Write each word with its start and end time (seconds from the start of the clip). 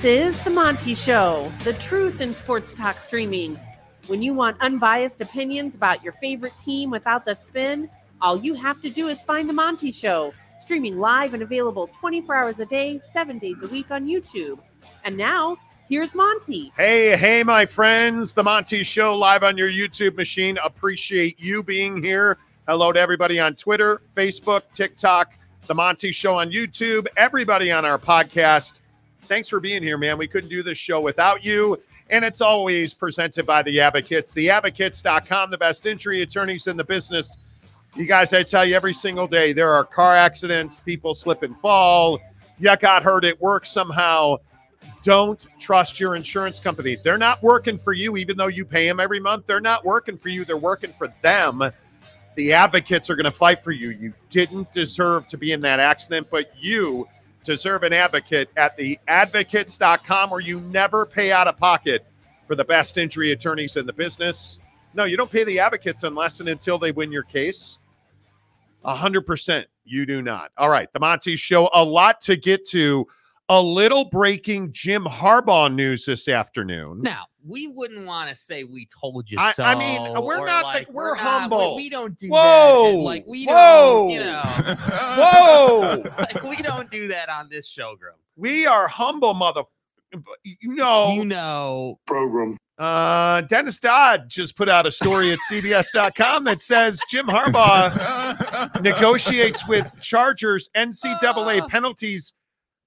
This 0.00 0.36
is 0.36 0.44
The 0.44 0.50
Monty 0.50 0.94
Show, 0.94 1.52
the 1.64 1.72
truth 1.72 2.20
in 2.20 2.32
sports 2.32 2.72
talk 2.72 3.00
streaming. 3.00 3.58
When 4.06 4.22
you 4.22 4.32
want 4.32 4.56
unbiased 4.60 5.20
opinions 5.20 5.74
about 5.74 6.04
your 6.04 6.12
favorite 6.12 6.52
team 6.64 6.88
without 6.88 7.24
the 7.24 7.34
spin, 7.34 7.90
all 8.22 8.38
you 8.38 8.54
have 8.54 8.80
to 8.82 8.90
do 8.90 9.08
is 9.08 9.20
find 9.22 9.48
The 9.48 9.52
Monty 9.52 9.90
Show, 9.90 10.32
streaming 10.60 11.00
live 11.00 11.34
and 11.34 11.42
available 11.42 11.90
24 11.98 12.32
hours 12.32 12.60
a 12.60 12.66
day, 12.66 13.00
seven 13.12 13.40
days 13.40 13.56
a 13.60 13.66
week 13.66 13.90
on 13.90 14.06
YouTube. 14.06 14.60
And 15.02 15.16
now, 15.16 15.56
here's 15.88 16.14
Monty. 16.14 16.72
Hey, 16.76 17.16
hey, 17.16 17.42
my 17.42 17.66
friends. 17.66 18.32
The 18.32 18.44
Monty 18.44 18.84
Show 18.84 19.18
live 19.18 19.42
on 19.42 19.58
your 19.58 19.68
YouTube 19.68 20.14
machine. 20.14 20.58
Appreciate 20.62 21.40
you 21.40 21.64
being 21.64 22.00
here. 22.04 22.38
Hello 22.68 22.92
to 22.92 23.00
everybody 23.00 23.40
on 23.40 23.56
Twitter, 23.56 24.02
Facebook, 24.16 24.62
TikTok, 24.72 25.36
The 25.66 25.74
Monty 25.74 26.12
Show 26.12 26.36
on 26.36 26.52
YouTube, 26.52 27.08
everybody 27.16 27.72
on 27.72 27.84
our 27.84 27.98
podcast. 27.98 28.78
Thanks 29.28 29.48
for 29.48 29.60
being 29.60 29.82
here, 29.82 29.98
man. 29.98 30.16
We 30.16 30.26
couldn't 30.26 30.48
do 30.48 30.62
this 30.62 30.78
show 30.78 31.00
without 31.00 31.44
you. 31.44 31.78
And 32.10 32.24
it's 32.24 32.40
always 32.40 32.94
presented 32.94 33.44
by 33.44 33.62
the 33.62 33.80
Advocates, 33.80 34.34
theadvocates.com, 34.34 35.50
the 35.50 35.58
best 35.58 35.84
injury 35.84 36.22
attorneys 36.22 36.66
in 36.66 36.78
the 36.78 36.84
business. 36.84 37.36
You 37.94 38.06
guys, 38.06 38.32
I 38.32 38.42
tell 38.42 38.64
you 38.64 38.74
every 38.74 38.94
single 38.94 39.26
day, 39.26 39.52
there 39.52 39.70
are 39.70 39.84
car 39.84 40.14
accidents, 40.14 40.80
people 40.80 41.14
slip 41.14 41.42
and 41.42 41.58
fall. 41.60 42.18
You 42.58 42.74
got 42.76 43.02
hurt 43.02 43.26
at 43.26 43.38
work 43.40 43.66
somehow. 43.66 44.36
Don't 45.02 45.46
trust 45.58 46.00
your 46.00 46.16
insurance 46.16 46.58
company. 46.58 46.96
They're 46.96 47.18
not 47.18 47.42
working 47.42 47.76
for 47.76 47.92
you, 47.92 48.16
even 48.16 48.38
though 48.38 48.48
you 48.48 48.64
pay 48.64 48.86
them 48.86 49.00
every 49.00 49.20
month. 49.20 49.46
They're 49.46 49.60
not 49.60 49.84
working 49.84 50.16
for 50.16 50.30
you, 50.30 50.46
they're 50.46 50.56
working 50.56 50.92
for 50.92 51.08
them. 51.20 51.62
The 52.36 52.52
advocates 52.52 53.10
are 53.10 53.16
going 53.16 53.24
to 53.24 53.30
fight 53.30 53.62
for 53.62 53.72
you. 53.72 53.90
You 53.90 54.14
didn't 54.30 54.72
deserve 54.72 55.26
to 55.28 55.36
be 55.36 55.52
in 55.52 55.60
that 55.62 55.80
accident, 55.80 56.28
but 56.30 56.52
you 56.58 57.06
deserve 57.48 57.82
an 57.82 57.94
advocate 57.94 58.50
at 58.58 58.76
theadvocates.com 58.76 60.28
where 60.28 60.40
you 60.40 60.60
never 60.60 61.06
pay 61.06 61.32
out 61.32 61.48
of 61.48 61.56
pocket 61.56 62.04
for 62.46 62.54
the 62.54 62.64
best 62.64 62.98
injury 62.98 63.32
attorneys 63.32 63.76
in 63.76 63.86
the 63.86 63.92
business. 63.92 64.60
No, 64.92 65.04
you 65.04 65.16
don't 65.16 65.30
pay 65.30 65.44
the 65.44 65.58
advocates 65.58 66.04
unless 66.04 66.40
and 66.40 66.48
until 66.50 66.78
they 66.78 66.92
win 66.92 67.10
your 67.10 67.22
case. 67.22 67.78
100% 68.84 69.64
you 69.86 70.04
do 70.04 70.20
not. 70.20 70.50
All 70.58 70.68
right, 70.68 70.92
the 70.92 71.00
Monty 71.00 71.36
Show, 71.36 71.70
a 71.72 71.82
lot 71.82 72.20
to 72.22 72.36
get 72.36 72.66
to. 72.68 73.06
A 73.50 73.62
little 73.62 74.04
breaking 74.04 74.72
Jim 74.72 75.04
Harbaugh 75.04 75.72
news 75.72 76.04
this 76.04 76.28
afternoon. 76.28 77.00
Now, 77.00 77.24
we 77.46 77.66
wouldn't 77.68 78.04
want 78.04 78.28
to 78.28 78.36
say 78.36 78.64
we 78.64 78.86
told 79.00 79.30
you 79.30 79.38
I- 79.38 79.52
so. 79.54 79.62
I 79.62 79.74
mean, 79.74 80.02
we're 80.22 80.40
or 80.40 80.46
not 80.46 80.60
the- 80.60 80.66
like, 80.80 80.90
we're 80.92 81.14
not- 81.14 81.18
humble. 81.18 81.76
we, 81.76 81.84
we 81.84 81.88
don't 81.90 82.18
do 82.18 82.28
Whoa, 82.28 82.92
that. 82.92 82.98
Like 82.98 83.24
we 83.26 83.46
whoa. 83.46 83.54
don't, 83.54 84.10
you 84.10 84.20
know, 84.20 84.42
Whoa! 85.18 86.02
like 86.18 86.42
we 86.42 86.56
don't 86.56 86.90
do 86.90 87.08
that 87.08 87.30
on 87.30 87.48
this 87.48 87.66
show, 87.66 87.96
Grum. 87.98 88.16
we 88.36 88.66
are 88.66 88.86
humble, 88.86 89.32
mother. 89.32 89.62
You 90.44 90.74
know, 90.74 91.12
You 91.12 91.24
know, 91.24 91.98
program. 92.06 92.56
Uh, 92.78 93.40
Dennis 93.42 93.78
Dodd 93.78 94.28
just 94.28 94.56
put 94.56 94.68
out 94.68 94.86
a 94.86 94.92
story 94.92 95.32
at 95.32 95.38
CBS.com 95.50 96.44
that 96.44 96.62
says 96.62 97.00
Jim 97.10 97.26
Harbaugh 97.26 98.80
negotiates 98.82 99.66
with 99.66 99.90
Chargers. 100.00 100.68
NCAA 100.76 101.66
penalties 101.68 102.32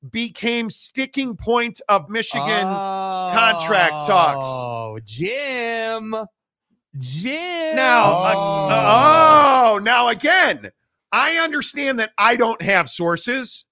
became 0.10 0.70
sticking 0.70 1.36
point 1.38 1.80
of 1.90 2.10
Michigan. 2.10 2.64
contract 2.66 4.08
talks. 4.08 4.48
Oh, 4.50 5.00
Jim, 5.06 6.16
Jim. 7.00 7.76
now, 7.76 8.04
Oh. 8.06 8.68
uh, 8.70 9.72
oh, 9.74 9.80
now 9.80 10.08
again, 10.10 10.72
I 11.12 11.38
understand 11.38 12.00
that 12.00 12.12
I 12.18 12.36
don't 12.36 12.62
have 12.62 12.90
sources, 12.90 13.66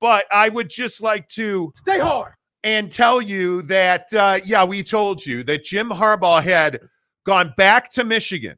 but 0.00 0.24
I 0.32 0.48
would 0.48 0.68
just 0.70 1.02
like 1.02 1.28
to 1.30 1.72
Stay 1.76 1.98
hard. 1.98 2.32
and 2.64 2.90
tell 2.90 3.20
you 3.20 3.62
that, 3.62 4.12
uh, 4.14 4.38
yeah, 4.44 4.64
we 4.64 4.82
told 4.82 5.24
you 5.24 5.42
that 5.44 5.64
Jim 5.64 5.90
Harbaugh 5.90 6.42
had 6.42 6.80
gone 7.26 7.52
back 7.56 7.90
to 7.90 8.04
Michigan 8.04 8.56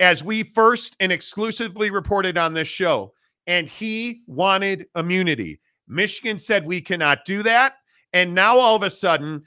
as 0.00 0.24
we 0.24 0.42
first 0.42 0.96
and 1.00 1.12
exclusively 1.12 1.90
reported 1.90 2.36
on 2.36 2.52
this 2.54 2.66
show, 2.68 3.12
and 3.46 3.68
he 3.68 4.22
wanted 4.26 4.86
immunity. 4.96 5.60
Michigan 5.88 6.38
said 6.38 6.64
we 6.66 6.80
cannot 6.80 7.24
do 7.24 7.42
that. 7.42 7.76
And 8.12 8.34
now 8.34 8.58
all 8.58 8.76
of 8.76 8.82
a 8.82 8.90
sudden, 8.90 9.42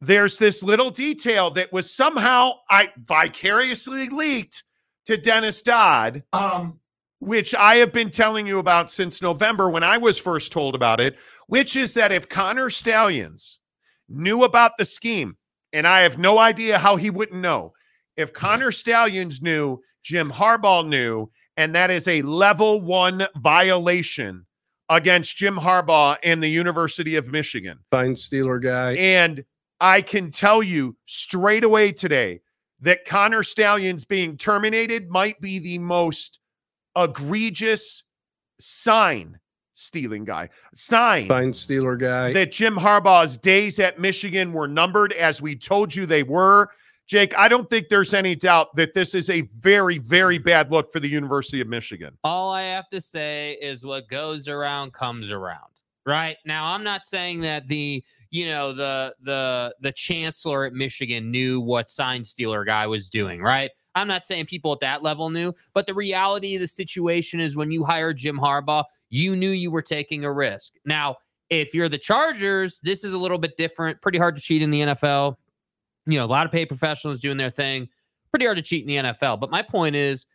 there's 0.00 0.38
this 0.38 0.62
little 0.62 0.90
detail 0.90 1.50
that 1.52 1.72
was 1.72 1.94
somehow 1.94 2.52
I 2.68 2.90
vicariously 3.04 4.08
leaked 4.08 4.64
to 5.06 5.16
Dennis 5.16 5.62
Dodd 5.62 6.22
Um, 6.32 6.80
which 7.20 7.54
I 7.54 7.76
have 7.76 7.92
been 7.92 8.10
telling 8.10 8.46
you 8.46 8.58
about 8.58 8.90
since 8.90 9.20
November 9.20 9.68
when 9.68 9.82
I 9.82 9.98
was 9.98 10.18
first 10.18 10.52
told 10.52 10.74
about 10.74 11.00
it, 11.00 11.18
which 11.48 11.76
is 11.76 11.94
that 11.94 12.12
if 12.12 12.28
Connor 12.28 12.70
Stalions 12.70 13.58
knew 14.08 14.44
about 14.44 14.78
the 14.78 14.84
scheme, 14.84 15.36
and 15.72 15.86
I 15.86 16.00
have 16.00 16.18
no 16.18 16.38
idea 16.38 16.78
how 16.78 16.96
he 16.96 17.10
wouldn't 17.10 17.40
know, 17.40 17.74
if 18.16 18.32
Connor 18.32 18.72
Stalions 18.72 19.42
knew, 19.42 19.80
Jim 20.02 20.30
Harbaugh 20.30 20.86
knew, 20.86 21.30
and 21.56 21.74
that 21.74 21.90
is 21.90 22.08
a 22.08 22.22
level 22.22 22.80
one 22.80 23.26
violation 23.36 24.46
against 24.90 25.36
Jim 25.36 25.56
Harbaugh 25.56 26.16
and 26.22 26.42
the 26.42 26.48
University 26.48 27.16
of 27.16 27.28
Michigan. 27.28 27.78
Fine 27.90 28.16
Steeler 28.16 28.60
guy. 28.60 28.96
And 28.96 29.44
I 29.80 30.02
can 30.02 30.30
tell 30.30 30.62
you 30.62 30.96
straight 31.06 31.64
away 31.64 31.92
today 31.92 32.42
that 32.80 33.06
Connor 33.06 33.42
Stalions 33.42 34.04
being 34.04 34.36
terminated 34.36 35.08
might 35.08 35.40
be 35.40 35.60
the 35.60 35.78
most 35.78 36.40
egregious 36.96 38.02
sign 38.58 39.38
stealing 39.74 40.26
guy 40.26 40.46
sign 40.74 41.26
Fine 41.26 41.52
Steeler 41.52 41.98
guy. 41.98 42.34
that 42.34 42.52
Jim 42.52 42.74
Harbaugh's 42.74 43.38
days 43.38 43.78
at 43.78 43.98
Michigan 43.98 44.52
were 44.52 44.68
numbered 44.68 45.14
as 45.14 45.40
we 45.40 45.56
told 45.56 45.94
you 45.94 46.04
they 46.04 46.22
were. 46.22 46.68
Jake, 47.10 47.36
I 47.36 47.48
don't 47.48 47.68
think 47.68 47.88
there's 47.88 48.14
any 48.14 48.36
doubt 48.36 48.76
that 48.76 48.94
this 48.94 49.16
is 49.16 49.30
a 49.30 49.40
very, 49.58 49.98
very 49.98 50.38
bad 50.38 50.70
look 50.70 50.92
for 50.92 51.00
the 51.00 51.08
University 51.08 51.60
of 51.60 51.66
Michigan. 51.66 52.16
All 52.22 52.52
I 52.52 52.62
have 52.62 52.88
to 52.90 53.00
say 53.00 53.58
is 53.60 53.84
what 53.84 54.08
goes 54.08 54.46
around 54.46 54.92
comes 54.92 55.32
around. 55.32 55.72
Right 56.06 56.36
now, 56.46 56.66
I'm 56.66 56.84
not 56.84 57.04
saying 57.04 57.40
that 57.40 57.66
the 57.66 58.04
you 58.30 58.46
know 58.46 58.72
the 58.72 59.12
the 59.22 59.74
the 59.80 59.90
chancellor 59.90 60.64
at 60.66 60.72
Michigan 60.72 61.32
knew 61.32 61.60
what 61.60 61.90
sign 61.90 62.24
stealer 62.24 62.64
guy 62.64 62.86
was 62.86 63.10
doing. 63.10 63.42
Right. 63.42 63.72
I'm 63.96 64.06
not 64.06 64.24
saying 64.24 64.46
people 64.46 64.72
at 64.72 64.80
that 64.80 65.02
level 65.02 65.30
knew, 65.30 65.52
but 65.74 65.88
the 65.88 65.94
reality 65.94 66.54
of 66.54 66.60
the 66.60 66.68
situation 66.68 67.40
is 67.40 67.56
when 67.56 67.72
you 67.72 67.82
hired 67.82 68.18
Jim 68.18 68.38
Harbaugh, 68.38 68.84
you 69.08 69.34
knew 69.34 69.50
you 69.50 69.72
were 69.72 69.82
taking 69.82 70.24
a 70.24 70.32
risk. 70.32 70.74
Now, 70.84 71.16
if 71.48 71.74
you're 71.74 71.88
the 71.88 71.98
Chargers, 71.98 72.80
this 72.80 73.02
is 73.02 73.12
a 73.12 73.18
little 73.18 73.36
bit 73.36 73.56
different. 73.56 74.00
Pretty 74.00 74.18
hard 74.18 74.36
to 74.36 74.40
cheat 74.40 74.62
in 74.62 74.70
the 74.70 74.82
NFL. 74.82 75.34
You 76.10 76.18
know, 76.18 76.24
a 76.24 76.26
lot 76.26 76.46
of 76.46 76.52
paid 76.52 76.66
professionals 76.66 77.20
doing 77.20 77.36
their 77.36 77.50
thing. 77.50 77.88
Pretty 78.32 78.46
hard 78.46 78.56
to 78.56 78.62
cheat 78.62 78.88
in 78.88 79.04
the 79.04 79.10
NFL. 79.10 79.40
But 79.40 79.50
my 79.50 79.62
point 79.62 79.96
is, 79.96 80.26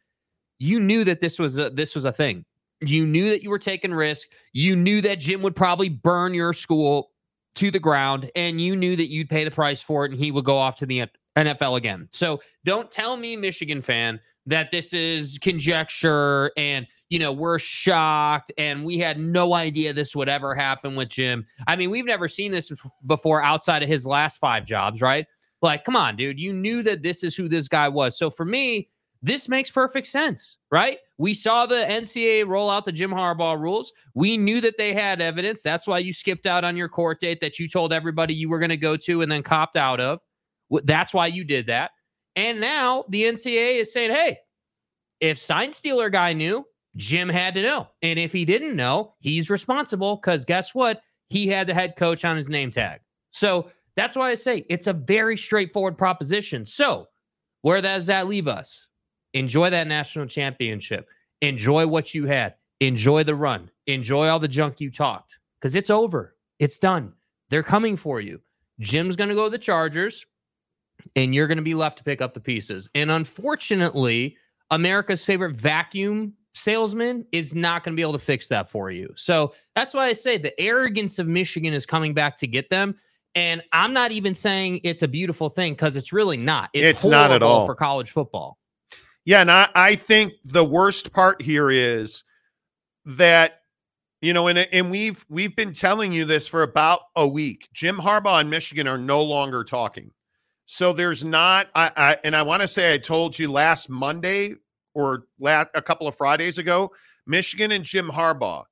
you 0.60 0.80
knew 0.80 1.04
that 1.04 1.22
this 1.22 1.40
was 1.40 1.60
a, 1.60 1.70
this 1.70 1.96
was 1.96 2.06
a 2.06 2.12
thing. 2.12 2.46
You 2.82 3.06
knew 3.06 3.30
that 3.30 3.42
you 3.42 3.50
were 3.50 3.60
taking 3.60 3.94
risk. 3.94 4.28
You 4.54 4.76
knew 4.76 5.02
that 5.02 5.20
Jim 5.20 5.42
would 5.42 5.56
probably 5.56 5.90
burn 5.90 6.34
your 6.34 6.54
school 6.54 7.12
to 7.56 7.72
the 7.72 7.80
ground, 7.80 8.30
and 8.36 8.60
you 8.60 8.76
knew 8.76 8.96
that 8.98 9.08
you'd 9.08 9.30
pay 9.30 9.46
the 9.46 9.52
price 9.52 9.82
for 9.82 10.06
it, 10.06 10.12
and 10.12 10.20
he 10.20 10.32
would 10.32 10.44
go 10.44 10.58
off 10.58 10.76
to 10.78 10.86
the 10.86 11.08
NFL 11.38 11.78
again. 11.78 12.10
So 12.12 12.42
don't 12.66 12.92
tell 12.92 13.16
me, 13.16 13.38
Michigan 13.38 13.82
fan, 13.82 14.20
that 14.46 14.72
this 14.72 14.94
is 14.94 15.38
conjecture 15.42 16.52
and 16.56 16.86
you 17.10 17.20
know 17.20 17.32
we're 17.32 17.60
shocked 17.60 18.52
and 18.58 18.86
we 18.86 18.98
had 18.98 19.20
no 19.20 19.54
idea 19.54 19.94
this 19.94 20.16
would 20.16 20.30
ever 20.30 20.54
happen 20.54 20.96
with 20.96 21.10
Jim. 21.10 21.46
I 21.68 21.76
mean, 21.76 21.90
we've 21.90 22.06
never 22.06 22.28
seen 22.28 22.52
this 22.52 22.72
before 23.08 23.44
outside 23.44 23.84
of 23.84 23.90
his 23.90 24.06
last 24.06 24.38
five 24.38 24.66
jobs, 24.66 25.02
right? 25.02 25.26
Like, 25.62 25.84
come 25.84 25.96
on, 25.96 26.16
dude. 26.16 26.40
You 26.40 26.54
knew 26.54 26.84
that 26.84 27.04
this 27.04 27.24
is 27.24 27.36
who 27.36 27.48
this 27.48 27.68
guy 27.68 27.88
was. 27.88 28.18
So 28.18 28.30
for 28.30 28.46
me, 28.46 28.90
this 29.22 29.50
makes 29.50 29.72
perfect 29.72 30.08
sense, 30.08 30.58
right? 30.72 31.00
We 31.18 31.34
saw 31.34 31.66
the 31.66 31.86
NCAA 31.90 32.48
roll 32.48 32.70
out 32.70 32.86
the 32.86 32.92
Jim 32.92 33.10
Harbaugh 33.10 33.60
rules. 33.60 33.92
We 34.14 34.38
knew 34.38 34.62
that 34.62 34.78
they 34.78 34.94
had 34.94 35.22
evidence. 35.22 35.64
That's 35.64 35.88
why 35.88 36.00
you 36.00 36.14
skipped 36.14 36.46
out 36.46 36.64
on 36.64 36.78
your 36.78 36.90
court 36.90 37.20
date 37.22 37.40
that 37.40 37.58
you 37.58 37.68
told 37.68 37.92
everybody 37.92 38.36
you 38.36 38.50
were 38.50 38.60
going 38.60 38.70
to 38.70 38.78
go 38.78 38.96
to 38.98 39.22
and 39.22 39.32
then 39.32 39.42
copped 39.42 39.78
out 39.78 40.00
of. 40.00 40.20
That's 40.84 41.14
why 41.14 41.28
you 41.28 41.44
did 41.44 41.68
that. 41.68 41.92
And 42.36 42.60
now 42.60 43.06
the 43.10 43.24
NCAA 43.24 43.80
is 43.82 43.92
saying, 43.92 44.12
hey, 44.12 44.38
if 45.22 45.38
sign 45.38 45.72
stealer 45.72 46.10
guy 46.10 46.34
knew, 46.34 46.66
Jim 46.96 47.30
had 47.30 47.54
to 47.56 47.64
know. 47.64 47.88
And 48.02 48.20
if 48.20 48.32
he 48.32 48.46
didn't 48.46 48.76
know, 48.76 49.16
he's 49.20 49.50
responsible 49.50 50.18
because 50.18 50.46
guess 50.46 50.76
what? 50.76 51.02
He 51.30 51.48
had 51.48 51.68
the 51.68 51.74
head 51.74 51.96
coach 51.98 52.24
on 52.26 52.38
his 52.38 52.50
name 52.50 52.72
tag. 52.72 53.00
So 53.32 53.72
that's 53.96 54.16
why 54.16 54.30
I 54.30 54.36
say 54.36 54.66
it's 54.70 54.88
a 54.88 54.94
very 54.94 55.38
straightforward 55.38 55.98
proposition. 55.98 56.66
So 56.66 57.08
where 57.62 57.82
does 57.82 58.08
that 58.08 58.28
leave 58.28 58.48
us? 58.48 58.88
Enjoy 59.34 59.70
that 59.70 59.88
national 59.88 60.28
championship. 60.28 61.08
Enjoy 61.42 61.86
what 61.88 62.14
you 62.14 62.26
had. 62.26 62.56
Enjoy 62.80 63.24
the 63.24 63.36
run. 63.36 63.70
Enjoy 63.88 64.28
all 64.28 64.40
the 64.40 64.48
junk 64.48 64.80
you 64.80 64.92
talked 64.92 65.40
because 65.60 65.76
it's 65.76 65.90
over. 65.90 66.36
It's 66.60 66.80
done. 66.80 67.14
They're 67.50 67.64
coming 67.64 67.96
for 67.96 68.22
you. 68.22 68.42
Jim's 68.80 69.16
going 69.16 69.30
to 69.30 69.36
go 69.36 69.46
to 69.46 69.50
the 69.50 69.58
Chargers, 69.58 70.26
and 71.16 71.34
you're 71.34 71.48
going 71.48 71.58
to 71.58 71.64
be 71.64 71.74
left 71.74 71.98
to 72.00 72.04
pick 72.04 72.22
up 72.22 72.34
the 72.34 72.40
pieces. 72.40 72.90
And 72.96 73.12
unfortunately, 73.12 74.38
America's 74.72 75.24
favorite 75.24 75.56
vacuum 75.56 76.34
salesman 76.54 77.26
is 77.32 77.54
not 77.54 77.84
going 77.84 77.94
to 77.94 77.96
be 77.96 78.02
able 78.02 78.14
to 78.14 78.20
fix 78.20 78.48
that 78.50 78.70
for 78.70 78.90
you. 78.90 79.12
So 79.16 79.54
that's 79.76 79.94
why 79.94 80.08
I 80.08 80.14
say 80.14 80.38
the 80.38 80.60
arrogance 80.60 81.20
of 81.20 81.28
Michigan 81.28 81.74
is 81.74 81.86
coming 81.86 82.14
back 82.14 82.38
to 82.38 82.48
get 82.48 82.70
them. 82.70 82.96
And 83.36 83.62
I'm 83.74 83.94
not 83.94 84.12
even 84.14 84.34
saying 84.34 84.80
it's 84.84 85.04
a 85.04 85.08
beautiful 85.08 85.50
thing 85.50 85.74
because 85.74 85.98
it's 85.98 86.14
really 86.14 86.38
not. 86.38 86.70
It's 86.74 87.04
not 87.06 87.32
at 87.32 87.44
all. 87.44 87.66
for 87.66 87.76
college 87.76 88.12
football. 88.12 88.58
Yeah, 89.26 89.42
and 89.42 89.52
I, 89.52 89.70
I 89.76 89.96
think 89.96 90.34
the 90.46 90.64
worst 90.64 91.12
part 91.12 91.42
here 91.42 91.70
is 91.70 92.24
that 93.06 93.62
you 94.22 94.34
know, 94.34 94.48
and 94.48 94.58
and 94.58 94.90
we've 94.90 95.26
we've 95.30 95.56
been 95.56 95.74
telling 95.74 96.12
you 96.12 96.26
this 96.26 96.48
for 96.48 96.64
about 96.64 97.02
a 97.16 97.28
week. 97.28 97.68
Jim 97.74 97.98
Harbaugh 97.98 98.40
and 98.40 98.50
Michigan 98.50 98.88
are 98.88 98.98
no 98.98 99.22
longer 99.22 99.64
talking. 99.64 100.12
So 100.66 100.94
there's 100.94 101.24
not 101.24 101.68
I, 101.76 101.92
I 101.96 102.18
and 102.24 102.36
I 102.36 102.42
want 102.42 102.62
to 102.62 102.68
say 102.68 102.94
I 102.94 102.98
told 102.98 103.38
you 103.38 103.52
last 103.52 103.90
Monday 103.90 104.56
or 104.94 105.26
la- 105.40 105.66
a 105.76 105.82
couple 105.82 106.08
of 106.08 106.16
Fridays 106.16 106.58
ago, 106.58 106.92
Michigan 107.28 107.72
and 107.72 107.84
Jim 107.84 108.10
Harbaugh. 108.10 108.64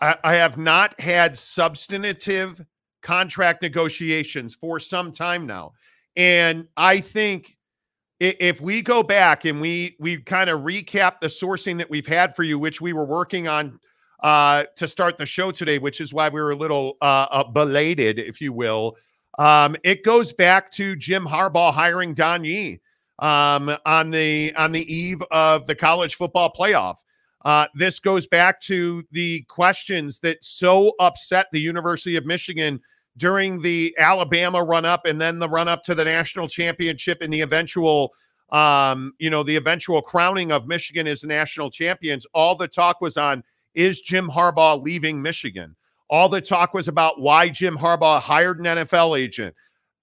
I, 0.00 0.16
I 0.22 0.34
have 0.34 0.58
not 0.58 1.00
had 1.00 1.36
substantive 1.36 2.64
contract 3.02 3.62
negotiations 3.62 4.54
for 4.54 4.78
some 4.78 5.12
time 5.12 5.46
now. 5.46 5.72
And 6.16 6.68
I 6.76 7.00
think 7.00 7.56
if 8.20 8.60
we 8.60 8.82
go 8.82 9.02
back 9.02 9.44
and 9.44 9.60
we 9.60 9.96
we 9.98 10.18
kind 10.18 10.48
of 10.48 10.60
recap 10.60 11.20
the 11.20 11.26
sourcing 11.26 11.78
that 11.78 11.90
we've 11.90 12.06
had 12.06 12.36
for 12.36 12.44
you, 12.44 12.58
which 12.58 12.80
we 12.80 12.92
were 12.92 13.04
working 13.04 13.48
on 13.48 13.80
uh, 14.22 14.64
to 14.76 14.86
start 14.86 15.18
the 15.18 15.26
show 15.26 15.50
today, 15.50 15.78
which 15.78 16.00
is 16.00 16.14
why 16.14 16.28
we 16.28 16.40
were 16.40 16.52
a 16.52 16.56
little 16.56 16.96
uh, 17.02 17.26
uh, 17.30 17.44
belated, 17.44 18.18
if 18.18 18.40
you 18.40 18.52
will. 18.52 18.96
Um, 19.38 19.76
it 19.82 20.04
goes 20.04 20.32
back 20.32 20.70
to 20.72 20.94
Jim 20.94 21.26
Harbaugh 21.26 21.72
hiring 21.72 22.14
Don 22.14 22.44
Yee 22.44 22.80
um, 23.18 23.74
on 23.86 24.10
the 24.10 24.54
on 24.56 24.72
the 24.72 24.92
eve 24.92 25.22
of 25.30 25.66
the 25.66 25.74
college 25.74 26.14
football 26.14 26.52
playoff. 26.56 26.96
Uh, 27.44 27.66
this 27.74 27.98
goes 27.98 28.26
back 28.26 28.60
to 28.60 29.02
the 29.10 29.42
questions 29.48 30.18
that 30.20 30.44
so 30.44 30.92
upset 31.00 31.46
the 31.52 31.60
University 31.60 32.16
of 32.16 32.24
Michigan 32.24 32.80
during 33.16 33.60
the 33.60 33.94
Alabama 33.98 34.62
run 34.62 34.84
up 34.84 35.06
and 35.06 35.20
then 35.20 35.38
the 35.38 35.48
run 35.48 35.68
up 35.68 35.82
to 35.84 35.94
the 35.94 36.04
national 36.04 36.48
championship 36.48 37.18
and 37.20 37.32
the 37.32 37.40
eventual 37.40 38.12
um, 38.52 39.14
you 39.18 39.30
know, 39.30 39.42
the 39.42 39.56
eventual 39.56 40.02
crowning 40.02 40.52
of 40.52 40.68
Michigan 40.68 41.06
as 41.06 41.24
national 41.24 41.70
champions. 41.70 42.26
All 42.34 42.54
the 42.54 42.68
talk 42.68 43.00
was 43.00 43.16
on 43.16 43.42
is 43.74 44.02
Jim 44.02 44.28
Harbaugh 44.28 44.82
leaving 44.82 45.20
Michigan? 45.20 45.74
All 46.10 46.28
the 46.28 46.42
talk 46.42 46.74
was 46.74 46.86
about 46.86 47.18
why 47.18 47.48
Jim 47.48 47.76
Harbaugh 47.76 48.20
hired 48.20 48.58
an 48.58 48.66
NFL 48.66 49.18
agent. 49.18 49.54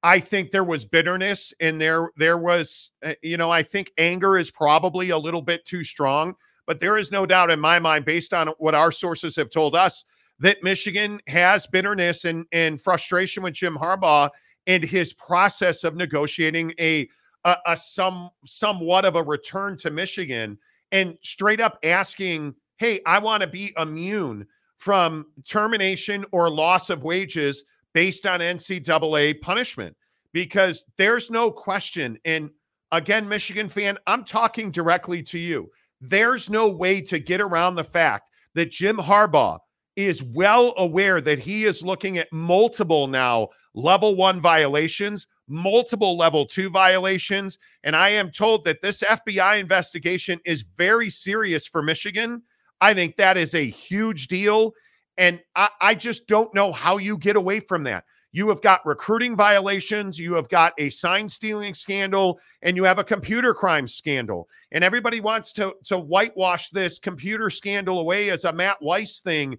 I 0.02 0.20
think 0.20 0.50
there 0.50 0.64
was 0.64 0.84
bitterness 0.84 1.54
and 1.60 1.80
there 1.80 2.10
there 2.18 2.38
was 2.38 2.92
uh, 3.04 3.14
you 3.22 3.38
know 3.38 3.52
I 3.52 3.62
think 3.62 3.92
anger 3.98 4.38
is 4.38 4.50
probably 4.50 5.12
a 5.12 5.18
little 5.18 5.42
bit 5.42 5.66
too 5.66 5.84
strong 5.84 6.36
but 6.70 6.80
there 6.80 6.98
is 6.98 7.12
no 7.12 7.26
doubt 7.26 7.50
in 7.50 7.60
my 7.60 7.80
mind 7.80 8.06
based 8.06 8.32
on 8.32 8.50
what 8.60 8.76
our 8.76 8.92
sources 8.92 9.36
have 9.36 9.50
told 9.50 9.76
us 9.76 10.06
that 10.38 10.62
Michigan 10.62 11.20
has 11.26 11.66
bitterness 11.66 12.26
and 12.26 12.46
and 12.52 12.80
frustration 12.80 13.42
with 13.42 13.56
Jim 13.56 13.76
Harbaugh 13.76 14.30
and 14.68 14.84
his 14.84 15.12
process 15.14 15.84
of 15.84 15.96
negotiating 15.96 16.72
a 16.80 17.10
a, 17.46 17.58
a 17.66 17.76
some 17.76 18.30
somewhat 18.46 19.04
of 19.04 19.16
a 19.16 19.24
return 19.24 19.78
to 19.78 19.90
Michigan 19.90 20.60
and 20.92 21.18
straight 21.24 21.60
up 21.60 21.80
asking 21.84 22.54
hey 22.78 23.00
I 23.04 23.18
want 23.18 23.42
to 23.42 23.50
be 23.50 23.74
immune 23.76 24.46
from 24.78 25.26
termination 25.48 26.24
or 26.32 26.52
loss 26.52 26.92
of 26.92 27.02
wages 27.02 27.66
based 27.96 28.28
on 28.28 28.42
NCAA 28.42 29.42
punishment 29.42 29.98
because 30.34 30.86
there's 31.00 31.32
no 31.32 31.50
question. 31.50 32.20
And 32.26 32.52
again, 32.92 33.28
Michigan 33.28 33.70
fan, 33.70 33.98
I'm 34.06 34.24
talking 34.24 34.70
directly 34.70 35.24
to 35.24 35.40
you. 35.40 35.72
There's 36.02 36.50
no 36.50 36.70
way 36.70 37.02
to 37.02 37.20
get 37.20 37.42
around 37.42 37.76
the 37.76 37.84
fact 37.84 38.30
that 38.56 38.72
Jim 38.72 38.98
Harbaugh 38.98 39.60
is 39.96 40.24
well 40.24 40.74
aware 40.78 41.20
that 41.20 41.40
he 41.40 41.66
is 41.66 41.84
looking 41.84 42.18
at 42.18 42.32
multiple 42.32 43.08
now 43.08 43.50
level 43.74 44.16
one 44.16 44.42
violations, 44.42 45.28
multiple 45.48 46.18
level 46.18 46.46
two 46.46 46.70
violations. 46.70 47.58
And 47.84 47.96
I 47.96 48.10
am 48.10 48.32
told 48.32 48.66
that 48.66 48.82
this 48.82 49.02
FBI 49.02 49.60
investigation 49.60 50.40
is 50.46 50.64
very 50.78 51.10
serious 51.10 51.68
for 51.68 51.82
Michigan. 51.82 52.44
I 52.82 52.94
think 52.94 53.18
that 53.18 53.38
is 53.38 53.54
a 53.56 53.66
huge 53.66 54.28
deal. 54.28 54.72
And 55.18 55.42
I, 55.56 55.70
I 55.82 55.96
just 55.96 56.28
don't 56.28 56.54
know 56.54 56.72
how 56.72 56.98
you 56.98 57.18
get 57.18 57.36
away 57.36 57.60
from 57.60 57.84
that. 57.84 58.06
You 58.32 58.48
have 58.50 58.62
got 58.62 58.86
recruiting 58.86 59.36
violations, 59.36 60.20
you 60.20 60.34
have 60.36 60.50
got 60.50 60.74
a 60.78 60.90
sign 60.90 61.28
stealing 61.28 61.74
scandal, 61.74 62.40
and 62.62 62.78
you 62.78 62.84
have 62.84 63.00
a 63.00 63.04
computer 63.04 63.54
crime 63.54 63.88
scandal. 63.88 64.48
And 64.72 64.84
everybody 64.84 65.20
wants 65.20 65.52
to, 65.54 65.74
to 65.86 65.98
whitewash 65.98 66.70
this 66.70 67.00
computer 67.00 67.50
scandal 67.50 68.00
away 68.00 68.30
as 68.30 68.46
a 68.46 68.54
Matt 68.54 68.78
Weiss 68.82 69.22
thing. 69.22 69.58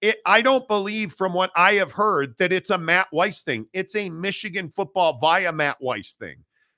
It, 0.00 0.18
I 0.24 0.40
don't 0.40 0.66
believe, 0.68 1.12
from 1.12 1.32
what 1.32 1.50
I 1.56 1.74
have 1.74 1.92
heard, 1.92 2.36
that 2.38 2.52
it's 2.52 2.70
a 2.70 2.78
Matt 2.78 3.08
Weiss 3.12 3.42
thing. 3.42 3.66
It's 3.72 3.96
a 3.96 4.08
Michigan 4.08 4.68
football 4.68 5.18
via 5.18 5.52
Matt 5.52 5.78
Weiss 5.80 6.14
thing. 6.14 6.36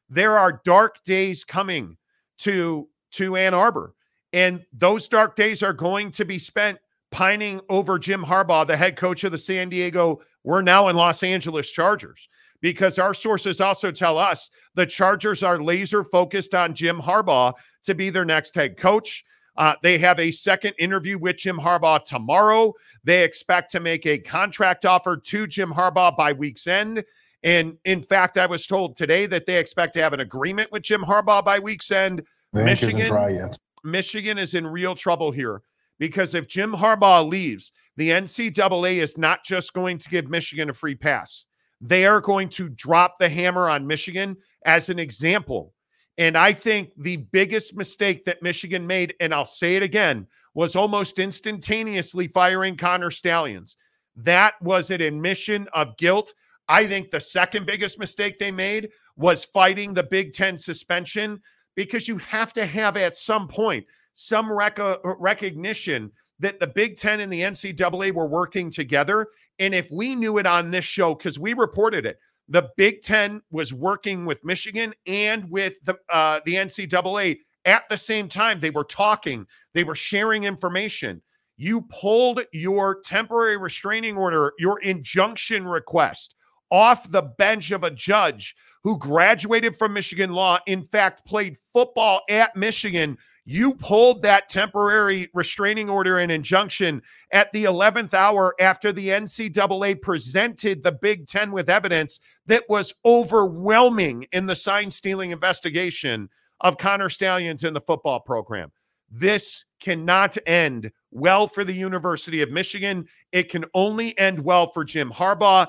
There 0.08 0.38
are 0.38 0.61
dark 0.64 1.02
days 1.05 1.44
coming 1.44 1.97
to 2.38 2.88
to 3.12 3.37
Ann 3.37 3.55
Arbor, 3.55 3.94
and 4.32 4.64
those 4.73 5.08
dark 5.08 5.37
days 5.37 5.62
are 5.62 5.73
going 5.73 6.11
to 6.12 6.25
be 6.25 6.38
spent 6.38 6.79
pining 7.14 7.61
over 7.69 7.96
Jim 7.96 8.25
Harbaugh, 8.25 8.66
the 8.66 8.76
head 8.76 8.96
coach 8.96 9.22
of 9.22 9.31
the 9.31 9.38
San 9.38 9.69
Diego, 9.69 10.20
we're 10.43 10.62
now 10.62 10.88
in 10.88 10.96
Los 10.96 11.22
Angeles 11.22 11.70
Chargers, 11.70 12.28
because 12.61 12.99
our 12.99 13.14
sources 13.14 13.61
also 13.61 13.93
tell 13.93 14.19
us 14.19 14.50
the 14.75 14.84
Chargers 14.84 15.44
are 15.44 15.62
laser 15.62 16.02
focused 16.02 16.56
on 16.56 16.75
Jim 16.75 17.00
Harbaugh 17.00 17.52
to 17.84 17.94
be 17.94 18.11
their 18.11 18.25
next 18.25 18.56
head 18.56 18.76
coach. 18.76 19.25
Uh, 19.56 19.76
they 19.81 19.96
have 19.96 20.19
a 20.19 20.32
second 20.32 20.75
interview 20.81 21.16
with 21.16 21.37
Jim 21.37 21.56
Harbaugh 21.56 22.02
tomorrow. 22.02 22.72
They 23.05 23.22
expect 23.22 23.70
to 23.70 23.81
make 23.81 24.06
a 24.06 24.19
contract 24.19 24.84
offer 24.84 25.16
to 25.16 25.46
Jim 25.46 25.70
Harbaugh 25.70 26.16
by 26.16 26.32
week's 26.32 26.66
end. 26.66 27.05
And 27.44 27.78
in 27.84 28.02
fact, 28.02 28.38
I 28.38 28.46
was 28.46 28.66
told 28.66 28.96
today 28.96 29.26
that 29.26 29.46
they 29.46 29.58
expect 29.58 29.93
to 29.93 30.02
have 30.02 30.14
an 30.14 30.20
agreement 30.20 30.72
with 30.72 30.82
Jim 30.82 31.02
Harbaugh 31.02 31.44
by 31.44 31.61
week's 31.61 31.93
end. 31.93 32.25
The 32.52 32.69
ink 32.69 32.82
isn't 32.82 32.99
Michigan-. 32.99 33.50
Michigan 33.84 34.37
is 34.37 34.55
in 34.55 34.66
real 34.66 34.96
trouble 34.96 35.31
here 35.31 35.62
because 35.99 36.35
if 36.35 36.49
Jim 36.49 36.73
Harbaugh 36.73 37.29
leaves, 37.29 37.73
the 37.96 38.11
NCAA 38.11 38.96
is 38.96 39.17
not 39.17 39.44
just 39.44 39.73
going 39.73 39.99
to 39.99 40.08
give 40.08 40.29
Michigan 40.29 40.70
a 40.70 40.75
free 40.75 40.94
pass. 40.94 41.46
They 41.81 42.06
are 42.06 42.20
going 42.20 42.49
to 42.50 42.69
drop 42.70 43.19
the 43.19 43.29
hammer 43.29 43.69
on 43.69 43.87
Michigan 43.87 44.37
as 44.64 44.88
an 44.88 44.99
example. 44.99 45.73
And 46.19 46.38
I 46.38 46.52
think 46.52 46.91
the 46.96 47.17
biggest 47.17 47.76
mistake 47.76 48.25
that 48.25 48.43
Michigan 48.43 48.87
made, 48.87 49.14
and 49.20 49.35
I'll 49.35 49.44
say 49.44 49.76
it 49.76 49.82
again, 49.82 50.26
was 50.55 50.76
almost 50.76 51.19
instantaneously 51.19 52.29
firing 52.29 52.76
Connor 52.76 53.11
Stalions. 53.11 53.76
That 54.17 54.55
was 54.62 54.90
an 54.90 55.00
admission 55.00 55.69
of 55.75 55.97
guilt. 55.97 56.32
I 56.69 56.87
think 56.87 57.11
the 57.11 57.20
second 57.20 57.67
biggest 57.67 57.99
mistake 57.99 58.38
they 58.38 58.52
made 58.52 58.90
was 59.16 59.45
fighting 59.45 59.92
the 59.92 60.04
Big 60.04 60.33
Ten 60.33 60.57
suspension 60.57 61.40
because 61.75 62.07
you 62.07 62.18
have 62.18 62.52
to 62.54 62.64
have 62.64 62.97
at 62.97 63.16
some 63.16 63.49
point 63.49 63.85
some 64.14 64.50
rec- 64.50 64.78
uh, 64.78 64.99
recognition 65.18 66.11
that 66.38 66.59
the 66.61 66.66
Big 66.66 66.97
Ten 66.97 67.21
and 67.21 67.33
the 67.33 67.42
NCAA 67.42 68.12
were 68.12 68.26
working 68.26 68.71
together. 68.71 69.28
And 69.59 69.75
if 69.75 69.90
we 69.90 70.14
knew 70.14 70.38
it 70.38 70.47
on 70.47 70.71
this 70.71 70.85
show, 70.85 71.14
because 71.14 71.38
we 71.38 71.54
reported 71.54 72.06
it, 72.06 72.18
the 72.49 72.71
Big 72.76 73.02
Ten 73.02 73.40
was 73.50 73.73
working 73.73 74.26
with 74.26 74.44
Michigan 74.44 74.94
and 75.06 75.49
with 75.50 75.75
the 75.85 75.97
uh, 76.11 76.40
the 76.44 76.54
NCAA 76.54 77.38
at 77.64 77.88
the 77.88 77.97
same 77.97 78.28
time. 78.28 78.61
They 78.61 78.71
were 78.71 78.85
talking, 78.85 79.47
they 79.73 79.85
were 79.85 79.94
sharing 79.94 80.44
information. 80.44 81.23
You 81.56 81.83
pulled 81.83 82.44
your 82.52 83.00
temporary 83.00 83.56
restraining 83.56 84.16
order, 84.16 84.52
your 84.59 84.80
injunction 84.80 85.66
request 85.66 86.35
off 86.71 87.11
the 87.11 87.23
bench 87.23 87.71
of 87.71 87.85
a 87.85 87.90
judge 87.90 88.56
who 88.83 88.99
graduated 88.99 89.76
from 89.76 89.92
Michigan 89.92 90.33
law, 90.33 90.59
in 90.66 90.83
fact, 90.83 91.25
played 91.26 91.56
football 91.73 92.23
at 92.28 92.54
Michigan. 92.56 93.16
You 93.46 93.74
pulled 93.74 94.22
that 94.22 94.48
temporary 94.48 95.28
restraining 95.34 95.90
order 95.90 96.18
and 96.18 96.32
injunction 96.32 97.02
at 97.30 97.52
the 97.52 97.64
11th 97.64 98.14
hour 98.14 98.54
after 98.58 98.90
the 98.90 99.08
NCAA 99.08 100.00
presented 100.00 100.82
the 100.82 100.92
Big 100.92 101.26
Ten 101.26 101.52
with 101.52 101.68
evidence 101.68 102.20
that 102.46 102.64
was 102.68 102.94
overwhelming 103.04 104.26
in 104.32 104.46
the 104.46 104.54
sign 104.54 104.90
stealing 104.90 105.30
investigation 105.30 106.30
of 106.60 106.78
Connor 106.78 107.10
Stalions 107.10 107.64
in 107.64 107.74
the 107.74 107.80
football 107.82 108.20
program. 108.20 108.72
This 109.10 109.66
cannot 109.78 110.38
end 110.46 110.90
well 111.10 111.46
for 111.46 111.64
the 111.64 111.74
University 111.74 112.40
of 112.40 112.50
Michigan. 112.50 113.06
It 113.32 113.50
can 113.50 113.66
only 113.74 114.18
end 114.18 114.42
well 114.42 114.72
for 114.72 114.84
Jim 114.84 115.10
Harbaugh. 115.10 115.66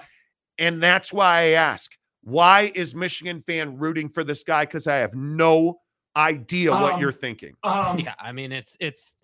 And 0.57 0.81
that's 0.81 1.11
why 1.11 1.39
I 1.39 1.47
ask 1.49 1.91
why 2.23 2.71
is 2.73 2.95
Michigan 2.95 3.41
fan 3.41 3.77
rooting 3.77 4.09
for 4.09 4.23
this 4.23 4.43
guy? 4.43 4.65
Because 4.65 4.87
I 4.87 4.95
have 4.95 5.13
no 5.13 5.79
idea 6.15 6.71
what 6.71 6.93
Um, 6.93 6.99
you're 6.99 7.11
thinking. 7.11 7.55
Um, 7.63 7.99
yeah, 7.99 8.15
I 8.19 8.31
mean 8.31 8.51
it's 8.51 8.77
it's 8.79 9.15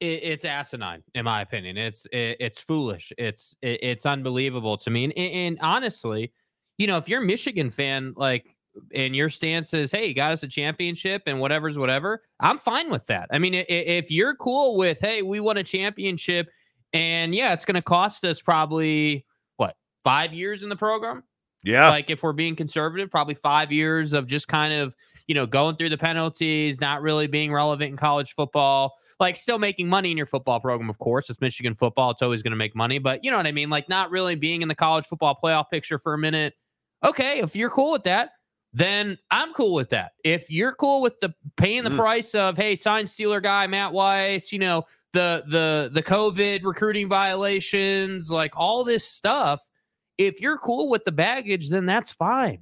it, 0.00 0.22
it's 0.22 0.44
asinine 0.44 1.02
in 1.14 1.24
my 1.24 1.40
opinion. 1.42 1.76
It's 1.76 2.06
it, 2.12 2.36
it's 2.40 2.62
foolish. 2.62 3.12
It's 3.18 3.54
it, 3.62 3.82
it's 3.82 4.06
unbelievable 4.06 4.76
to 4.78 4.90
me. 4.90 5.04
And, 5.04 5.12
and 5.16 5.58
honestly, 5.60 6.32
you 6.78 6.86
know, 6.86 6.96
if 6.96 7.08
you're 7.08 7.22
a 7.22 7.26
Michigan 7.26 7.70
fan, 7.70 8.12
like 8.16 8.54
and 8.92 9.14
your 9.14 9.30
stance 9.30 9.72
is, 9.72 9.92
hey, 9.92 10.06
you 10.08 10.14
got 10.14 10.32
us 10.32 10.42
a 10.42 10.48
championship 10.48 11.22
and 11.26 11.38
whatever's 11.38 11.78
whatever, 11.78 12.22
I'm 12.40 12.58
fine 12.58 12.90
with 12.90 13.06
that. 13.06 13.28
I 13.30 13.38
mean, 13.38 13.54
if 13.54 14.10
you're 14.10 14.34
cool 14.34 14.76
with, 14.76 14.98
hey, 15.00 15.22
we 15.22 15.38
won 15.38 15.58
a 15.58 15.62
championship 15.62 16.48
and 16.92 17.34
yeah, 17.34 17.52
it's 17.52 17.64
going 17.64 17.76
to 17.76 17.82
cost 17.82 18.24
us 18.24 18.42
probably 18.42 19.26
what, 19.58 19.76
five 20.02 20.32
years 20.32 20.64
in 20.64 20.68
the 20.68 20.76
program? 20.76 21.22
Yeah. 21.64 21.88
Like 21.88 22.10
if 22.10 22.22
we're 22.22 22.32
being 22.32 22.54
conservative, 22.54 23.10
probably 23.10 23.34
five 23.34 23.72
years 23.72 24.12
of 24.12 24.26
just 24.26 24.46
kind 24.46 24.72
of, 24.72 24.94
you 25.26 25.34
know, 25.34 25.46
going 25.46 25.76
through 25.76 25.88
the 25.88 25.98
penalties, 25.98 26.80
not 26.80 27.00
really 27.00 27.26
being 27.26 27.52
relevant 27.52 27.90
in 27.90 27.96
college 27.96 28.34
football, 28.34 28.94
like 29.18 29.36
still 29.36 29.58
making 29.58 29.88
money 29.88 30.10
in 30.10 30.16
your 30.16 30.26
football 30.26 30.60
program, 30.60 30.90
of 30.90 30.98
course. 30.98 31.30
It's 31.30 31.40
Michigan 31.40 31.74
football. 31.74 32.10
It's 32.10 32.20
always 32.20 32.42
going 32.42 32.52
to 32.52 32.56
make 32.56 32.76
money. 32.76 32.98
But 32.98 33.24
you 33.24 33.30
know 33.30 33.38
what 33.38 33.46
I 33.46 33.52
mean? 33.52 33.70
Like 33.70 33.88
not 33.88 34.10
really 34.10 34.34
being 34.34 34.60
in 34.60 34.68
the 34.68 34.74
college 34.74 35.06
football 35.06 35.38
playoff 35.42 35.70
picture 35.70 35.98
for 35.98 36.12
a 36.12 36.18
minute. 36.18 36.54
Okay, 37.02 37.40
if 37.40 37.56
you're 37.56 37.70
cool 37.70 37.92
with 37.92 38.04
that, 38.04 38.30
then 38.74 39.16
I'm 39.30 39.54
cool 39.54 39.72
with 39.72 39.90
that. 39.90 40.12
If 40.24 40.50
you're 40.50 40.72
cool 40.72 41.00
with 41.00 41.18
the 41.20 41.32
paying 41.56 41.84
the 41.84 41.90
mm. 41.90 41.96
price 41.96 42.34
of, 42.34 42.56
hey, 42.56 42.76
sign 42.76 43.06
Steeler 43.06 43.42
guy, 43.42 43.66
Matt 43.66 43.92
Weiss, 43.92 44.52
you 44.52 44.58
know, 44.58 44.84
the 45.12 45.44
the 45.48 45.90
the 45.92 46.02
COVID 46.02 46.64
recruiting 46.64 47.08
violations, 47.08 48.30
like 48.30 48.52
all 48.56 48.84
this 48.84 49.06
stuff, 49.06 49.70
if 50.18 50.40
you're 50.40 50.58
cool 50.58 50.88
with 50.88 51.04
the 51.04 51.12
baggage, 51.12 51.70
then 51.70 51.86
that's 51.86 52.12
fine. 52.12 52.60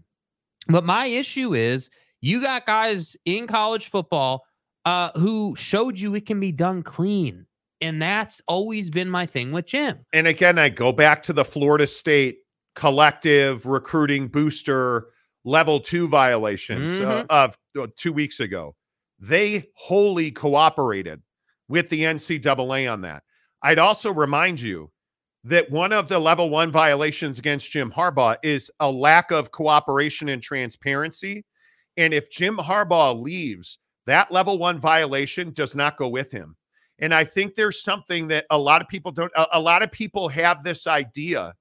But 0.69 0.85
my 0.85 1.07
issue 1.07 1.55
is 1.55 1.91
you 2.21 2.41
got 2.41 2.67
guys 2.67 3.17
in 3.25 3.47
college 3.47 3.89
football 3.89 4.45
uh, 4.85 5.11
who 5.19 5.55
showed 5.57 5.99
you 5.99 6.15
it 6.15 6.27
can 6.27 6.41
be 6.41 6.53
done 6.53 6.83
clean. 6.83 7.47
And 7.81 8.01
that's 8.01 8.41
always 8.47 8.91
been 8.91 9.11
my 9.11 9.27
thing 9.27 9.51
with 9.51 9.67
Jim. 9.67 9.99
And 10.13 10.29
again, 10.29 10.59
I 10.59 10.69
go 10.69 10.93
back 10.93 11.23
to 11.25 11.33
the 11.33 11.45
Florida 11.45 11.87
State 11.87 12.39
collective 12.75 13.67
recruiting 13.67 14.29
booster 14.29 15.09
level 15.45 15.81
two 15.81 16.07
violations 16.07 17.01
uh, 17.01 17.03
mm-hmm. 17.03 17.27
uh, 17.29 17.45
of 17.45 17.59
uh, 17.79 17.87
two 17.97 18.13
weeks 18.13 18.39
ago. 18.39 18.77
They 19.19 19.69
wholly 19.75 20.31
cooperated 20.31 21.23
with 21.69 21.89
the 21.89 22.03
NCAA 22.03 22.93
on 22.93 23.01
that. 23.03 23.25
I'd 23.63 23.79
also 23.79 24.13
remind 24.13 24.61
you 24.61 24.91
that 25.45 25.71
one 25.71 25.93
of 25.93 26.09
the 26.09 26.19
level 26.19 26.51
one 26.51 26.71
violations 26.71 27.39
against 27.39 27.71
Jim 27.71 27.91
Harbaugh 27.91 28.37
is 28.43 28.71
a 28.81 28.91
lack 28.91 29.31
of 29.31 29.51
cooperation 29.51 30.29
and 30.29 30.43
transparency. 30.43 31.45
And 31.97 32.15
if 32.15 32.31
Jim 32.31 32.57
Harbaugh 32.57 33.21
leaves, 33.21 33.79
that 34.07 34.31
level 34.31 34.59
one 34.59 34.79
violation 34.79 35.53
does 35.53 35.75
not 35.75 35.97
go 35.97 36.09
with 36.09 36.31
him. 36.31 36.57
And 37.01 37.13
I 37.13 37.25
think 37.25 37.55
there's 37.55 37.83
something 37.83 38.29
that 38.29 38.47
a 38.51 38.59
lot 38.59 38.81
of 38.81 38.89
people 38.89 39.11
don't, 39.11 39.33
a, 39.35 39.47
a 39.55 39.61
lot 39.61 39.83
of 39.83 39.91
people 39.91 40.29
have 40.29 40.63
this 40.63 40.87
idea 40.87 41.55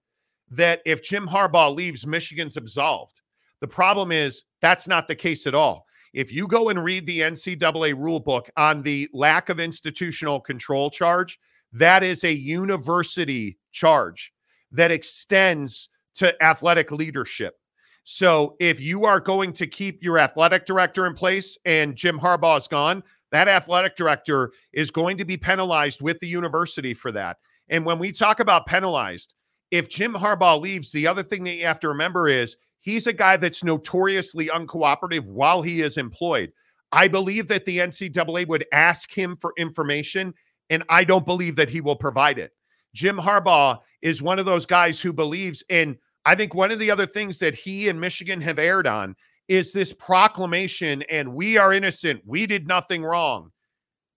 that 0.51 0.81
if 0.85 1.01
Jim 1.01 1.27
Harbaugh 1.27 1.75
leaves, 1.75 2.05
Michigan's 2.05 2.57
absolved. 2.57 3.21
The 3.61 3.67
problem 3.67 4.11
is 4.11 4.43
that's 4.61 4.87
not 4.87 5.07
the 5.07 5.15
case 5.15 5.47
at 5.47 5.55
all. 5.55 5.85
If 6.13 6.31
you 6.31 6.47
go 6.47 6.69
and 6.69 6.83
read 6.83 7.05
the 7.05 7.21
NCAA 7.21 7.95
rule 7.97 8.19
book 8.19 8.49
on 8.57 8.81
the 8.81 9.09
lack 9.13 9.49
of 9.49 9.59
institutional 9.59 10.39
control 10.39 10.91
charge, 10.91 11.39
that 11.71 12.03
is 12.03 12.23
a 12.23 12.33
university 12.33 13.57
charge 13.71 14.31
that 14.71 14.91
extends 14.91 15.89
to 16.15 16.41
athletic 16.43 16.91
leadership. 16.91 17.55
So 18.03 18.55
if 18.59 18.81
you 18.81 19.05
are 19.05 19.19
going 19.19 19.53
to 19.53 19.67
keep 19.67 20.03
your 20.03 20.17
athletic 20.17 20.65
director 20.65 21.05
in 21.05 21.13
place 21.13 21.57
and 21.65 21.95
Jim 21.95 22.19
Harbaugh 22.19 22.57
is 22.57 22.67
gone, 22.67 23.03
that 23.31 23.47
athletic 23.47 23.95
director 23.95 24.51
is 24.73 24.91
going 24.91 25.17
to 25.17 25.25
be 25.25 25.37
penalized 25.37 26.01
with 26.01 26.19
the 26.19 26.27
university 26.27 26.93
for 26.93 27.11
that. 27.13 27.37
And 27.69 27.85
when 27.85 27.99
we 27.99 28.11
talk 28.11 28.39
about 28.39 28.65
penalized, 28.65 29.35
if 29.71 29.87
Jim 29.87 30.13
Harbaugh 30.13 30.59
leaves, 30.59 30.91
the 30.91 31.07
other 31.07 31.23
thing 31.23 31.43
that 31.45 31.53
you 31.53 31.65
have 31.65 31.79
to 31.79 31.87
remember 31.87 32.27
is 32.27 32.57
he's 32.81 33.07
a 33.07 33.13
guy 33.13 33.37
that's 33.37 33.63
notoriously 33.63 34.47
uncooperative 34.47 35.25
while 35.25 35.61
he 35.61 35.81
is 35.81 35.97
employed. 35.97 36.51
I 36.91 37.07
believe 37.07 37.47
that 37.47 37.65
the 37.65 37.77
NCAA 37.77 38.47
would 38.47 38.65
ask 38.73 39.17
him 39.17 39.37
for 39.37 39.53
information, 39.57 40.33
and 40.69 40.83
I 40.89 41.05
don't 41.05 41.25
believe 41.25 41.55
that 41.55 41.69
he 41.69 41.79
will 41.79 41.95
provide 41.95 42.37
it. 42.37 42.51
Jim 42.93 43.17
Harbaugh 43.17 43.79
is 44.01 44.21
one 44.21 44.39
of 44.39 44.45
those 44.45 44.65
guys 44.65 44.99
who 44.99 45.13
believes 45.13 45.63
in 45.69 45.97
I 46.23 46.35
think 46.35 46.53
one 46.53 46.71
of 46.71 46.79
the 46.79 46.91
other 46.91 47.07
things 47.07 47.39
that 47.39 47.55
he 47.55 47.89
and 47.89 47.99
Michigan 47.99 48.41
have 48.41 48.59
aired 48.59 48.85
on 48.85 49.15
is 49.47 49.73
this 49.73 49.91
proclamation 49.91 51.01
and 51.09 51.33
we 51.33 51.57
are 51.57 51.73
innocent. 51.73 52.21
We 52.25 52.45
did 52.45 52.67
nothing 52.67 53.03
wrong. 53.03 53.51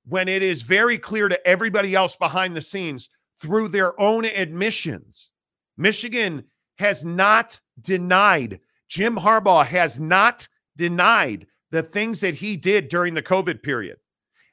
When 0.07 0.29
it 0.29 0.43
is 0.43 0.63
very 0.63 0.99
clear 0.99 1.29
to 1.29 1.47
everybody 1.47 1.95
else 1.95 2.15
behind 2.15 2.55
the 2.55 2.63
scenes 2.63 3.09
through 3.41 3.69
their 3.69 3.99
own 3.99 4.27
admissions, 4.27 5.33
Michigan 5.79 6.45
has 6.79 7.05
not 7.05 7.59
denied, 7.81 8.61
Jim 8.89 9.17
Harbaugh 9.17 9.67
has 9.67 9.99
not 9.99 10.47
denied 10.77 11.47
the 11.71 11.83
things 11.83 12.21
that 12.21 12.35
he 12.35 12.57
did 12.57 12.89
during 12.89 13.15
the 13.15 13.23
COVID 13.23 13.63
period. 13.63 13.97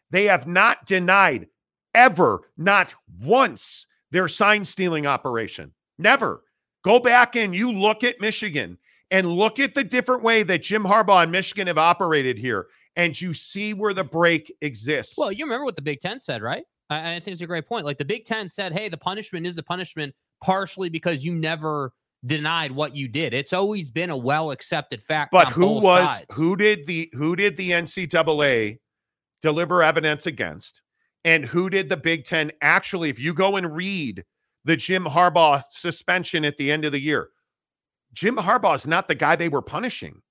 They 0.10 0.26
have 0.26 0.48
not 0.48 0.86
denied 0.86 1.48
ever, 1.94 2.42
not 2.58 2.94
once, 3.22 3.86
their 4.12 4.28
sign 4.28 4.64
stealing 4.64 5.08
operation. 5.08 5.74
Never. 5.98 6.44
Go 6.84 7.00
back 7.00 7.36
and 7.36 7.56
you 7.56 7.72
look 7.72 8.04
at 8.04 8.20
Michigan 8.20 8.78
and 9.12 9.28
look 9.28 9.60
at 9.60 9.76
the 9.76 9.84
different 9.84 10.24
way 10.24 10.44
that 10.44 10.64
Jim 10.64 10.84
Harbaugh 10.84 11.24
and 11.24 11.32
Michigan 11.32 11.68
have 11.68 11.78
operated 11.78 12.38
here, 12.38 12.68
and 12.96 13.20
you 13.20 13.34
see 13.34 13.74
where 13.74 13.94
the 13.94 14.04
break 14.04 14.52
exists. 14.62 15.18
Well, 15.18 15.32
you 15.32 15.46
remember 15.46 15.66
what 15.66 15.76
the 15.76 15.82
Big 15.82 16.00
Ten 16.00 16.20
said, 16.20 16.42
right? 16.42 16.64
I, 16.90 17.16
I 17.16 17.20
think 17.20 17.34
it's 17.34 17.42
a 17.42 17.48
great 17.48 17.68
point. 17.68 17.86
Like 17.86 17.98
the 17.98 18.06
Big 18.06 18.26
Ten 18.26 18.50
said, 18.50 18.74
hey, 18.74 18.90
the 18.90 18.98
punishment 18.98 19.46
is 19.46 19.56
the 19.56 19.64
punishment 19.64 20.16
partially 20.42 20.90
because 20.90 21.24
you 21.24 21.34
never 21.34 21.94
denied 22.26 22.72
what 22.72 22.96
you 22.96 23.08
did. 23.08 23.34
It's 23.34 23.54
always 23.54 23.90
been 23.90 24.10
a 24.10 24.18
well 24.18 24.52
accepted 24.52 25.02
fact. 25.04 25.32
But 25.32 25.50
who 25.50 25.76
was 25.76 26.10
sides. 26.10 26.26
who 26.32 26.56
did 26.56 26.86
the 26.86 27.10
who 27.14 27.36
did 27.36 27.58
the 27.58 27.72
NCAA 27.72 28.80
deliver 29.42 29.84
evidence 29.84 30.26
against? 30.26 30.82
And 31.24 31.46
who 31.46 31.70
did 31.70 31.90
the 31.90 31.98
Big 31.98 32.24
Ten 32.26 32.52
actually, 32.62 33.10
if 33.10 33.20
you 33.20 33.34
go 33.34 33.58
and 33.58 33.76
read 33.76 34.24
the 34.66 34.78
Jim 34.78 35.06
Harbaugh 35.06 35.64
suspension 35.70 36.46
at 36.46 36.58
the 36.58 36.72
end 36.72 36.86
of 36.86 36.92
the 36.92 37.00
year. 37.00 37.30
Jim 38.14 38.36
Harbaugh 38.36 38.76
is 38.76 38.88
not 38.88 39.08
the 39.08 39.16
guy 39.16 39.36
they 39.36 39.50
were 39.50 39.62
punishing. 39.62 40.22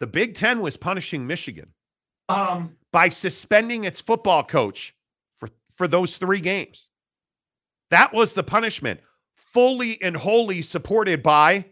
The 0.00 0.06
Big 0.06 0.34
Ten 0.34 0.60
was 0.60 0.76
punishing 0.76 1.26
Michigan 1.26 1.72
um, 2.28 2.76
by 2.92 3.08
suspending 3.08 3.84
its 3.84 4.00
football 4.00 4.44
coach 4.44 4.94
for, 5.38 5.48
for 5.74 5.88
those 5.88 6.18
three 6.18 6.40
games. 6.40 6.88
That 7.90 8.12
was 8.12 8.34
the 8.34 8.42
punishment, 8.42 9.00
fully 9.36 10.00
and 10.02 10.16
wholly 10.16 10.62
supported 10.62 11.22
by 11.22 11.64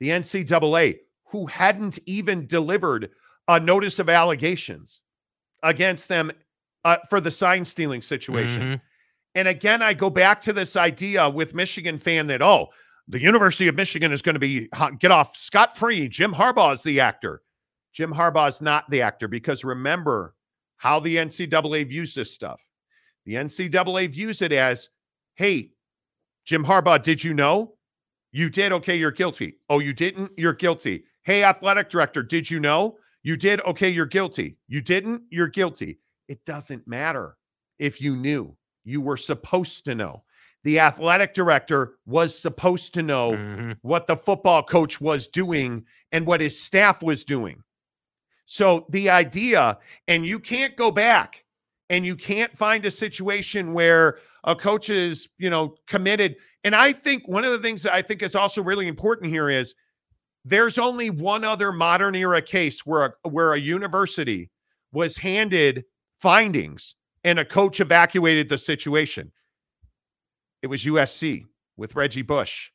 the 0.00 0.08
NCAA, 0.08 0.98
who 1.30 1.46
hadn't 1.46 1.98
even 2.06 2.46
delivered 2.46 3.10
a 3.48 3.60
notice 3.60 3.98
of 3.98 4.08
allegations 4.08 5.02
against 5.62 6.08
them 6.08 6.30
uh, 6.86 6.98
for 7.10 7.20
the 7.20 7.30
sign 7.30 7.64
stealing 7.64 8.00
situation. 8.00 8.62
Mm-hmm. 8.62 8.74
And 9.34 9.48
again, 9.48 9.82
I 9.82 9.92
go 9.92 10.08
back 10.08 10.40
to 10.42 10.52
this 10.52 10.76
idea 10.76 11.28
with 11.28 11.52
Michigan 11.52 11.98
fan 11.98 12.28
that, 12.28 12.40
oh, 12.40 12.68
the 13.08 13.20
University 13.20 13.66
of 13.66 13.74
Michigan 13.74 14.12
is 14.12 14.22
going 14.22 14.34
to 14.34 14.38
be 14.38 14.68
get 14.98 15.10
off 15.10 15.36
scot 15.36 15.76
free. 15.76 16.08
Jim 16.08 16.32
Harbaugh 16.32 16.74
is 16.74 16.82
the 16.82 17.00
actor. 17.00 17.42
Jim 17.92 18.12
Harbaugh 18.12 18.48
is 18.48 18.62
not 18.62 18.88
the 18.88 19.02
actor 19.02 19.26
because 19.26 19.64
remember 19.64 20.34
how 20.76 21.00
the 21.00 21.16
NCAA 21.16 21.88
views 21.88 22.14
this 22.14 22.32
stuff. 22.32 22.62
The 23.24 23.34
NCAA 23.34 24.12
views 24.12 24.40
it 24.40 24.52
as, 24.52 24.88
hey, 25.34 25.72
Jim 26.44 26.64
Harbaugh, 26.64 27.02
did 27.02 27.22
you 27.22 27.34
know? 27.34 27.74
You 28.30 28.48
did. 28.48 28.70
Okay, 28.72 28.96
you're 28.96 29.10
guilty. 29.10 29.58
Oh, 29.68 29.80
you 29.80 29.92
didn't? 29.92 30.30
You're 30.36 30.52
guilty. 30.52 31.04
Hey, 31.24 31.42
athletic 31.42 31.90
director, 31.90 32.22
did 32.22 32.48
you 32.48 32.60
know? 32.60 32.98
You 33.24 33.36
did. 33.36 33.60
Okay, 33.62 33.88
you're 33.88 34.06
guilty. 34.06 34.56
You 34.68 34.80
didn't? 34.80 35.22
You're 35.30 35.48
guilty. 35.48 35.98
It 36.28 36.44
doesn't 36.44 36.86
matter 36.86 37.36
if 37.78 38.00
you 38.00 38.16
knew. 38.16 38.56
You 38.84 39.00
were 39.00 39.16
supposed 39.16 39.84
to 39.86 39.94
know. 39.94 40.22
The 40.64 40.80
athletic 40.80 41.34
director 41.34 41.94
was 42.06 42.36
supposed 42.36 42.92
to 42.94 43.02
know 43.02 43.32
mm-hmm. 43.32 43.72
what 43.82 44.06
the 44.06 44.16
football 44.16 44.62
coach 44.62 45.00
was 45.00 45.28
doing 45.28 45.84
and 46.12 46.26
what 46.26 46.40
his 46.40 46.58
staff 46.58 47.02
was 47.02 47.24
doing. 47.24 47.62
So 48.46 48.86
the 48.90 49.10
idea, 49.10 49.78
and 50.08 50.26
you 50.26 50.38
can't 50.38 50.76
go 50.76 50.90
back 50.90 51.44
and 51.90 52.04
you 52.04 52.16
can't 52.16 52.56
find 52.56 52.84
a 52.84 52.90
situation 52.90 53.72
where 53.72 54.18
a 54.44 54.56
coach 54.56 54.90
is, 54.90 55.28
you 55.38 55.50
know, 55.50 55.76
committed. 55.86 56.36
And 56.64 56.74
I 56.74 56.92
think 56.92 57.28
one 57.28 57.44
of 57.44 57.52
the 57.52 57.58
things 57.58 57.82
that 57.82 57.94
I 57.94 58.02
think 58.02 58.22
is 58.22 58.34
also 58.34 58.62
really 58.62 58.88
important 58.88 59.30
here 59.30 59.48
is 59.48 59.74
there's 60.44 60.78
only 60.78 61.10
one 61.10 61.44
other 61.44 61.72
modern 61.72 62.14
era 62.14 62.40
case 62.40 62.86
where 62.86 63.16
a, 63.24 63.28
where 63.28 63.52
a 63.52 63.58
university 63.58 64.50
was 64.92 65.16
handed 65.16 65.84
findings 66.20 66.94
and 67.24 67.38
a 67.38 67.44
coach 67.44 67.80
evacuated 67.80 68.48
the 68.48 68.58
situation. 68.58 69.32
It 70.62 70.68
was 70.68 70.84
USC 70.84 71.44
with 71.76 71.94
Reggie 71.94 72.22
Bush. 72.22 72.70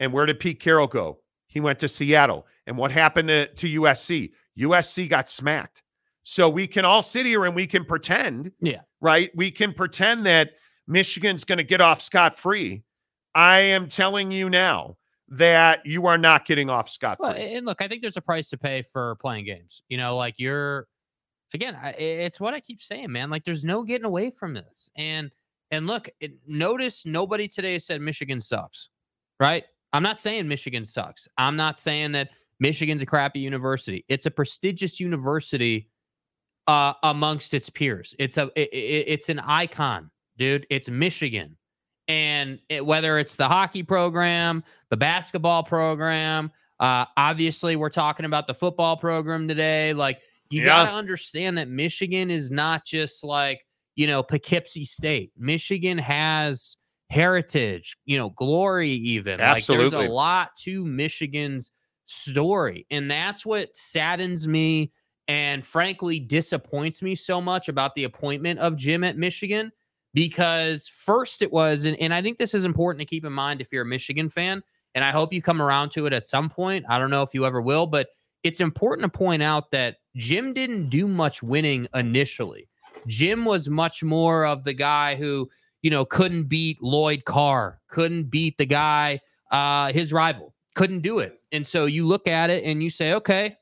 And 0.00 0.12
where 0.12 0.26
did 0.26 0.40
Pete 0.40 0.60
Carroll 0.60 0.86
go? 0.86 1.18
He 1.46 1.60
went 1.60 1.78
to 1.80 1.88
Seattle. 1.88 2.46
And 2.66 2.76
what 2.76 2.90
happened 2.90 3.28
to, 3.28 3.46
to 3.46 3.80
USC? 3.80 4.32
USC 4.58 5.08
got 5.08 5.28
smacked. 5.28 5.82
So 6.22 6.48
we 6.48 6.66
can 6.66 6.84
all 6.84 7.02
sit 7.02 7.24
here 7.24 7.44
and 7.44 7.54
we 7.54 7.66
can 7.66 7.84
pretend, 7.84 8.50
yeah, 8.60 8.80
right? 9.00 9.30
We 9.36 9.50
can 9.50 9.72
pretend 9.72 10.26
that 10.26 10.54
Michigan's 10.88 11.44
going 11.44 11.58
to 11.58 11.64
get 11.64 11.80
off 11.80 12.02
scot 12.02 12.36
free. 12.36 12.82
I 13.34 13.58
am 13.60 13.88
telling 13.88 14.32
you 14.32 14.50
now 14.50 14.96
that 15.28 15.84
you 15.84 16.06
are 16.06 16.18
not 16.18 16.44
getting 16.44 16.68
off 16.68 16.88
scot 16.88 17.18
free. 17.18 17.28
Well, 17.28 17.36
and 17.36 17.64
look, 17.66 17.80
I 17.80 17.86
think 17.86 18.02
there's 18.02 18.16
a 18.16 18.22
price 18.22 18.50
to 18.50 18.58
pay 18.58 18.82
for 18.82 19.14
playing 19.16 19.44
games. 19.44 19.82
You 19.88 19.98
know, 19.98 20.16
like 20.16 20.34
you're 20.38 20.88
again, 21.56 21.76
I, 21.82 21.90
it's 21.92 22.38
what 22.38 22.54
I 22.54 22.60
keep 22.60 22.82
saying, 22.82 23.10
man. 23.10 23.30
Like 23.30 23.44
there's 23.44 23.64
no 23.64 23.82
getting 23.82 24.04
away 24.04 24.30
from 24.30 24.54
this. 24.54 24.90
And 24.96 25.30
and 25.72 25.86
look, 25.88 26.08
it, 26.20 26.34
notice 26.46 27.04
nobody 27.04 27.48
today 27.48 27.78
said 27.78 28.00
Michigan 28.00 28.40
sucks, 28.40 28.90
right? 29.40 29.64
I'm 29.92 30.02
not 30.02 30.20
saying 30.20 30.46
Michigan 30.46 30.84
sucks. 30.84 31.26
I'm 31.38 31.56
not 31.56 31.78
saying 31.78 32.12
that 32.12 32.28
Michigan's 32.60 33.02
a 33.02 33.06
crappy 33.06 33.40
university. 33.40 34.04
It's 34.08 34.26
a 34.26 34.30
prestigious 34.30 35.00
university 35.00 35.88
uh, 36.68 36.92
amongst 37.02 37.54
its 37.54 37.70
peers. 37.70 38.14
It's 38.18 38.36
a 38.36 38.44
it, 38.54 38.68
it, 38.72 39.04
it's 39.08 39.28
an 39.28 39.40
icon, 39.40 40.10
dude. 40.36 40.66
It's 40.70 40.90
Michigan, 40.90 41.56
and 42.06 42.60
it, 42.68 42.84
whether 42.84 43.18
it's 43.18 43.36
the 43.36 43.48
hockey 43.48 43.82
program, 43.82 44.62
the 44.90 44.96
basketball 44.96 45.62
program, 45.62 46.52
uh, 46.80 47.06
obviously 47.16 47.76
we're 47.76 47.88
talking 47.88 48.26
about 48.26 48.46
the 48.46 48.54
football 48.54 48.96
program 48.96 49.48
today. 49.48 49.94
Like 49.94 50.20
you 50.50 50.60
Yeah. 50.60 50.66
got 50.66 50.86
to 50.86 50.92
understand 50.96 51.58
that 51.58 51.68
Michigan 51.68 52.30
is 52.30 52.50
not 52.50 52.84
just 52.84 53.24
like 53.24 53.64
you 53.94 54.06
know 54.06 54.22
Poughkeepsie 54.22 54.84
State. 54.84 55.32
Michigan 55.36 55.98
has 55.98 56.76
heritage, 57.10 57.96
you 58.04 58.18
know, 58.18 58.30
glory. 58.30 58.90
Even 58.90 59.38
like 59.40 59.64
there's 59.66 59.92
a 59.92 60.08
lot 60.08 60.50
to 60.62 60.84
Michigan's 60.84 61.70
story, 62.06 62.86
and 62.90 63.10
that's 63.10 63.44
what 63.46 63.76
saddens 63.76 64.46
me 64.46 64.92
and 65.28 65.66
frankly 65.66 66.20
disappoints 66.20 67.02
me 67.02 67.14
so 67.14 67.40
much 67.40 67.68
about 67.68 67.94
the 67.94 68.04
appointment 68.04 68.60
of 68.60 68.76
Jim 68.76 69.02
at 69.02 69.16
Michigan 69.16 69.72
because 70.14 70.88
first 70.88 71.42
it 71.42 71.52
was 71.52 71.84
and, 71.84 72.00
and 72.00 72.14
I 72.14 72.22
think 72.22 72.38
this 72.38 72.54
is 72.54 72.64
important 72.64 73.00
to 73.00 73.06
keep 73.06 73.24
in 73.24 73.32
mind 73.32 73.60
if 73.60 73.72
you're 73.72 73.82
a 73.82 73.86
Michigan 73.86 74.28
fan 74.28 74.62
and 74.94 75.04
I 75.04 75.10
hope 75.10 75.32
you 75.32 75.42
come 75.42 75.60
around 75.60 75.90
to 75.90 76.06
it 76.06 76.12
at 76.12 76.26
some 76.26 76.48
point. 76.48 76.86
I 76.88 76.98
don't 76.98 77.10
know 77.10 77.22
if 77.22 77.34
you 77.34 77.44
ever 77.44 77.60
will, 77.60 77.86
but 77.86 78.08
it's 78.44 78.60
important 78.60 79.12
to 79.12 79.18
point 79.18 79.42
out 79.42 79.70
that 79.72 79.96
Jim 80.16 80.52
didn't 80.52 80.88
do 80.88 81.06
much 81.06 81.42
winning 81.42 81.86
initially. 81.94 82.68
Jim 83.06 83.44
was 83.44 83.68
much 83.68 84.02
more 84.02 84.46
of 84.46 84.64
the 84.64 84.72
guy 84.72 85.14
who, 85.14 85.48
you 85.82 85.90
know, 85.90 86.04
couldn't 86.04 86.44
beat 86.44 86.82
Lloyd 86.82 87.24
Carr, 87.24 87.80
couldn't 87.88 88.24
beat 88.24 88.58
the 88.58 88.66
guy, 88.66 89.20
uh, 89.52 89.92
his 89.92 90.12
rival, 90.12 90.54
couldn't 90.74 91.00
do 91.00 91.18
it. 91.20 91.40
And 91.52 91.66
so 91.66 91.86
you 91.86 92.06
look 92.06 92.26
at 92.26 92.50
it 92.50 92.64
and 92.64 92.82
you 92.82 92.90
say, 92.90 93.12
okay, 93.14 93.56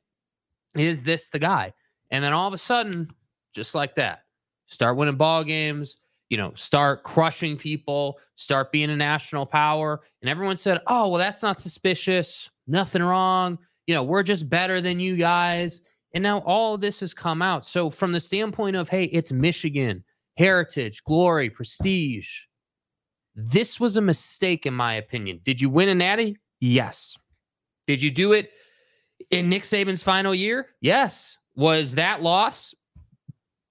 is 0.75 1.05
this 1.05 1.29
the 1.29 1.39
guy? 1.39 1.73
And 2.11 2.23
then 2.23 2.33
all 2.33 2.49
of 2.49 2.55
a 2.55 2.59
sudden, 2.59 3.11
just 3.53 3.75
like 3.75 3.95
that, 3.97 4.25
start 4.67 4.97
winning 4.97 5.17
ball 5.17 5.45
games, 5.45 5.99
you 6.31 6.37
know, 6.37 6.53
start 6.55 7.03
crushing 7.03 7.57
people, 7.57 8.19
start 8.37 8.73
being 8.73 8.91
a 8.91 8.97
national 8.97 9.47
power. 9.47 10.01
And 10.23 10.31
everyone 10.31 10.57
said, 10.57 10.81
oh, 10.87 11.09
well, 11.09 11.19
that's 11.19 11.43
not 11.43 11.61
suspicious. 11.61 12.51
Nothing 12.67 13.03
wrong. 13.03 13.59
You 13.87 13.95
know, 13.95 14.03
we're 14.03 14.23
just 14.23 14.49
better 14.49 14.81
than 14.81 14.99
you 14.99 15.17
guys. 15.17 15.83
And 16.15 16.23
now 16.23 16.39
all 16.41 16.79
this 16.79 17.01
has 17.01 17.13
come 17.13 17.43
out. 17.43 17.67
So, 17.67 17.91
from 17.91 18.13
the 18.13 18.21
standpoint 18.21 18.77
of, 18.77 18.89
hey, 18.89 19.05
it's 19.05 19.33
Michigan, 19.33 20.05
heritage, 20.37 21.03
glory, 21.05 21.51
prestige, 21.51 22.31
this 23.35 23.81
was 23.81 23.97
a 23.97 24.01
mistake, 24.01 24.65
in 24.65 24.75
my 24.75 24.95
opinion. 24.95 25.41
Did 25.45 25.61
you 25.61 25.69
win 25.69 25.89
a 25.89 25.95
natty? 25.95 26.39
Yes. 26.61 27.17
Did 27.89 28.01
you 28.01 28.11
do 28.11 28.33
it 28.33 28.51
in 29.31 29.49
Nick 29.49 29.65
Saban's 29.65 30.05
final 30.05 30.35
year? 30.35 30.69
Yes. 30.81 31.37
Was 31.57 31.97
that 31.97 32.23
loss 32.23 32.75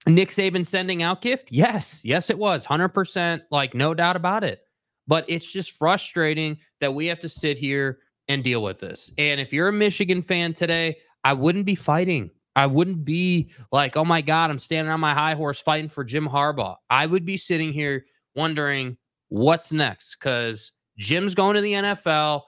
Nick 0.06 0.28
Saban 0.28 0.66
sending 0.66 1.02
out 1.02 1.22
gift? 1.22 1.48
Yes. 1.50 2.02
Yes, 2.04 2.28
it 2.28 2.38
was. 2.38 2.66
100%. 2.66 3.40
Like, 3.50 3.74
no 3.74 3.94
doubt 3.94 4.16
about 4.16 4.44
it. 4.44 4.60
But 5.06 5.24
it's 5.28 5.50
just 5.50 5.72
frustrating 5.72 6.58
that 6.80 6.94
we 6.94 7.06
have 7.06 7.20
to 7.20 7.28
sit 7.28 7.58
here 7.58 8.00
and 8.28 8.44
deal 8.44 8.62
with 8.62 8.80
this. 8.80 9.10
And 9.18 9.40
if 9.40 9.52
you're 9.52 9.68
a 9.68 9.72
Michigan 9.72 10.22
fan 10.22 10.52
today, 10.52 10.96
I 11.24 11.32
wouldn't 11.32 11.64
be 11.64 11.74
fighting. 11.74 12.30
I 12.56 12.66
wouldn't 12.66 13.04
be 13.04 13.50
like, 13.72 13.96
oh 13.96 14.04
my 14.04 14.20
God, 14.20 14.50
I'm 14.50 14.58
standing 14.58 14.92
on 14.92 15.00
my 15.00 15.14
high 15.14 15.34
horse 15.34 15.60
fighting 15.60 15.88
for 15.88 16.04
Jim 16.04 16.28
Harbaugh. 16.28 16.76
I 16.88 17.06
would 17.06 17.24
be 17.24 17.36
sitting 17.36 17.72
here 17.72 18.04
wondering 18.36 18.96
what's 19.28 19.72
next 19.72 20.16
because 20.16 20.72
Jim's 20.96 21.34
going 21.34 21.56
to 21.56 21.60
the 21.60 21.72
NFL. 21.72 22.42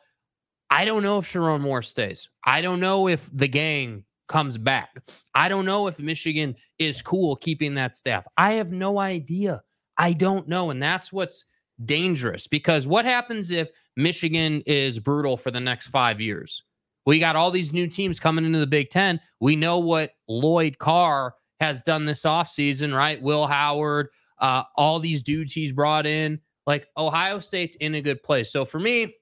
I 0.71 0.85
don't 0.85 1.03
know 1.03 1.19
if 1.19 1.33
Sherrone 1.33 1.61
Moore 1.61 1.83
stays. 1.83 2.29
I 2.45 2.61
don't 2.61 2.81
know 2.81 3.09
if 3.09 3.29
the 3.33 3.49
gang 3.49 4.05
comes 4.29 4.59
back. 4.59 5.03
I 5.35 5.49
don't 5.49 5.65
know 5.65 5.87
if 5.87 5.99
Michigan 5.99 6.57
is 6.79 7.03
cool 7.03 7.37
keeping 7.37 7.75
that 7.75 7.95
staff. 7.95 8.27
I 8.37 8.53
have 8.55 8.73
no 8.73 8.99
idea. 8.99 9.63
I 9.99 10.13
don't 10.13 10.49
know. 10.49 10.71
And 10.71 10.83
that's 10.83 11.13
what's 11.13 11.45
dangerous 11.85 12.47
because 12.47 12.87
what 12.87 13.05
happens 13.05 13.51
if 13.51 13.71
Michigan 13.97 14.63
is 14.67 14.99
brutal 14.99 15.37
for 15.37 15.51
the 15.51 15.61
next 15.61 15.89
five 15.89 16.21
years? 16.21 16.63
We 17.07 17.21
got 17.21 17.37
all 17.37 17.51
these 17.51 17.73
new 17.73 17.87
teams 17.87 18.21
coming 18.21 18.45
into 18.45 18.59
the 18.59 18.67
Big 18.67 18.91
Ten. 18.91 19.21
We 19.41 19.57
know 19.57 19.79
what 19.79 20.11
Lloyd 20.29 20.79
Carr 20.79 21.35
has 21.61 21.81
done 21.83 22.05
this 22.05 22.23
offseason, 22.23 22.95
right? 22.95 23.21
Will 23.23 23.47
Howard, 23.47 24.09
uh, 24.41 24.65
all 24.77 25.01
these 25.01 25.23
dudes 25.23 25.53
he's 25.53 25.73
brought 25.73 26.05
in. 26.05 26.41
Like 26.67 26.89
Ohio 26.99 27.39
State's 27.39 27.77
in 27.77 27.95
a 27.95 28.03
good 28.03 28.23
place. 28.23 28.53
So 28.53 28.65
for 28.65 28.81
me, 28.81 29.15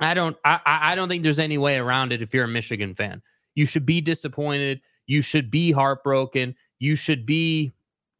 I 0.00 0.14
don't 0.14 0.36
I, 0.44 0.60
I 0.64 0.94
don't 0.94 1.08
think 1.08 1.22
there's 1.22 1.38
any 1.38 1.58
way 1.58 1.76
around 1.76 2.12
it 2.12 2.22
if 2.22 2.32
you're 2.32 2.44
a 2.46 2.48
Michigan 2.48 2.94
fan. 2.94 3.22
You 3.54 3.66
should 3.66 3.84
be 3.84 4.00
disappointed. 4.00 4.80
You 5.06 5.20
should 5.20 5.50
be 5.50 5.70
heartbroken. 5.70 6.54
You 6.78 6.96
should 6.96 7.26
be 7.26 7.72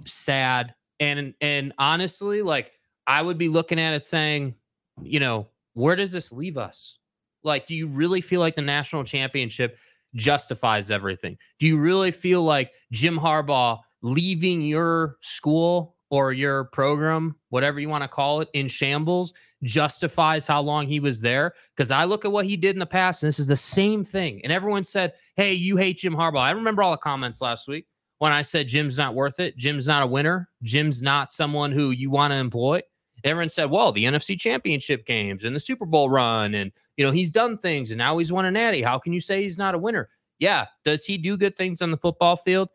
sad. 0.04 0.74
And 1.00 1.34
and 1.40 1.72
honestly, 1.78 2.42
like 2.42 2.72
I 3.06 3.22
would 3.22 3.38
be 3.38 3.48
looking 3.48 3.80
at 3.80 3.94
it 3.94 4.04
saying, 4.04 4.54
you 5.02 5.18
know, 5.18 5.48
where 5.72 5.96
does 5.96 6.12
this 6.12 6.30
leave 6.30 6.58
us? 6.58 6.98
Like, 7.44 7.66
do 7.66 7.74
you 7.74 7.86
really 7.86 8.20
feel 8.20 8.40
like 8.40 8.56
the 8.56 8.62
national 8.62 9.04
championship 9.04 9.78
justifies 10.14 10.90
everything? 10.90 11.36
Do 11.58 11.66
you 11.66 11.78
really 11.78 12.10
feel 12.10 12.42
like 12.42 12.72
Jim 12.90 13.18
Harbaugh 13.18 13.80
leaving 14.02 14.62
your 14.62 15.16
school 15.20 15.96
or 16.10 16.32
your 16.32 16.64
program, 16.64 17.34
whatever 17.48 17.80
you 17.80 17.88
want 17.88 18.04
to 18.04 18.08
call 18.08 18.40
it, 18.40 18.48
in 18.52 18.68
shambles 18.68 19.32
justifies 19.62 20.46
how 20.46 20.60
long 20.60 20.86
he 20.86 21.00
was 21.00 21.20
there? 21.20 21.54
Because 21.76 21.90
I 21.90 22.04
look 22.04 22.24
at 22.24 22.32
what 22.32 22.46
he 22.46 22.56
did 22.56 22.76
in 22.76 22.80
the 22.80 22.86
past, 22.86 23.22
and 23.22 23.28
this 23.28 23.38
is 23.38 23.46
the 23.46 23.56
same 23.56 24.04
thing. 24.04 24.40
And 24.44 24.52
everyone 24.52 24.84
said, 24.84 25.14
Hey, 25.36 25.54
you 25.54 25.76
hate 25.76 25.98
Jim 25.98 26.14
Harbaugh. 26.14 26.40
I 26.40 26.50
remember 26.50 26.82
all 26.82 26.92
the 26.92 26.98
comments 26.98 27.40
last 27.40 27.68
week 27.68 27.86
when 28.22 28.30
I 28.30 28.42
said 28.42 28.68
Jim's 28.68 28.96
not 28.96 29.16
worth 29.16 29.40
it. 29.40 29.56
Jim's 29.56 29.86
not 29.88 30.04
a 30.04 30.06
winner. 30.06 30.48
Jim's 30.62 31.02
not 31.02 31.28
someone 31.28 31.72
who 31.72 31.90
you 31.90 32.08
want 32.08 32.30
to 32.32 32.36
employ. 32.36 32.80
Everyone 33.24 33.48
said, 33.48 33.70
well, 33.70 33.90
the 33.90 34.04
NFC 34.04 34.38
championship 34.38 35.06
games 35.06 35.44
and 35.44 35.56
the 35.56 35.60
Super 35.60 35.86
Bowl 35.86 36.08
run, 36.08 36.54
and 36.54 36.70
you 36.96 37.04
know, 37.04 37.10
he's 37.10 37.32
done 37.32 37.56
things 37.56 37.90
and 37.90 37.98
now 37.98 38.18
he's 38.18 38.32
won 38.32 38.44
a 38.44 38.50
natty. 38.50 38.82
How 38.82 38.98
can 38.98 39.12
you 39.12 39.20
say 39.20 39.42
he's 39.42 39.58
not 39.58 39.74
a 39.74 39.78
winner? 39.78 40.08
Yeah. 40.38 40.66
Does 40.84 41.04
he 41.04 41.18
do 41.18 41.36
good 41.36 41.54
things 41.54 41.82
on 41.82 41.90
the 41.90 41.96
football 41.96 42.36
field? 42.36 42.68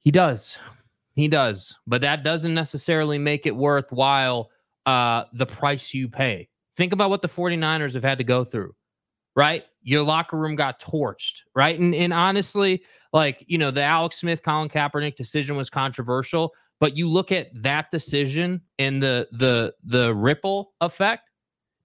He 0.00 0.10
does. 0.10 0.58
He 1.14 1.28
does. 1.28 1.74
But 1.86 2.00
that 2.02 2.24
doesn't 2.24 2.54
necessarily 2.54 3.18
make 3.18 3.46
it 3.46 3.54
worthwhile 3.56 4.50
uh 4.86 5.24
the 5.32 5.46
price 5.46 5.94
you 5.94 6.08
pay. 6.08 6.48
Think 6.76 6.92
about 6.92 7.08
what 7.08 7.22
the 7.22 7.28
49ers 7.28 7.94
have 7.94 8.02
had 8.02 8.18
to 8.18 8.24
go 8.24 8.44
through, 8.44 8.74
right? 9.36 9.64
Your 9.82 10.02
locker 10.02 10.36
room 10.36 10.56
got 10.56 10.80
torched, 10.80 11.42
right? 11.54 11.78
And 11.78 11.94
and 11.94 12.12
honestly, 12.12 12.82
like, 13.12 13.44
you 13.46 13.58
know, 13.58 13.70
the 13.70 13.82
Alex 13.82 14.16
Smith, 14.16 14.42
Colin 14.42 14.68
Kaepernick 14.68 15.16
decision 15.16 15.56
was 15.56 15.70
controversial, 15.70 16.52
but 16.80 16.96
you 16.96 17.08
look 17.08 17.32
at 17.32 17.48
that 17.62 17.90
decision 17.90 18.60
and 18.78 19.02
the 19.02 19.28
the 19.32 19.72
the 19.84 20.14
ripple 20.14 20.74
effect, 20.80 21.30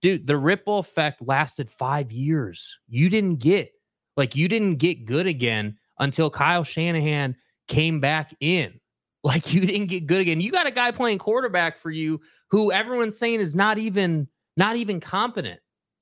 dude, 0.02 0.28
the 0.28 0.38
ripple 0.38 0.80
effect 0.80 1.22
lasted 1.22 1.70
5 1.70 2.12
years. 2.12 2.78
You 2.88 3.10
didn't 3.10 3.38
get 3.38 3.72
like 4.18 4.36
you 4.36 4.48
didn't 4.48 4.76
get 4.76 5.06
good 5.06 5.28
again 5.28 5.78
until 6.00 6.30
Kyle 6.30 6.64
Shanahan 6.64 7.36
came 7.68 8.00
back 8.00 8.36
in. 8.40 8.74
Like 9.22 9.54
you 9.54 9.66
didn't 9.66 9.88
get 9.88 10.08
good 10.08 10.22
again. 10.22 10.40
You 10.40 10.50
got 10.50 10.66
a 10.66 10.72
guy 10.72 10.92
playing 10.92 11.18
quarterback 11.18 11.78
for 11.78 11.92
you 11.92 12.22
who 12.52 12.72
everyone's 12.72 13.20
saying 13.20 13.42
is 13.42 13.54
not 13.54 13.78
even 13.78 14.30
not 14.56 14.78
even 14.78 15.02
competent. 15.02 15.60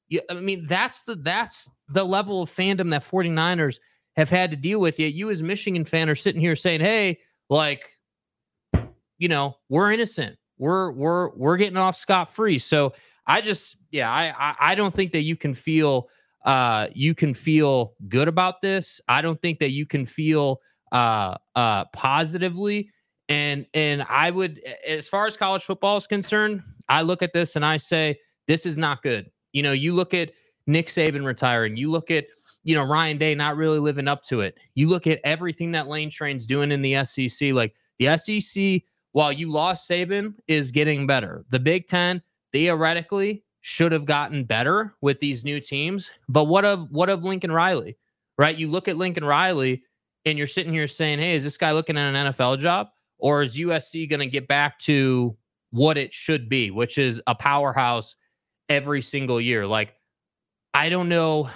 You, 0.08 0.22
I 0.30 0.36
mean, 0.36 0.68
that's 0.68 1.02
the 1.02 1.16
that's 1.16 1.68
the 1.90 2.04
level 2.04 2.44
of 2.44 2.52
fandom 2.52 2.92
that 2.92 3.04
49ers 3.04 3.80
have 4.18 4.30
had 4.30 4.52
to 4.52 4.56
deal 4.56 4.80
with. 4.80 5.00
Yet 5.00 5.14
you 5.14 5.32
as 5.32 5.42
Michigan 5.42 5.84
fan 5.84 6.10
are 6.10 6.16
sitting 6.16 6.40
here 6.40 6.56
saying, 6.56 6.82
"Hey, 6.82 7.18
like, 7.50 7.98
you 9.18 9.30
know, 9.30 9.58
we're 9.68 9.92
innocent. 9.92 10.38
We're 10.60 10.92
we're 10.92 11.30
we're 11.36 11.58
getting 11.58 11.78
off 11.78 11.96
scot 11.96 12.32
free." 12.32 12.60
So 12.60 12.94
I 13.28 13.42
just, 13.42 13.78
yeah, 13.92 14.10
I, 14.10 14.34
I 14.38 14.56
I 14.72 14.76
don't 14.76 14.94
think 14.94 15.12
that 15.12 15.24
you 15.24 15.36
can 15.36 15.54
feel 15.54 16.10
uh 16.46 16.88
you 16.94 17.14
can 17.14 17.34
feel 17.34 17.94
good 18.08 18.28
about 18.28 18.62
this. 18.62 19.02
I 19.08 19.22
don't 19.22 19.42
think 19.42 19.60
that 19.60 19.72
you 19.72 19.86
can 19.86 20.06
feel 20.06 20.62
uh 20.92 21.36
uh 21.56 21.86
positively 21.94 22.90
and 23.30 23.66
and 23.74 24.04
I 24.10 24.32
would 24.32 24.62
as 24.88 25.10
far 25.10 25.28
as 25.28 25.36
college 25.36 25.64
football 25.64 25.98
is 25.98 26.08
concerned, 26.08 26.64
I 26.88 27.02
look 27.02 27.22
at 27.22 27.34
this 27.34 27.56
and 27.56 27.66
I 27.66 27.78
say 27.78 28.18
this 28.48 28.66
is 28.66 28.78
not 28.78 29.04
good. 29.04 29.30
You 29.52 29.64
know, 29.64 29.74
you 29.74 29.94
look 29.94 30.14
at 30.14 30.32
Nick 30.66 30.88
Saban 30.88 31.26
retiring, 31.26 31.76
you 31.76 31.92
look 31.92 32.12
at 32.12 32.26
you 32.64 32.76
know 32.76 32.86
Ryan 32.86 33.18
Day 33.18 33.36
not 33.36 33.58
really 33.58 33.80
living 33.80 34.08
up 34.08 34.24
to 34.24 34.42
it. 34.42 34.58
You 34.76 34.88
look 34.88 35.08
at 35.08 35.20
everything 35.24 35.74
that 35.74 35.88
Lane 35.88 36.10
Train's 36.10 36.46
doing 36.46 36.72
in 36.72 36.82
the 36.82 37.04
SEC. 37.04 37.52
Like 37.52 37.76
the 38.00 38.18
SEC, 38.18 38.84
while 39.12 39.32
you 39.34 39.52
lost 39.52 39.90
Saban, 39.90 40.36
is 40.48 40.72
getting 40.72 41.08
better. 41.08 41.46
The 41.50 41.60
Big 41.60 41.88
Ten 41.88 42.22
theoretically 42.52 43.44
should 43.62 43.92
have 43.92 44.06
gotten 44.06 44.44
better 44.44 44.96
with 45.02 45.20
these 45.20 45.44
new 45.44 45.60
teams. 45.60 46.10
But 46.30 46.46
what 46.46 46.66
of 46.66 46.90
what 46.92 47.10
of 47.10 47.24
Lincoln 47.24 47.52
Riley? 47.52 47.98
Right? 48.38 48.56
You 48.56 48.70
look 48.70 48.88
at 48.88 48.98
Lincoln 48.98 49.26
Riley 49.26 49.84
and 50.26 50.38
you're 50.38 50.48
sitting 50.48 50.74
here 50.74 50.88
saying, 50.88 51.20
"Hey, 51.20 51.36
is 51.36 51.44
this 51.44 51.58
guy 51.58 51.72
looking 51.72 51.98
at 51.98 52.14
an 52.14 52.28
NFL 52.28 52.60
job 52.60 52.88
or 53.18 53.42
is 53.42 53.58
USC 53.58 54.10
going 54.10 54.20
to 54.20 54.28
get 54.28 54.48
back 54.48 54.80
to 54.80 55.36
what 55.72 55.98
it 55.98 56.14
should 56.14 56.48
be, 56.48 56.72
which 56.72 56.98
is 56.98 57.22
a 57.28 57.36
powerhouse 57.36 58.16
every 58.70 59.02
single 59.02 59.42
year?" 59.42 59.66
Like 59.66 59.96
I 60.74 60.90
don't 60.90 61.10
know 61.10 61.50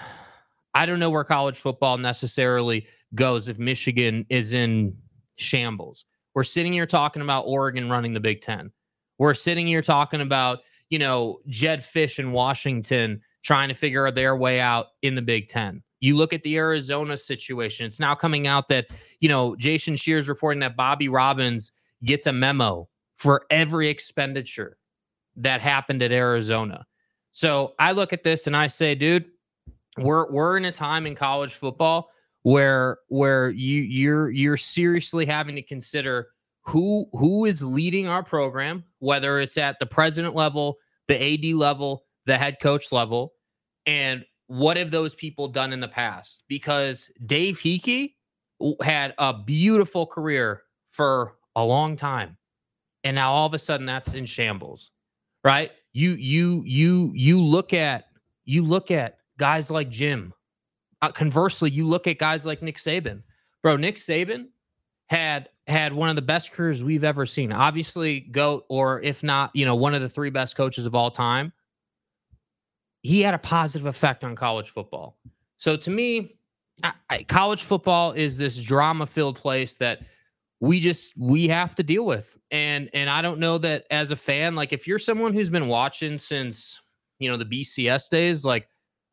I 0.74 0.86
don't 0.86 1.00
know 1.00 1.10
where 1.10 1.24
college 1.24 1.58
football 1.58 1.98
necessarily 1.98 2.88
goes 3.14 3.48
if 3.48 3.60
Michigan 3.60 4.26
is 4.30 4.54
in 4.54 4.96
shambles. 5.36 6.06
We're 6.34 6.44
sitting 6.44 6.72
here 6.72 6.86
talking 6.86 7.22
about 7.22 7.44
Oregon 7.44 7.90
running 7.90 8.14
the 8.14 8.20
Big 8.20 8.42
10. 8.42 8.72
We're 9.18 9.34
sitting 9.34 9.68
here 9.68 9.82
talking 9.82 10.22
about, 10.22 10.60
you 10.92 11.00
know, 11.00 11.40
Jedd 11.48 11.80
Fisch 11.80 12.20
in 12.20 12.34
Washington 12.34 13.22
trying 13.44 13.70
to 13.70 13.74
figure 13.74 14.12
their 14.12 14.36
way 14.36 14.60
out 14.60 14.88
in 15.02 15.16
the 15.16 15.22
Big 15.22 15.48
10. 15.48 15.82
You 16.02 16.18
look 16.18 16.34
at 16.34 16.44
the 16.44 16.58
Arizona 16.58 17.18
situation. 17.18 17.86
It's 17.86 18.00
now 18.00 18.14
coming 18.14 18.46
out 18.46 18.68
that, 18.68 18.88
you 19.20 19.30
know, 19.30 19.56
Jason 19.56 19.96
Scheer's 19.96 20.28
reporting 20.28 20.60
that 20.60 20.76
Bobby 20.76 21.10
Robbins 21.10 21.72
gets 22.04 22.28
a 22.28 22.34
memo 22.34 22.90
for 23.18 23.46
every 23.50 23.88
expenditure 23.88 24.78
that 25.38 25.62
happened 25.62 26.04
at 26.04 26.12
Arizona. 26.12 26.86
So 27.32 27.74
I 27.80 27.94
look 27.94 28.14
at 28.14 28.24
this 28.24 28.46
and 28.46 28.58
I 28.58 28.68
say, 28.68 28.94
dude, 28.94 29.26
we're 29.98 30.30
we're 30.32 30.58
in 30.58 30.66
a 30.66 30.72
time 30.72 31.06
in 31.06 31.16
college 31.16 31.54
football 31.54 32.10
where 32.44 32.98
where 33.08 33.50
you 33.52 33.82
you're 33.82 34.32
you're 34.32 34.58
seriously 34.58 35.26
having 35.26 35.56
to 35.56 35.62
consider 35.62 36.30
who 36.72 37.06
who 37.12 37.44
is 37.44 37.62
leading 37.62 38.08
our 38.08 38.24
program, 38.24 38.86
whether 39.00 39.42
it's 39.42 39.58
at 39.58 39.78
the 39.80 39.86
president 39.86 40.36
level, 40.36 40.78
the 41.10 41.22
AD 41.22 41.54
level, 41.56 42.06
the 42.26 42.38
head 42.38 42.58
coach 42.62 42.94
level, 42.94 43.34
and 43.86 44.24
what 44.48 44.78
have 44.78 44.90
those 44.90 45.14
people 45.14 45.50
done 45.50 45.74
in 45.74 45.82
the 45.82 45.88
past? 45.90 46.44
Because 46.48 47.12
Dave 47.26 47.60
Heeke 47.60 48.14
had 48.82 49.14
a 49.18 49.34
beautiful 49.34 50.06
career 50.06 50.64
for 50.88 51.34
a 51.58 51.64
long 51.64 51.98
time, 51.98 52.38
and 53.04 53.16
now 53.16 53.34
all 53.34 53.46
of 53.48 53.54
a 53.54 53.60
sudden 53.60 53.86
that's 53.86 54.14
in 54.14 54.26
shambles, 54.26 54.92
right? 55.44 55.72
You 55.92 56.12
you 56.12 56.64
you 56.66 57.12
you 57.14 57.44
look 57.44 57.74
at 57.74 58.06
you 58.46 58.64
look 58.64 58.92
at 58.92 59.18
guys 59.38 59.72
like 59.72 59.90
Jim. 59.90 60.34
Uh, 61.02 61.12
conversely, 61.12 61.70
you 61.70 61.86
look 61.86 62.08
at 62.08 62.18
guys 62.18 62.46
like 62.46 62.62
Nick 62.62 62.78
Saban. 62.78 63.24
Bro, 63.62 63.76
Nick 63.76 63.96
Saban 63.98 64.46
had 65.12 65.50
had 65.68 65.92
one 65.92 66.08
of 66.08 66.16
the 66.16 66.22
best 66.22 66.54
careers 66.54 66.86
we've 66.86 67.04
ever 67.04 67.26
seen. 67.26 67.52
Obviously, 67.52 68.22
GOAT, 68.22 68.64
or 68.70 69.02
if 69.02 69.24
not, 69.24 69.54
you 69.54 69.66
know, 69.66 69.76
one 69.76 69.94
of 69.94 70.00
the 70.00 70.08
three 70.08 70.30
best 70.30 70.56
coaches 70.56 70.86
of 70.86 70.96
all 70.96 71.12
time. 71.12 71.52
He 73.02 73.22
had 73.22 73.34
a 73.34 73.38
positive 73.38 73.88
effect 73.88 74.24
on 74.24 74.38
college 74.38 74.70
football. 74.70 75.18
So 75.58 75.76
to 75.76 75.90
me, 75.90 76.38
I, 76.82 76.94
I, 77.10 77.24
college 77.24 77.64
football 77.64 78.14
is 78.14 78.38
this 78.38 78.64
drama-filled 78.64 79.36
place 79.36 79.76
that 79.76 80.00
we 80.62 80.80
just 80.80 81.14
we 81.20 81.46
have 81.50 81.76
to 81.76 81.84
deal 81.84 82.06
with. 82.06 82.38
And 82.50 82.90
and 82.94 83.10
I 83.10 83.22
don't 83.22 83.40
know 83.40 83.58
that 83.58 83.88
as 83.92 84.12
a 84.12 84.16
fan, 84.16 84.56
like 84.56 84.72
if 84.72 84.88
you're 84.88 84.98
someone 84.98 85.34
who's 85.34 85.50
been 85.50 85.68
watching 85.68 86.18
since 86.18 86.80
you 87.20 87.30
know 87.30 87.36
the 87.36 87.46
BCS 87.46 88.10
days, 88.10 88.46
like 88.46 88.70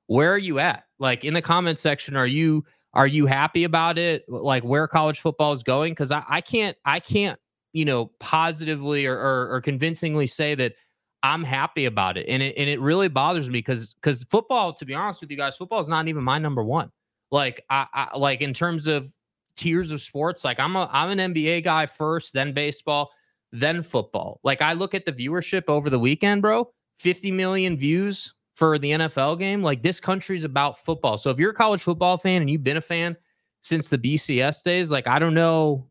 where 0.07 0.33
are 0.33 0.39
you 0.39 0.61
at? 0.61 0.85
Like 1.01 1.25
in 1.25 1.35
the 1.35 1.43
comment 1.43 1.81
section, 1.81 2.15
are 2.15 2.27
you 2.27 2.65
are 2.95 3.07
you 3.07 3.27
happy 3.27 3.65
about 3.65 3.99
it? 3.99 4.25
Like 4.29 4.65
where 4.65 4.87
college 4.89 5.21
football 5.21 5.53
is 5.53 5.63
going? 5.63 5.93
Because 5.93 6.11
I, 6.13 6.23
I 6.29 6.41
can't 6.41 6.77
I 6.85 7.01
can't 7.01 7.39
you 7.73 7.85
know 7.85 8.07
positively 8.19 9.07
or, 9.07 9.17
or, 9.17 9.55
or 9.55 9.61
convincingly 9.61 10.27
say 10.27 10.55
that 10.55 10.75
I'm 11.23 11.43
happy 11.43 11.85
about 11.87 12.17
it, 12.17 12.27
and 12.29 12.43
it 12.43 12.57
and 12.57 12.69
it 12.69 12.81
really 12.81 13.09
bothers 13.09 13.49
me 13.49 13.59
because 13.59 13.95
because 13.95 14.25
football, 14.25 14.73
to 14.75 14.85
be 14.85 14.95
honest 14.95 15.21
with 15.21 15.31
you 15.31 15.37
guys, 15.37 15.57
football 15.57 15.81
is 15.81 15.89
not 15.89 16.09
even 16.09 16.23
my 16.23 16.39
number 16.39 16.63
one. 16.63 16.91
Like 17.31 17.65
I, 17.69 17.87
I 17.93 18.17
like 18.17 18.41
in 18.41 18.55
terms 18.55 18.87
of 18.87 19.13
tiers 19.57 19.91
of 19.91 20.01
sports, 20.01 20.45
like 20.45 20.61
I'm 20.61 20.77
a 20.77 20.89
I'm 20.93 21.19
an 21.19 21.35
NBA 21.35 21.65
guy 21.65 21.87
first, 21.87 22.33
then 22.33 22.53
baseball, 22.53 23.11
then 23.53 23.83
football. 23.83 24.41
Like 24.45 24.63
I 24.63 24.73
look 24.73 24.95
at 24.95 25.05
the 25.05 25.13
viewership 25.13 25.65
over 25.69 25.91
the 25.91 25.99
weekend, 25.99 26.43
bro. 26.43 26.71
50 26.99 27.31
million 27.31 27.77
views 27.77 28.33
for 28.59 28.77
the 28.77 28.91
NFL 28.91 29.39
game. 29.39 29.63
Like 29.63 29.83
this 29.83 30.01
country 30.01 30.37
is 30.37 30.43
about 30.43 30.85
football. 30.85 31.17
So 31.17 31.31
if 31.31 31.39
you're 31.39 31.53
a 31.53 31.55
college 31.55 31.81
football 31.81 32.19
fan 32.19 32.43
and 32.43 32.51
you've 32.51 32.65
been 32.65 32.77
a 32.77 32.81
fan 32.81 33.17
since 33.63 33.89
the 33.89 33.97
BCS 33.97 34.65
days, 34.65 34.91
like 34.91 35.07
I 35.07 35.21
don't 35.21 35.33
know, 35.35 35.87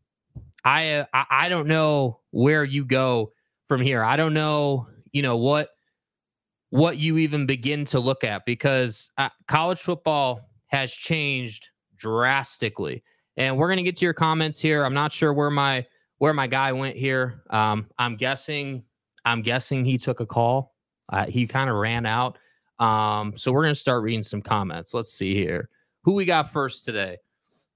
I 0.66 1.06
I, 1.14 1.26
I 1.32 1.50
don't 1.50 1.68
know 1.68 2.20
where 2.32 2.66
you 2.66 2.84
go 2.84 3.32
from 3.70 3.80
here. 3.80 4.04
I 4.04 4.18
don't 4.18 4.34
know, 4.34 4.86
you 5.14 5.22
know 5.22 5.38
what 5.38 5.70
what 6.72 6.98
you 6.98 7.18
even 7.20 7.46
begin 7.46 7.86
to 7.86 8.02
look 8.02 8.26
at 8.26 8.46
because 8.46 9.12
uh, 9.18 9.30
college 9.48 9.80
football 9.80 10.42
has 10.68 10.92
changed 10.92 11.70
drastically. 11.96 13.02
And 13.38 13.58
we're 13.58 13.70
gonna 13.70 13.84
get 13.84 13.96
to 13.96 14.06
your 14.06 14.14
comments 14.14 14.60
here. 14.60 14.84
I'm 14.84 14.94
not 14.94 15.14
sure 15.14 15.34
where 15.34 15.50
my 15.50 15.88
where 16.18 16.34
my 16.34 16.48
guy 16.48 16.74
went 16.74 16.98
here. 16.98 17.44
Um, 17.50 17.88
I'm 17.98 18.18
guessing 18.18 18.84
I'm 19.24 19.42
guessing 19.42 19.86
he 19.86 19.98
took 19.98 20.20
a 20.20 20.26
call. 20.26 20.76
Uh, 21.08 21.28
he 21.28 21.48
kind 21.48 21.70
of 21.70 21.78
ran 21.78 22.06
out. 22.06 22.38
Um, 22.80 23.34
so 23.36 23.52
we're 23.52 23.64
gonna 23.64 23.76
start 23.76 24.04
reading 24.04 24.24
some 24.24 24.42
comments. 24.42 24.94
Let's 24.94 25.14
see 25.14 25.34
here. 25.34 25.70
Who 26.04 26.14
we 26.14 26.26
got 26.26 26.52
first 26.52 26.86
today? 26.86 27.18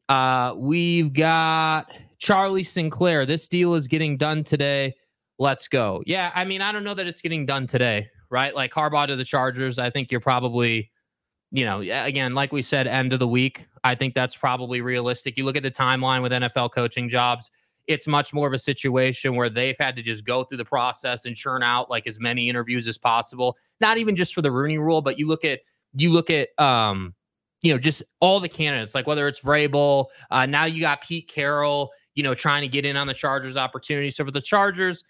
Uh, 0.10 0.54
we've 0.58 1.14
got 1.14 1.92
Charlie 2.18 2.64
Sinclair. 2.64 3.26
This 3.26 3.48
deal 3.48 3.76
is 3.76 3.88
getting 3.88 4.18
done 4.18 4.44
today. 4.44 4.94
Let's 5.40 5.68
go. 5.68 6.04
Yeah, 6.06 6.32
I 6.36 6.46
mean, 6.46 6.62
I 6.62 6.72
don't 6.72 6.84
know 6.84 6.94
that 6.94 7.08
it's 7.08 7.22
getting 7.22 7.46
done 7.46 7.66
today, 7.66 8.10
right? 8.30 8.54
Like 8.54 8.74
Harbaugh 8.74 9.08
to 9.08 9.16
the 9.16 9.26
Chargers. 9.26 9.80
I 9.80 9.90
think 9.90 10.12
you're 10.12 10.20
probably, 10.20 10.92
you 11.52 11.66
know, 11.66 11.82
again, 11.82 12.36
like 12.36 12.52
we 12.52 12.62
said, 12.62 12.88
end 12.88 13.14
of 13.14 13.20
the 13.20 13.28
week. 13.28 13.66
I 13.84 13.96
think 13.96 14.14
that's 14.14 14.36
probably 14.36 14.82
realistic. 14.82 15.38
You 15.38 15.46
look 15.46 15.56
at 15.56 15.64
the 15.64 15.72
timeline 15.72 16.22
with 16.22 16.32
NFL 16.32 16.74
coaching 16.74 17.10
jobs 17.10 17.50
it's 17.88 18.08
much 18.08 18.34
more 18.34 18.48
of 18.48 18.54
a 18.54 18.60
situation 18.60 19.36
where 19.36 19.50
they've 19.50 19.78
had 19.78 19.96
to 19.96 20.02
just 20.02 20.26
go 20.26 20.44
through 20.44 20.58
the 20.58 20.66
process 20.66 21.26
and 21.26 21.36
churn 21.36 21.64
out 21.64 21.90
like 21.90 22.08
as 22.08 22.20
many 22.20 22.50
interviews 22.50 22.88
as 22.88 22.98
possible. 22.98 23.58
Not 23.80 23.98
even 23.98 24.16
just 24.16 24.34
for 24.34 24.42
the 24.42 24.52
Rooney 24.52 24.78
Rule, 24.78 25.02
but 25.02 25.18
you 25.18 25.28
look 25.28 25.44
at 25.44 25.62
you 25.94 26.12
look 26.12 26.30
at 26.30 26.50
um, 26.60 27.14
you 27.62 27.74
know, 27.74 27.80
just 27.80 28.04
all 28.20 28.40
the 28.40 28.50
candidates, 28.50 28.96
like 28.96 29.08
whether 29.08 29.28
it's 29.28 29.42
Vrabel, 29.42 30.08
uh, 30.32 30.46
now 30.46 30.66
you 30.66 30.82
got 30.82 31.02
Pete 31.02 31.28
Carroll, 31.28 31.92
you 32.16 32.24
know, 32.24 32.34
trying 32.34 32.62
to 32.62 32.68
get 32.68 32.86
in 32.86 32.98
on 32.98 33.08
the 33.08 33.14
Chargers 33.14 33.56
opportunity. 33.56 34.10
So 34.10 34.26
for 34.26 34.32
the 34.32 34.42
Chargers, 34.42 35.04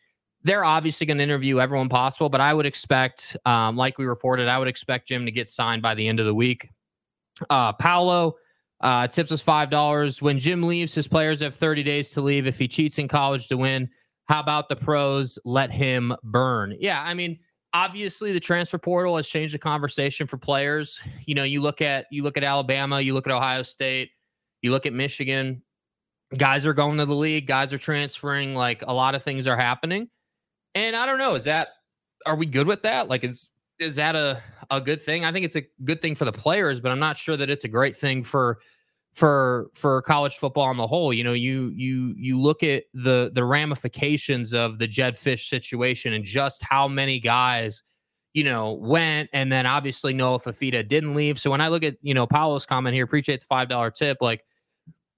they're 0.44 0.66
obviously 0.66 1.06
going 1.06 1.18
to 1.18 1.24
interview 1.24 1.60
everyone 1.60 1.88
possible, 1.88 2.28
but 2.28 2.42
I 2.42 2.54
would 2.54 2.66
expect, 2.66 3.38
um, 3.46 3.78
like 3.78 3.98
we 3.98 4.06
reported, 4.06 4.48
I 4.48 4.58
would 4.58 4.68
expect 4.68 5.08
Jim 5.08 5.26
to 5.26 5.32
get 5.32 5.48
signed 5.48 5.82
by 5.82 5.94
the 5.94 6.08
end 6.08 6.20
of 6.20 6.26
the 6.26 6.34
week. 6.34 6.70
Uh, 7.50 7.74
Paolo, 7.74 8.36
uh, 8.82 9.08
tips 9.08 9.32
us 9.32 9.42
five 9.42 9.70
dollars. 9.70 10.22
When 10.22 10.40
Jim 10.40 10.64
leaves, 10.64 10.94
his 10.94 11.08
players 11.08 11.42
have 11.42 11.56
30 11.56 11.84
days 11.84 12.12
to 12.12 12.22
leave. 12.22 12.48
If 12.48 12.60
he 12.60 12.68
cheats 12.68 12.98
in 12.98 13.08
college 13.08 13.48
to 13.48 13.58
win, 13.58 13.90
how 14.28 14.40
about 14.40 14.70
the 14.70 14.76
pros? 14.76 15.38
Let 15.46 15.72
him 15.72 16.16
burn. 16.24 16.76
Yeah, 16.80 17.02
I 17.04 17.14
mean, 17.14 17.40
obviously 17.74 18.34
the 18.34 18.40
transfer 18.40 18.78
portal 18.78 19.16
has 19.18 19.28
changed 19.28 19.54
the 19.54 19.60
conversation 19.60 20.28
for 20.28 20.38
players. 20.38 21.00
You 21.26 21.36
know, 21.36 21.44
you 21.44 21.62
look 21.62 21.82
at 21.82 22.06
you 22.12 22.24
look 22.24 22.38
at 22.38 22.44
Alabama, 22.44 23.00
you 23.02 23.14
look 23.14 23.28
at 23.28 23.34
Ohio 23.34 23.64
State, 23.64 24.12
you 24.62 24.72
look 24.72 24.86
at 24.86 24.94
Michigan. 24.94 25.62
Guys 26.38 26.66
are 26.66 26.74
going 26.74 26.98
to 26.98 27.06
the 27.06 27.16
league, 27.16 27.46
guys 27.46 27.74
are 27.74 27.78
transferring, 27.78 28.56
like 28.56 28.84
a 28.84 28.94
lot 28.94 29.16
of 29.16 29.24
things 29.24 29.48
are 29.48 29.58
happening. 29.58 30.10
And 30.76 30.96
I 30.96 31.06
don't 31.06 31.20
know, 31.20 31.36
is 31.36 31.44
that 31.44 31.70
are 32.26 32.36
we 32.36 32.46
good 32.46 32.68
with 32.68 32.84
that? 32.84 33.10
Like 33.10 33.24
is 33.24 33.52
is 33.80 33.96
that 33.96 34.16
a 34.16 34.42
a 34.72 34.82
good 34.82 35.02
thing? 35.02 35.26
I 35.26 35.32
think 35.32 35.46
it's 35.46 35.58
a 35.58 35.64
good 35.84 36.02
thing 36.02 36.16
for 36.16 36.26
the 36.26 36.32
players, 36.32 36.80
but 36.80 36.92
I'm 36.92 37.00
not 37.00 37.18
sure 37.18 37.38
that 37.38 37.50
it's 37.50 37.66
a 37.66 37.68
great 37.68 37.96
thing 37.96 38.24
for 38.24 38.60
for 39.14 39.70
for 39.74 40.02
college 40.04 40.38
football 40.38 40.64
on 40.64 40.78
the 40.78 40.88
whole. 40.88 41.14
You 41.14 41.24
know, 41.24 41.34
you 41.34 41.72
you 41.76 42.16
you 42.18 42.40
look 42.40 42.64
at 42.64 42.86
the 42.94 43.32
the 43.34 43.44
ramifications 43.44 44.54
of 44.54 44.80
the 44.80 44.88
Jedd 44.88 45.16
Fisch 45.16 45.48
situation 45.48 46.14
and 46.14 46.24
just 46.24 46.64
how 46.64 46.88
many 46.88 47.20
guys 47.20 47.84
you 48.34 48.44
know 48.46 48.74
went, 48.74 49.30
and 49.34 49.52
then 49.52 49.66
obviously 49.66 50.14
Noah 50.14 50.40
Fifita 50.40 50.88
didn't 50.88 51.14
leave. 51.14 51.40
So 51.40 51.52
when 51.52 51.62
I 51.62 51.68
look 51.68 51.84
at 51.84 51.98
you 52.02 52.14
know 52.14 52.26
Paolo's 52.26 52.66
comment 52.66 52.96
here, 52.96 53.04
appreciate 53.04 53.42
the 53.42 53.48
five 53.48 53.68
dollar 53.68 53.92
tip. 53.92 54.18
Like, 54.22 54.46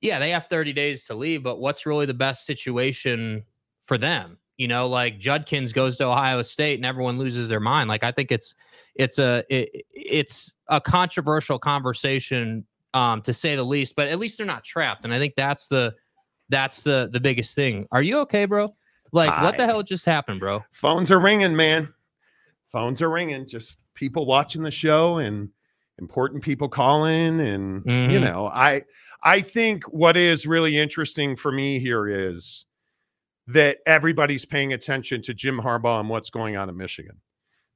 yeah, 0.02 0.20
they 0.20 0.32
have 0.32 0.48
30 0.48 0.74
days 0.74 1.06
to 1.06 1.14
leave, 1.14 1.44
but 1.44 1.60
what's 1.60 1.86
really 1.86 2.08
the 2.08 2.14
best 2.14 2.46
situation 2.46 3.44
for 3.86 3.98
them? 3.98 4.40
You 4.58 4.68
know, 4.68 4.88
like 4.88 5.20
Judkins 5.20 5.74
goes 5.74 5.98
to 5.98 6.06
Ohio 6.06 6.42
State 6.42 6.76
and 6.76 6.86
everyone 6.86 7.18
loses 7.18 7.48
their 7.48 7.60
mind. 7.60 7.90
Like 7.90 8.04
I 8.04 8.12
think 8.12 8.32
it's 8.32 8.56
it's 8.96 9.20
a 9.20 9.44
it, 9.50 9.86
it's 9.92 10.54
a 10.68 10.80
controversial 10.80 11.60
conversation 11.60 12.66
um, 12.94 13.22
to 13.24 13.34
say 13.34 13.56
the 13.56 13.64
least. 13.64 13.96
But 13.96 14.08
at 14.08 14.20
least 14.20 14.38
they're 14.38 14.48
not 14.48 14.64
trapped, 14.64 15.06
and 15.06 15.14
I 15.14 15.20
think 15.20 15.34
that's 15.36 15.68
the 15.68 15.94
that's 16.50 16.84
the 16.84 17.10
the 17.12 17.20
biggest 17.20 17.56
thing. 17.56 17.88
Are 17.92 18.02
you 18.02 18.20
okay, 18.20 18.46
bro? 18.46 18.74
Like, 19.12 19.30
Hi. 19.30 19.44
what 19.44 19.58
the 19.58 19.66
hell 19.66 19.84
just 19.84 20.06
happened, 20.06 20.40
bro? 20.40 20.64
Phones 20.72 21.12
are 21.12 21.20
ringing, 21.20 21.56
man. 21.56 21.94
Phones 22.72 23.02
are 23.02 23.10
ringing. 23.10 23.48
Just 23.48 23.84
people 23.94 24.26
watching 24.26 24.64
the 24.64 24.72
show 24.72 25.18
and 25.18 25.50
important 26.00 26.44
people 26.44 26.68
calling, 26.68 27.40
and 27.40 27.84
mm-hmm. 27.84 28.12
you 28.12 28.20
know, 28.20 28.48
I 28.48 28.84
I 29.24 29.42
think 29.42 29.84
what 29.86 30.18
is 30.18 30.46
really 30.46 30.78
interesting 30.78 31.36
for 31.36 31.52
me 31.52 31.80
here 31.80 32.08
is 32.08 32.66
that 33.48 33.80
everybody's 33.86 34.46
paying 34.46 34.74
attention 34.74 35.22
to 35.22 35.34
Jim 35.34 35.60
Harbaugh 35.60 36.00
and 36.00 36.10
what's 36.10 36.30
going 36.30 36.56
on 36.56 36.70
in 36.70 36.78
Michigan 36.78 37.18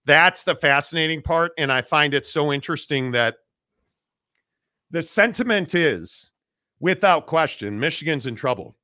That's 0.07 0.45
the 0.45 0.55
fascinating 0.55 1.21
part. 1.21 1.51
And 1.57 1.69
I 1.69 1.81
find 1.81 2.13
it 2.13 2.25
so 2.25 2.53
interesting 2.53 3.11
that 3.11 3.35
the 4.89 5.03
sentiment 5.03 5.75
is 5.75 6.31
without 6.79 7.27
question, 7.27 7.77
Michigan's 7.77 8.25
in 8.25 8.35
trouble. 8.35 8.77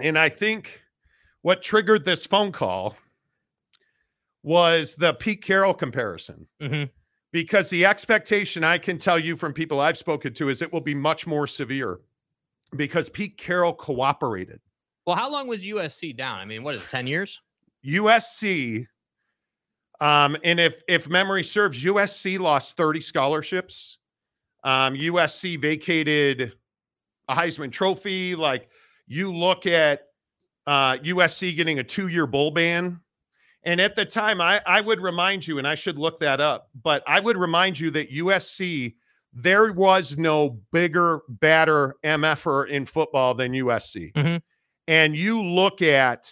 And 0.00 0.18
I 0.18 0.28
think 0.28 0.82
what 1.40 1.62
triggered 1.62 2.04
this 2.04 2.26
phone 2.26 2.52
call 2.52 2.94
was 4.42 4.94
the 4.96 5.14
Pete 5.14 5.42
Carroll 5.42 5.72
comparison. 5.72 6.46
Mhm. 6.60 6.90
Because 7.32 7.70
the 7.70 7.86
expectation 7.86 8.62
I 8.62 8.76
can 8.76 8.98
tell 8.98 9.18
you 9.18 9.36
from 9.36 9.54
people 9.54 9.80
I've 9.80 9.96
spoken 9.96 10.34
to 10.34 10.50
is 10.50 10.60
it 10.60 10.70
will 10.72 10.82
be 10.82 10.94
much 10.94 11.26
more 11.26 11.46
severe 11.46 12.00
because 12.76 13.08
Pete 13.08 13.38
Carroll 13.38 13.72
cooperated. 13.72 14.60
Well, 15.06 15.16
how 15.16 15.30
long 15.30 15.48
was 15.48 15.66
USC 15.66 16.12
down? 16.12 16.38
I 16.38 16.44
mean, 16.44 16.62
what 16.62 16.74
is 16.74 16.82
it, 16.82 16.90
10 16.90 17.06
years? 17.06 17.40
USC, 17.82 18.86
um, 20.00 20.36
and 20.44 20.58
if 20.58 20.82
if 20.88 21.08
memory 21.08 21.44
serves, 21.44 21.82
USC 21.84 22.38
lost 22.38 22.76
30 22.76 23.00
scholarships. 23.00 23.98
Um, 24.64 24.94
USC 24.94 25.60
vacated 25.60 26.52
a 27.28 27.34
Heisman 27.34 27.70
Trophy. 27.70 28.34
Like 28.34 28.68
you 29.06 29.32
look 29.32 29.66
at 29.66 30.02
uh, 30.66 30.96
USC 30.98 31.54
getting 31.56 31.78
a 31.78 31.84
two-year 31.84 32.26
bowl 32.26 32.50
ban. 32.50 33.00
And 33.64 33.80
at 33.80 33.96
the 33.96 34.04
time, 34.04 34.40
I, 34.40 34.60
I 34.66 34.80
would 34.80 35.00
remind 35.00 35.46
you, 35.46 35.58
and 35.58 35.66
I 35.66 35.74
should 35.74 35.98
look 35.98 36.18
that 36.20 36.40
up, 36.40 36.68
but 36.82 37.02
I 37.06 37.18
would 37.20 37.38
remind 37.38 37.80
you 37.80 37.90
that 37.92 38.12
USC, 38.12 38.94
there 39.32 39.72
was 39.72 40.18
no 40.18 40.60
bigger, 40.70 41.22
badder 41.28 41.96
MFer 42.04 42.68
in 42.68 42.84
football 42.84 43.34
than 43.34 43.52
USC. 43.52 44.12
Mhm. 44.12 44.42
And 44.86 45.16
you 45.16 45.42
look 45.42 45.80
at 45.80 46.30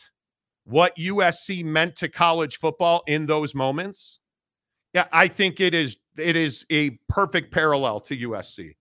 what 0.64 0.96
USC 0.96 1.64
meant 1.64 1.96
to 1.96 2.08
college 2.08 2.58
football 2.58 3.02
in 3.06 3.26
those 3.26 3.54
moments. 3.54 4.20
Yeah, 4.94 5.06
I 5.12 5.28
think 5.28 5.60
it 5.60 5.74
is 5.74 5.96
it 6.18 6.36
is 6.36 6.66
a 6.70 6.90
perfect 7.08 7.52
parallel 7.52 8.00
to 8.00 8.16
USC. 8.16 8.76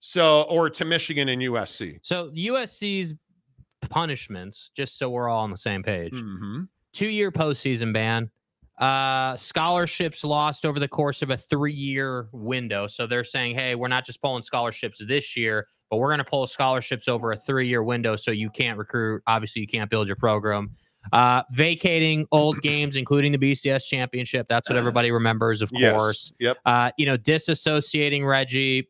So 0.00 0.42
or 0.42 0.70
to 0.70 0.84
Michigan 0.84 1.28
and 1.28 1.42
USC. 1.42 1.98
So 2.02 2.30
USC's 2.30 3.14
punishments, 3.90 4.70
just 4.76 4.98
so 4.98 5.10
we're 5.10 5.28
all 5.28 5.42
on 5.42 5.50
the 5.50 5.58
same 5.58 5.82
page. 5.82 6.12
Mhm. 6.14 6.68
two 6.92 7.08
year 7.08 7.30
postseason 7.30 7.92
ban. 7.92 8.30
Uh, 8.78 9.36
scholarships 9.36 10.22
lost 10.24 10.64
over 10.64 10.78
the 10.78 10.86
course 10.88 11.20
of 11.22 11.30
a 11.30 11.36
three 11.36 11.72
year 11.72 12.28
window. 12.32 12.86
So 12.86 13.06
they're 13.06 13.24
saying, 13.24 13.56
hey, 13.56 13.74
we're 13.74 13.88
not 13.88 14.04
just 14.06 14.22
pulling 14.22 14.42
scholarships 14.44 15.02
this 15.04 15.36
year, 15.36 15.66
but 15.90 15.96
we're 15.96 16.08
going 16.08 16.18
to 16.18 16.24
pull 16.24 16.46
scholarships 16.46 17.08
over 17.08 17.32
a 17.32 17.36
three 17.36 17.66
year 17.68 17.82
window. 17.82 18.14
So 18.16 18.30
you 18.30 18.50
can't 18.50 18.78
recruit. 18.78 19.22
Obviously, 19.26 19.60
you 19.62 19.66
can't 19.68 19.90
build 19.90 20.06
your 20.06 20.16
program. 20.16 20.76
Uh, 21.12 21.42
vacating 21.52 22.26
old 22.32 22.60
games, 22.60 22.96
including 22.96 23.32
the 23.32 23.38
BCS 23.38 23.86
championship. 23.88 24.46
That's 24.48 24.68
what 24.68 24.76
everybody 24.76 25.10
remembers, 25.10 25.62
of 25.62 25.70
Yes. 25.72 25.92
course. 25.94 26.32
Yep. 26.38 26.58
Uh, 26.66 26.90
you 26.98 27.06
know, 27.06 27.16
disassociating 27.16 28.26
Reggie, 28.26 28.88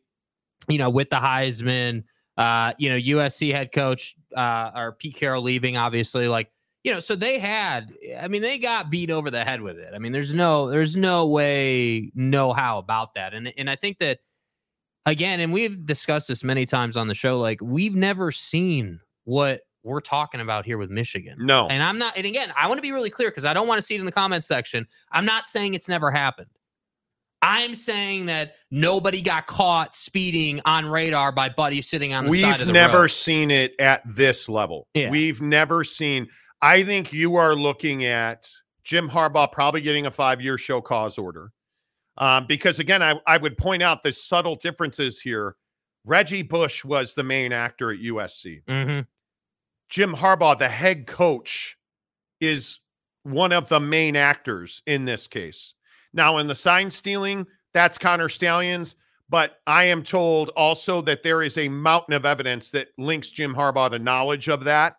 you 0.67 0.77
know, 0.77 0.89
with 0.89 1.09
the 1.09 1.15
Heisman. 1.17 2.03
Uh, 2.37 2.73
you 2.77 2.89
know, 2.89 2.95
USC 2.95 3.51
head 3.53 3.71
coach 3.73 4.15
uh, 4.35 4.71
or 4.75 4.93
Pete 4.93 5.15
Carroll 5.15 5.43
leaving, 5.43 5.75
obviously, 5.77 6.27
like 6.29 6.49
you 6.83 6.93
know, 6.93 6.99
so 7.01 7.15
they 7.15 7.37
had. 7.37 7.93
I 8.21 8.27
mean, 8.29 8.41
they 8.41 8.57
got 8.57 8.89
beat 8.89 9.11
over 9.11 9.29
the 9.29 9.43
head 9.43 9.61
with 9.61 9.77
it. 9.77 9.93
I 9.93 9.99
mean, 9.99 10.13
there's 10.13 10.33
no, 10.33 10.69
there's 10.69 10.95
no 10.95 11.27
way, 11.27 12.09
no 12.15 12.53
how 12.53 12.77
about 12.77 13.13
that. 13.15 13.33
And 13.33 13.53
and 13.57 13.69
I 13.69 13.75
think 13.75 13.99
that 13.99 14.19
again, 15.05 15.39
and 15.41 15.51
we've 15.51 15.85
discussed 15.85 16.27
this 16.29 16.43
many 16.43 16.65
times 16.65 16.95
on 16.97 17.07
the 17.07 17.15
show. 17.15 17.39
Like 17.39 17.59
we've 17.61 17.95
never 17.95 18.31
seen 18.31 18.99
what 19.25 19.61
we're 19.83 20.01
talking 20.01 20.41
about 20.41 20.65
here 20.65 20.77
with 20.77 20.89
Michigan. 20.89 21.37
No. 21.39 21.67
And 21.67 21.81
I'm 21.81 21.97
not, 21.97 22.17
and 22.17 22.25
again, 22.25 22.51
I 22.57 22.67
want 22.67 22.77
to 22.77 22.81
be 22.81 22.91
really 22.91 23.09
clear 23.09 23.29
because 23.29 23.45
I 23.45 23.53
don't 23.53 23.67
want 23.67 23.79
to 23.79 23.81
see 23.81 23.95
it 23.95 23.99
in 23.99 24.05
the 24.05 24.11
comments 24.11 24.47
section. 24.47 24.87
I'm 25.11 25.25
not 25.25 25.47
saying 25.47 25.73
it's 25.73 25.89
never 25.89 26.11
happened. 26.11 26.49
I'm 27.41 27.73
saying 27.73 28.25
that 28.25 28.55
nobody 28.69 29.21
got 29.21 29.47
caught 29.47 29.95
speeding 29.95 30.59
on 30.65 30.85
radar 30.85 31.31
by 31.31 31.47
buddies 31.47 31.89
sitting 31.89 32.13
on 32.13 32.25
the 32.25 32.31
side 32.31 32.51
We've 32.51 32.61
of 32.61 32.67
the 32.67 32.73
never 32.73 33.07
seen 33.07 33.49
it 33.49 33.75
at 33.79 34.01
this 34.05 34.49
level. 34.49 34.87
Yeah. 34.93 35.09
We've 35.09 35.41
never 35.41 35.85
seen. 35.85 36.27
I 36.61 36.83
think 36.83 37.13
you 37.13 37.37
are 37.37 37.55
looking 37.55 38.03
at 38.03 38.49
Jim 38.83 39.09
Harbaugh 39.09 39.51
probably 39.51 39.79
getting 39.79 40.05
a 40.05 40.11
five-year 40.11 40.57
show 40.57 40.81
cause 40.81 41.17
order. 41.17 41.51
Um, 42.17 42.45
because 42.45 42.79
again, 42.79 43.01
I, 43.01 43.15
I 43.25 43.37
would 43.37 43.57
point 43.57 43.81
out 43.81 44.03
the 44.03 44.11
subtle 44.11 44.57
differences 44.57 45.21
here. 45.21 45.55
Reggie 46.03 46.41
Bush 46.43 46.83
was 46.83 47.13
the 47.13 47.23
main 47.23 47.53
actor 47.53 47.91
at 47.91 47.99
USC. 47.99 48.63
Mhm. 48.65 49.05
Jim 49.89 50.13
Harbaugh, 50.13 50.57
the 50.57 50.69
head 50.69 51.07
coach, 51.07 51.77
is 52.39 52.79
one 53.23 53.51
of 53.51 53.67
the 53.69 53.79
main 53.79 54.15
actors 54.15 54.81
in 54.85 55.05
this 55.05 55.27
case. 55.27 55.73
Now, 56.13 56.37
in 56.37 56.47
the 56.47 56.55
sign 56.55 56.89
stealing, 56.89 57.45
that's 57.73 57.97
Connor 57.97 58.29
Stalions. 58.29 58.95
But 59.29 59.57
I 59.67 59.83
am 59.83 60.01
told 60.01 60.49
also 60.49 61.01
that 61.01 61.21
there 61.21 61.43
is 61.43 61.57
a 61.57 61.69
mountain 61.69 62.15
of 62.15 62.25
evidence 62.25 62.71
that 62.71 62.87
links 62.97 63.29
Jim 63.29 63.53
Harbaugh 63.53 63.91
to 63.91 63.99
knowledge 63.99 64.49
of 64.49 64.63
that. 64.63 64.95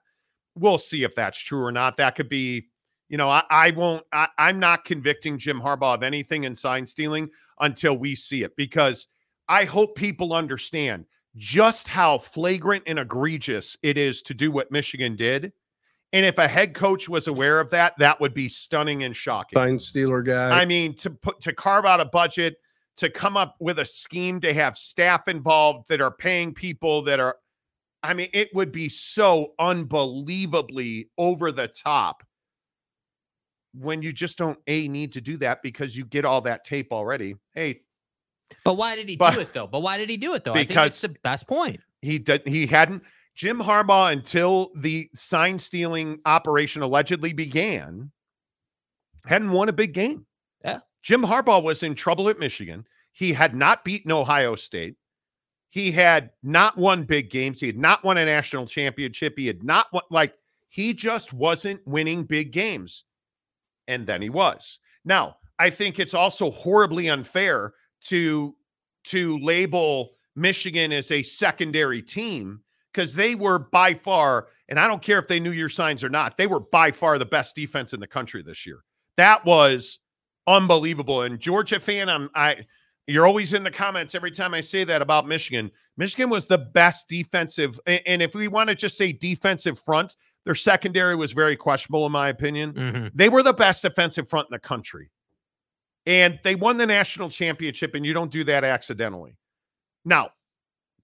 We'll 0.54 0.78
see 0.78 1.02
if 1.02 1.14
that's 1.14 1.38
true 1.38 1.64
or 1.64 1.72
not. 1.72 1.96
That 1.96 2.14
could 2.14 2.28
be, 2.28 2.68
you 3.08 3.16
know, 3.16 3.28
I, 3.28 3.42
I 3.50 3.70
won't, 3.72 4.04
I, 4.12 4.28
I'm 4.38 4.60
not 4.60 4.84
convicting 4.84 5.36
Jim 5.36 5.60
Harbaugh 5.60 5.96
of 5.96 6.04
anything 6.04 6.44
in 6.44 6.54
sign 6.54 6.86
stealing 6.86 7.28
until 7.58 7.98
we 7.98 8.14
see 8.14 8.44
it 8.44 8.54
because 8.54 9.08
I 9.48 9.64
hope 9.64 9.96
people 9.96 10.32
understand 10.32 11.06
just 11.36 11.88
how 11.88 12.18
flagrant 12.18 12.84
and 12.86 12.98
egregious 12.98 13.76
it 13.82 13.96
is 13.96 14.22
to 14.22 14.34
do 14.34 14.50
what 14.50 14.70
Michigan 14.70 15.16
did. 15.16 15.52
And 16.12 16.26
if 16.26 16.38
a 16.38 16.48
head 16.48 16.74
coach 16.74 17.08
was 17.08 17.28
aware 17.28 17.60
of 17.60 17.70
that, 17.70 17.94
that 17.98 18.20
would 18.20 18.34
be 18.34 18.48
stunning 18.48 19.04
and 19.04 19.14
shocking. 19.14 19.56
Fine 19.56 19.78
Steeler 19.78 20.24
guy. 20.24 20.60
I 20.60 20.64
mean, 20.64 20.94
to 20.96 21.10
put 21.10 21.40
to 21.42 21.52
carve 21.52 21.86
out 21.86 22.00
a 22.00 22.04
budget, 22.04 22.56
to 22.96 23.08
come 23.08 23.36
up 23.36 23.54
with 23.60 23.78
a 23.78 23.84
scheme 23.84 24.40
to 24.40 24.52
have 24.52 24.76
staff 24.76 25.28
involved 25.28 25.88
that 25.88 26.00
are 26.00 26.10
paying 26.10 26.52
people 26.52 27.02
that 27.02 27.20
are 27.20 27.36
I 28.02 28.14
mean, 28.14 28.28
it 28.32 28.48
would 28.54 28.72
be 28.72 28.88
so 28.88 29.52
unbelievably 29.58 31.10
over 31.18 31.52
the 31.52 31.68
top 31.68 32.22
when 33.74 34.02
you 34.02 34.12
just 34.12 34.38
don't 34.38 34.58
a 34.66 34.88
need 34.88 35.12
to 35.12 35.20
do 35.20 35.36
that 35.36 35.62
because 35.62 35.96
you 35.96 36.04
get 36.04 36.24
all 36.24 36.40
that 36.40 36.64
tape 36.64 36.92
already. 36.92 37.36
Hey, 37.54 37.82
But 38.64 38.74
why 38.74 38.96
did 38.96 39.08
he 39.08 39.16
But- 39.16 39.34
do 39.34 39.40
it 39.40 39.52
though? 39.52 39.66
But 39.66 39.80
why 39.80 39.98
did 39.98 40.10
he 40.10 40.16
do 40.16 40.34
it 40.34 40.44
though? 40.44 40.52
I 40.52 40.58
think 40.58 40.68
Because- 40.68 40.92
it's 40.92 41.00
the 41.00 41.08
best 41.22 41.46
point. 41.46 41.80
he 42.02 42.18
did 42.18 42.46
he 42.46 42.66
hadn't 42.66 43.04
Jim 43.34 43.58
Harbaugh 43.60 44.12
until 44.12 44.70
the 44.76 45.08
sign 45.14 45.58
stealing 45.58 46.20
operation 46.26 46.82
allegedly 46.82 47.32
began 47.32 48.10
hadn't 49.26 49.50
won 49.52 49.68
a 49.68 49.72
big 49.72 49.92
game. 49.92 50.26
Yeah. 50.64 50.80
Jim 51.02 51.22
Harbaugh 51.22 51.62
was 51.62 51.82
in 51.82 51.94
trouble 51.94 52.28
at 52.28 52.38
Michigan. 52.38 52.86
He 53.12 53.32
had 53.32 53.54
not 53.54 53.84
beaten 53.84 54.12
Ohio 54.12 54.54
State. 54.56 54.96
He 55.70 55.90
had 55.92 56.30
not 56.42 56.76
won 56.76 57.04
big 57.04 57.30
games. 57.30 57.60
He 57.60 57.66
had 57.68 57.78
not 57.78 58.02
won 58.02 58.18
a 58.18 58.24
national 58.24 58.66
championship. 58.66 59.34
He 59.38 59.46
had 59.46 59.62
not 59.62 59.86
won 59.92 60.02
like 60.10 60.34
he 60.68 60.92
just 60.94 61.32
wasn't 61.32 61.86
winning 61.86 62.24
big 62.24 62.50
games. 62.52 63.04
And 63.88 64.06
then 64.06 64.22
he 64.22 64.30
was. 64.30 64.78
Now, 65.04 65.36
I 65.58 65.70
think 65.70 65.98
it's 65.98 66.14
also 66.14 66.50
horribly 66.50 67.08
unfair 67.08 67.74
to 68.02 68.54
to 69.04 69.38
label 69.38 70.10
Michigan 70.36 70.92
as 70.92 71.10
a 71.10 71.22
secondary 71.22 72.02
team 72.02 72.60
because 72.92 73.14
they 73.14 73.34
were 73.34 73.58
by 73.58 73.94
far, 73.94 74.48
and 74.68 74.78
I 74.78 74.86
don't 74.86 75.02
care 75.02 75.18
if 75.18 75.28
they 75.28 75.40
knew 75.40 75.52
your 75.52 75.68
signs 75.68 76.02
or 76.04 76.08
not, 76.08 76.36
they 76.36 76.46
were 76.46 76.60
by 76.60 76.90
far 76.90 77.18
the 77.18 77.24
best 77.26 77.54
defense 77.54 77.92
in 77.92 78.00
the 78.00 78.06
country 78.06 78.42
this 78.42 78.66
year. 78.66 78.80
That 79.16 79.44
was 79.44 80.00
unbelievable. 80.46 81.22
And 81.22 81.38
Georgia 81.38 81.80
fan, 81.80 82.08
I'm 82.08 82.30
I 82.34 82.66
you're 83.06 83.26
always 83.26 83.54
in 83.54 83.64
the 83.64 83.70
comments 83.70 84.14
every 84.14 84.30
time 84.30 84.54
I 84.54 84.60
say 84.60 84.84
that 84.84 85.02
about 85.02 85.26
Michigan. 85.26 85.70
Michigan 85.96 86.30
was 86.30 86.46
the 86.46 86.58
best 86.58 87.08
defensive, 87.08 87.80
a- 87.86 88.06
and 88.08 88.22
if 88.22 88.34
we 88.34 88.46
want 88.48 88.68
to 88.68 88.74
just 88.76 88.96
say 88.96 89.12
defensive 89.12 89.78
front, 89.78 90.14
their 90.44 90.54
secondary 90.54 91.16
was 91.16 91.32
very 91.32 91.56
questionable, 91.56 92.06
in 92.06 92.12
my 92.12 92.28
opinion. 92.28 92.72
Mhm. 92.72 93.10
They 93.14 93.28
were 93.28 93.42
the 93.42 93.52
best 93.52 93.82
defensive 93.82 94.28
front 94.28 94.46
in 94.48 94.52
the 94.52 94.58
country. 94.60 95.10
And 96.06 96.38
they 96.44 96.54
won 96.54 96.76
the 96.76 96.86
national 96.86 97.28
championship, 97.28 97.94
and 97.94 98.04
you 98.06 98.12
don't 98.12 98.30
do 98.30 98.42
that 98.44 98.64
accidentally. 98.64 99.36
Now, 100.04 100.30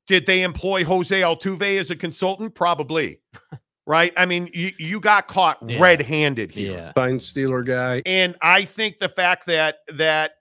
did 0.06 0.24
they 0.26 0.42
employ 0.42 0.84
Jose 0.84 1.20
Altuve 1.20 1.78
as 1.78 1.90
a 1.90 1.96
consultant? 1.96 2.54
Probably. 2.54 3.20
right? 3.86 4.12
I 4.16 4.24
mean, 4.26 4.48
you, 4.54 4.70
you 4.78 5.00
got 5.00 5.28
caught 5.28 5.58
Yeah. 5.68 5.78
red-handed 5.80 6.50
here. 6.52 6.72
Yeah. 6.72 6.92
Fine 6.94 7.18
Steeler 7.18 7.64
guy. 7.64 8.02
And 8.06 8.36
I 8.42 8.64
think 8.64 8.98
the 9.00 9.08
fact 9.08 9.46
that 9.46 9.78
that 9.94 10.32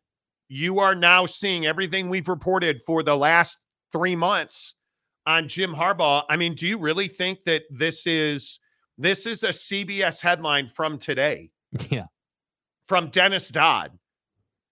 you 0.48 0.80
are 0.80 0.96
now 0.96 1.26
seeing 1.26 1.66
everything 1.66 2.08
we've 2.10 2.28
reported 2.28 2.82
for 2.84 3.02
the 3.04 3.16
last 3.18 3.60
three 3.92 4.16
months 4.16 4.76
on 5.26 5.48
Jim 5.48 5.74
Harbaugh. 5.74 6.24
I 6.30 6.38
mean, 6.38 6.54
do 6.54 6.68
you 6.68 6.78
really 6.78 7.08
think 7.08 7.40
that 7.46 7.64
this 7.72 8.06
is 8.08 8.60
this 8.98 9.26
is 9.26 9.44
a 9.44 9.50
CBS 9.50 10.22
headline 10.22 10.68
from 10.70 10.98
today? 10.98 11.50
Yeah. 11.90 12.06
from 12.88 13.10
Dennis 13.10 13.50
Dodd. 13.50 13.92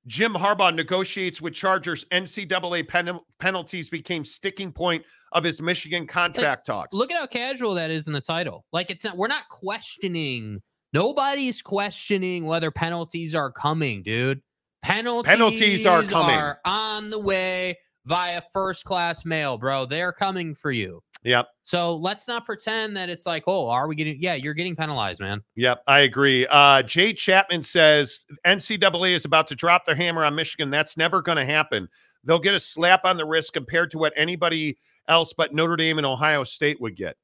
Jim 0.07 0.33
Harbaugh 0.33 0.75
negotiates 0.75 1.41
with 1.41 1.53
Chargers. 1.53 2.05
NCAA 2.11 2.87
pen- 2.87 3.19
penalties 3.39 3.89
became 3.89 4.25
sticking 4.25 4.71
point 4.71 5.03
of 5.31 5.43
his 5.43 5.61
Michigan 5.61 6.05
contract 6.05 6.65
talks. 6.65 6.95
Look 6.95 7.11
at 7.11 7.17
how 7.17 7.25
casual 7.25 7.73
that 7.75 7.89
is 7.89 8.07
in 8.07 8.13
the 8.13 8.21
title. 8.21 8.65
Like 8.71 8.89
it's 8.89 9.03
not 9.03 9.17
we're 9.17 9.27
not 9.27 9.47
questioning 9.49 10.61
nobody's 10.93 11.61
questioning 11.61 12.45
whether 12.45 12.69
penalties 12.71 13.33
are 13.33 13.51
coming, 13.51 14.03
dude. 14.03 14.41
Penalties, 14.83 15.29
Penalties 15.31 15.85
are 15.85 16.03
coming. 16.03 16.35
are 16.35 16.59
on 16.65 17.09
the 17.09 17.19
way 17.19 17.77
via 18.05 18.41
first 18.51 18.83
class 18.83 19.23
mail, 19.23 19.57
bro. 19.57 19.85
They're 19.85 20.11
coming 20.11 20.53
for 20.55 20.71
you. 20.71 21.01
Yep. 21.23 21.47
So 21.63 21.95
let's 21.95 22.27
not 22.27 22.45
pretend 22.45 22.97
that 22.97 23.09
it's 23.09 23.25
like, 23.25 23.43
oh, 23.47 23.69
are 23.69 23.87
we 23.87 23.95
getting? 23.95 24.17
Yeah, 24.19 24.33
you're 24.33 24.53
getting 24.53 24.75
penalized, 24.75 25.21
man. 25.21 25.41
Yep, 25.55 25.83
I 25.87 25.99
agree. 25.99 26.45
Uh, 26.47 26.83
Jay 26.83 27.13
Chapman 27.13 27.63
says 27.63 28.25
NCAA 28.45 29.15
is 29.15 29.23
about 29.23 29.47
to 29.47 29.55
drop 29.55 29.85
their 29.85 29.95
hammer 29.95 30.25
on 30.25 30.35
Michigan. 30.35 30.69
That's 30.69 30.97
never 30.97 31.21
going 31.21 31.37
to 31.37 31.45
happen. 31.45 31.87
They'll 32.25 32.39
get 32.39 32.53
a 32.53 32.59
slap 32.59 33.05
on 33.05 33.17
the 33.17 33.25
wrist 33.25 33.53
compared 33.53 33.91
to 33.91 33.97
what 33.97 34.13
anybody 34.15 34.77
else 35.07 35.33
but 35.33 35.53
Notre 35.53 35.75
Dame 35.75 35.97
and 35.97 36.05
Ohio 36.05 36.43
State 36.43 36.79
would 36.81 36.95
get. 36.95 37.15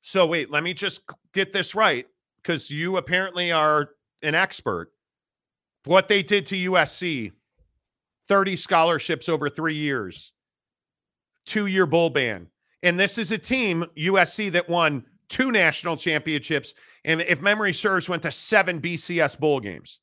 So, 0.00 0.26
wait, 0.26 0.50
let 0.50 0.64
me 0.64 0.74
just 0.74 1.02
get 1.32 1.52
this 1.52 1.74
right 1.74 2.06
because 2.42 2.70
you 2.70 2.96
apparently 2.96 3.52
are 3.52 3.90
an 4.22 4.34
expert. 4.34 4.90
What 5.84 6.08
they 6.08 6.22
did 6.22 6.46
to 6.46 6.70
USC 6.70 7.32
30 8.28 8.56
scholarships 8.56 9.28
over 9.28 9.48
three 9.48 9.74
years, 9.74 10.32
two 11.46 11.66
year 11.66 11.86
bowl 11.86 12.10
ban. 12.10 12.48
And 12.82 12.98
this 12.98 13.18
is 13.18 13.32
a 13.32 13.38
team, 13.38 13.84
USC, 13.96 14.50
that 14.52 14.68
won 14.68 15.04
two 15.28 15.50
national 15.50 15.96
championships 15.96 16.74
and 17.04 17.20
if 17.22 17.40
memory 17.40 17.72
serves, 17.72 18.08
went 18.08 18.22
to 18.22 18.30
seven 18.30 18.80
BCS 18.80 19.38
bowl 19.38 19.60
games. 19.60 19.98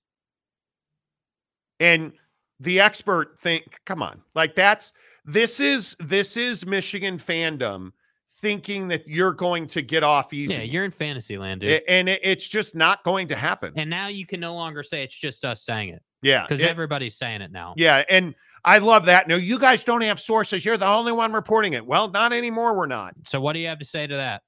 And 1.80 2.14
the 2.60 2.80
expert 2.82 3.40
think, 3.40 3.80
come 3.86 4.04
on, 4.04 4.22
like 4.36 4.54
that's 4.56 4.92
this 5.24 5.60
is 5.60 5.96
this 6.00 6.36
is 6.36 6.66
Michigan 6.66 7.18
fandom 7.18 7.92
thinking 8.42 8.88
that 8.90 9.08
you're 9.08 9.34
going 9.34 9.68
to 9.68 9.82
get 9.82 10.04
off 10.04 10.34
easy. 10.34 10.56
Yeah, 10.56 10.62
you're 10.62 10.86
in 10.86 10.92
fantasy 10.92 11.38
land, 11.38 11.62
dude. 11.62 11.82
And 11.88 12.10
it's 12.10 12.48
just 12.48 12.76
not 12.76 13.04
going 13.04 13.28
to 13.30 13.36
happen. 13.36 13.74
and 13.76 13.90
now 13.90 14.08
you 14.08 14.26
can 14.26 14.40
no 14.40 14.54
longer 14.56 14.84
say 14.84 15.04
it's 15.04 15.16
just 15.16 15.46
us 15.46 15.64
saying 15.64 15.90
it 15.90 16.02
yeah, 16.22 16.46
because 16.48 16.62
everybody's 16.62 17.16
saying 17.16 17.42
it 17.42 17.52
now. 17.52 17.74
yeah, 17.78 18.04
and 18.10 18.36
I 18.66 18.80
love 18.80 19.06
that. 19.06 19.28
No, 19.28 19.36
you 19.36 19.58
guys 19.60 19.84
don't 19.84 20.04
have 20.04 20.20
sources. 20.20 20.66
You're 20.66 20.78
the 20.78 20.88
only 20.88 21.12
one 21.12 21.32
reporting 21.32 21.74
it. 21.74 21.86
Well, 21.86 22.10
not 22.10 22.34
anymore. 22.34 22.76
We're 22.76 22.88
not. 22.88 23.14
So 23.28 23.40
what 23.40 23.54
do 23.54 23.60
you 23.60 23.68
have 23.68 23.80
to 23.80 23.86
say 23.86 24.06
to 24.08 24.16
that? 24.16 24.44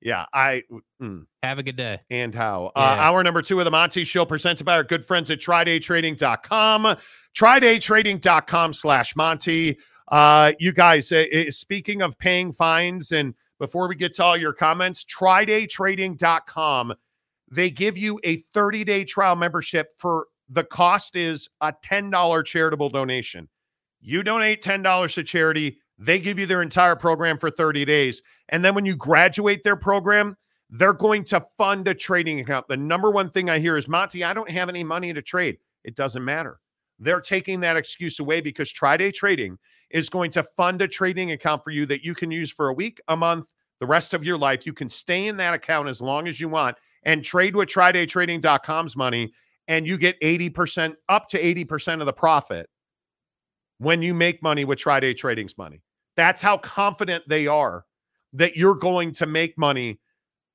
Yeah, 0.00 0.26
I 0.32 0.62
mm, 1.02 1.24
Have 1.42 1.58
a 1.58 1.62
good 1.62 1.76
day. 1.76 2.00
and 2.10 2.34
how. 2.34 2.70
Uh, 2.76 2.96
hour 2.98 3.22
number 3.24 3.42
two 3.42 3.58
of 3.58 3.64
the 3.64 3.70
Monty 3.70 4.04
Show 4.04 4.24
presented 4.24 4.64
by 4.64 4.76
our 4.76 4.84
good 4.84 5.04
friends 5.04 5.30
at 5.30 5.40
TridayTrading.com. 5.40 6.96
TridayTrading.com 7.36 8.72
slash 8.72 9.16
Monty. 9.16 9.78
Uh, 10.08 10.52
you 10.60 10.72
guys, 10.72 11.10
uh, 11.10 11.24
uh, 11.34 11.50
speaking 11.50 12.02
of 12.02 12.16
paying 12.18 12.52
fines, 12.52 13.10
and 13.10 13.34
before 13.58 13.88
we 13.88 13.96
get 13.96 14.14
to 14.14 14.22
all 14.22 14.36
your 14.36 14.52
comments, 14.52 15.04
TridayTrading.com. 15.04 16.94
They 17.50 17.70
give 17.70 17.96
you 17.96 18.20
a 18.24 18.36
30 18.36 18.84
day 18.84 19.04
trial 19.04 19.36
membership 19.36 19.90
for 19.98 20.26
the 20.48 20.64
cost 20.64 21.16
is 21.16 21.48
a 21.60 21.72
$10 21.84 22.44
charitable 22.44 22.88
donation. 22.88 23.48
You 24.00 24.22
donate 24.22 24.62
$10 24.62 25.14
to 25.14 25.24
charity, 25.24 25.78
they 25.98 26.18
give 26.18 26.38
you 26.38 26.46
their 26.46 26.62
entire 26.62 26.96
program 26.96 27.38
for 27.38 27.50
30 27.50 27.84
days. 27.84 28.22
And 28.50 28.64
then 28.64 28.74
when 28.74 28.84
you 28.84 28.94
graduate 28.96 29.64
their 29.64 29.76
program, 29.76 30.36
they're 30.70 30.92
going 30.92 31.24
to 31.24 31.40
fund 31.56 31.88
a 31.88 31.94
trading 31.94 32.40
account. 32.40 32.68
The 32.68 32.76
number 32.76 33.10
one 33.10 33.30
thing 33.30 33.48
I 33.48 33.58
hear 33.58 33.76
is, 33.76 33.88
Monty, 33.88 34.24
I 34.24 34.34
don't 34.34 34.50
have 34.50 34.68
any 34.68 34.84
money 34.84 35.12
to 35.12 35.22
trade. 35.22 35.58
It 35.84 35.94
doesn't 35.94 36.24
matter. 36.24 36.58
They're 36.98 37.20
taking 37.20 37.60
that 37.60 37.76
excuse 37.76 38.18
away 38.20 38.40
because 38.40 38.72
Triday 38.72 39.12
Trading 39.12 39.58
is 39.90 40.08
going 40.08 40.30
to 40.32 40.42
fund 40.42 40.82
a 40.82 40.88
trading 40.88 41.32
account 41.32 41.62
for 41.62 41.70
you 41.70 41.86
that 41.86 42.04
you 42.04 42.14
can 42.14 42.30
use 42.30 42.50
for 42.50 42.68
a 42.68 42.72
week, 42.72 43.00
a 43.08 43.16
month, 43.16 43.46
the 43.80 43.86
rest 43.86 44.14
of 44.14 44.24
your 44.24 44.38
life. 44.38 44.66
You 44.66 44.72
can 44.72 44.88
stay 44.88 45.28
in 45.28 45.36
that 45.36 45.54
account 45.54 45.88
as 45.88 46.00
long 46.00 46.26
as 46.26 46.40
you 46.40 46.48
want 46.48 46.76
and 47.04 47.22
trade 47.22 47.54
with 47.54 47.68
TridayTrading.com's 47.68 48.96
money, 48.96 49.32
and 49.68 49.86
you 49.86 49.98
get 49.98 50.20
80% 50.20 50.94
up 51.08 51.28
to 51.28 51.42
80% 51.42 52.00
of 52.00 52.06
the 52.06 52.12
profit 52.12 52.68
when 53.78 54.02
you 54.02 54.14
make 54.14 54.42
money 54.42 54.64
with 54.64 54.78
Triday 54.78 55.16
Trading's 55.16 55.58
money. 55.58 55.82
That's 56.16 56.40
how 56.40 56.58
confident 56.58 57.28
they 57.28 57.46
are 57.46 57.84
that 58.32 58.56
you're 58.56 58.74
going 58.74 59.12
to 59.12 59.26
make 59.26 59.56
money 59.58 60.00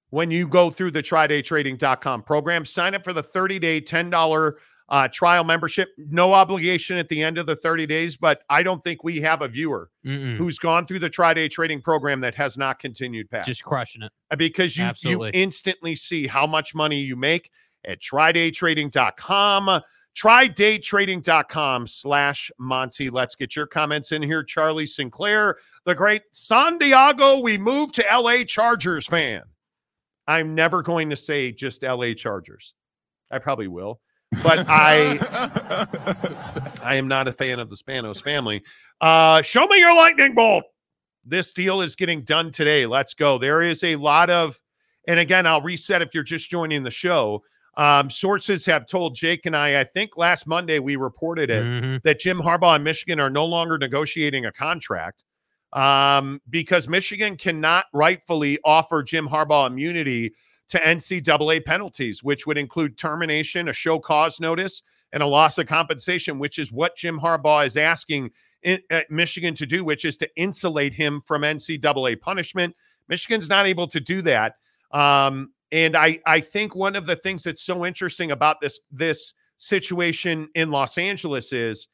when 0.09 0.31
you 0.31 0.47
go 0.47 0.69
through 0.69 0.91
the 0.91 1.03
TridayTrading.com 1.03 2.23
program. 2.23 2.65
Sign 2.65 2.95
up 2.95 3.03
for 3.03 3.13
the 3.13 3.23
30 3.23 3.59
day, 3.59 3.81
$10 3.81 4.53
uh, 4.89 5.07
trial 5.07 5.43
membership. 5.43 5.89
No 5.97 6.33
obligation 6.33 6.97
at 6.97 7.07
the 7.09 7.23
end 7.23 7.37
of 7.37 7.45
the 7.45 7.55
30 7.55 7.87
days, 7.87 8.17
but 8.17 8.41
I 8.49 8.61
don't 8.61 8.83
think 8.83 9.03
we 9.03 9.21
have 9.21 9.41
a 9.41 9.47
viewer 9.47 9.89
Mm-mm. 10.05 10.35
who's 10.35 10.59
gone 10.59 10.85
through 10.85 10.99
the 10.99 11.09
Triday 11.09 11.49
Trading 11.49 11.81
program 11.81 12.19
that 12.21 12.35
has 12.35 12.57
not 12.57 12.77
continued 12.79 13.29
past 13.29 13.47
Just 13.47 13.63
crushing 13.63 14.03
it. 14.03 14.11
Because 14.37 14.77
you, 14.77 14.91
you 15.03 15.25
instantly 15.33 15.95
see 15.95 16.27
how 16.27 16.45
much 16.45 16.75
money 16.75 16.99
you 16.99 17.15
make 17.15 17.51
at 17.85 18.01
trydaytrading.com 18.01 19.81
trydaytrading.com 20.15 21.87
slash 21.87 22.51
monty 22.59 23.09
let's 23.09 23.35
get 23.35 23.55
your 23.55 23.65
comments 23.65 24.11
in 24.11 24.21
here 24.21 24.43
charlie 24.43 24.85
sinclair 24.85 25.57
the 25.85 25.95
great 25.95 26.23
san 26.33 26.77
diego 26.77 27.39
we 27.39 27.57
move 27.57 27.93
to 27.93 28.03
la 28.19 28.43
chargers 28.43 29.07
fan 29.07 29.41
i'm 30.27 30.53
never 30.53 30.81
going 30.81 31.09
to 31.09 31.15
say 31.15 31.49
just 31.51 31.83
la 31.83 32.13
chargers 32.13 32.73
i 33.31 33.39
probably 33.39 33.69
will 33.69 34.01
but 34.43 34.65
i 34.67 35.17
I 36.83 36.95
am 36.95 37.07
not 37.07 37.27
a 37.27 37.31
fan 37.31 37.59
of 37.59 37.69
the 37.69 37.75
Spanos 37.75 38.21
family. 38.21 38.63
Uh, 38.99 39.41
show 39.41 39.65
me 39.67 39.79
your 39.79 39.95
lightning 39.95 40.33
bolt. 40.33 40.63
This 41.23 41.53
deal 41.53 41.81
is 41.81 41.95
getting 41.95 42.23
done 42.23 42.51
today. 42.51 42.85
Let's 42.85 43.13
go. 43.13 43.37
There 43.37 43.61
is 43.61 43.83
a 43.83 43.95
lot 43.95 44.29
of, 44.29 44.59
and 45.07 45.19
again, 45.19 45.45
I'll 45.45 45.61
reset 45.61 46.01
if 46.01 46.13
you're 46.13 46.23
just 46.23 46.49
joining 46.49 46.83
the 46.83 46.91
show. 46.91 47.43
Um, 47.77 48.09
sources 48.09 48.65
have 48.65 48.85
told 48.85 49.15
Jake 49.15 49.45
and 49.45 49.55
I, 49.55 49.79
I 49.79 49.83
think 49.85 50.17
last 50.17 50.45
Monday 50.45 50.79
we 50.79 50.97
reported 50.97 51.49
it, 51.49 51.63
Mhm. 51.63 52.01
that 52.03 52.19
Jim 52.19 52.39
Harbaugh 52.39 52.75
and 52.75 52.83
Michigan 52.83 53.19
are 53.19 53.29
no 53.29 53.45
longer 53.45 53.77
negotiating 53.77 54.45
a 54.45 54.51
contract 54.51 55.23
um, 55.73 56.41
because 56.49 56.89
Michigan 56.89 57.37
cannot 57.37 57.85
rightfully 57.93 58.59
offer 58.65 59.01
Jim 59.01 59.25
Harbaugh 59.27 59.67
immunity 59.67 60.33
to 60.67 60.77
NCAA 60.85 61.61
penalties, 61.65 62.21
which 62.23 62.45
would 62.45 62.57
include 62.57 62.97
termination, 62.97 63.69
a 63.69 63.73
show 63.73 63.97
cause 63.99 64.39
notice, 64.41 64.81
and 65.13 65.23
a 65.23 65.25
loss 65.25 65.57
of 65.57 65.67
compensation, 65.67 66.39
which 66.39 66.59
is 66.59 66.71
what 66.73 66.95
Jim 66.97 67.19
Harbaugh 67.19 67.65
is 67.65 67.77
asking 67.77 68.31
in, 68.63 68.79
at 68.89 69.09
Michigan 69.09 69.53
to 69.55 69.65
do, 69.65 69.83
which 69.85 70.03
is 70.05 70.17
to 70.17 70.29
insulate 70.35 70.93
him 70.93 71.21
from 71.21 71.43
NCAA 71.43 72.19
punishment. 72.19 72.75
Michigan's 73.07 73.49
not 73.49 73.65
able 73.65 73.87
to 73.87 73.99
do 73.99 74.21
that. 74.23 74.55
Um, 74.91 75.51
and 75.71 75.95
I, 75.95 76.19
I 76.25 76.41
think 76.41 76.75
one 76.75 76.95
of 76.95 77.05
the 77.05 77.15
things 77.15 77.43
that's 77.43 77.63
so 77.63 77.85
interesting 77.85 78.31
about 78.31 78.59
this 78.59 78.79
this 78.91 79.33
situation 79.57 80.49
in 80.55 80.71
Los 80.71 80.97
Angeles 80.97 81.53
is, 81.53 81.87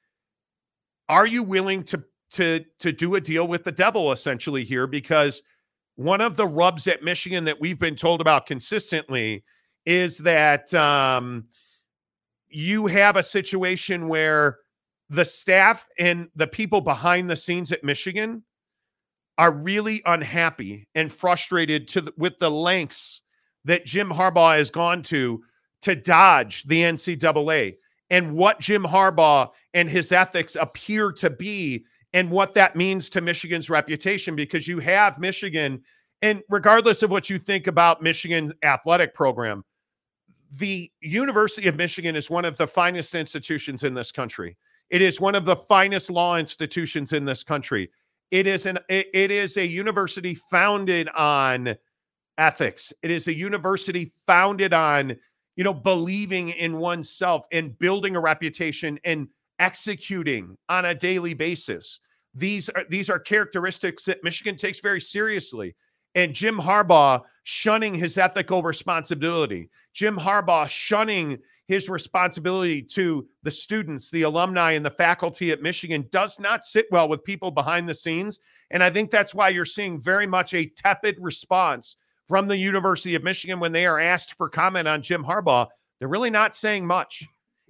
are 1.10 1.28
you 1.28 1.44
willing 1.44 1.84
to 1.84 2.04
to 2.32 2.66
to 2.80 2.92
do 2.92 3.16
a 3.16 3.22
deal 3.22 3.48
with 3.48 3.64
the 3.64 3.72
devil 3.72 4.12
essentially 4.12 4.64
here? 4.64 4.88
Because 4.88 5.44
one 5.96 6.22
of 6.22 6.38
the 6.38 6.48
rubs 6.48 6.88
at 6.88 7.04
Michigan 7.04 7.44
that 7.46 7.60
we've 7.60 7.80
been 7.80 7.96
told 7.96 8.22
about 8.22 8.46
consistently 8.46 9.44
is 9.86 10.18
that 10.20 10.72
um, 10.74 11.46
you 12.50 12.88
have 12.88 13.16
a 13.16 13.24
situation 13.24 14.08
where 14.08 14.58
the 15.10 15.26
staff 15.26 15.88
and 15.98 16.30
the 16.36 16.48
people 16.48 16.82
behind 16.82 17.30
the 17.30 17.36
scenes 17.36 17.72
at 17.72 17.84
Michigan 17.84 18.44
are 19.38 19.52
really 19.52 20.02
unhappy 20.06 20.88
and 20.96 21.14
frustrated 21.14 21.88
to 21.88 22.02
the, 22.02 22.14
with 22.18 22.38
the 22.40 22.52
lengths 22.52 23.22
that 23.68 23.86
Jim 23.86 24.10
Harbaugh 24.10 24.58
has 24.58 24.70
gone 24.70 25.02
to 25.04 25.44
to 25.82 25.96
dodge 25.96 26.64
the 26.64 26.82
NCAA 26.82 27.76
and 28.10 28.36
what 28.36 28.60
Jim 28.60 28.84
Harbaugh 28.84 29.50
and 29.74 29.90
his 29.90 30.12
ethics 30.12 30.58
appear 30.60 31.12
to 31.12 31.30
be 31.30 31.86
and 32.14 32.32
what 32.32 32.56
that 32.56 32.76
means 32.76 33.10
to 33.12 33.22
Michigan's 33.22 33.70
reputation 33.70 34.36
because 34.36 34.68
you 34.68 34.80
have 34.80 35.20
Michigan 35.20 35.82
and 36.24 36.42
regardless 36.50 37.04
of 37.04 37.12
what 37.12 37.30
you 37.30 37.38
think 37.38 37.68
about 37.68 38.02
Michigan's 38.02 38.52
athletic 38.64 39.14
program 39.14 39.64
the 40.52 40.92
University 41.02 41.68
of 41.68 41.76
Michigan 41.76 42.16
is 42.16 42.30
one 42.30 42.46
of 42.46 42.58
the 42.58 42.68
finest 42.68 43.16
institutions 43.16 43.84
in 43.84 43.94
this 43.94 44.12
country. 44.12 44.58
It 44.90 45.02
is 45.02 45.20
one 45.20 45.36
of 45.36 45.46
the 45.46 45.56
finest 45.56 46.10
law 46.10 46.38
institutions 46.38 47.14
in 47.14 47.26
this 47.26 47.44
country. 47.44 47.90
It 48.32 48.48
is 48.48 48.66
an 48.66 48.80
it, 48.90 49.32
is 49.32 49.58
a 49.58 49.66
university 49.66 50.36
founded 50.36 51.10
on 51.10 51.76
ethics. 52.38 52.94
It 53.02 53.12
is 53.12 53.28
a 53.28 53.38
university 53.38 54.12
founded 54.26 54.74
on, 54.74 55.16
you 55.56 55.64
know, 55.64 55.74
believing 55.74 56.50
in 56.50 56.78
oneself 56.78 57.46
and 57.52 57.78
building 57.80 58.16
a 58.16 58.20
reputation 58.20 59.00
and 59.04 59.28
executing 59.60 60.58
on 60.70 60.86
a 60.86 60.96
daily 60.96 61.34
basis. 61.34 62.00
These 62.36 62.70
are 62.70 62.86
these 62.90 63.10
are 63.10 63.20
characteristics 63.20 64.06
that 64.06 64.24
Michigan 64.24 64.56
takes 64.56 64.80
very 64.80 65.02
seriously. 65.02 65.76
And 66.16 66.34
Jim 66.34 66.58
Harbaugh 66.58 67.24
shunning 67.44 67.94
his 67.94 68.18
ethical 68.18 68.64
responsibility, 68.64 69.70
Jim 69.94 70.18
Harbaugh 70.18 70.68
shunning 70.68 71.40
his 71.68 71.90
responsibility 71.90 72.82
to 72.82 73.28
the 73.44 73.52
students, 73.52 74.10
the 74.10 74.22
alumni, 74.22 74.72
and 74.72 74.86
the 74.86 74.92
faculty 74.92 75.52
at 75.52 75.62
Michigan 75.62 76.08
does 76.12 76.40
not 76.40 76.64
sit 76.64 76.86
well 76.92 77.10
with 77.10 77.24
people 77.24 77.52
behind 77.52 77.90
the 77.90 77.94
scenes. 77.94 78.40
And 78.72 78.82
I 78.82 78.90
think 78.90 79.12
that's 79.12 79.36
why 79.36 79.50
you're 79.50 79.66
seeing 79.66 80.00
very 80.00 80.28
much 80.28 80.54
a 80.54 80.66
tepid 80.66 81.18
response 81.20 81.98
from 82.28 82.48
the 82.48 82.58
University 82.58 83.16
of 83.16 83.24
Michigan 83.24 83.60
when 83.60 83.72
they 83.72 83.86
are 83.86 84.00
asked 84.00 84.34
for 84.34 84.50
comment 84.50 84.88
on 84.88 85.02
Jim 85.02 85.24
Harbaugh. 85.24 85.68
They're 86.00 86.08
really 86.08 86.30
not 86.30 86.56
saying 86.56 86.86
much. 86.86 87.24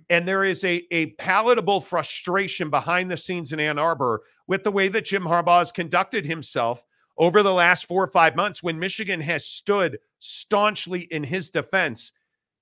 And 0.09 0.27
there 0.27 0.43
is 0.43 0.63
a, 0.63 0.85
a 0.91 1.07
palatable 1.11 1.81
frustration 1.81 2.69
behind 2.69 3.11
the 3.11 3.17
scenes 3.17 3.53
in 3.53 3.59
Ann 3.59 3.77
Arbor 3.77 4.21
with 4.47 4.63
the 4.63 4.71
way 4.71 4.87
that 4.87 5.05
Jim 5.05 5.23
Harbaugh 5.23 5.59
has 5.59 5.71
conducted 5.71 6.25
himself 6.25 6.83
over 7.17 7.43
the 7.43 7.53
last 7.53 7.85
four 7.85 8.03
or 8.03 8.11
five 8.11 8.35
months 8.35 8.63
when 8.63 8.79
Michigan 8.79 9.19
has 9.19 9.45
stood 9.45 9.97
staunchly 10.19 11.01
in 11.11 11.23
his 11.23 11.49
defense. 11.49 12.13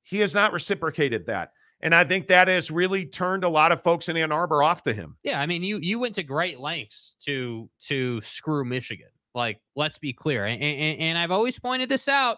He 0.03 0.19
has 0.19 0.33
not 0.33 0.53
reciprocated 0.53 1.25
that. 1.27 1.51
And 1.81 1.93
I 1.93 2.03
think 2.03 2.27
that 2.27 2.47
has 2.47 2.71
really 2.71 3.05
turned 3.05 3.43
a 3.43 3.49
lot 3.49 3.71
of 3.71 3.83
folks 3.83 4.09
in 4.09 4.17
Ann 4.17 4.31
Arbor 4.31 4.63
off 4.63 4.81
to 4.83 4.93
him. 4.93 5.17
Yeah, 5.23 5.39
I 5.39 5.45
mean, 5.45 5.61
you 5.61 5.77
you 5.81 5.99
went 5.99 6.15
to 6.15 6.23
great 6.23 6.59
lengths 6.59 7.15
to 7.25 7.69
to 7.87 8.21
screw 8.21 8.65
Michigan. 8.65 9.09
Like, 9.35 9.59
let's 9.75 9.99
be 9.99 10.13
clear. 10.13 10.45
And, 10.45 10.61
and, 10.61 10.99
and 10.99 11.17
I've 11.17 11.31
always 11.31 11.59
pointed 11.59 11.89
this 11.89 12.07
out. 12.07 12.37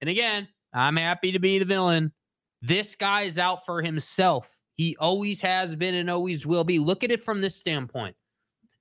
And 0.00 0.08
again, 0.08 0.48
I'm 0.72 0.96
happy 0.96 1.30
to 1.32 1.38
be 1.38 1.58
the 1.58 1.64
villain. 1.64 2.12
This 2.62 2.96
guy's 2.96 3.38
out 3.38 3.64
for 3.64 3.82
himself. 3.82 4.52
He 4.74 4.96
always 4.98 5.40
has 5.42 5.76
been 5.76 5.94
and 5.94 6.08
always 6.08 6.46
will 6.46 6.64
be. 6.64 6.78
Look 6.78 7.04
at 7.04 7.10
it 7.10 7.22
from 7.22 7.40
this 7.40 7.54
standpoint. 7.54 8.16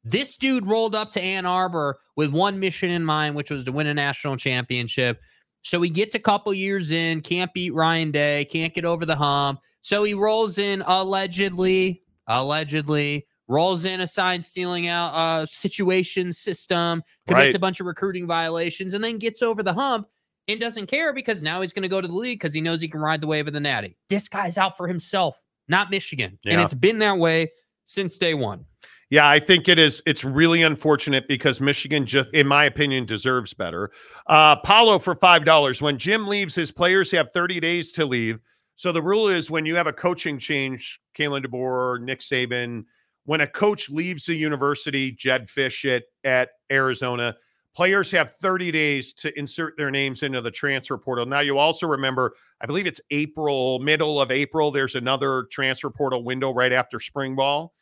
This 0.03 0.37
dude 0.37 0.65
rolled 0.65 0.95
up 0.95 1.11
to 1.11 1.21
Ann 1.21 1.45
Arbor 1.45 1.99
with 2.15 2.31
one 2.31 2.59
mission 2.59 2.89
in 2.89 3.03
mind, 3.03 3.35
which 3.35 3.51
was 3.51 3.65
to 3.65 3.71
win 3.71 3.87
a 3.87 3.93
national 3.93 4.37
championship. 4.37 5.19
So 5.63 5.81
he 5.81 5.89
gets 5.89 6.15
a 6.15 6.19
couple 6.19 6.53
years 6.53 6.91
in, 6.91 7.19
can't 7.19 7.53
beat 7.53 7.73
Ryan 7.73 8.11
Day, 8.11 8.45
can't 8.45 8.73
get 8.73 8.85
over 8.85 9.05
the 9.05 9.17
hump. 9.17 9.59
So 9.81 10.05
he 10.05 10.13
rolls 10.13 10.59
in 10.59 10.81
allegedly, 10.85 12.03
allegedly 12.27 13.27
rolls 13.47 13.85
in 13.85 14.01
a 14.01 14.07
sign 14.07 14.41
stealing 14.41 14.87
out 14.87 15.13
uh, 15.13 15.45
situation 15.45 16.31
system, 16.31 17.03
commits 17.27 17.45
Right. 17.47 17.55
a 17.55 17.59
bunch 17.59 17.79
of 17.79 17.85
recruiting 17.85 18.27
violations, 18.27 18.93
and 18.93 19.03
then 19.03 19.17
gets 19.17 19.41
over 19.41 19.63
the 19.63 19.73
hump 19.73 20.07
and 20.47 20.59
doesn't 20.59 20.87
care 20.87 21.13
because 21.13 21.43
now 21.43 21.61
he's 21.61 21.73
going 21.73 21.83
to 21.83 21.89
go 21.89 22.01
to 22.01 22.07
the 22.07 22.13
league 22.13 22.39
because 22.39 22.53
he 22.53 22.61
knows 22.61 22.81
he 22.81 22.87
can 22.87 22.99
ride 22.99 23.21
the 23.21 23.27
wave 23.27 23.47
of 23.47 23.53
the 23.53 23.59
natty. 23.59 23.97
This 24.09 24.27
guy's 24.29 24.57
out 24.57 24.77
for 24.77 24.87
himself, 24.87 25.43
not 25.67 25.89
Michigan. 25.91 26.37
And 26.45 26.61
it's 26.61 26.73
been 26.73 26.99
that 26.99 27.17
way 27.17 27.51
since 27.85 28.17
day 28.17 28.33
one. 28.33 28.65
Yeah, 29.09 29.29
I 29.29 29.39
think 29.39 29.69
it 29.69 29.79
is. 29.79 30.01
It's 30.05 30.25
really 30.25 30.63
unfortunate 30.63 31.29
because 31.29 31.61
Michigan 31.61 32.05
just, 32.05 32.27
in 32.33 32.45
my 32.45 32.65
opinion, 32.65 33.05
deserves 33.05 33.53
better. 33.53 33.91
Uh, 34.27 34.57
Paulo 34.57 34.99
for 34.99 35.15
five 35.15 35.45
dollars. 35.45 35.81
When 35.81 35.97
Jim 35.97 36.27
leaves, 36.27 36.53
his 36.53 36.73
players 36.73 37.09
have 37.11 37.31
30 37.33 37.61
days 37.61 37.93
to 37.93 38.05
leave. 38.05 38.39
So 38.75 38.91
the 38.91 39.01
rule 39.01 39.29
is 39.29 39.49
when 39.49 39.65
you 39.65 39.75
have 39.77 39.87
a 39.87 39.93
coaching 39.93 40.37
change, 40.37 40.99
Kalen 41.17 41.45
DeBoer, 41.45 42.01
Nick 42.01 42.19
Saban, 42.19 42.83
when 43.27 43.41
a 43.41 43.47
coach 43.47 43.89
leaves 43.89 44.25
the 44.25 44.33
university, 44.33 45.11
Jedd 45.11 45.47
Fisch 45.47 45.83
at, 45.93 46.05
at 46.23 46.51
Arizona, 46.71 47.35
players 47.75 48.09
have 48.09 48.31
30 48.35 48.71
days 48.71 49.11
to 49.15 49.37
insert 49.37 49.75
their 49.75 49.91
names 49.91 50.23
into 50.23 50.39
the 50.39 50.49
transfer 50.49 50.97
portal. 50.97 51.25
Now 51.25 51.41
you 51.41 51.57
also 51.57 51.87
remember, 51.87 52.35
I 52.61 52.65
believe 52.65 52.87
it's 52.87 53.01
April, 53.11 53.79
middle 53.79 54.21
of 54.21 54.31
April. 54.31 54.71
There's 54.71 54.95
another 54.95 55.43
transfer 55.51 55.89
portal 55.89 56.23
window 56.23 56.53
right 56.53 56.71
after 56.71 57.01
spring 57.01 57.35
ball. 57.35 57.73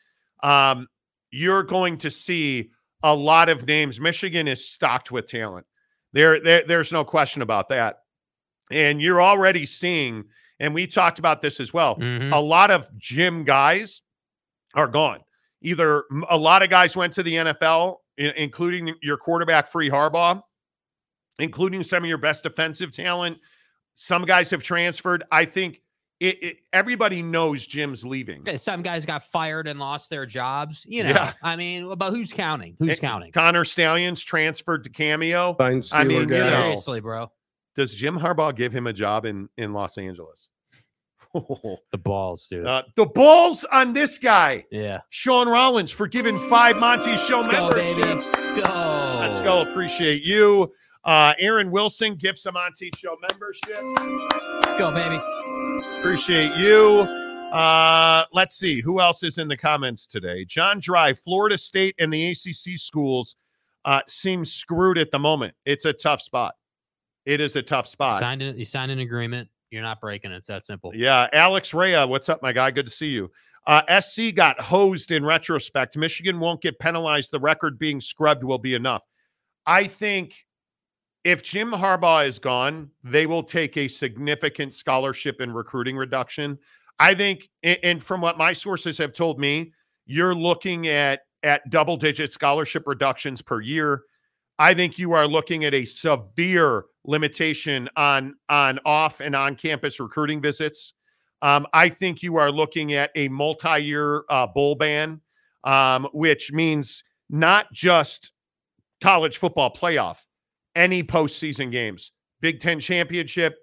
Um, 0.41 0.87
you're 1.29 1.61
going 1.61 1.99
to 1.99 2.09
see 2.09 2.71
a 3.03 3.15
lot 3.15 3.47
of 3.47 3.67
names. 3.67 3.99
Michigan 3.99 4.47
is 4.47 4.67
stocked 4.67 5.11
with 5.11 5.29
talent. 5.29 5.67
There, 6.11 6.39
there, 6.39 6.63
there's 6.63 6.91
no 6.91 7.05
question 7.05 7.43
about 7.43 7.69
that. 7.69 7.99
And 8.71 8.99
you're 8.99 9.21
already 9.21 9.67
seeing, 9.67 10.23
and 10.59 10.73
we 10.73 10.87
talked 10.87 11.19
about 11.19 11.43
this 11.43 11.59
as 11.59 11.71
well. 11.71 11.97
Mhm. 11.97 12.33
A 12.33 12.39
lot 12.39 12.71
of 12.71 12.89
gym 12.97 13.43
guys 13.43 14.01
are 14.73 14.87
gone. 14.87 15.19
Either 15.61 16.03
a 16.29 16.37
lot 16.37 16.61
of 16.63 16.69
guys 16.69 16.95
went 16.95 17.13
to 17.13 17.23
the 17.23 17.33
NFL, 17.33 17.97
including 18.17 18.93
your 19.01 19.17
quarterback, 19.17 19.67
Free 19.67 19.89
Harbaugh, 19.89 20.41
including 21.39 21.83
some 21.83 22.03
of 22.03 22.09
your 22.09 22.17
best 22.17 22.43
defensive 22.43 22.91
talent. 22.91 23.39
Some 23.95 24.25
guys 24.25 24.49
have 24.51 24.61
transferred. 24.61 25.23
I 25.31 25.45
think 25.45 25.81
it, 26.19 26.43
it 26.43 26.57
everybody 26.71 27.21
knows 27.21 27.65
Jim's 27.65 28.05
leaving. 28.05 28.45
Some 28.57 28.81
guys 28.81 29.05
got 29.05 29.23
fired 29.23 29.67
and 29.67 29.79
lost 29.79 30.09
their 30.09 30.25
jobs. 30.25 30.85
You 30.87 31.03
know, 31.03 31.09
Yeah. 31.09 31.33
I 31.41 31.55
mean, 31.55 31.93
but 31.95 32.11
who's 32.11 32.31
counting? 32.31 32.75
Who's 32.79 32.99
counting? 32.99 33.31
Connor 33.31 33.65
Stalions 33.65 34.23
transferred 34.23 34.83
to 34.83 34.89
Cameo. 34.89 35.55
I 35.59 35.69
mean, 35.71 35.81
Steeler 35.81 36.09
you 36.21 36.25
know. 36.25 36.49
Seriously, 36.49 36.99
bro. 37.01 37.31
Does 37.75 37.93
Jim 37.93 38.17
Harbaugh 38.17 38.55
give 38.55 38.71
him 38.71 38.87
a 38.87 38.93
job 38.93 39.25
in 39.25 39.49
in 39.57 39.73
Los 39.73 39.97
Angeles? 39.97 40.51
The 41.91 41.97
balls, 41.97 42.47
dude. 42.47 42.65
Uh, 42.65 42.83
the 42.95 43.05
balls 43.05 43.63
on 43.71 43.93
this 43.93 44.17
guy, 44.17 44.65
yeah. 44.71 44.99
Sean 45.09 45.47
Rollins, 45.47 45.91
for 45.91 46.07
giving 46.07 46.37
five 46.49 46.79
Monty 46.79 47.15
Show 47.17 47.41
Let's 47.41 47.57
go, 47.57 47.69
baby. 47.73 48.01
memberships. 48.01 48.63
Go. 48.63 49.17
Let's 49.19 49.41
go. 49.41 49.61
Appreciate 49.61 50.23
you. 50.23 50.71
Uh, 51.03 51.33
Aaron 51.39 51.71
Wilson, 51.71 52.15
give 52.15 52.37
some 52.37 52.53
Monty 52.55 52.89
Show 52.97 53.15
membership. 53.29 53.77
Let's 53.77 54.77
go, 54.79 54.91
baby. 54.93 55.19
Appreciate 55.99 56.55
you. 56.57 57.01
Uh, 57.51 58.25
let's 58.33 58.55
see 58.57 58.81
who 58.81 58.99
else 58.99 59.23
is 59.23 59.37
in 59.37 59.47
the 59.47 59.55
comments 59.57 60.07
today. 60.07 60.45
John 60.45 60.79
Dry, 60.79 61.13
Florida 61.13 61.57
State 61.57 61.95
and 61.99 62.11
the 62.11 62.31
ACC 62.31 62.77
schools 62.79 63.35
uh, 63.85 64.01
seem 64.07 64.43
screwed 64.45 64.97
at 64.97 65.11
the 65.11 65.19
moment. 65.19 65.53
It's 65.65 65.85
a 65.85 65.93
tough 65.93 66.21
spot. 66.21 66.55
It 67.25 67.39
is 67.39 67.55
a 67.55 67.61
tough 67.61 67.87
spot. 67.87 68.19
Signed 68.19 68.41
an, 68.41 68.57
you 68.57 68.65
signed 68.65 68.91
an 68.91 68.99
agreement. 68.99 69.47
You're 69.75 69.83
not 69.83 70.01
breaking 70.01 70.31
it. 70.31 70.37
It's 70.37 70.47
that 70.47 70.63
simple. 70.63 70.95
Yeah, 70.95 71.27
Alex 71.33 71.73
Rea, 71.73 72.05
what's 72.05 72.29
up, 72.29 72.41
my 72.41 72.53
guy? 72.53 72.71
Good 72.71 72.85
to 72.85 72.91
see 72.91 73.09
you. 73.09 73.29
Uh, 73.67 73.99
SC 73.99 74.33
got 74.33 74.59
hosed 74.59 75.11
in 75.11 75.25
retrospect. 75.25 75.97
Michigan 75.97 76.39
won't 76.39 76.61
get 76.61 76.79
penalized. 76.79 77.31
The 77.31 77.39
record 77.39 77.77
being 77.77 77.99
scrubbed 77.99 78.43
will 78.43 78.57
be 78.57 78.73
enough. 78.73 79.03
I 79.65 79.85
think 79.85 80.45
if 81.23 81.43
Jim 81.43 81.71
Harbaugh 81.71 82.25
is 82.25 82.39
gone, 82.39 82.89
they 83.03 83.25
will 83.25 83.43
take 83.43 83.75
a 83.77 83.87
significant 83.87 84.73
scholarship 84.73 85.41
and 85.41 85.53
recruiting 85.53 85.97
reduction. 85.97 86.57
I 86.99 87.13
think, 87.15 87.49
and 87.63 88.01
from 88.01 88.21
what 88.21 88.37
my 88.37 88.53
sources 88.53 88.97
have 88.99 89.11
told 89.11 89.39
me, 89.39 89.73
you're 90.05 90.35
looking 90.35 90.87
at 90.87 91.21
at 91.43 91.69
double 91.69 91.97
digit 91.97 92.31
scholarship 92.31 92.87
reductions 92.87 93.41
per 93.41 93.61
year. 93.61 94.03
I 94.57 94.73
think 94.73 94.97
you 94.97 95.13
are 95.13 95.27
looking 95.27 95.65
at 95.65 95.73
a 95.73 95.85
severe 95.85 96.85
limitation 97.05 97.89
on 97.95 98.35
on 98.49 98.79
off 98.85 99.19
and 99.19 99.35
on 99.35 99.55
campus 99.55 99.99
recruiting 99.99 100.41
visits. 100.41 100.93
Um, 101.41 101.67
I 101.73 101.89
think 101.89 102.23
you 102.23 102.37
are 102.37 102.51
looking 102.51 102.93
at 102.93 103.11
a 103.15 103.27
multi-year 103.27 104.23
uh, 104.29 104.47
bowl 104.47 104.75
ban, 104.75 105.21
um, 105.63 106.07
which 106.13 106.51
means 106.51 107.03
not 107.29 107.71
just 107.71 108.31
college 109.01 109.37
football 109.37 109.73
playoff, 109.73 110.17
any 110.75 111.03
postseason 111.03 111.71
games, 111.71 112.11
Big 112.41 112.59
Ten 112.59 112.79
championship, 112.79 113.57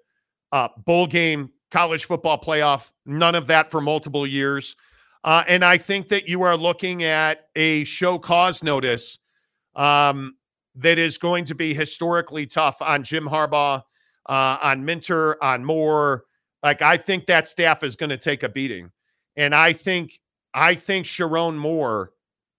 uh, 0.51 0.69
bowl 0.85 1.07
game, 1.07 1.49
college 1.71 2.05
football 2.05 2.39
playoff, 2.39 2.91
none 3.05 3.35
of 3.35 3.47
that 3.47 3.71
for 3.71 3.81
multiple 3.81 4.27
years. 4.27 4.75
Uh, 5.23 5.43
and 5.47 5.63
I 5.63 5.77
think 5.77 6.09
that 6.09 6.27
you 6.27 6.41
are 6.43 6.55
looking 6.55 7.03
at 7.03 7.47
a 7.55 7.83
show 7.85 8.19
cause 8.19 8.61
notice 8.61 9.17
um, 9.75 10.35
that 10.75 10.97
is 10.97 11.17
going 11.17 11.45
to 11.45 11.55
be 11.55 11.73
historically 11.73 12.45
tough 12.45 12.81
on 12.81 13.03
Jim 13.03 13.25
Harbaugh, 13.25 13.81
uh, 14.27 14.57
on 14.61 14.83
Minter, 14.83 15.41
on 15.43 15.63
Moore. 15.63 16.25
Like 16.61 16.81
I 16.81 16.97
think 16.97 17.27
that 17.27 17.47
staff 17.47 17.83
is 17.83 17.95
going 17.95 18.09
to 18.09 18.17
take 18.17 18.43
a 18.43 18.49
beating, 18.49 18.91
and 19.35 19.53
I 19.53 19.73
think 19.73 20.19
I 20.53 20.75
think 20.75 21.05
Sherrone 21.05 21.57
Moore 21.57 22.11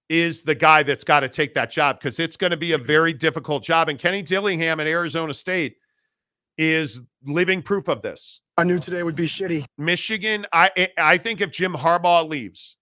is 0.09 0.43
the 0.43 0.55
guy 0.55 0.83
that's 0.83 1.05
got 1.05 1.21
to 1.21 1.29
take 1.29 1.55
that 1.55 1.71
job 1.71 1.99
because 1.99 2.19
it's 2.19 2.37
going 2.37 2.51
to 2.51 2.57
be 2.57 2.73
a 2.73 2.79
very 2.79 3.13
difficult 3.13 3.65
job. 3.65 3.89
And 3.89 3.99
Kenny 3.99 4.23
Dillingham 4.23 4.79
at 4.81 4.87
Arizona 4.87 5.33
State 5.33 5.77
is 6.59 7.01
living 7.25 7.63
proof 7.63 7.89
of 7.89 8.03
this. 8.03 8.41
I 8.57 8.65
knew 8.65 8.79
today 8.79 9.03
would 9.03 9.17
be 9.17 9.27
shitty. 9.27 9.65
Michigan, 9.79 10.47
I 10.53 10.89
I 10.99 11.19
think 11.19 11.41
if 11.41 11.51
Jim 11.51 11.73
Harbaugh 11.73 12.29
leaves, 12.29 12.77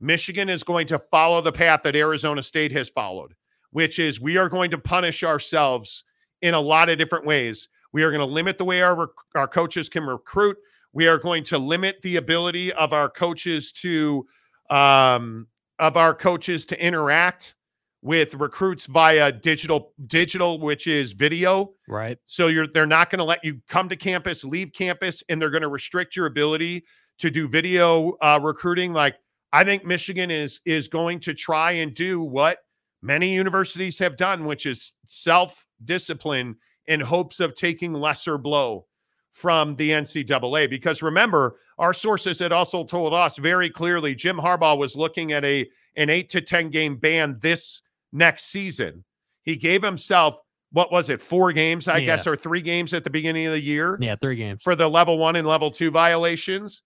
Michigan 0.00 0.48
is 0.48 0.64
going 0.64 0.86
to 0.88 0.98
follow 0.98 1.40
the 1.40 1.52
path 1.52 1.82
that 1.84 1.94
Arizona 1.94 2.42
State 2.42 2.72
has 2.72 2.88
followed, 2.88 3.34
which 3.72 3.98
is 3.98 4.20
we 4.20 4.36
are 4.36 4.48
going 4.48 4.70
to 4.70 4.78
punish 4.78 5.24
ourselves 5.24 6.04
in 6.40 6.54
a 6.54 6.60
lot 6.60 6.88
of 6.88 6.98
different 6.98 7.26
ways. 7.26 7.68
We 7.92 8.02
are 8.04 8.10
going 8.10 8.26
to 8.26 8.32
limit 8.32 8.56
the 8.58 8.64
way 8.64 8.82
our 8.82 9.10
our 9.34 9.48
coaches 9.48 9.88
can 9.88 10.04
recruit. 10.04 10.56
We 10.92 11.08
are 11.08 11.18
going 11.18 11.44
to 11.44 11.58
limit 11.58 12.00
the 12.02 12.16
ability 12.16 12.72
of 12.72 12.92
our 12.92 13.08
coaches 13.08 13.72
to 13.72 14.26
um, 14.70 15.48
of 15.78 15.96
our 15.96 16.14
coaches 16.14 16.64
to 16.66 16.84
interact 16.84 17.54
with 18.02 18.34
recruits 18.34 18.86
via 18.86 19.30
digital 19.32 19.92
digital, 20.06 20.58
which 20.58 20.86
is 20.86 21.12
video. 21.12 21.72
Right. 21.88 22.18
So 22.26 22.48
you're 22.48 22.66
they're 22.66 22.86
not 22.86 23.10
going 23.10 23.18
to 23.18 23.24
let 23.24 23.44
you 23.44 23.60
come 23.68 23.88
to 23.88 23.96
campus, 23.96 24.44
leave 24.44 24.72
campus, 24.72 25.22
and 25.28 25.40
they're 25.40 25.50
going 25.50 25.62
to 25.62 25.68
restrict 25.68 26.16
your 26.16 26.26
ability 26.26 26.84
to 27.18 27.30
do 27.30 27.48
video 27.48 28.12
uh, 28.20 28.40
recruiting. 28.42 28.92
Like 28.92 29.16
I 29.52 29.64
think 29.64 29.84
Michigan 29.84 30.30
is 30.30 30.60
is 30.64 30.88
going 30.88 31.20
to 31.20 31.34
try 31.34 31.72
and 31.72 31.94
do 31.94 32.22
what 32.22 32.58
many 33.02 33.34
universities 33.34 33.98
have 33.98 34.16
done, 34.16 34.44
which 34.46 34.66
is 34.66 34.92
self 35.04 35.66
discipline 35.84 36.56
in 36.86 37.00
hopes 37.00 37.40
of 37.40 37.54
taking 37.54 37.92
lesser 37.92 38.38
blow 38.38 38.86
from 39.30 39.74
the 39.76 39.90
NCAA. 39.90 40.68
Because 40.68 41.02
remember, 41.02 41.56
our 41.78 41.92
sources 41.92 42.38
had 42.38 42.52
also 42.52 42.84
told 42.84 43.12
us 43.14 43.36
very 43.38 43.68
clearly 43.70 44.14
Jim 44.14 44.36
Harbaugh 44.36 44.78
was 44.78 44.96
looking 44.96 45.32
at 45.32 45.44
a 45.44 45.68
an 45.96 46.08
eight 46.10 46.28
to 46.30 46.40
ten 46.40 46.68
game 46.70 46.96
ban 46.96 47.38
this 47.40 47.82
next 48.12 48.46
season. 48.46 49.04
He 49.42 49.56
gave 49.56 49.82
himself 49.82 50.38
what 50.70 50.90
was 50.90 51.10
it, 51.10 51.20
four 51.20 51.52
games, 51.52 51.86
I 51.86 51.98
Yeah. 51.98 52.06
guess, 52.06 52.26
or 52.26 52.34
three 52.34 52.62
games 52.62 52.94
at 52.94 53.04
the 53.04 53.10
beginning 53.10 53.44
of 53.44 53.52
the 53.52 53.60
year 53.60 53.98
Yeah, 54.00 54.16
three 54.16 54.36
games. 54.36 54.62
for 54.62 54.74
the 54.74 54.88
level 54.88 55.18
one 55.18 55.36
and 55.36 55.46
level 55.46 55.70
two 55.70 55.90
violations. 55.90 56.82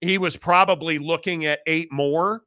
he 0.00 0.16
was 0.18 0.36
probably 0.36 0.98
looking 0.98 1.44
at 1.44 1.60
eight 1.66 1.90
more. 1.92 2.42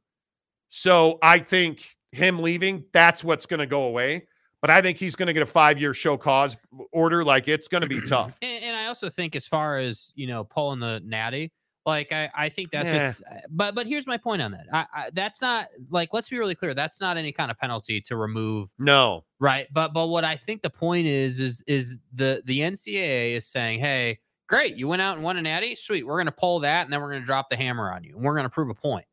So 0.68 1.18
I 1.22 1.38
think 1.38 1.96
him 2.12 2.38
leaving, 2.40 2.84
that's 2.92 3.24
what's 3.24 3.46
going 3.46 3.60
to 3.60 3.66
go 3.66 3.84
away. 3.84 4.26
But 4.60 4.70
I 4.70 4.80
think 4.80 4.96
he's 4.98 5.16
going 5.16 5.26
to 5.26 5.32
get 5.32 5.42
a 5.42 5.46
five 5.46 5.80
year 5.80 5.92
show 5.92 6.16
cause 6.16 6.56
order. 6.92 7.24
Like 7.24 7.48
it's 7.48 7.66
going 7.66 7.80
to 7.82 7.88
be 7.88 8.00
tough. 8.06 8.36
And, 8.42 8.62
and 8.64 8.76
I 8.76 8.86
also 8.86 9.10
think, 9.10 9.34
as 9.34 9.48
far 9.48 9.78
as 9.78 10.12
you 10.14 10.26
know, 10.28 10.44
pulling 10.44 10.78
the 10.78 11.02
natty, 11.04 11.50
like 11.84 12.12
I, 12.12 12.30
I 12.32 12.48
think 12.48 12.70
that's 12.70 12.88
Yeah. 12.88 13.08
just. 13.10 13.22
uh, 13.28 13.38
But 13.50 13.74
but 13.74 13.88
here's 13.88 14.06
my 14.06 14.16
point 14.18 14.40
on 14.40 14.52
that. 14.52 14.66
I, 14.72 14.86
I, 14.94 15.10
that's 15.12 15.42
not 15.42 15.66
like 15.90 16.10
let's 16.12 16.28
be 16.28 16.38
really 16.38 16.54
clear. 16.54 16.74
That's 16.74 17.00
not 17.00 17.16
any 17.16 17.32
kind 17.32 17.50
of 17.50 17.58
penalty 17.58 18.00
to 18.02 18.14
remove 18.16 18.72
No. 18.78 19.24
Right. 19.40 19.66
But 19.72 19.92
but 19.92 20.06
what 20.06 20.24
I 20.24 20.36
think 20.36 20.62
the 20.62 20.70
point 20.70 21.08
is 21.08 21.40
is 21.40 21.64
is 21.66 21.96
the 22.14 22.40
the 22.44 22.60
NCAA 22.60 23.32
is 23.34 23.48
saying, 23.48 23.80
hey, 23.80 24.20
great, 24.48 24.76
you 24.76 24.86
went 24.86 25.02
out 25.02 25.16
and 25.16 25.24
won 25.24 25.38
a 25.38 25.42
natty, 25.42 25.74
sweet. 25.74 26.06
We're 26.06 26.18
gonna 26.18 26.30
pull 26.30 26.60
that 26.60 26.84
and 26.84 26.92
then 26.92 27.00
we're 27.00 27.10
gonna 27.10 27.24
drop 27.26 27.50
the 27.50 27.56
hammer 27.56 27.90
on 27.92 28.04
you 28.04 28.14
and 28.14 28.24
we're 28.24 28.36
gonna 28.36 28.48
prove 28.48 28.68
a 28.68 28.74
point. 28.74 29.06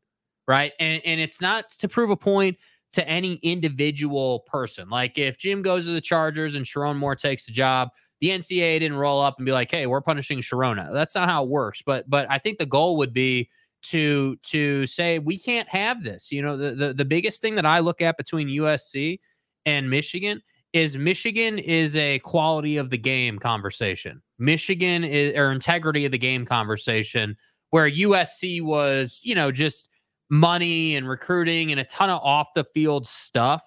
Right. 0.46 0.72
And 0.78 1.02
and 1.04 1.20
it's 1.20 1.40
not 1.40 1.70
to 1.70 1.88
prove 1.88 2.10
a 2.10 2.16
point 2.16 2.56
to 2.92 3.08
any 3.08 3.34
individual 3.36 4.40
person. 4.40 4.88
Like 4.88 5.18
if 5.18 5.38
Jim 5.38 5.62
goes 5.62 5.86
to 5.86 5.92
the 5.92 6.00
Chargers 6.00 6.56
and 6.56 6.64
Sherrone 6.64 6.96
Moore 6.96 7.16
takes 7.16 7.46
the 7.46 7.52
job, 7.52 7.90
the 8.20 8.30
NCAA 8.30 8.80
didn't 8.80 8.98
roll 8.98 9.20
up 9.20 9.36
and 9.38 9.46
be 9.46 9.52
like, 9.52 9.70
hey, 9.70 9.86
we're 9.86 10.00
punishing 10.00 10.40
Sharona. 10.40 10.92
That's 10.92 11.14
not 11.14 11.28
how 11.28 11.44
it 11.44 11.48
works. 11.48 11.82
But 11.82 12.08
but 12.08 12.26
I 12.30 12.38
think 12.38 12.58
the 12.58 12.66
goal 12.66 12.96
would 12.98 13.12
be 13.12 13.48
to 13.82 14.36
to 14.42 14.86
say 14.86 15.18
we 15.18 15.38
can't 15.38 15.68
have 15.68 16.02
this. 16.02 16.30
You 16.30 16.42
know, 16.42 16.56
the 16.56 16.72
the, 16.72 16.94
the 16.94 17.04
biggest 17.04 17.40
thing 17.40 17.54
that 17.56 17.66
I 17.66 17.78
look 17.78 18.02
at 18.02 18.16
between 18.16 18.48
USC 18.48 19.20
and 19.66 19.88
Michigan 19.88 20.42
is 20.72 20.96
Michigan 20.96 21.58
is 21.58 21.96
a 21.96 22.18
quality 22.20 22.76
of 22.76 22.90
the 22.90 22.98
game 22.98 23.38
conversation. 23.38 24.22
Michigan 24.38 25.04
is 25.04 25.36
or 25.36 25.52
integrity 25.52 26.04
of 26.04 26.12
the 26.12 26.18
game 26.18 26.44
conversation 26.44 27.36
where 27.70 27.90
USC 27.90 28.62
was, 28.62 29.20
you 29.22 29.34
know, 29.34 29.50
just 29.50 29.89
money 30.30 30.94
and 30.96 31.08
recruiting 31.08 31.72
and 31.72 31.80
a 31.80 31.84
ton 31.84 32.08
of 32.08 32.22
off 32.22 32.48
the 32.54 32.64
field 32.72 33.06
stuff 33.06 33.62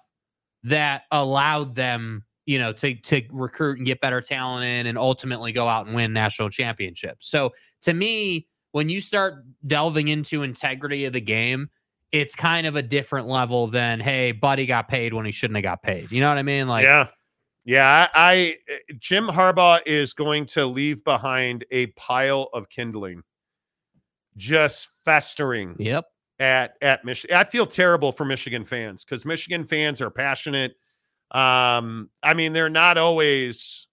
that 0.64 1.02
allowed 1.12 1.74
them, 1.74 2.24
you 2.46 2.58
know, 2.58 2.72
to 2.72 2.94
to 2.94 3.22
recruit 3.30 3.76
and 3.76 3.86
get 3.86 4.00
better 4.00 4.20
talent 4.20 4.64
in 4.64 4.86
and 4.86 4.98
ultimately 4.98 5.52
go 5.52 5.68
out 5.68 5.86
and 5.86 5.94
win 5.94 6.12
national 6.12 6.48
championships. 6.50 7.28
So 7.28 7.52
to 7.82 7.92
me, 7.92 8.48
when 8.72 8.88
you 8.88 9.00
start 9.00 9.44
delving 9.66 10.08
into 10.08 10.42
integrity 10.42 11.04
of 11.04 11.12
the 11.12 11.20
game, 11.20 11.68
it's 12.10 12.34
kind 12.34 12.66
of 12.66 12.76
a 12.76 12.82
different 12.82 13.28
level 13.28 13.66
than 13.66 14.00
hey, 14.00 14.32
buddy 14.32 14.66
got 14.66 14.88
paid 14.88 15.12
when 15.12 15.26
he 15.26 15.32
shouldn't 15.32 15.56
have 15.56 15.62
got 15.62 15.82
paid. 15.82 16.10
You 16.10 16.20
know 16.20 16.28
what 16.28 16.38
I 16.38 16.42
mean? 16.42 16.66
Like 16.66 16.84
yeah. 16.84 17.08
Yeah. 17.66 18.08
I, 18.14 18.32
I 18.32 18.56
eh, 18.68 18.94
Jim 18.98 19.26
Harbaugh 19.26 19.80
is 19.84 20.14
going 20.14 20.46
to 20.46 20.66
leave 20.66 21.04
behind 21.04 21.64
a 21.70 21.86
pile 21.88 22.48
of 22.52 22.68
kindling 22.68 23.22
just 24.36 24.88
festering 25.04 25.76
Yep. 25.78 26.04
At 26.38 26.76
at 26.82 27.04
Michigan. 27.04 27.36
I 27.36 27.44
feel 27.44 27.66
terrible 27.66 28.12
for 28.12 28.24
Michigan 28.24 28.64
fans 28.64 29.04
because 29.04 29.24
Michigan 29.24 29.64
fans 29.64 30.00
are 30.00 30.10
passionate. 30.10 30.76
Um, 31.30 32.10
I 32.22 32.34
mean, 32.34 32.52
they're 32.52 32.68
not 32.68 32.98
always 32.98 33.86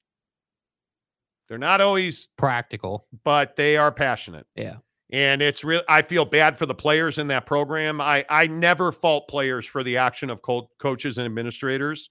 they're 1.49 1.57
not 1.57 1.81
always, 1.81 2.29
Practical. 2.37 3.07
but 3.23 3.57
they 3.57 3.75
are 3.75 3.91
passionate. 3.91 4.47
Yeah. 4.55 4.77
And 5.11 5.41
it's 5.41 5.65
real. 5.65 5.81
I 5.89 6.01
feel 6.01 6.23
bad 6.23 6.57
for 6.57 6.65
the 6.65 6.73
players 6.73 7.17
in 7.17 7.27
that 7.27 7.45
program. 7.45 7.99
I 7.99 8.25
I 8.29 8.47
never 8.47 8.93
fault 8.93 9.27
players 9.27 9.65
for 9.65 9.83
the 9.83 9.97
action 9.97 10.29
of 10.29 10.41
co- 10.41 10.69
coaches 10.79 11.17
and 11.17 11.25
administrators. 11.25 12.09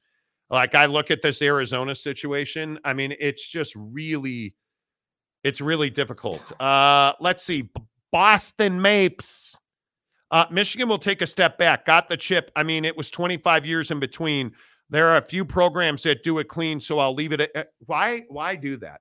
Like 0.50 0.74
I 0.74 0.86
look 0.86 1.10
at 1.10 1.22
this 1.22 1.40
Arizona 1.40 1.94
situation. 1.94 2.78
I 2.84 2.92
mean, 2.92 3.14
it's 3.20 3.48
just 3.48 3.72
really, 3.76 4.54
it's 5.44 5.60
really 5.60 5.88
difficult. 5.90 6.52
Uh, 6.60 7.12
let's 7.20 7.42
see, 7.42 7.70
Boston 8.12 8.82
Mapes. 8.82 9.59
Uh, 10.30 10.46
Michigan 10.50 10.88
will 10.88 10.98
take 10.98 11.22
a 11.22 11.26
step 11.26 11.58
back. 11.58 11.84
Got 11.84 12.08
the 12.08 12.16
chip. 12.16 12.50
I 12.54 12.62
mean, 12.62 12.84
it 12.84 12.96
was 12.96 13.10
25 13.10 13.66
years 13.66 13.90
in 13.90 13.98
between. 13.98 14.52
There 14.88 15.08
are 15.08 15.16
a 15.16 15.22
few 15.22 15.44
programs 15.44 16.02
that 16.04 16.22
do 16.22 16.38
it 16.38 16.48
clean, 16.48 16.80
so 16.80 16.98
I'll 16.98 17.14
leave 17.14 17.32
it. 17.32 17.40
At, 17.40 17.50
at- 17.54 17.68
why? 17.86 18.24
Why 18.28 18.56
do 18.56 18.76
that? 18.78 19.00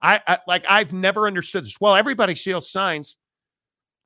I, 0.00 0.20
I 0.26 0.38
like. 0.46 0.64
I've 0.68 0.92
never 0.92 1.26
understood 1.26 1.64
this. 1.64 1.80
Well, 1.80 1.94
everybody 1.94 2.34
steals 2.34 2.70
signs. 2.70 3.16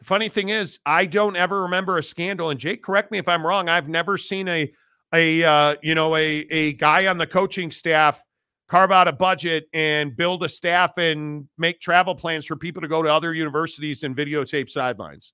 The 0.01 0.05
funny 0.05 0.29
thing 0.29 0.51
is, 0.51 0.79
I 0.85 1.07
don't 1.07 1.37
ever 1.37 1.63
remember 1.63 1.99
a 1.99 2.03
scandal. 2.03 2.51
And 2.51 2.61
Jake, 2.61 2.83
correct 2.83 3.11
me 3.11 3.19
if 3.19 3.29
I'm 3.29 3.47
wrong. 3.47 3.69
I've 3.69 3.89
never 3.89 4.19
seen 4.19 4.49
a 4.49 4.71
a 5.15 5.45
uh, 5.45 5.77
you 5.83 5.95
know 5.95 6.17
a 6.17 6.47
a 6.51 6.73
guy 6.75 7.07
on 7.07 7.19
the 7.19 7.27
coaching 7.27 7.71
staff 7.71 8.23
carve 8.69 8.91
out 8.91 9.09
a 9.09 9.13
budget 9.13 9.69
and 9.73 10.17
build 10.17 10.43
a 10.43 10.49
staff 10.49 10.99
and 10.99 11.49
make 11.57 11.81
travel 11.81 12.15
plans 12.15 12.45
for 12.45 12.57
people 12.57 12.83
to 12.83 12.89
go 12.89 13.03
to 13.03 13.13
other 13.13 13.33
universities 13.33 14.03
and 14.03 14.17
videotape 14.17 14.69
sidelines. 14.69 15.33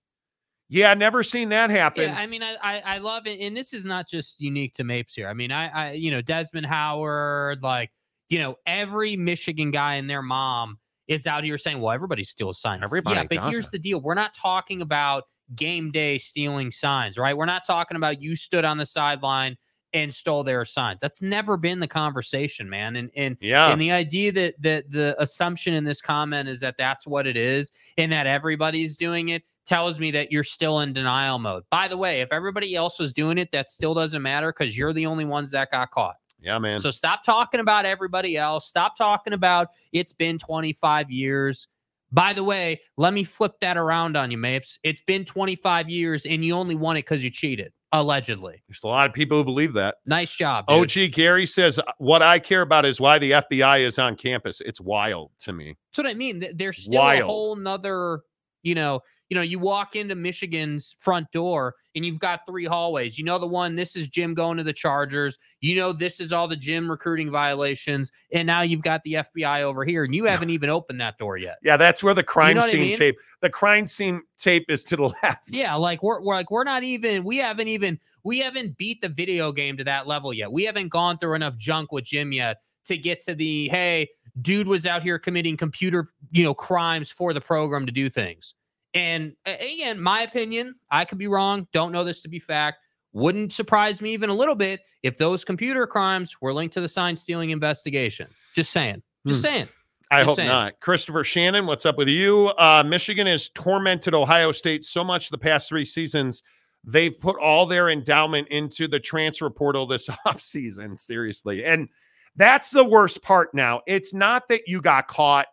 Yeah, 0.72 0.94
never 0.94 1.22
seen 1.22 1.50
that 1.50 1.68
happen. 1.68 2.04
Yeah, 2.04 2.16
I 2.16 2.26
mean, 2.26 2.42
I, 2.42 2.56
I 2.62 2.82
I 2.94 2.98
love 2.98 3.26
it, 3.26 3.40
and 3.40 3.54
this 3.54 3.74
is 3.74 3.84
not 3.84 4.08
just 4.08 4.40
unique 4.40 4.72
to 4.74 4.84
Mapes 4.84 5.14
here. 5.14 5.28
I 5.28 5.34
mean, 5.34 5.52
I 5.52 5.68
I 5.68 5.92
you 5.92 6.10
know 6.10 6.22
Desmond 6.22 6.64
Howard, 6.64 7.62
like 7.62 7.90
you 8.30 8.38
know 8.38 8.56
every 8.64 9.14
Michigan 9.14 9.70
guy 9.70 9.96
and 9.96 10.08
their 10.08 10.22
mom 10.22 10.78
is 11.08 11.26
out 11.26 11.44
here 11.44 11.58
saying, 11.58 11.78
well, 11.78 11.92
everybody 11.92 12.24
steals 12.24 12.58
signs. 12.58 12.82
Everybody 12.82 13.16
yeah, 13.16 13.26
but 13.28 13.36
does 13.36 13.50
here's 13.50 13.70
the 13.70 13.78
deal: 13.78 14.00
we're 14.00 14.14
not 14.14 14.32
talking 14.32 14.80
about 14.80 15.24
game 15.54 15.90
day 15.90 16.16
stealing 16.16 16.70
signs, 16.70 17.18
right? 17.18 17.36
We're 17.36 17.44
not 17.44 17.66
talking 17.66 17.98
about 17.98 18.22
you 18.22 18.34
stood 18.34 18.64
on 18.64 18.78
the 18.78 18.86
sideline 18.86 19.58
and 19.94 20.12
stole 20.12 20.42
their 20.42 20.64
signs. 20.64 21.00
That's 21.00 21.22
never 21.22 21.56
been 21.56 21.80
the 21.80 21.88
conversation, 21.88 22.68
man. 22.68 22.96
And 22.96 23.10
and 23.16 23.36
yeah, 23.40 23.70
and 23.72 23.80
the 23.80 23.92
idea 23.92 24.32
that 24.32 24.60
that 24.62 24.90
the 24.90 25.14
assumption 25.20 25.74
in 25.74 25.84
this 25.84 26.00
comment 26.00 26.48
is 26.48 26.60
that 26.60 26.76
that's 26.78 27.06
what 27.06 27.26
it 27.26 27.36
is 27.36 27.72
and 27.98 28.10
that 28.12 28.26
everybody's 28.26 28.96
doing 28.96 29.30
it 29.30 29.42
tells 29.64 30.00
me 30.00 30.10
that 30.10 30.32
you're 30.32 30.42
still 30.44 30.80
in 30.80 30.92
denial 30.92 31.38
mode. 31.38 31.62
By 31.70 31.88
the 31.88 31.96
way, 31.96 32.20
if 32.20 32.32
everybody 32.32 32.74
else 32.74 32.98
was 32.98 33.12
doing 33.12 33.38
it, 33.38 33.52
that 33.52 33.68
still 33.68 33.94
doesn't 33.94 34.22
matter 34.22 34.52
because 34.52 34.76
you're 34.76 34.92
the 34.92 35.06
only 35.06 35.24
ones 35.24 35.50
that 35.52 35.70
got 35.70 35.90
caught. 35.92 36.16
yeah, 36.40 36.58
man. 36.58 36.78
So 36.80 36.90
stop 36.90 37.22
talking 37.22 37.60
about 37.60 37.84
everybody 37.84 38.36
else. 38.36 38.66
Stop 38.68 38.96
talking 38.96 39.32
about 39.32 39.68
it's 39.92 40.12
been 40.12 40.38
25 40.38 41.10
years. 41.10 41.68
By 42.10 42.32
the 42.32 42.44
way, 42.44 42.80
let 42.96 43.14
me 43.14 43.24
flip 43.24 43.52
that 43.60 43.78
around 43.78 44.16
on 44.16 44.30
you, 44.30 44.36
Mapes. 44.36 44.78
It's 44.82 45.00
been 45.00 45.24
25 45.24 45.88
years 45.88 46.26
and 46.26 46.44
you 46.44 46.54
only 46.54 46.74
won 46.74 46.96
it 46.96 47.00
because 47.02 47.24
you 47.24 47.30
cheated, 47.30 47.72
allegedly. 47.92 48.62
There's 48.68 48.80
a 48.84 48.88
lot 48.88 49.08
of 49.08 49.14
people 49.14 49.38
who 49.38 49.44
believe 49.44 49.72
that. 49.74 49.96
Nice 50.06 50.34
job. 50.34 50.66
dude. 50.66 50.76
OG 51.06 51.12
Gary 51.12 51.46
says, 51.46 51.78
uh, 51.78 51.82
What 51.98 52.22
I 52.22 52.38
care 52.38 52.62
about 52.62 52.84
is 52.84 53.00
why 53.00 53.18
the 53.18 53.32
FBI 53.32 53.86
is 53.86 53.98
on 53.98 54.16
campus. 54.16 54.60
It's 54.60 54.80
wild 54.80 55.30
to 55.40 55.52
me. 55.52 55.76
That's 55.90 56.04
what 56.04 56.10
I 56.10 56.14
mean. 56.14 56.42
There's 56.54 56.78
still 56.78 57.00
Wild. 57.00 57.22
a 57.22 57.24
whole 57.26 57.56
nother, 57.56 58.20
you 58.62 58.74
know, 58.74 59.00
you 59.32 59.34
know, 59.34 59.40
you 59.40 59.58
walk 59.58 59.96
into 59.96 60.14
Michigan's 60.14 60.94
front 60.98 61.30
door 61.32 61.74
and 61.94 62.04
you've 62.04 62.18
got 62.18 62.44
three 62.44 62.66
hallways. 62.66 63.18
You 63.18 63.24
know 63.24 63.38
the 63.38 63.46
one, 63.46 63.76
this 63.76 63.96
is 63.96 64.06
Jim 64.06 64.34
going 64.34 64.58
to 64.58 64.62
the 64.62 64.74
Chargers. 64.74 65.38
You 65.60 65.74
know 65.74 65.94
this 65.94 66.20
is 66.20 66.34
all 66.34 66.46
the 66.46 66.54
Jim 66.54 66.90
recruiting 66.90 67.30
violations. 67.30 68.12
And 68.30 68.46
now 68.46 68.60
you've 68.60 68.82
got 68.82 69.02
the 69.04 69.14
FBI 69.14 69.62
over 69.62 69.86
here 69.86 70.04
and 70.04 70.14
you 70.14 70.26
haven't 70.26 70.50
even 70.50 70.68
opened 70.68 71.00
that 71.00 71.16
door 71.16 71.38
yet. 71.38 71.56
Yeah, 71.62 71.78
that's 71.78 72.02
where 72.02 72.12
the 72.12 72.22
crime 72.22 72.56
know 72.56 72.60
what 72.60 72.68
I 72.68 72.72
scene 72.72 72.80
mean? 72.80 72.94
tape, 72.94 73.16
the 73.40 73.48
crime 73.48 73.86
scene 73.86 74.20
tape 74.36 74.66
is 74.68 74.84
to 74.84 74.96
the 74.96 75.04
left. 75.22 75.48
Yeah, 75.48 75.76
like 75.76 76.02
we're, 76.02 76.20
we're 76.20 76.34
like 76.34 76.50
we're 76.50 76.64
not 76.64 76.82
even 76.82 77.24
we 77.24 77.38
haven't 77.38 77.68
even 77.68 77.98
we 78.24 78.38
haven't 78.40 78.76
beat 78.76 79.00
the 79.00 79.08
video 79.08 79.50
game 79.50 79.78
to 79.78 79.84
that 79.84 80.06
level 80.06 80.34
yet. 80.34 80.52
We 80.52 80.66
haven't 80.66 80.88
gone 80.88 81.16
through 81.16 81.36
enough 81.36 81.56
junk 81.56 81.90
with 81.90 82.04
Jim 82.04 82.32
yet 82.32 82.58
to 82.84 82.98
get 82.98 83.20
to 83.20 83.34
the 83.34 83.70
hey, 83.70 84.10
dude 84.42 84.66
was 84.66 84.86
out 84.86 85.02
here 85.02 85.18
committing 85.18 85.56
computer, 85.56 86.06
you 86.32 86.44
know, 86.44 86.52
crimes 86.52 87.10
for 87.10 87.32
the 87.32 87.40
program 87.40 87.86
to 87.86 87.92
do 87.92 88.10
things. 88.10 88.52
And 88.94 89.34
uh, 89.46 89.54
again, 89.60 90.00
my 90.00 90.22
opinion, 90.22 90.74
I 90.90 91.04
could 91.04 91.18
be 91.18 91.28
wrong, 91.28 91.66
don't 91.72 91.92
know 91.92 92.04
this 92.04 92.22
to 92.22 92.28
be 92.28 92.38
fact. 92.38 92.78
Wouldn't 93.12 93.52
surprise 93.52 94.00
me 94.00 94.12
even 94.12 94.30
a 94.30 94.34
little 94.34 94.54
bit 94.54 94.80
if 95.02 95.18
those 95.18 95.44
computer 95.44 95.86
crimes 95.86 96.40
were 96.40 96.52
linked 96.52 96.74
to 96.74 96.80
the 96.80 96.88
sign 96.88 97.14
stealing 97.14 97.50
investigation. 97.50 98.28
Just 98.54 98.70
saying. 98.70 99.02
Just 99.26 99.42
saying. 99.42 99.68
I 100.10 100.20
Just 100.20 100.28
hope 100.28 100.36
saying. 100.36 100.48
not. 100.48 100.80
Christopher 100.80 101.24
Shannon, 101.24 101.66
what's 101.66 101.86
up 101.86 101.96
with 101.96 102.08
you? 102.08 102.48
Uh, 102.58 102.82
Michigan 102.86 103.26
has 103.26 103.48
tormented 103.50 104.14
Ohio 104.14 104.52
State 104.52 104.84
so 104.84 105.02
much 105.02 105.30
the 105.30 105.38
past 105.38 105.68
three 105.68 105.84
seasons. 105.84 106.42
They've 106.84 107.18
put 107.18 107.36
all 107.38 107.64
their 107.66 107.88
endowment 107.88 108.48
into 108.48 108.88
the 108.88 109.00
transfer 109.00 109.48
portal 109.48 109.86
this 109.86 110.08
offseason, 110.26 110.98
seriously. 110.98 111.64
And 111.64 111.88
that's 112.36 112.70
the 112.70 112.84
worst 112.84 113.22
part 113.22 113.54
now. 113.54 113.82
It's 113.86 114.12
not 114.12 114.48
that 114.48 114.62
you 114.66 114.80
got 114.80 115.08
caught, 115.08 115.46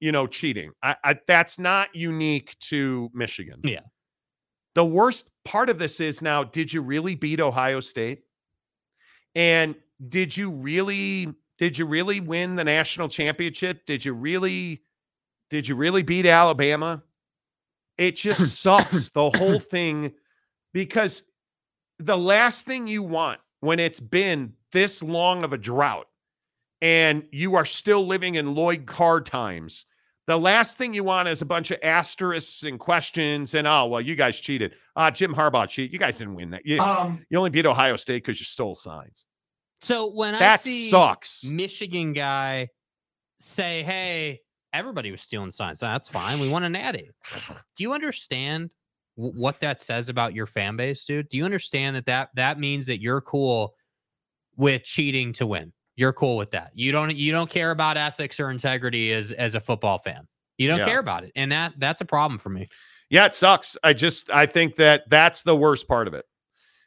you 0.00 0.12
know, 0.12 0.26
cheating. 0.26 0.72
I, 0.82 0.96
I 1.04 1.18
that's 1.26 1.58
not 1.58 1.94
unique 1.94 2.58
to 2.60 3.10
Michigan. 3.14 3.60
Yeah. 3.64 3.80
The 4.74 4.84
worst 4.84 5.28
part 5.44 5.70
of 5.70 5.78
this 5.78 6.00
is 6.00 6.20
now, 6.20 6.44
did 6.44 6.72
you 6.72 6.82
really 6.82 7.14
beat 7.14 7.40
Ohio 7.40 7.80
State? 7.80 8.24
And 9.34 9.74
did 10.08 10.36
you 10.36 10.50
really 10.50 11.32
did 11.58 11.78
you 11.78 11.86
really 11.86 12.20
win 12.20 12.56
the 12.56 12.64
national 12.64 13.08
championship? 13.08 13.86
Did 13.86 14.04
you 14.04 14.12
really 14.12 14.82
did 15.50 15.68
you 15.68 15.76
really 15.76 16.02
beat 16.02 16.26
Alabama? 16.26 17.02
It 17.96 18.16
just 18.16 18.56
sucks 18.60 19.10
the 19.10 19.30
whole 19.30 19.60
thing 19.60 20.12
because 20.72 21.22
the 21.98 22.18
last 22.18 22.66
thing 22.66 22.86
you 22.86 23.02
want 23.02 23.40
when 23.60 23.78
it's 23.78 24.00
been 24.00 24.52
this 24.72 25.02
long 25.02 25.44
of 25.44 25.52
a 25.52 25.58
drought 25.58 26.08
and 26.84 27.26
you 27.32 27.54
are 27.56 27.64
still 27.64 28.06
living 28.06 28.34
in 28.34 28.54
Lloyd 28.54 28.84
Carr 28.86 29.20
times, 29.22 29.86
The 30.26 30.38
last 30.38 30.78
thing 30.78 30.94
you 30.94 31.02
want 31.04 31.28
is 31.28 31.42
a 31.42 31.46
bunch 31.46 31.70
of 31.70 31.78
asterisks 31.82 32.62
and 32.62 32.78
questions 32.78 33.54
and 33.54 33.66
oh 33.66 33.86
well, 33.86 34.00
you 34.00 34.14
guys 34.16 34.38
cheated. 34.38 34.74
Uh 34.96 35.10
Jim 35.10 35.34
Harbaugh 35.34 35.68
cheated. 35.68 35.92
You 35.92 35.98
guys 35.98 36.16
didn't 36.18 36.34
win 36.34 36.50
that. 36.50 36.64
You, 36.64 36.78
Um, 36.80 37.24
you 37.28 37.36
only 37.38 37.50
beat 37.50 37.66
Ohio 37.66 37.96
State 37.96 38.22
because 38.24 38.38
you 38.40 38.46
stole 38.46 38.74
signs. 38.74 39.26
So 39.82 40.10
when 40.10 40.34
I 40.34 40.56
see 40.56 40.88
sucks. 40.88 41.44
Michigan 41.44 42.14
guy 42.14 42.68
say, 43.38 43.82
"Hey, 43.82 44.40
everybody 44.72 45.10
was 45.10 45.20
stealing 45.20 45.50
signs. 45.50 45.80
That's 45.80 46.08
fine. 46.08 46.40
We 46.40 46.48
want 46.48 46.64
an 46.64 46.72
natty." 46.72 47.10
Do 47.76 47.82
you 47.84 47.92
understand 47.92 48.70
w- 49.18 49.38
what 49.38 49.60
that 49.60 49.82
says 49.82 50.08
about 50.08 50.32
your 50.34 50.46
fan 50.46 50.76
base, 50.76 51.04
dude? 51.04 51.28
Do 51.28 51.36
you 51.36 51.44
understand 51.44 51.96
that 51.96 52.06
that 52.06 52.30
that 52.36 52.58
means 52.58 52.86
that 52.86 53.02
you're 53.02 53.20
cool 53.20 53.74
with 54.56 54.84
cheating 54.84 55.34
to 55.34 55.46
win? 55.46 55.73
You're 55.96 56.12
cool 56.12 56.36
with 56.36 56.50
that. 56.52 56.72
You 56.74 56.92
don't 56.92 57.14
you 57.14 57.30
don't 57.32 57.48
care 57.50 57.70
about 57.70 57.96
ethics 57.96 58.40
or 58.40 58.50
integrity 58.50 59.12
as 59.12 59.32
as 59.32 59.54
a 59.54 59.60
football 59.60 59.98
fan. 59.98 60.26
You 60.58 60.68
don't 60.68 60.78
Yeah. 60.80 60.86
care 60.86 60.98
about 61.00 61.24
it, 61.24 61.32
and 61.36 61.50
that 61.52 61.74
that's 61.78 62.00
a 62.00 62.04
problem 62.04 62.38
for 62.38 62.48
me. 62.50 62.68
Yeah, 63.10 63.26
it 63.26 63.34
sucks. 63.34 63.76
I 63.84 63.92
just 63.92 64.30
I 64.30 64.46
think 64.46 64.74
that 64.76 65.08
that's 65.08 65.42
the 65.42 65.54
worst 65.56 65.86
part 65.86 66.08
of 66.08 66.14
it. 66.14 66.24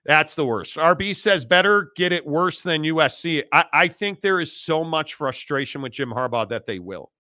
That's 0.06 0.36
the 0.36 0.46
worst. 0.46 0.78
RB 0.78 1.14
says 1.16 1.44
better 1.46 1.92
get 1.98 2.12
it 2.14 2.26
worse 2.26 2.62
than 2.62 2.84
USC. 2.84 3.44
I, 3.52 3.66
I 3.74 3.88
think 3.90 4.22
there 4.22 4.40
is 4.40 4.56
so 4.56 4.84
much 4.84 5.16
frustration 5.16 5.82
with 5.82 5.92
Jim 5.92 6.12
Harbaugh 6.12 6.48
that 6.50 6.66
they 6.66 6.80
will. 6.80 7.12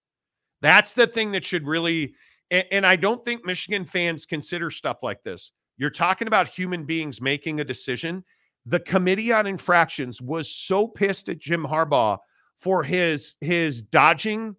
That's 0.61 0.93
the 0.95 1.05
thing 1.05 1.31
that 1.31 1.43
should 1.43 1.67
really, 1.67 2.15
and, 2.49 2.65
and 2.71 2.85
I 2.85 2.95
don't 2.95 3.23
think 3.25 3.45
Michigan 3.45 3.83
fans 3.83 4.25
consider 4.25 4.69
stuff 4.69 5.03
like 5.03 5.21
this. 5.23 5.51
You're 5.77 5.89
talking 5.89 6.27
about 6.29 6.47
human 6.47 6.85
beings 6.85 7.21
making 7.21 7.59
a 7.59 7.65
decision. 7.65 8.23
The 8.67 8.81
committee 8.81 9.31
on 9.31 9.47
infractions 9.47 10.21
was 10.21 10.51
so 10.53 10.87
pissed 10.87 11.29
at 11.29 11.39
Jim 11.39 11.63
Harbaugh 11.63 12.17
for 12.57 12.83
his 12.83 13.35
his 13.39 13.81
dodging, 13.81 14.55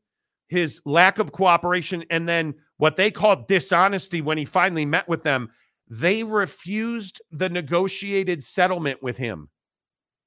his 0.49 0.81
lack 0.85 1.19
of 1.19 1.33
cooperation, 1.33 2.05
and 2.11 2.27
then 2.27 2.55
what 2.79 2.97
they 2.97 3.11
called 3.11 3.49
dishonesty 3.49 4.23
when 4.23 4.39
he 4.39 4.45
finally 4.45 4.87
met 4.87 5.09
with 5.09 5.25
them. 5.25 5.51
They 5.91 6.23
refused 6.25 7.21
the 7.31 7.49
negotiated 7.49 8.43
settlement 8.45 9.03
with 9.03 9.17
him. 9.17 9.49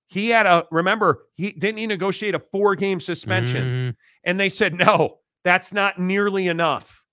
He 0.07 0.29
had 0.29 0.45
a 0.45 0.65
remember, 0.71 1.23
he 1.35 1.51
didn't 1.53 1.77
he 1.77 1.87
negotiate 1.87 2.35
a 2.35 2.39
four-game 2.39 2.99
suspension. 2.99 3.63
Mhm. 3.63 3.95
And 4.25 4.39
they 4.39 4.49
said, 4.49 4.73
no, 4.73 5.19
that's 5.43 5.71
not 5.71 5.97
nearly 5.99 6.47
enough. 6.47 7.03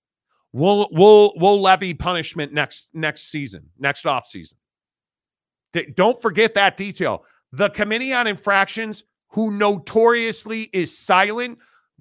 We'll 0.51 0.87
we'll 0.91 1.33
we'll 1.37 1.61
levy 1.61 1.93
punishment 1.93 2.53
next 2.53 2.89
next 2.93 3.31
season, 3.31 3.69
next 3.79 4.05
off 4.05 4.25
season. 4.25 4.57
D- 5.73 5.87
don't 5.95 6.19
forget 6.21 6.53
that 6.55 6.77
detail. 6.77 7.25
The 7.51 7.69
Committee 7.69 8.13
on 8.13 8.27
Infractions, 8.27 9.03
who 9.29 9.51
notoriously 9.51 10.69
is 10.73 10.95
silent, 10.97 11.59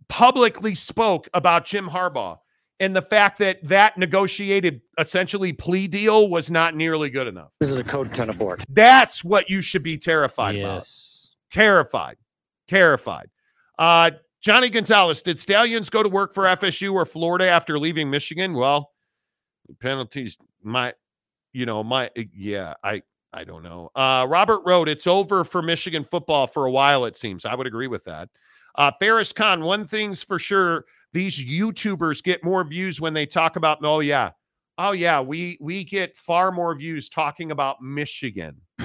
publicly 0.08 0.74
spoke 0.74 1.28
about 1.34 1.64
Jim 1.66 1.88
Harbaugh 1.88 2.38
and 2.80 2.94
the 2.94 3.02
fact 3.02 3.38
that 3.38 3.62
that 3.64 3.98
negotiated 3.98 4.80
essentially 4.98 5.52
plea 5.52 5.88
deal 5.88 6.28
was 6.28 6.50
not 6.50 6.74
nearly 6.76 7.10
good 7.10 7.26
enough. 7.26 7.50
This 7.60 7.70
is 7.70 7.78
a 7.78 7.84
code 7.84 8.14
10 8.14 8.30
abort. 8.30 8.64
That's 8.70 9.24
what 9.24 9.50
you 9.50 9.60
should 9.60 9.82
be 9.82 9.98
terrified 9.98 10.56
about 10.56 10.76
Yes. 10.78 11.34
terrified, 11.50 12.16
terrified. 12.68 13.28
Uh, 13.78 14.12
Johnny 14.40 14.70
Gonzalez, 14.70 15.20
did 15.22 15.38
Stalions 15.38 15.90
go 15.90 16.02
to 16.02 16.08
work 16.08 16.32
for 16.32 16.44
FSU 16.44 16.92
or 16.94 17.04
Florida 17.04 17.48
after 17.48 17.78
leaving 17.78 18.08
Michigan? 18.08 18.54
Well, 18.54 18.92
penalties, 19.80 20.38
my, 20.62 20.94
you 21.52 21.66
know, 21.66 21.82
my, 21.82 22.10
yeah, 22.32 22.74
I, 22.84 23.02
I 23.38 23.44
don't 23.44 23.62
know. 23.62 23.88
Uh, 23.94 24.26
Robert 24.28 24.62
wrote, 24.66 24.88
it's 24.88 25.06
over 25.06 25.44
for 25.44 25.62
Michigan 25.62 26.02
football 26.02 26.48
for 26.48 26.66
a 26.66 26.70
while, 26.72 27.04
it 27.04 27.16
seems. 27.16 27.44
I 27.44 27.54
would 27.54 27.68
agree 27.68 27.86
with 27.86 28.02
that. 28.02 28.28
Uh, 28.74 28.90
Ferris 28.98 29.32
Khan, 29.32 29.62
one 29.62 29.86
thing's 29.86 30.24
for 30.24 30.40
sure, 30.40 30.86
these 31.12 31.38
YouTubers 31.46 32.20
get 32.20 32.42
more 32.42 32.64
views 32.64 33.00
when 33.00 33.14
they 33.14 33.26
talk 33.26 33.54
about, 33.54 33.78
oh, 33.84 34.00
yeah. 34.00 34.30
Oh 34.80 34.92
yeah, 34.92 35.20
we 35.20 35.58
we 35.60 35.82
get 35.82 36.16
far 36.16 36.52
more 36.52 36.72
views 36.72 37.08
talking 37.08 37.50
about 37.50 37.82
Michigan. 37.82 38.60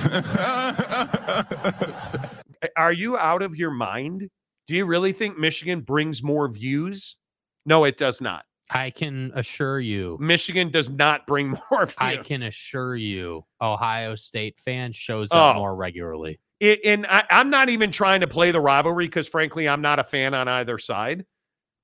Are 2.75 2.91
you 2.91 3.15
out 3.15 3.43
of 3.43 3.55
your 3.55 3.69
mind? 3.69 4.27
Do 4.67 4.73
you 4.73 4.87
really 4.87 5.11
think 5.11 5.37
Michigan 5.37 5.81
brings 5.81 6.23
more 6.23 6.49
views? 6.49 7.19
No, 7.67 7.83
it 7.83 7.97
does 7.97 8.21
not. 8.21 8.43
I 8.69 8.89
can 8.89 9.31
assure 9.35 9.79
you. 9.79 10.17
Michigan 10.19 10.69
does 10.69 10.89
not 10.89 11.27
bring 11.27 11.49
more 11.71 11.85
views. 11.85 11.95
I 11.97 12.17
can 12.17 12.41
assure 12.43 12.95
you, 12.95 13.45
Ohio 13.61 14.15
State 14.15 14.59
fans 14.59 14.95
shows 14.95 15.29
up 15.31 15.55
Oh. 15.55 15.59
more 15.59 15.75
regularly. 15.75 16.39
It, 16.59 16.79
and 16.85 17.05
I, 17.07 17.23
I'm 17.29 17.49
not 17.49 17.69
even 17.69 17.91
trying 17.91 18.21
to 18.21 18.27
play 18.27 18.51
the 18.51 18.61
rivalry 18.61 19.05
because, 19.05 19.27
frankly, 19.27 19.67
I'm 19.67 19.81
not 19.81 19.99
a 19.99 20.03
fan 20.03 20.33
on 20.33 20.47
either 20.47 20.77
side. 20.77 21.25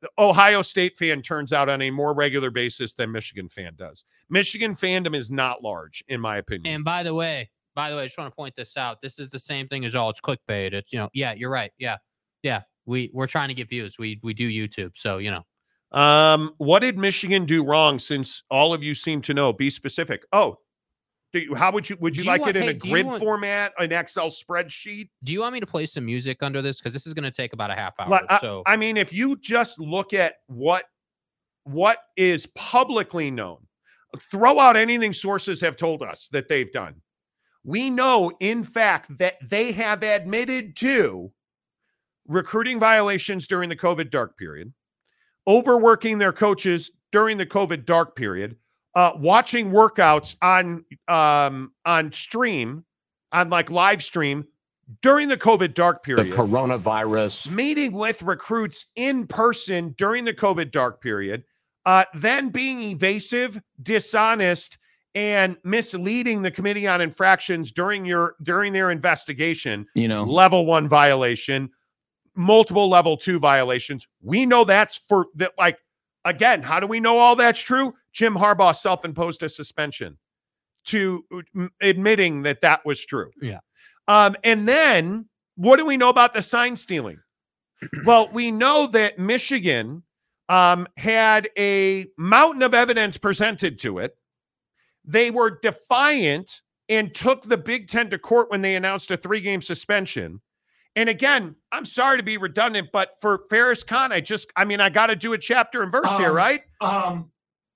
The 0.01 0.09
Ohio 0.17 0.61
State 0.61 0.97
fan 0.97 1.21
turns 1.21 1.51
out 1.51 1.67
on 1.67 1.81
a 1.81 1.91
more 1.91 2.13
regular 2.13 2.49
basis 2.49 2.93
than 2.93 3.11
Michigan 3.11 3.49
fan 3.49 3.73
does. 3.75 4.05
Michigan 4.29 4.73
fandom 4.75 5.13
is 5.13 5.29
not 5.29 5.61
large, 5.61 6.01
in 6.07 6.21
my 6.21 6.37
opinion. 6.37 6.73
And 6.73 6.85
by 6.85 7.03
the 7.03 7.13
way, 7.13 7.49
by 7.75 7.89
the 7.89 7.97
way, 7.97 8.03
I 8.03 8.05
just 8.05 8.17
want 8.17 8.31
to 8.31 8.35
point 8.35 8.55
this 8.55 8.77
out. 8.77 9.01
This 9.01 9.19
is 9.19 9.29
the 9.29 9.39
same 9.39 9.67
thing 9.67 9.83
as 9.83 9.95
all 9.95 10.09
it's 10.09 10.21
clickbait. 10.21 10.71
It's 10.71 10.93
you 10.93 10.99
know, 10.99 11.09
yeah, 11.13 11.33
you're 11.33 11.49
right. 11.49 11.71
Yeah, 11.77 11.97
yeah. 12.41 12.61
We 12.85 13.11
we're 13.13 13.27
trying 13.27 13.49
to 13.49 13.53
get 13.53 13.67
views. 13.67 13.99
We 13.99 14.19
we 14.23 14.33
do 14.33 14.49
YouTube, 14.49 14.91
so 14.95 15.17
you 15.17 15.31
know. 15.31 15.43
Um, 15.91 16.53
what 16.57 16.79
did 16.79 16.97
Michigan 16.97 17.45
do 17.45 17.63
wrong? 17.63 17.99
Since 17.99 18.43
all 18.51 18.73
of 18.73 18.83
you 18.83 18.93
seem 18.93 19.21
to 19.23 19.33
know, 19.33 19.51
be 19.51 19.69
specific. 19.69 20.23
Oh, 20.31 20.57
do 21.31 21.39
you, 21.39 21.55
how 21.55 21.71
would 21.71 21.89
you 21.89 21.97
would 21.99 22.15
you 22.15 22.23
like 22.23 22.41
want- 22.41 22.55
it 22.55 22.57
in 22.57 22.63
hey, 22.63 22.69
a 22.69 22.73
grid 22.73 23.05
want- 23.05 23.19
format, 23.21 23.73
an 23.79 23.91
Excel 23.91 24.29
spreadsheet? 24.29 25.09
Do 25.23 25.33
you 25.33 25.41
want 25.41 25.53
me 25.53 25.59
to 25.59 25.67
play 25.67 25.85
some 25.85 26.05
music 26.05 26.41
under 26.43 26.61
this? 26.61 26.79
Because 26.79 26.93
this 26.93 27.05
is 27.07 27.13
going 27.13 27.23
to 27.23 27.31
take 27.31 27.53
about 27.53 27.71
a 27.71 27.75
half 27.75 27.99
hour. 27.99 28.21
I, 28.29 28.39
so 28.39 28.63
I 28.65 28.77
mean, 28.77 28.97
if 28.97 29.11
you 29.13 29.35
just 29.37 29.79
look 29.79 30.13
at 30.13 30.35
what 30.47 30.85
what 31.63 31.99
is 32.17 32.47
publicly 32.55 33.29
known, 33.29 33.57
throw 34.31 34.59
out 34.59 34.75
anything 34.75 35.13
sources 35.13 35.61
have 35.61 35.75
told 35.75 36.01
us 36.01 36.29
that 36.31 36.47
they've 36.47 36.71
done. 36.71 36.95
We 37.63 37.89
know, 37.89 38.31
in 38.39 38.63
fact, 38.63 39.15
that 39.19 39.35
they 39.47 39.71
have 39.73 40.01
admitted 40.03 40.75
to 40.77 41.31
recruiting 42.27 42.79
violations 42.79 43.45
during 43.47 43.69
the 43.69 43.75
COVID 43.75 44.09
dark 44.09 44.37
period, 44.37 44.73
overworking 45.49 46.19
their 46.19 46.31
coaches 46.31 46.91
during 47.11 47.37
the 47.37 47.45
COVID 47.45 47.85
dark 47.85 48.15
period, 48.15 48.55
uh, 48.95 49.11
watching 49.17 49.71
workouts 49.71 50.35
on 50.41 50.85
um, 51.07 51.73
on 51.85 52.11
stream, 52.11 52.85
on 53.31 53.49
like 53.49 53.69
live 53.71 54.03
stream 54.03 54.45
during 55.01 55.27
the 55.27 55.37
COVID 55.37 55.73
dark 55.73 56.03
period, 56.03 56.27
The 56.27 56.35
period 56.35 56.51
coronavirus. 56.51 57.49
meeting 57.51 57.91
with 57.93 58.21
recruits 58.21 58.85
in 58.95 59.27
person 59.27 59.93
during 59.97 60.25
the 60.25 60.33
COVID 60.33 60.71
dark 60.71 61.01
period, 61.01 61.43
uh, 61.85 62.05
then 62.13 62.49
being 62.49 62.81
evasive, 62.81 63.59
dishonest, 63.81 64.77
and 65.15 65.57
misleading 65.63 66.41
the 66.41 66.51
committee 66.51 66.87
on 66.87 67.01
infractions 67.01 67.71
during 67.71 68.05
your 68.05 68.35
during 68.43 68.73
their 68.73 68.91
investigation. 68.91 69.85
you 69.95 70.07
know, 70.07 70.23
Level 70.23 70.65
one 70.65 70.87
violation, 70.87 71.69
multiple 72.35 72.89
level 72.89 73.17
two 73.17 73.39
violations. 73.39 74.07
We 74.21 74.45
know 74.45 74.63
that's 74.63 74.95
for 74.95 75.27
that. 75.35 75.53
Like 75.57 75.77
again, 76.25 76.61
how 76.61 76.79
do 76.79 76.87
we 76.87 76.99
know 76.99 77.17
all 77.17 77.35
that's 77.35 77.59
true? 77.59 77.93
Jim 78.13 78.35
Harbaugh 78.35 78.75
self-imposed 78.75 79.43
a 79.43 79.49
suspension 79.49 80.17
to 80.85 81.23
mm, 81.55 81.69
admitting 81.81 82.43
that 82.43 82.61
that 82.61 82.85
was 82.85 83.05
true. 83.05 83.31
Yeah. 83.41 83.59
Um, 84.07 84.35
and 84.43 84.67
then 84.67 85.25
what 85.55 85.77
do 85.77 85.85
we 85.85 85.97
know 85.97 86.09
about 86.09 86.33
the 86.33 86.41
sign 86.41 86.75
stealing? 86.75 87.19
well, 88.05 88.29
we 88.31 88.51
know 88.51 88.87
that 88.87 89.19
Michigan 89.19 90.03
um, 90.49 90.87
had 90.97 91.49
a 91.57 92.07
mountain 92.17 92.63
of 92.63 92.73
evidence 92.73 93.17
presented 93.17 93.77
to 93.79 93.99
it. 93.99 94.15
They 95.05 95.31
were 95.31 95.59
defiant 95.61 96.61
and 96.89 97.13
took 97.13 97.43
the 97.43 97.57
Big 97.57 97.87
Ten 97.87 98.09
to 98.09 98.17
court 98.17 98.49
when 98.49 98.61
they 98.61 98.75
announced 98.75 99.11
a 99.11 99.17
three 99.17 99.41
game 99.41 99.61
suspension. 99.61 100.41
And 100.99 101.07
again, 101.07 101.55
I'm 101.71 101.85
sorry 101.85 102.17
to 102.17 102.23
be 102.23 102.35
redundant, 102.35 102.89
but 102.91 103.11
for 103.21 103.45
Ferris 103.49 103.85
Khan, 103.85 104.11
I 104.11 104.19
just, 104.19 104.51
I 104.57 104.65
mean, 104.65 104.81
I 104.81 104.89
got 104.89 105.07
to 105.07 105.15
do 105.15 105.31
a 105.31 105.37
chapter 105.37 105.81
and 105.81 105.89
verse 105.89 106.11
here, 106.17 106.31
Um, 106.31 106.35
right? 106.35 106.61
Um, 106.81 107.31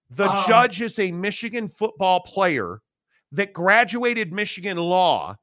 The 0.09 0.29
um, 0.29 0.43
judge 0.45 0.81
is 0.81 0.99
a 0.99 1.09
Michigan 1.09 1.69
football 1.69 2.19
player 2.19 2.81
that 3.31 3.53
graduated 3.53 4.33
Michigan 4.33 4.75
law, 4.75 5.37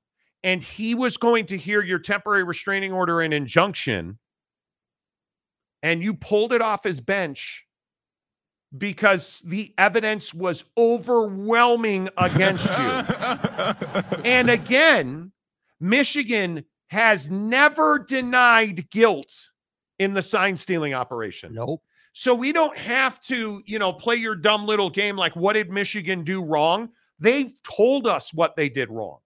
and 0.44 0.62
he 0.62 0.94
was 0.94 1.16
going 1.16 1.46
to 1.46 1.56
hear 1.56 1.82
your 1.82 1.98
temporary 1.98 2.44
restraining 2.44 2.92
order 2.92 3.22
and 3.22 3.32
injunction, 3.32 4.18
and 5.82 6.02
you 6.02 6.12
pulled 6.12 6.52
it 6.52 6.60
off 6.60 6.84
his 6.84 7.00
bench 7.00 7.64
because 8.76 9.40
the 9.46 9.72
evidence 9.78 10.34
was 10.34 10.64
overwhelming 10.76 12.10
against 12.18 12.66
you. 12.66 14.22
And 14.22 14.50
again, 14.50 15.32
Michigan 15.80 16.66
has 16.90 17.30
never 17.30 17.98
denied 17.98 18.90
guilt 18.90 19.32
in 19.98 20.12
the 20.12 20.22
sign 20.22 20.56
stealing 20.56 20.94
operation. 20.94 21.54
nope. 21.54 21.82
So 22.12 22.34
we 22.34 22.52
don't 22.52 22.76
have 22.76 23.20
to, 23.20 23.62
you 23.66 23.78
know, 23.78 23.92
play 23.92 24.16
your 24.16 24.34
dumb 24.34 24.66
little 24.66 24.90
game 24.90 25.16
like 25.16 25.36
what 25.36 25.52
did 25.52 25.70
Michigan 25.70 26.24
do 26.24 26.44
wrong? 26.44 26.88
They've 27.20 27.52
told 27.62 28.08
us 28.08 28.34
what 28.34 28.56
they 28.56 28.68
did 28.68 28.90
wrong. 28.90 29.18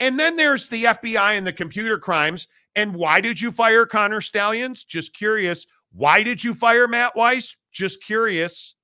And 0.00 0.18
then 0.18 0.34
there's 0.34 0.68
the 0.68 0.84
FBI 0.84 1.38
and 1.38 1.46
the 1.46 1.52
computer 1.52 1.98
crimes. 1.98 2.48
And 2.74 2.96
why 2.96 3.20
did 3.20 3.40
you 3.40 3.52
fire 3.52 3.86
Connor 3.86 4.20
Stalions? 4.20 4.82
Just 4.82 5.14
curious. 5.14 5.66
Why 5.92 6.24
did 6.24 6.42
you 6.42 6.52
fire 6.52 6.88
Matt 6.88 7.14
Weiss? 7.14 7.56
Just 7.72 8.02
curious. 8.02 8.74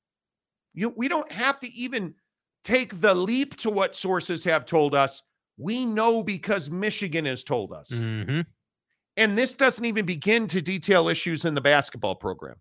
You, 0.73 0.91
we 0.91 1.09
don't 1.09 1.31
have 1.33 1.59
to 1.61 1.73
even 1.73 2.15
take 2.63 3.01
the 3.01 3.15
leap 3.15 3.57
to 3.57 3.71
what 3.71 3.97
sources 3.97 4.45
have 4.45 4.65
told 4.65 4.95
us. 4.95 5.25
We 5.61 5.85
know 5.85 6.23
because 6.23 6.71
Michigan 6.71 7.25
has 7.27 7.45
told 7.45 7.73
us. 7.73 7.91
Mhm. 7.91 8.47
And 9.17 9.37
this 9.37 9.55
doesn't 9.55 9.85
even 9.85 10.07
begin 10.07 10.47
to 10.49 10.63
detail 10.63 11.09
issues 11.09 11.45
in 11.45 11.55
the 11.55 11.61
basketball 11.61 12.15
program. 12.15 12.57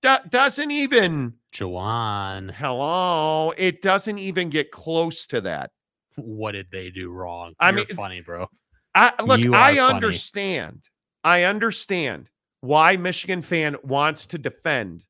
Do- 0.00 0.16
doesn't 0.30 0.70
even, 0.70 1.34
Jawan, 1.52 2.50
hello, 2.52 3.52
it 3.56 3.82
doesn't 3.82 4.18
even 4.18 4.48
get 4.50 4.70
close 4.72 5.26
to 5.28 5.40
that. 5.42 5.70
what 6.16 6.52
did 6.52 6.66
they 6.70 6.90
do 6.90 7.10
wrong? 7.10 7.54
I 7.58 7.68
You're 7.70 7.76
mean, 7.78 7.86
funny, 7.86 8.20
bro. 8.20 8.46
I 8.94 9.12
look, 9.22 9.40
I 9.40 9.76
funny. 9.76 9.78
understand. 9.80 10.88
I 11.24 11.44
understand 11.44 12.28
why 12.60 12.98
Michigan 12.98 13.40
fan 13.40 13.76
wants 13.82 14.26
to 14.26 14.36
defend 14.38 15.06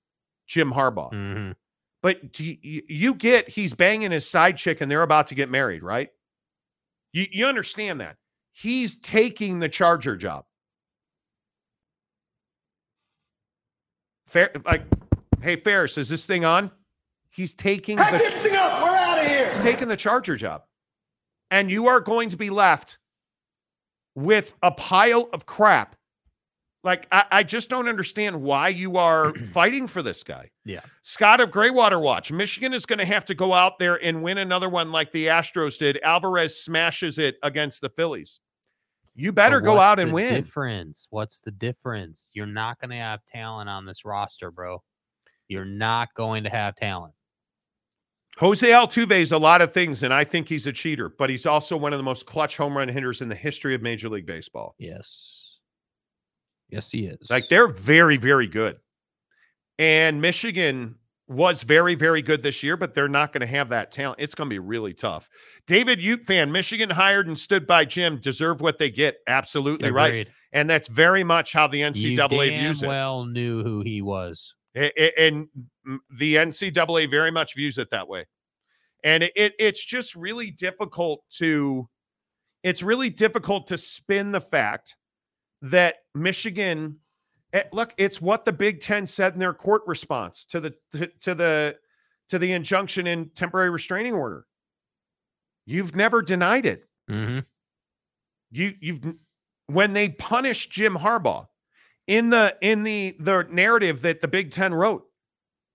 Jim 0.47 0.71
Harbaugh. 0.73 1.13
Mhm. 1.13 1.55
But 2.03 2.33
do 2.33 2.45
you, 2.45 2.83
you 2.89 3.15
get 3.15 3.49
he's 3.49 3.75
banging 3.75 4.13
his 4.13 4.29
side 4.31 4.57
chick 4.57 4.81
and 4.81 4.89
they're 4.89 5.03
about 5.03 5.27
to 5.29 5.35
get 5.35 5.51
married, 5.51 5.83
right? 5.83 6.11
You 7.13 7.27
you 7.31 7.47
understand 7.47 8.01
that. 8.01 8.17
He's 8.53 8.97
taking 8.97 9.59
the 9.59 9.69
Charger 9.69 10.17
job. 10.17 10.45
Fair 14.27 14.51
like 14.65 14.83
hey 15.43 15.57
Ferris, 15.57 15.99
is 15.99 16.09
this 16.09 16.27
thing 16.27 16.45
on? 16.45 16.71
He's 17.31 17.55
taking 17.55 17.97
the 17.97 18.05
thing 18.05 18.57
up. 18.57 18.83
We're 18.83 18.97
out 18.97 19.19
of 19.19 19.27
here. 19.27 19.49
He's 19.49 19.59
taking 19.59 19.89
the 19.89 19.97
Charger 19.97 20.37
job. 20.37 20.65
And 21.51 21.71
you 21.71 21.89
are 21.89 22.01
going 22.01 22.29
to 22.31 22.37
be 22.37 22.51
left 22.51 22.99
with 24.15 24.55
a 24.63 24.71
pile 24.71 25.29
of 25.33 25.47
crap. 25.47 25.97
Like, 26.85 27.07
I, 27.13 27.25
I 27.31 27.43
just 27.45 27.69
don't 27.69 27.89
understand 27.89 28.43
why 28.43 28.69
you 28.69 28.97
are 28.97 29.35
fighting 29.53 29.87
for 29.87 30.03
this 30.03 30.23
guy. 30.25 30.51
Yeah. 30.65 30.81
Scott 31.03 31.41
of 31.41 31.51
Graywater 31.51 32.01
Watch. 32.01 32.33
Michigan 32.33 32.73
is 32.73 32.87
going 32.87 32.99
to 32.99 33.05
have 33.05 33.25
to 33.27 33.35
go 33.35 33.55
out 33.55 33.79
there 33.79 34.03
and 34.05 34.23
win 34.23 34.39
another 34.39 34.69
one 34.69 34.91
like 34.91 35.13
the 35.13 35.27
Astros 35.27 35.79
did. 35.79 36.01
Alvarez 36.03 36.57
smashes 36.63 37.19
it 37.19 37.37
against 37.43 37.81
the 37.81 37.89
Phillies. 37.91 38.41
You 39.15 39.31
better 39.31 39.61
go 39.61 39.79
out 39.79 39.99
and 39.99 40.13
win. 40.13 40.35
Difference. 40.35 41.07
What's 41.11 41.41
the 41.41 41.51
difference? 41.51 42.31
You're 42.33 42.47
not 42.47 42.81
going 42.81 42.91
to 42.91 42.97
have 42.97 43.25
talent 43.27 43.69
on 43.69 43.85
this 43.85 44.05
roster, 44.05 44.51
bro. 44.51 44.83
You're 45.49 45.67
not 45.67 46.15
going 46.15 46.45
to 46.45 46.51
have 46.51 46.77
talent. 46.77 47.13
Jose 48.39 48.67
Altuve 48.67 49.13
is 49.13 49.33
a 49.33 49.39
lot 49.39 49.61
of 49.61 49.75
things, 49.75 50.03
and 50.03 50.15
I 50.15 50.25
think 50.25 50.49
he's 50.49 50.67
a 50.67 50.73
cheater, 50.73 51.11
but 51.11 51.29
he's 51.29 51.45
also 51.45 51.77
one 51.77 51.93
of 51.93 51.99
the 51.99 52.03
most 52.03 52.25
clutch 52.25 52.57
home 52.57 52.77
run 52.77 52.89
hitters 52.89 53.21
in 53.21 53.29
the 53.29 53.35
history 53.35 53.75
of 53.75 53.83
Major 53.83 54.09
League 54.09 54.25
Baseball. 54.25 54.75
Yes. 54.79 55.42
Yes, 56.73 56.91
he 56.91 57.07
is. 57.07 57.31
Like 57.31 57.49
they're 57.49 57.69
very, 57.69 58.17
very 58.17 58.49
good. 58.49 58.79
And 59.79 60.21
Michigan 60.21 60.97
was 61.29 61.63
very, 61.63 61.95
very 61.95 62.23
good 62.23 62.43
this 62.43 62.63
year, 62.63 62.77
but 62.77 62.95
they're 62.95 63.09
not 63.09 63.33
going 63.33 63.41
to 63.41 63.47
have 63.47 63.69
that 63.71 63.93
talent. 63.93 64.21
It's 64.21 64.35
going 64.35 64.49
to 64.49 64.55
be 64.55 64.59
really 64.59 64.93
tough. 64.93 65.29
David 65.67 66.01
Ute 66.01 66.25
fan, 66.25 66.51
Michigan 66.51 66.91
hired 66.91 67.29
and 67.29 67.39
stood 67.39 67.67
by 67.67 67.85
Jim, 67.85 68.19
deserve 68.19 68.61
what 68.61 68.79
they 68.79 68.91
get. 68.91 69.17
Absolutely 69.27 69.91
right. 69.91 70.29
And 70.53 70.69
that's 70.69 70.89
very 70.89 71.25
much 71.25 71.53
how 71.53 71.67
the 71.67 71.81
NCAA 71.81 72.61
views 72.61 72.83
it. 72.83 72.87
well 72.87 73.25
knew 73.25 73.63
who 73.63 73.81
he 73.81 74.03
was. 74.03 74.55
And 74.75 75.49
the 76.19 76.35
NCAA 76.37 77.11
very 77.11 77.31
much 77.31 77.55
views 77.55 77.79
it 77.79 77.91
that 77.91 78.09
way. 78.09 78.27
And 79.05 79.23
it 79.23 79.55
it's 79.59 79.85
just 79.85 80.15
really 80.15 80.51
difficult 80.51 81.25
to 81.39 81.89
it's 82.63 82.83
really 82.83 83.11
difficult 83.11 83.67
to 83.69 83.79
spin 83.79 84.33
the 84.33 84.41
fact 84.41 84.97
that 85.63 85.97
Michigan 86.15 86.97
eh, 87.53 87.65
look, 87.73 87.95
it's 87.97 88.21
what 88.21 88.45
the 88.45 88.53
Big 88.53 88.81
10 88.81 89.07
said 89.07 89.33
in 89.33 89.39
their 89.39 89.55
court 89.55 89.83
response 89.87 90.45
to 90.47 90.61
the 90.61 90.75
to, 90.93 91.07
to 91.21 91.35
the 91.35 91.77
to 92.29 92.39
the 92.39 92.53
injunction 92.53 93.07
in 93.07 93.31
temporary 93.35 93.71
restraining 93.71 94.15
order. 94.15 94.47
You've 95.67 95.95
never 95.95 96.23
denied 96.23 96.67
it. 96.67 96.85
Mm-hmm. 97.11 97.41
You 98.51 98.75
you've 98.81 99.01
when 99.67 99.93
they 99.93 100.11
punished 100.11 100.71
Jim 100.71 100.97
Harbaugh 100.97 101.47
in 102.07 102.31
the 102.31 102.57
in 102.61 102.83
the 102.83 103.17
the 103.21 103.47
narrative 103.51 104.03
that 104.03 104.21
the 104.21 104.29
Big 104.29 104.51
10 104.51 104.75
wrote, 104.75 105.05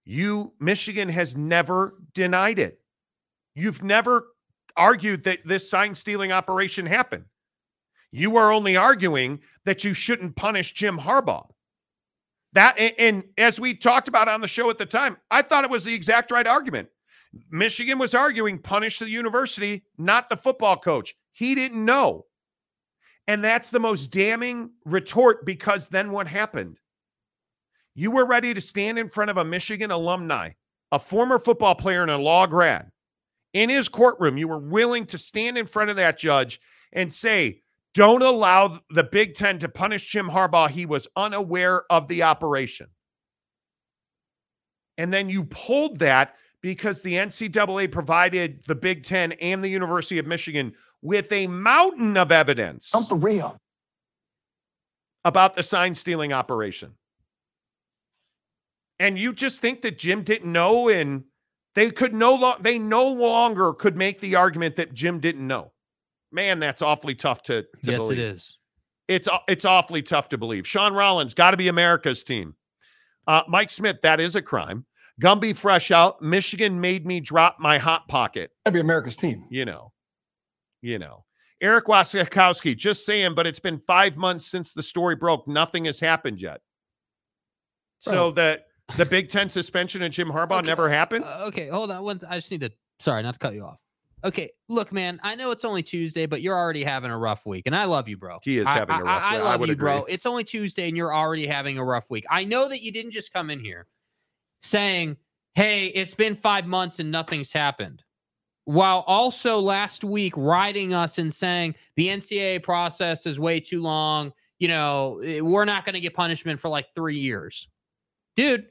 you 0.05 0.53
Michigan 0.59 1.09
has 1.09 1.35
never 1.35 1.95
denied 2.13 2.59
it. 2.59 2.79
You've 3.55 3.83
never 3.83 4.27
argued 4.75 5.23
that 5.23 5.39
this 5.45 5.69
sign 5.69 5.95
stealing 5.95 6.31
operation 6.31 6.85
happened. 6.85 7.25
You 8.11 8.37
are 8.37 8.51
only 8.51 8.77
arguing 8.77 9.41
that 9.65 9.83
you 9.83 9.93
shouldn't 9.93 10.35
punish 10.35 10.73
Jim 10.73 10.97
Harbaugh. 10.97 11.49
That 12.53 12.77
and, 12.79 12.93
and 12.97 13.23
as 13.37 13.59
we 13.59 13.73
talked 13.73 14.07
about 14.07 14.27
on 14.27 14.41
the 14.41 14.47
show 14.47 14.69
at 14.69 14.77
the 14.77 14.85
time, 14.85 15.17
I 15.29 15.41
thought 15.41 15.63
it 15.63 15.69
was 15.69 15.83
the 15.83 15.93
exact 15.93 16.31
right 16.31 16.47
argument. 16.47 16.89
Michigan 17.51 17.99
was 17.99 18.13
arguing 18.13 18.57
punish 18.57 18.99
the 18.99 19.09
university, 19.09 19.83
not 19.97 20.29
the 20.29 20.37
football 20.37 20.77
coach. 20.77 21.15
He 21.33 21.55
didn't 21.55 21.83
know. 21.83 22.25
And 23.27 23.43
that's 23.43 23.69
the 23.69 23.79
most 23.79 24.07
damning 24.07 24.71
retort 24.85 25.45
because 25.45 25.89
then 25.89 26.11
what 26.11 26.27
happened? 26.27 26.77
You 27.93 28.11
were 28.11 28.25
ready 28.25 28.53
to 28.53 28.61
stand 28.61 28.97
in 28.97 29.09
front 29.09 29.29
of 29.29 29.37
a 29.37 29.45
Michigan 29.45 29.91
alumni, 29.91 30.51
a 30.91 30.99
former 30.99 31.37
football 31.37 31.75
player 31.75 32.03
and 32.03 32.11
a 32.11 32.17
law 32.17 32.47
grad. 32.47 32.89
In 33.53 33.69
his 33.69 33.89
courtroom, 33.89 34.37
you 34.37 34.47
were 34.47 34.59
willing 34.59 35.05
to 35.07 35.17
stand 35.17 35.57
in 35.57 35.65
front 35.65 35.89
of 35.89 35.95
that 35.97 36.17
judge 36.17 36.61
and 36.93 37.11
say, 37.11 37.63
don't 37.97 38.21
allow 38.21 38.77
the 38.91 39.03
Big 39.03 39.33
Ten 39.33 39.57
to 39.57 39.67
punish 39.67 40.07
Jim 40.07 40.29
Harbaugh. 40.29 40.69
He 40.69 40.85
was 40.85 41.07
unaware 41.15 41.91
of 41.91 42.07
the 42.07 42.21
operation. 42.21 42.85
And 44.99 45.11
then 45.11 45.29
you 45.29 45.45
pulled 45.45 45.97
that 45.97 46.35
because 46.61 47.01
the 47.01 47.15
NCAA 47.15 47.91
provided 47.91 48.63
the 48.67 48.75
Big 48.75 49.03
Ten 49.03 49.31
and 49.33 49.63
the 49.63 49.69
University 49.69 50.19
of 50.19 50.27
Michigan 50.27 50.73
with 51.01 51.31
a 51.31 51.47
mountain 51.47 52.17
of 52.17 52.31
evidence 52.31 52.91
I'm 52.93 53.03
for 53.03 53.15
real. 53.17 53.57
about 55.25 55.55
the 55.55 55.63
sign 55.63 55.95
stealing 55.95 56.33
operation. 56.33 56.93
And 58.99 59.17
you 59.17 59.33
just 59.33 59.59
think 59.59 59.81
that 59.81 59.97
Jim 59.97 60.21
didn't 60.21 60.51
know 60.51 60.89
and 60.89 61.23
they 61.73 61.89
could 61.89 62.13
no 62.13 62.35
lo- 62.35 62.57
they 62.59 62.77
no 62.77 63.07
longer 63.07 63.73
could 63.73 63.95
make 63.95 64.19
the 64.19 64.35
argument 64.35 64.75
that 64.75 64.93
Jim 64.93 65.19
didn't 65.19 65.47
know. 65.47 65.71
Man, 66.31 66.59
that's 66.59 66.81
awfully 66.81 67.15
tough 67.15 67.43
to, 67.43 67.61
to 67.63 67.67
Yes, 67.83 67.97
believe. 67.97 68.19
it 68.19 68.23
is. 68.23 68.57
It's 69.07 69.29
it's 69.47 69.63
awfully 69.63 70.01
tough 70.01 70.27
to 70.29 70.37
believe. 70.37 70.67
Sean 70.67 70.93
Rollins 70.93 71.33
got 71.33 71.51
to 71.51 71.57
be 71.57 71.69
America's 71.69 72.23
team. 72.23 72.55
Uh, 73.25 73.43
Mike 73.47 73.71
Smith, 73.71 73.97
that 74.03 74.19
is 74.19 74.35
a 74.35 74.41
crime. 74.41 74.85
Gumby 75.21 75.55
fresh 75.55 75.91
out. 75.91 76.21
Michigan 76.21 76.79
made 76.79 77.05
me 77.05 77.19
drop 77.19 77.57
my 77.59 77.77
hot 77.77 78.07
pocket. 78.07 78.51
That'd 78.65 78.75
be 78.75 78.81
America's 78.81 79.15
team. 79.15 79.45
You 79.49 79.65
know, 79.65 79.93
you 80.81 80.99
know. 80.99 81.23
Eric 81.59 81.85
Wasikowski, 81.85 82.77
just 82.77 83.03
saying, 83.03 83.33
but 83.33 83.47
it's 83.47 83.59
been 83.59 83.79
five 83.87 84.15
months 84.15 84.45
since 84.45 84.73
the 84.73 84.83
story 84.83 85.15
broke. 85.15 85.47
Nothing 85.47 85.85
has 85.85 85.99
happened 85.99 86.39
yet. 86.39 86.61
So 87.99 88.29
that 88.31 88.65
the 88.95 89.05
Big 89.05 89.29
Ten 89.29 89.49
suspension 89.49 90.03
of 90.03 90.11
Jim 90.11 90.27
Harbaugh 90.29 90.59
Okay, 90.59 90.67
never 90.67 90.87
happened. 90.87 91.25
Uh, 91.25 91.45
okay, 91.47 91.67
hold 91.67 91.89
on. 91.89 92.03
Once 92.03 92.23
I 92.23 92.35
just 92.35 92.51
need 92.51 92.61
to. 92.61 92.71
Sorry, 92.99 93.23
not 93.23 93.33
to 93.33 93.39
cut 93.39 93.53
you 93.53 93.63
off. 93.63 93.79
Okay, 94.27 94.51
look, 94.67 94.91
man. 94.91 95.21
I 95.23 95.35
know 95.35 95.51
it's 95.51 95.63
only 95.63 95.81
Tuesday, 95.81 96.25
but 96.25 96.41
you're 96.41 96.57
already 96.57 96.83
having 96.83 97.11
a 97.11 97.17
rough 97.17 97.45
week, 97.45 97.63
and 97.65 97.73
I 97.73 97.85
love 97.85 98.09
you, 98.09 98.17
bro. 98.17 98.39
He 98.43 98.57
is 98.57 98.67
I- 98.67 98.73
having 98.73 98.95
a 98.97 98.99
I- 98.99 99.01
rough 99.01 99.23
I, 99.23 99.31
week. 99.31 99.41
I 99.41 99.43
love 99.45 99.59
would 99.61 99.69
you, 99.69 99.75
bro. 99.77 100.03
It's 100.09 100.25
only 100.25 100.43
Tuesday, 100.43 100.89
and 100.89 100.97
you're 100.97 101.15
already 101.15 101.47
having 101.47 101.77
a 101.77 101.83
rough 101.83 102.09
week. 102.09 102.25
I 102.29 102.43
know 102.43 102.67
that 102.67 102.81
you 102.81 102.91
didn't 102.91 103.11
just 103.11 103.31
come 103.31 103.49
in 103.49 103.61
here 103.61 103.87
saying, 104.61 105.15
"Hey, 105.55 105.87
it's 105.87 106.13
been 106.13 106.35
five 106.35 106.65
months 106.67 106.99
and 106.99 107.09
nothing's 107.09 107.53
happened," 107.53 108.03
while 108.65 109.05
also 109.07 109.61
last 109.61 110.03
week 110.03 110.33
riding 110.35 110.93
us 110.93 111.19
and 111.19 111.33
saying 111.33 111.75
the 111.95 112.09
NCAA 112.09 112.59
process 112.59 113.25
is 113.25 113.39
way 113.39 113.61
too 113.61 113.81
long. 113.81 114.33
You 114.59 114.67
know, 114.67 115.21
eh, 115.23 115.39
we're 115.39 115.63
not 115.63 115.85
going 115.85 115.93
to 115.93 116.01
get 116.01 116.13
punishment 116.13 116.59
for 116.59 116.67
like 116.67 116.87
three 116.93 117.15
years, 117.17 117.69
dude. 118.35 118.65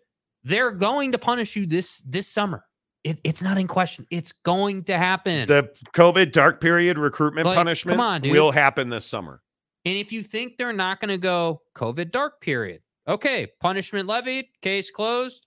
They're 0.45 0.71
going 0.71 1.13
to 1.13 1.19
punish 1.19 1.57
you 1.57 1.65
this 1.65 2.03
this 2.05 2.29
summer. 2.29 2.65
It, 3.07 3.21
it's 3.23 3.41
not 3.41 3.57
in 3.57 3.69
question. 3.69 4.05
It's 4.11 4.33
going 4.33 4.83
to 4.85 4.99
happen. 4.99 5.47
The 5.47 5.71
COVID 5.95 6.33
dark 6.33 6.61
period 6.61 6.99
recruitment 6.99 7.47
Like, 7.47 7.55
punishment 7.57 8.01
on, 8.01 8.23
will 8.23 8.51
happen 8.51 8.89
this 8.89 9.05
summer. 9.05 9.43
And 9.85 9.97
if 9.97 10.11
you 10.11 10.25
think 10.25 10.57
they're 10.57 10.73
not 10.73 11.01
going 11.01 11.11
to 11.11 11.19
go 11.19 11.63
COVID 11.77 12.11
dark 12.11 12.41
period, 12.41 12.81
okay, 13.07 13.47
punishment 13.61 14.09
levied, 14.09 14.47
case 14.61 14.91
closed. 14.91 15.47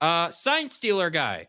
Uh, 0.00 0.32
sign 0.32 0.68
stealer 0.68 1.08
guy, 1.08 1.46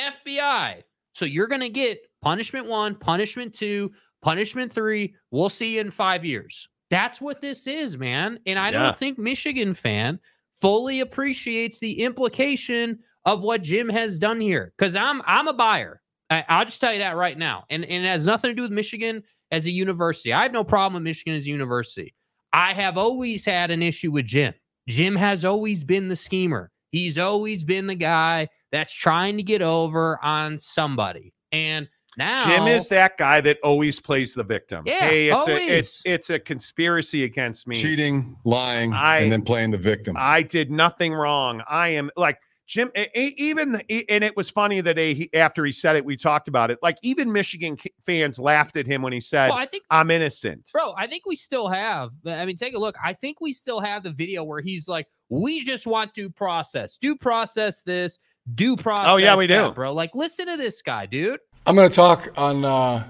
FBI. 0.00 0.82
So 1.12 1.24
you're 1.24 1.46
going 1.46 1.60
to 1.60 1.68
get 1.68 1.98
punishment 2.20 2.66
one, 2.66 2.96
punishment 2.96 3.54
two, 3.54 3.92
punishment 4.20 4.72
three. 4.72 5.14
We'll 5.30 5.48
see 5.48 5.74
you 5.76 5.80
in 5.80 5.92
five 5.92 6.24
years. 6.24 6.68
That's 6.90 7.20
what 7.20 7.40
this 7.40 7.68
is, 7.68 7.96
man. 7.96 8.40
And 8.46 8.58
I 8.58 8.70
Yeah. 8.70 8.82
don't 8.82 8.96
think 8.96 9.16
Michigan 9.16 9.74
fan 9.74 10.18
fully 10.60 11.00
appreciates 11.00 11.78
the 11.78 12.02
implication 12.02 12.98
of 13.28 13.42
what 13.42 13.62
Jim 13.62 13.88
has 13.88 14.18
done 14.18 14.40
here. 14.40 14.72
Because 14.76 14.96
I'm 14.96 15.22
I'm 15.26 15.48
a 15.48 15.52
buyer. 15.52 16.00
I, 16.30 16.44
I'll 16.48 16.64
just 16.64 16.80
tell 16.80 16.92
you 16.92 16.98
that 17.00 17.16
right 17.16 17.38
now. 17.38 17.64
And, 17.70 17.84
and 17.84 18.04
it 18.04 18.08
has 18.08 18.26
nothing 18.26 18.50
to 18.50 18.54
do 18.54 18.62
with 18.62 18.70
Michigan 18.70 19.22
as 19.50 19.66
a 19.66 19.70
university. 19.70 20.32
I 20.32 20.42
have 20.42 20.52
no 20.52 20.64
problem 20.64 20.94
with 20.94 21.02
Michigan 21.08 21.34
as 21.34 21.46
a 21.46 21.50
university. 21.50 22.14
I 22.52 22.72
have 22.74 22.98
always 22.98 23.44
had 23.44 23.70
an 23.70 23.82
issue 23.82 24.10
with 24.10 24.26
Jim. 24.26 24.52
Jim 24.88 25.16
has 25.16 25.44
always 25.44 25.84
been 25.84 26.08
the 26.08 26.16
schemer. 26.16 26.70
He's 26.90 27.18
always 27.18 27.64
been 27.64 27.86
the 27.86 27.94
guy 27.94 28.48
that's 28.72 28.92
trying 28.92 29.36
to 29.36 29.42
get 29.42 29.62
over 29.62 30.18
on 30.22 30.58
somebody. 30.58 31.32
And 31.52 31.88
now 32.16 32.44
Jim 32.44 32.66
is 32.66 32.88
that 32.88 33.16
guy 33.16 33.40
that 33.42 33.58
always 33.62 34.00
plays 34.00 34.34
the 34.34 34.44
victim. 34.44 34.84
Yeah, 34.86 35.08
hey, 35.08 35.28
it's 35.28 35.48
a 35.48 35.62
it's 35.78 36.02
it's 36.04 36.30
a 36.30 36.38
conspiracy 36.38 37.24
against 37.24 37.66
me. 37.68 37.76
Cheating, 37.76 38.36
lying, 38.44 38.92
I- 38.92 39.20
and 39.20 39.32
then 39.32 39.42
playing 39.42 39.70
the 39.70 39.78
victim. 39.78 40.16
I 40.18 40.42
did 40.42 40.70
nothing 40.70 41.12
wrong. 41.14 41.62
I 41.68 41.90
am 41.90 42.10
like 42.16 42.38
Jim. 42.68 42.92
Even 43.14 43.76
and 43.88 44.22
it 44.22 44.36
was 44.36 44.50
funny 44.50 44.82
the 44.82 44.92
day 44.92 45.14
he, 45.14 45.30
after 45.34 45.64
he 45.64 45.72
said 45.72 45.96
it, 45.96 46.04
we 46.04 46.16
talked 46.16 46.48
about 46.48 46.70
it. 46.70 46.78
Like 46.82 46.98
even 47.02 47.32
Michigan 47.32 47.78
fans 48.04 48.38
laughed 48.38 48.76
at 48.76 48.86
him 48.86 49.00
when 49.00 49.12
he 49.12 49.20
said, 49.20 49.48
well, 49.48 49.58
I 49.58 49.64
think 49.64 49.84
"I'm 49.90 50.10
innocent." 50.10 50.68
Bro, 50.70 50.94
I 50.96 51.06
think 51.06 51.24
we 51.24 51.34
still 51.34 51.68
have. 51.68 52.10
I 52.26 52.44
mean, 52.44 52.56
take 52.56 52.74
a 52.74 52.78
look. 52.78 52.94
I 53.02 53.14
think 53.14 53.40
we 53.40 53.54
still 53.54 53.80
have 53.80 54.02
the 54.02 54.12
video 54.12 54.44
where 54.44 54.60
he's 54.60 54.86
like, 54.86 55.08
"We 55.30 55.64
just 55.64 55.86
want 55.86 56.12
due 56.12 56.28
process, 56.28 56.98
due 56.98 57.16
process 57.16 57.80
this, 57.80 58.18
due 58.54 58.76
process." 58.76 59.06
Oh, 59.08 59.16
yeah, 59.16 59.34
we 59.34 59.46
that," 59.46 59.68
do. 59.68 59.72
bro. 59.72 59.94
Like, 59.94 60.14
listen 60.14 60.46
to 60.46 60.58
this 60.58 60.82
guy, 60.82 61.06
dude. 61.06 61.40
I'm 61.66 61.74
going 61.74 61.88
to 61.88 61.96
talk 61.96 62.28
on 62.36 62.66
uh, 62.66 63.08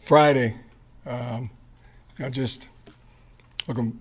Friday. 0.00 0.56
Um, 1.06 1.50
you 2.18 2.24
know, 2.24 2.30
just 2.30 2.70
looking, 3.68 4.00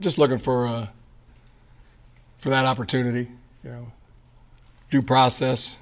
just 0.00 0.18
looking 0.18 0.38
for 0.38 0.66
uh, 0.66 0.88
for 2.38 2.50
that 2.50 2.66
opportunity. 2.66 3.28
You 3.64 3.70
know, 3.70 3.92
due 4.90 5.00
process. 5.00 5.78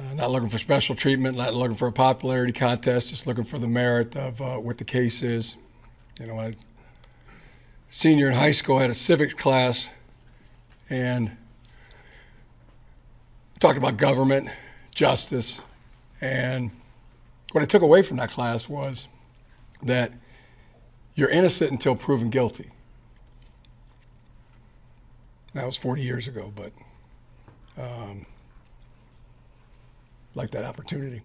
Uh, 0.00 0.14
not 0.14 0.30
looking 0.30 0.48
for 0.48 0.58
special 0.58 0.96
treatment. 0.96 1.36
Not 1.36 1.54
looking 1.54 1.76
for 1.76 1.86
a 1.86 1.92
popularity 1.92 2.52
contest. 2.52 3.10
Just 3.10 3.26
looking 3.28 3.44
for 3.44 3.58
the 3.58 3.68
merit 3.68 4.16
of 4.16 4.42
uh, 4.42 4.56
what 4.56 4.78
the 4.78 4.84
case 4.84 5.22
is. 5.22 5.56
You 6.20 6.26
know, 6.26 6.38
I 6.38 6.54
senior 7.88 8.28
in 8.28 8.34
high 8.34 8.50
school 8.50 8.78
had 8.78 8.90
a 8.90 8.94
civics 8.94 9.34
class, 9.34 9.88
and 10.90 11.36
talked 13.60 13.78
about 13.78 13.96
government, 13.96 14.48
justice, 14.94 15.60
and 16.20 16.72
what 17.52 17.62
I 17.62 17.66
took 17.66 17.82
away 17.82 18.02
from 18.02 18.16
that 18.16 18.30
class 18.30 18.68
was 18.68 19.06
that 19.82 20.12
you're 21.14 21.30
innocent 21.30 21.70
until 21.70 21.94
proven 21.94 22.30
guilty. 22.30 22.70
That 25.54 25.66
was 25.66 25.76
40 25.76 26.02
years 26.02 26.28
ago, 26.28 26.52
but 26.54 26.72
um, 27.82 28.26
like 30.34 30.50
that 30.52 30.64
opportunity. 30.64 31.22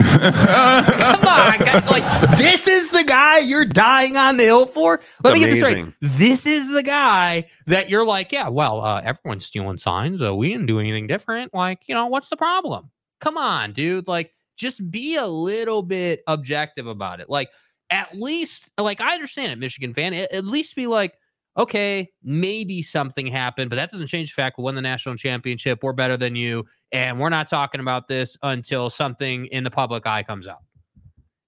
Come 0.00 0.24
on, 0.24 1.58
guy- 1.58 1.86
like 1.90 2.38
this 2.38 2.66
is 2.66 2.90
the 2.90 3.04
guy 3.04 3.38
you're 3.38 3.64
dying 3.64 4.16
on 4.16 4.36
the 4.36 4.44
hill 4.44 4.66
for. 4.66 5.00
Let 5.22 5.34
me 5.34 5.40
get 5.40 5.50
this 5.50 5.62
right. 5.62 5.92
This 6.00 6.46
is 6.46 6.72
the 6.72 6.82
guy 6.82 7.48
that 7.66 7.88
you're 7.88 8.04
like, 8.06 8.32
yeah, 8.32 8.48
well, 8.48 8.80
uh, 8.84 9.00
everyone's 9.04 9.46
stealing 9.46 9.78
signs. 9.78 10.20
Uh, 10.20 10.34
we 10.34 10.48
didn't 10.48 10.66
do 10.66 10.80
anything 10.80 11.06
different. 11.06 11.54
Like, 11.54 11.82
you 11.86 11.94
know, 11.94 12.06
what's 12.06 12.28
the 12.28 12.36
problem? 12.36 12.90
Come 13.20 13.36
on, 13.36 13.72
dude. 13.72 14.08
Like, 14.08 14.32
just 14.56 14.90
be 14.90 15.16
a 15.16 15.26
little 15.26 15.82
bit 15.82 16.22
objective 16.26 16.86
about 16.86 17.20
it. 17.20 17.28
Like, 17.28 17.50
at 17.90 18.16
least, 18.18 18.68
like, 18.78 19.00
I 19.00 19.14
understand 19.14 19.52
it, 19.52 19.58
Michigan 19.58 19.94
fan. 19.94 20.14
At, 20.14 20.32
at 20.32 20.44
least 20.44 20.74
be 20.74 20.86
like, 20.86 21.14
okay, 21.58 22.08
maybe 22.22 22.80
something 22.80 23.26
happened, 23.26 23.68
but 23.68 23.76
that 23.76 23.90
doesn't 23.90 24.06
change 24.06 24.30
the 24.30 24.34
fact 24.34 24.58
we 24.58 24.64
won 24.64 24.76
the 24.76 24.80
national 24.80 25.16
championship. 25.16 25.82
We're 25.82 25.92
better 25.92 26.16
than 26.16 26.36
you. 26.36 26.64
And 26.92 27.18
we're 27.18 27.28
not 27.28 27.48
talking 27.48 27.80
about 27.80 28.06
this 28.06 28.36
until 28.42 28.88
something 28.88 29.46
in 29.46 29.64
the 29.64 29.70
public 29.70 30.06
eye 30.06 30.22
comes 30.22 30.46
out. 30.46 30.62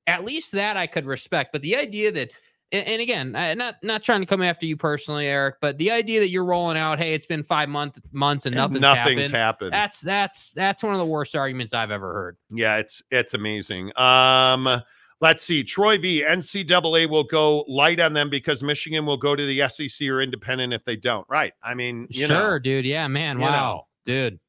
At 0.07 0.25
least 0.25 0.53
that 0.53 0.77
I 0.77 0.87
could 0.89 1.07
respect. 1.07 1.53
But 1.53 1.63
the 1.63 1.77
idea 1.77 2.11
that, 2.13 2.31
and, 2.73 3.03
again, 3.03 3.33
not 3.33 3.77
not 3.83 4.05
trying 4.05 4.21
to 4.21 4.27
come 4.27 4.43
after 4.43 4.65
you 4.65 4.77
personally, 4.77 5.27
Eric, 5.27 5.57
but 5.61 5.77
the 5.79 5.91
idea 5.91 6.21
that 6.21 6.31
you're 6.31 6.45
rolling 6.45 6.77
out, 6.77 7.01
hey, 7.01 7.15
it's 7.15 7.27
been 7.27 7.43
five 7.43 7.69
month, 7.69 7.99
months 8.13 8.47
and 8.47 8.55
And 8.55 8.61
nothing's, 8.61 8.81
nothing's 8.81 9.31
happened. 9.31 9.35
happened. 9.35 9.73
That's 9.73 10.01
that's 10.01 10.51
that's 10.53 10.83
one 10.85 10.93
of 10.93 10.99
the 11.01 11.07
worst 11.07 11.35
arguments 11.35 11.75
I've 11.75 11.91
ever 11.91 12.13
heard. 12.13 12.37
Yeah, 12.49 12.77
it's 12.77 13.03
it's 13.11 13.35
amazing. 13.35 13.91
Um, 13.99 14.83
let's 15.21 15.43
see. 15.43 15.63
Troy 15.63 15.99
B. 15.99 16.25
NCAA 16.27 17.09
will 17.09 17.25
go 17.25 17.65
light 17.69 18.01
on 18.01 18.13
them 18.13 18.31
because 18.31 18.63
Michigan 18.63 19.07
will 19.07 19.17
go 19.17 19.37
to 19.37 19.45
the 19.45 19.69
SEC 19.69 20.09
or 20.09 20.23
independent 20.23 20.73
if 20.73 20.85
they 20.85 20.97
don't. 20.97 21.27
Right. 21.29 21.53
I 21.63 21.75
mean, 21.75 22.07
you 22.11 22.27
sure, 22.27 22.53
know, 22.53 22.59
dude. 22.59 22.85
Yeah, 22.85 23.07
man. 23.09 23.39
Wow, 23.39 23.51
know. 23.51 23.87
dude. 24.07 24.41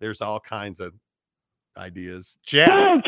there's 0.00 0.20
all 0.20 0.40
kinds 0.40 0.80
of 0.80 0.94
ideas. 1.76 2.38
Jack. 2.44 3.04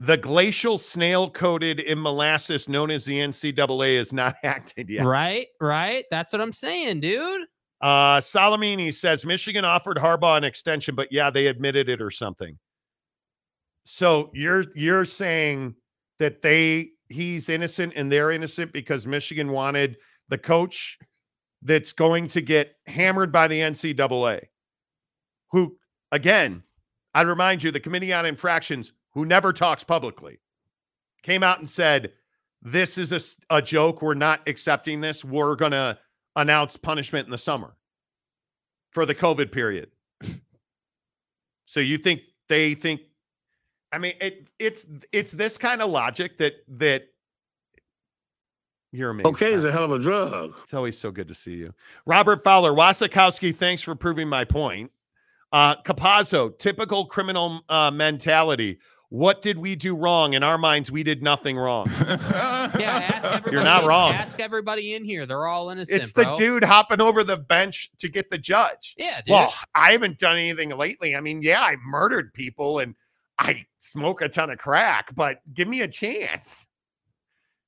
The 0.00 0.16
glacial 0.16 0.78
snail 0.78 1.28
coated 1.28 1.80
in 1.80 2.00
molasses 2.00 2.68
known 2.68 2.90
as 2.90 3.04
the 3.04 3.18
NCAA 3.18 3.98
is 3.98 4.12
not 4.12 4.36
acted 4.44 4.88
yet. 4.88 5.04
Right, 5.04 5.48
right. 5.60 6.04
That's 6.10 6.32
what 6.32 6.40
I'm 6.40 6.52
saying, 6.52 7.00
dude. 7.00 7.42
Uh 7.80 8.18
Salamini 8.18 8.92
says 8.92 9.24
Michigan 9.24 9.64
offered 9.64 9.98
Harbaugh 9.98 10.36
an 10.36 10.42
extension, 10.42 10.96
but 10.96 11.12
yeah, 11.12 11.30
they 11.30 11.46
admitted 11.46 11.88
it 11.88 12.00
or 12.02 12.10
something. 12.10 12.58
So 13.84 14.30
you're 14.34 14.64
you're 14.74 15.04
saying 15.04 15.76
that 16.18 16.42
they 16.42 16.90
he's 17.08 17.48
innocent 17.48 17.92
and 17.96 18.10
they're 18.10 18.30
innocent 18.30 18.72
because 18.72 19.06
Michigan 19.06 19.50
wanted 19.50 19.96
the 20.28 20.38
coach 20.38 20.98
that's 21.62 21.92
going 21.92 22.26
to 22.28 22.40
get 22.40 22.76
hammered 22.86 23.32
by 23.32 23.48
the 23.48 23.60
NCAA, 23.60 24.40
who 25.50 25.76
again, 26.12 26.62
I'd 27.14 27.26
remind 27.26 27.62
you, 27.62 27.70
the 27.70 27.80
Committee 27.80 28.12
on 28.12 28.26
Infractions, 28.26 28.92
who 29.12 29.24
never 29.24 29.52
talks 29.52 29.82
publicly, 29.82 30.38
came 31.22 31.42
out 31.42 31.58
and 31.58 31.68
said, 31.68 32.12
This 32.62 32.98
is 32.98 33.12
a, 33.12 33.56
a 33.56 33.62
joke. 33.62 34.02
We're 34.02 34.14
not 34.14 34.40
accepting 34.46 35.00
this. 35.00 35.24
We're 35.24 35.56
going 35.56 35.72
to 35.72 35.98
announce 36.36 36.76
punishment 36.76 37.26
in 37.26 37.30
the 37.30 37.38
summer 37.38 37.76
for 38.90 39.06
the 39.06 39.14
COVID 39.14 39.50
period. 39.50 39.90
so 41.66 41.80
you 41.80 41.98
think 41.98 42.20
they 42.48 42.74
think 42.74 43.00
I 43.92 43.98
mean 43.98 44.14
it 44.20 44.48
it's 44.58 44.86
it's 45.12 45.32
this 45.32 45.56
kind 45.58 45.80
of 45.82 45.90
logic 45.90 46.38
that 46.38 46.54
that 46.78 47.08
you're 48.92 49.10
amazing. 49.10 49.32
Okay, 49.32 49.52
is 49.52 49.64
a 49.64 49.72
hell 49.72 49.84
of 49.84 49.92
a 49.92 49.98
drug. 49.98 50.54
It's 50.62 50.72
always 50.74 50.96
so 50.96 51.10
good 51.10 51.28
to 51.28 51.34
see 51.34 51.54
you. 51.56 51.74
Robert 52.06 52.42
Fowler, 52.42 52.72
Wasikowski, 52.72 53.54
thanks 53.54 53.82
for 53.82 53.94
proving 53.94 54.28
my 54.28 54.44
point. 54.44 54.90
Uh 55.52 55.76
Capazzo, 55.82 56.56
typical 56.58 57.06
criminal 57.06 57.60
uh, 57.68 57.90
mentality. 57.90 58.78
What 59.10 59.40
did 59.40 59.56
we 59.56 59.74
do 59.74 59.96
wrong? 59.96 60.34
In 60.34 60.42
our 60.42 60.58
minds, 60.58 60.90
we 60.90 61.02
did 61.02 61.22
nothing 61.22 61.56
wrong. 61.56 61.90
Yeah, 62.78 63.08
ask 63.14 63.24
everybody. 63.32 63.54
You're 63.54 63.64
not 63.64 63.82
in- 63.82 63.88
wrong. 63.88 64.12
Ask 64.12 64.38
everybody 64.40 64.94
in 64.94 65.02
here. 65.02 65.24
They're 65.24 65.46
all 65.46 65.70
innocent. 65.70 66.02
it's 66.02 66.12
the 66.12 66.24
bro. 66.24 66.36
dude 66.36 66.64
hopping 66.64 67.00
over 67.00 67.24
the 67.24 67.38
bench 67.38 67.90
to 67.96 68.10
get 68.10 68.28
the 68.28 68.36
judge. 68.36 68.94
Yeah, 68.98 69.22
dude. 69.22 69.32
Well, 69.32 69.54
I 69.74 69.92
haven't 69.92 70.18
done 70.18 70.36
anything 70.36 70.68
lately. 70.76 71.16
I 71.16 71.20
mean, 71.22 71.40
yeah, 71.40 71.62
I 71.62 71.76
murdered 71.86 72.34
people 72.34 72.80
and 72.80 72.94
I 73.38 73.64
smoke 73.78 74.20
a 74.22 74.28
ton 74.28 74.50
of 74.50 74.58
crack, 74.58 75.14
but 75.14 75.38
give 75.54 75.68
me 75.68 75.82
a 75.82 75.88
chance. 75.88 76.66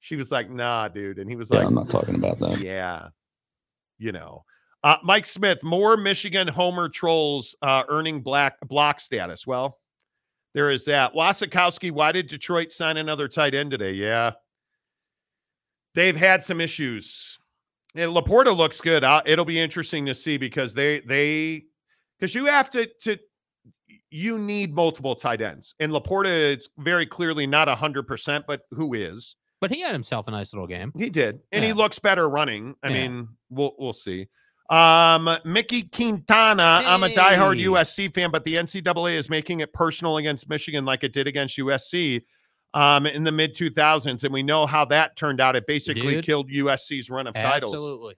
She 0.00 0.16
was 0.16 0.32
like, 0.32 0.50
nah, 0.50 0.88
dude. 0.88 1.18
And 1.18 1.28
he 1.28 1.36
was 1.36 1.50
Yeah, 1.50 1.58
like, 1.58 1.66
I'm 1.68 1.74
not 1.74 1.88
talking 1.90 2.16
about 2.16 2.38
that. 2.40 2.60
yeah, 2.60 3.08
you 3.98 4.12
know. 4.12 4.44
Uh, 4.82 4.96
Mike 5.04 5.26
Smith, 5.26 5.62
more 5.62 5.96
Michigan 5.96 6.48
Homer 6.48 6.88
trolls 6.88 7.54
uh, 7.60 7.82
earning 7.88 8.22
black 8.22 8.58
block 8.66 8.98
status. 8.98 9.46
Well, 9.46 9.78
there 10.54 10.70
is 10.70 10.86
that. 10.86 11.12
Wasikowski, 11.14 11.92
why 11.92 12.12
did 12.12 12.28
Detroit 12.28 12.72
sign 12.72 12.96
another 12.96 13.28
tight 13.28 13.54
end 13.54 13.70
today? 13.70 13.92
Yeah, 13.92 14.32
they've 15.94 16.16
had 16.16 16.42
some 16.42 16.60
issues. 16.62 17.38
Yeah, 17.94 18.06
LaPorta 18.06 18.56
looks 18.56 18.80
good. 18.80 19.04
Uh, 19.04 19.20
it'll 19.26 19.44
be 19.44 19.60
interesting 19.60 20.06
to 20.06 20.14
see 20.14 20.38
because 20.38 20.72
they 20.72 21.00
they 21.00 21.64
because 22.18 22.34
you 22.34 22.46
have 22.46 22.70
to 22.70 22.86
to 23.02 23.18
you 24.10 24.38
need 24.38 24.74
multiple 24.74 25.14
tight 25.14 25.40
ends, 25.40 25.74
and 25.80 25.92
LaPorta 25.92 26.56
is 26.56 26.68
very 26.78 27.06
clearly 27.06 27.46
not 27.46 27.68
hundred 27.68 28.06
percent, 28.06 28.44
but 28.46 28.62
who 28.70 28.94
is? 28.94 29.36
but 29.60 29.70
he 29.70 29.82
had 29.82 29.92
himself 29.92 30.26
a 30.26 30.30
nice 30.30 30.54
little 30.54 30.66
game. 30.66 30.90
He 30.96 31.10
did, 31.10 31.40
and 31.52 31.62
he 31.62 31.74
looks 31.74 31.98
better 31.98 32.30
running. 32.30 32.74
I 32.82 32.88
Yeah. 32.88 32.94
mean, 33.08 33.28
we'll 33.50 33.74
we'll 33.78 33.92
see. 33.92 34.26
Um, 34.70 35.28
Mickey 35.44 35.82
Quintana. 35.82 36.82
I'm 36.86 37.02
a 37.02 37.08
diehard 37.10 37.60
USC 37.60 38.14
fan, 38.14 38.30
but 38.30 38.44
the 38.44 38.54
NCAA 38.54 39.14
is 39.16 39.28
making 39.28 39.60
it 39.60 39.72
personal 39.72 40.16
against 40.16 40.48
Michigan, 40.48 40.84
like 40.84 41.04
it 41.04 41.12
did 41.12 41.26
against 41.26 41.58
USC, 41.58 42.22
um, 42.72 43.04
in 43.04 43.24
the 43.24 43.32
mid 43.32 43.54
2000s, 43.54 44.24
and 44.24 44.32
we 44.32 44.42
know 44.42 44.64
how 44.64 44.84
that 44.86 45.16
turned 45.16 45.40
out. 45.40 45.56
It 45.56 45.66
basically 45.66 46.14
Dude. 46.14 46.24
killed 46.24 46.48
USC's 46.48 47.10
run 47.10 47.26
of 47.26 47.34
titles. 47.34 47.74
Absolutely. 47.74 48.14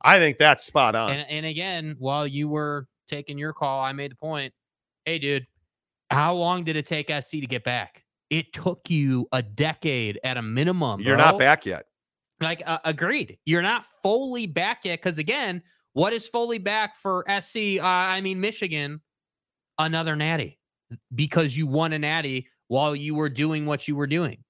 I 0.00 0.18
think 0.18 0.38
that's 0.38 0.64
spot 0.64 0.94
on. 0.94 1.10
And 1.12 1.28
and 1.28 1.44
again, 1.46 1.96
while 1.98 2.26
you 2.26 2.48
were 2.48 2.86
taking 3.08 3.36
your 3.36 3.52
call, 3.52 3.82
I 3.82 3.92
made 3.92 4.12
the 4.12 4.16
point. 4.16 4.54
Hey, 5.06 5.20
dude, 5.20 5.46
how 6.10 6.34
long 6.34 6.64
did 6.64 6.76
it 6.76 6.84
take 6.84 7.10
SC 7.10 7.30
to 7.30 7.46
get 7.46 7.62
back? 7.62 8.04
It 8.28 8.52
took 8.52 8.90
you 8.90 9.28
a 9.30 9.40
decade 9.40 10.18
at 10.24 10.36
a 10.36 10.42
minimum. 10.42 11.00
You're 11.00 11.16
not 11.16 11.38
back 11.38 11.64
yet. 11.64 11.86
Like, 12.40 12.62
uh, 12.66 12.78
agreed. 12.84 13.38
You're 13.44 13.62
not 13.62 13.84
fully 14.02 14.46
back 14.46 14.84
yet. 14.84 14.98
Because 14.98 15.18
again, 15.18 15.62
what 15.92 16.12
is 16.12 16.26
fully 16.26 16.58
back 16.58 16.96
for 16.96 17.24
SC? 17.40 17.78
Uh, 17.78 17.84
I 17.84 18.20
mean, 18.20 18.40
Michigan, 18.40 19.00
another 19.78 20.16
natty 20.16 20.58
because 21.14 21.56
you 21.56 21.68
won 21.68 21.92
a 21.92 21.98
natty 21.98 22.48
while 22.68 22.96
you 22.96 23.14
were 23.14 23.28
doing 23.28 23.64
what 23.64 23.86
you 23.86 23.94
were 23.94 24.06
doing. 24.06 24.42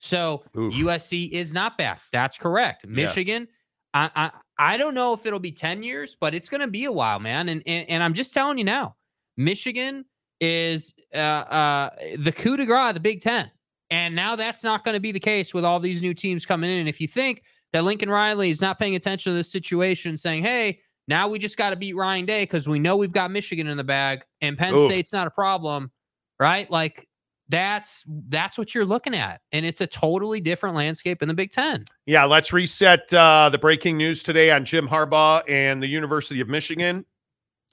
So 0.00 0.42
Oof. 0.56 0.74
USC 0.74 1.30
is 1.30 1.52
not 1.52 1.78
back. 1.78 2.00
That's 2.12 2.36
correct. 2.36 2.86
Michigan, 2.86 3.46
I, 3.94 4.10
I 4.16 4.30
I 4.58 4.76
don't 4.76 4.94
know 4.94 5.12
if 5.12 5.24
it'll 5.24 5.38
be 5.38 5.52
10 5.52 5.82
years, 5.82 6.16
but 6.20 6.34
it's 6.34 6.48
going 6.48 6.62
to 6.62 6.66
be 6.66 6.84
a 6.84 6.92
while, 6.92 7.20
man. 7.20 7.48
And, 7.48 7.62
and 7.66 7.88
and 7.88 8.02
I'm 8.02 8.14
just 8.14 8.34
telling 8.34 8.58
you 8.58 8.64
now, 8.64 8.96
Michigan 9.40 10.04
is 10.40 10.94
uh, 11.14 11.18
uh, 11.18 11.90
the 12.18 12.32
coup 12.32 12.56
de 12.56 12.66
grace 12.66 12.94
the 12.94 13.00
Big 13.00 13.20
Ten. 13.20 13.50
And 13.90 14.14
now 14.14 14.36
that's 14.36 14.62
not 14.62 14.84
going 14.84 14.94
to 14.94 15.00
be 15.00 15.10
the 15.10 15.20
case 15.20 15.52
with 15.52 15.64
all 15.64 15.80
these 15.80 16.00
new 16.00 16.14
teams 16.14 16.46
coming 16.46 16.70
in. 16.70 16.78
And 16.78 16.88
if 16.88 17.00
you 17.00 17.08
think 17.08 17.42
that 17.72 17.82
Lincoln 17.82 18.08
Riley 18.08 18.50
is 18.50 18.60
not 18.60 18.78
paying 18.78 18.94
attention 18.94 19.32
to 19.32 19.36
this 19.36 19.50
situation, 19.50 20.16
saying, 20.16 20.44
hey, 20.44 20.80
now 21.08 21.26
we 21.26 21.40
just 21.40 21.56
got 21.56 21.70
to 21.70 21.76
beat 21.76 21.96
Ryan 21.96 22.24
Day 22.24 22.44
because 22.44 22.68
we 22.68 22.78
know 22.78 22.96
we've 22.96 23.12
got 23.12 23.32
Michigan 23.32 23.66
in 23.66 23.76
the 23.76 23.84
bag 23.84 24.22
and 24.40 24.56
Penn 24.56 24.74
Ooh. 24.74 24.86
State's 24.86 25.12
not 25.12 25.26
a 25.26 25.30
problem, 25.30 25.90
right? 26.38 26.70
Like 26.70 27.08
that's 27.48 28.04
that's 28.28 28.56
what 28.56 28.74
you're 28.74 28.84
looking 28.84 29.14
at. 29.14 29.40
And 29.50 29.66
it's 29.66 29.80
a 29.80 29.86
totally 29.88 30.40
different 30.40 30.76
landscape 30.76 31.20
in 31.20 31.26
the 31.26 31.34
Big 31.34 31.50
Ten. 31.50 31.84
Yeah, 32.06 32.24
let's 32.24 32.52
reset 32.52 33.12
uh, 33.12 33.48
the 33.50 33.58
breaking 33.58 33.96
news 33.96 34.22
today 34.22 34.52
on 34.52 34.64
Jim 34.64 34.86
Harbaugh 34.86 35.42
and 35.48 35.82
the 35.82 35.88
University 35.88 36.40
of 36.40 36.48
Michigan, 36.48 37.04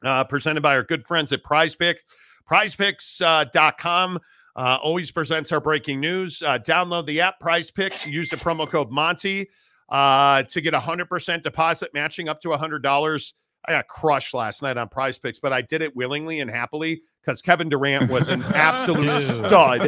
uh, 0.04 0.24
presented 0.24 0.62
by 0.62 0.76
our 0.76 0.84
good 0.84 1.06
friends 1.06 1.32
at 1.32 1.44
Prize 1.44 1.76
Pick. 1.76 2.04
PrizePicks.com 2.50 4.20
uh, 4.56 4.78
always 4.82 5.12
presents 5.12 5.52
our 5.52 5.62
breaking 5.62 6.00
news. 6.00 6.42
Uh, 6.42 6.58
download 6.58 7.06
the 7.06 7.22
app 7.22 7.40
PrizePicks. 7.40 8.12
Use 8.12 8.30
the 8.30 8.38
promo 8.38 8.68
code 8.68 8.90
Monty 8.90 9.48
uh, 9.90 10.44
to 10.44 10.62
get 10.62 10.74
a 10.74 10.80
100% 10.80 11.44
deposit 11.44 11.94
matching 11.94 12.28
up 12.28 12.42
to 12.42 12.54
a 12.54 12.58
$100. 12.58 13.34
I 13.68 13.72
got 13.72 13.88
crushed 13.88 14.34
last 14.34 14.62
night 14.64 14.78
on 14.78 14.90
PrizePicks, 14.90 15.40
but 15.42 15.54
I 15.54 15.62
did 15.62 15.82
it 15.82 15.96
willingly 15.96 16.40
and 16.40 16.50
happily 16.50 17.02
because 17.22 17.42
Kevin 17.42 17.70
Durant 17.70 18.10
was 18.10 18.30
an 18.30 18.42
absolute 18.56 19.24
stud. 19.24 19.82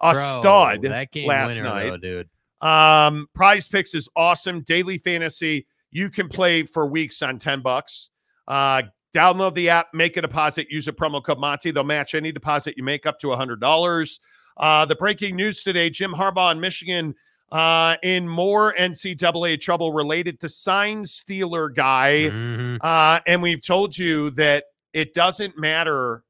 A 0.00 0.12
Bro, 0.12 0.40
stud 0.40 0.82
that 0.82 1.12
game 1.12 1.28
last 1.28 1.54
winner, 1.54 1.62
night. 1.64 1.90
though, 1.90 1.96
dude. 1.96 2.28
Um, 2.60 3.26
PrizePicks 3.36 3.94
is 3.94 4.08
awesome. 4.16 4.62
Daily 4.62 4.98
fantasy. 4.98 5.66
You 5.90 6.10
can 6.10 6.28
play 6.28 6.64
for 6.64 6.86
weeks 6.86 7.22
on 7.22 7.38
10 7.38 7.60
bucks. 7.60 8.10
Uh, 8.46 8.82
download 9.14 9.54
the 9.54 9.70
app, 9.70 9.88
make 9.94 10.16
a 10.16 10.22
deposit, 10.22 10.66
use 10.70 10.88
a 10.88 10.92
promo 10.92 11.22
code 11.22 11.38
Monty. 11.38 11.70
They'll 11.70 11.84
match 11.84 12.14
any 12.14 12.32
deposit 12.32 12.74
you 12.76 12.84
make 12.84 13.06
up 13.06 13.18
to 13.20 13.28
$100. 13.28 14.18
Uh, 14.56 14.84
the 14.84 14.96
breaking 14.96 15.36
news 15.36 15.62
today 15.62 15.88
Jim 15.88 16.12
Harbaugh 16.12 16.52
in 16.52 16.60
Michigan 16.60 17.14
uh, 17.52 17.96
in 18.02 18.28
more 18.28 18.74
NCAA 18.78 19.60
trouble 19.60 19.92
related 19.92 20.38
to 20.40 20.48
sign 20.48 21.04
stealer 21.04 21.68
guy. 21.68 22.28
Mhm. 22.30 22.78
Uh, 22.80 23.20
and 23.26 23.42
we've 23.42 23.64
told 23.64 23.96
you 23.96 24.30
that 24.30 24.64
it 24.92 25.14
doesn't 25.14 25.56
matter 25.58 26.24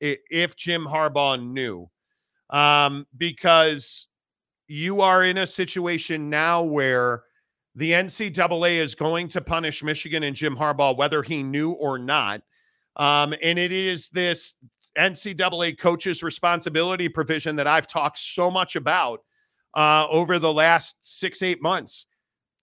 if 0.00 0.56
Jim 0.56 0.84
Harbaugh 0.84 1.40
knew, 1.42 1.88
um, 2.50 3.06
because 3.16 4.08
you 4.66 5.00
are 5.00 5.24
in 5.24 5.38
a 5.38 5.46
situation 5.46 6.28
now 6.28 6.62
where 6.62 7.24
the 7.74 7.92
NCAA 7.92 8.76
is 8.76 8.94
going 8.94 9.28
to 9.28 9.40
punish 9.40 9.82
Michigan 9.82 10.22
and 10.22 10.36
Jim 10.36 10.56
Harbaugh, 10.56 10.96
whether 10.96 11.22
he 11.22 11.42
knew 11.42 11.72
or 11.72 11.98
not. 11.98 12.42
Um, 12.96 13.34
and 13.42 13.58
it 13.58 13.72
is 13.72 14.08
this 14.10 14.54
NCAA 14.96 15.78
coaches' 15.78 16.22
responsibility 16.22 17.08
provision 17.08 17.56
that 17.56 17.66
I've 17.66 17.88
talked 17.88 18.18
so 18.18 18.50
much 18.50 18.76
about 18.76 19.20
uh, 19.74 20.06
over 20.08 20.38
the 20.38 20.52
last 20.52 20.96
six, 21.02 21.42
eight 21.42 21.60
months 21.60 22.06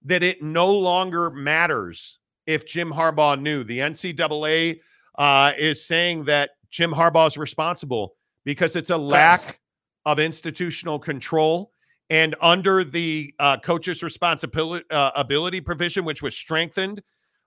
that 0.06 0.24
it 0.24 0.42
no 0.42 0.72
longer 0.72 1.30
matters 1.30 2.20
if 2.48 2.66
Jim 2.66 2.92
Harbaugh 2.92 3.40
knew. 3.40 3.64
The 3.64 3.80
NCAA 3.80 4.80
uh, 5.18 5.52
is 5.58 5.86
saying 5.86 6.26
that 6.26 6.52
Jim 6.70 6.92
Harbaugh 6.92 7.28
is 7.28 7.38
responsible 7.38 8.16
because 8.46 8.76
it's 8.76 8.90
a 8.90 8.98
lack 8.98 9.60
of 10.06 10.20
institutional 10.20 10.98
control. 10.98 11.71
And 12.12 12.36
under 12.42 12.84
the 12.84 13.34
uh, 13.40 13.58
coach's 13.60 14.04
responsibility 14.04 14.84
uh, 14.92 15.12
ability 15.16 15.62
provision, 15.62 16.04
which 16.04 16.22
was 16.22 16.36
strengthened 16.36 17.02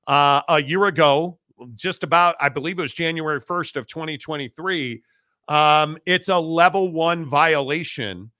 uh, 0.06 0.40
a 0.48 0.62
year 0.62 0.86
ago, 0.86 1.38
just 1.74 2.02
about, 2.02 2.34
I 2.40 2.48
believe 2.48 2.78
it 2.78 2.82
was 2.82 2.94
January 2.94 3.42
1st 3.42 3.76
of 3.76 3.86
2023, 3.86 5.02
um, 5.48 5.98
it's 6.06 6.30
a 6.30 6.38
level 6.38 6.90
one 6.90 7.26
violation 7.26 8.30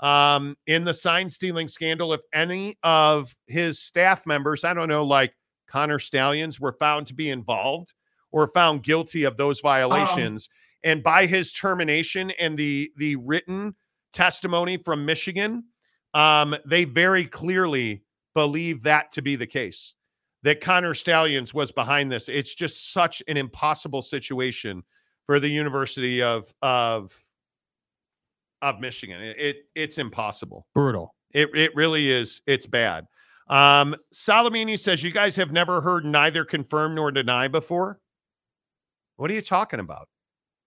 um, 0.00 0.56
in 0.66 0.84
the 0.84 0.94
sign 0.94 1.28
stealing 1.28 1.68
scandal. 1.68 2.14
If 2.14 2.22
any 2.32 2.78
of 2.82 3.36
his 3.46 3.78
staff 3.78 4.24
members, 4.24 4.64
I 4.64 4.72
don't 4.72 4.88
know, 4.88 5.04
like 5.04 5.34
Connor 5.68 5.98
Stalions, 5.98 6.58
were 6.58 6.76
found 6.80 7.06
to 7.08 7.14
be 7.14 7.28
involved 7.28 7.92
or 8.32 8.48
found 8.48 8.84
guilty 8.84 9.24
of 9.24 9.36
those 9.36 9.60
violations, 9.60 10.48
and 10.82 11.02
by 11.02 11.26
his 11.26 11.52
termination 11.52 12.30
and 12.40 12.56
the 12.56 12.90
the 12.96 13.16
written 13.16 13.74
testimony 14.14 14.78
from 14.78 15.04
Michigan, 15.04 15.64
um, 16.14 16.56
they 16.64 16.84
very 16.84 17.26
clearly 17.26 18.02
believe 18.34 18.82
that 18.82 19.12
to 19.12 19.22
be 19.22 19.36
the 19.36 19.46
case. 19.46 19.94
That 20.42 20.60
Connor 20.60 20.92
Stalions 20.92 21.54
was 21.54 21.72
behind 21.72 22.12
this. 22.12 22.28
It's 22.28 22.54
just 22.54 22.92
such 22.92 23.22
an 23.28 23.38
impossible 23.38 24.02
situation 24.02 24.82
for 25.26 25.40
the 25.40 25.48
University 25.48 26.22
of 26.22 26.52
of 26.62 27.18
of 28.60 28.80
Michigan. 28.80 29.20
It, 29.22 29.38
it 29.38 29.56
it's 29.74 29.98
impossible. 29.98 30.66
Brutal. 30.74 31.14
It 31.32 31.48
it 31.54 31.74
really 31.74 32.10
is. 32.10 32.42
It's 32.46 32.66
bad. 32.66 33.06
Um, 33.48 33.94
Salamini 34.12 34.78
says 34.78 35.02
you 35.02 35.10
guys 35.10 35.36
have 35.36 35.52
never 35.52 35.80
heard 35.80 36.04
neither 36.04 36.44
confirm 36.44 36.94
nor 36.94 37.10
deny 37.10 37.48
before. 37.48 38.00
What 39.16 39.30
are 39.30 39.34
you 39.34 39.42
talking 39.42 39.80
about? 39.80 40.08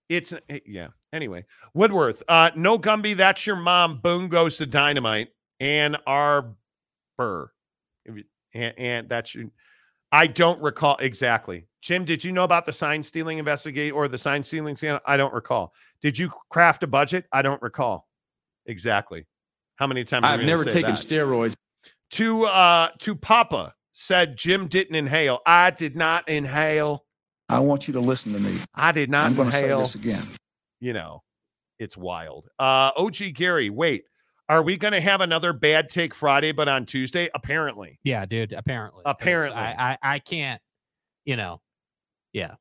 It's 0.10 0.34
eh, 0.50 0.60
yeah. 0.66 0.88
Anyway, 1.14 1.46
Woodworth. 1.74 2.24
Uh, 2.28 2.52
no 2.56 2.78
Gumby. 2.78 3.16
That's 3.16 3.46
your 3.46 3.56
mom. 3.56 4.00
Boom 4.00 4.28
goes 4.28 4.58
to 4.58 4.66
dynamite. 4.66 5.30
Ann 5.60 5.98
Arbor. 6.06 7.54
And, 8.54 8.74
and 8.78 9.10
that's 9.10 9.36
your. 9.36 9.46
I 10.12 10.28
don't 10.28 10.62
recall 10.62 10.98
exactly. 10.98 11.68
Jim, 11.82 12.06
did 12.06 12.24
you 12.24 12.32
know 12.32 12.44
about 12.44 12.66
the 12.66 12.74
sign 12.74 13.04
stealing 13.04 13.38
investigate 13.40 13.94
or 13.94 14.08
the 14.08 14.18
sign 14.18 14.44
stealing 14.44 14.76
scandal? 14.76 15.02
I 15.06 15.18
don't 15.18 15.34
recall. 15.34 15.74
Did 16.02 16.18
you 16.18 16.30
craft 16.50 16.84
a 16.84 16.88
budget? 16.88 17.26
I 17.32 17.42
don't 17.42 17.62
recall. 17.62 18.08
Exactly. 18.66 19.26
How 19.76 19.88
many 19.88 20.04
times? 20.04 20.26
I've 20.26 20.42
never 20.42 20.64
taken 20.64 20.92
that? 20.92 20.98
steroids. 20.98 21.54
to 22.12 22.46
uh 22.46 22.90
to 23.00 23.16
Papa 23.16 23.74
said 23.94 24.38
Jim 24.38 24.68
didn't 24.68 24.96
inhale. 24.96 25.40
I 25.46 25.72
did 25.72 25.96
not 25.96 26.28
inhale. 26.30 27.06
I 27.50 27.60
want 27.60 27.88
you 27.88 27.94
to 27.94 28.00
listen 28.00 28.34
to 28.34 28.40
me. 28.40 28.58
I 28.76 28.92
did 28.92 29.10
not 29.10 29.28
I'm 29.28 29.36
going 29.36 29.50
to 29.50 29.56
say 29.56 29.68
this 29.68 29.96
again. 29.96 30.24
You 30.80 30.94
know, 30.94 31.24
it's 31.80 31.98
wild. 31.98 32.50
Uh 32.60 32.92
OG 32.96 33.34
Gary, 33.34 33.70
wait. 33.70 34.06
Are 34.50 34.62
we 34.64 34.78
going 34.78 34.94
to 34.94 35.02
have 35.02 35.22
another 35.22 35.52
bad 35.54 35.90
take 35.90 36.14
Friday 36.14 36.52
but 36.54 36.70
on 36.70 36.86
Tuesday? 36.86 37.30
Apparently. 37.36 38.00
Yeah, 38.04 38.26
dude. 38.26 38.54
Apparently. 38.54 39.02
Apparently. 39.06 39.60
I, 39.60 39.94
I 39.94 39.98
I 40.16 40.20
can't. 40.20 40.62
You 41.26 41.36
know. 41.36 41.62
Yeah. 42.34 42.56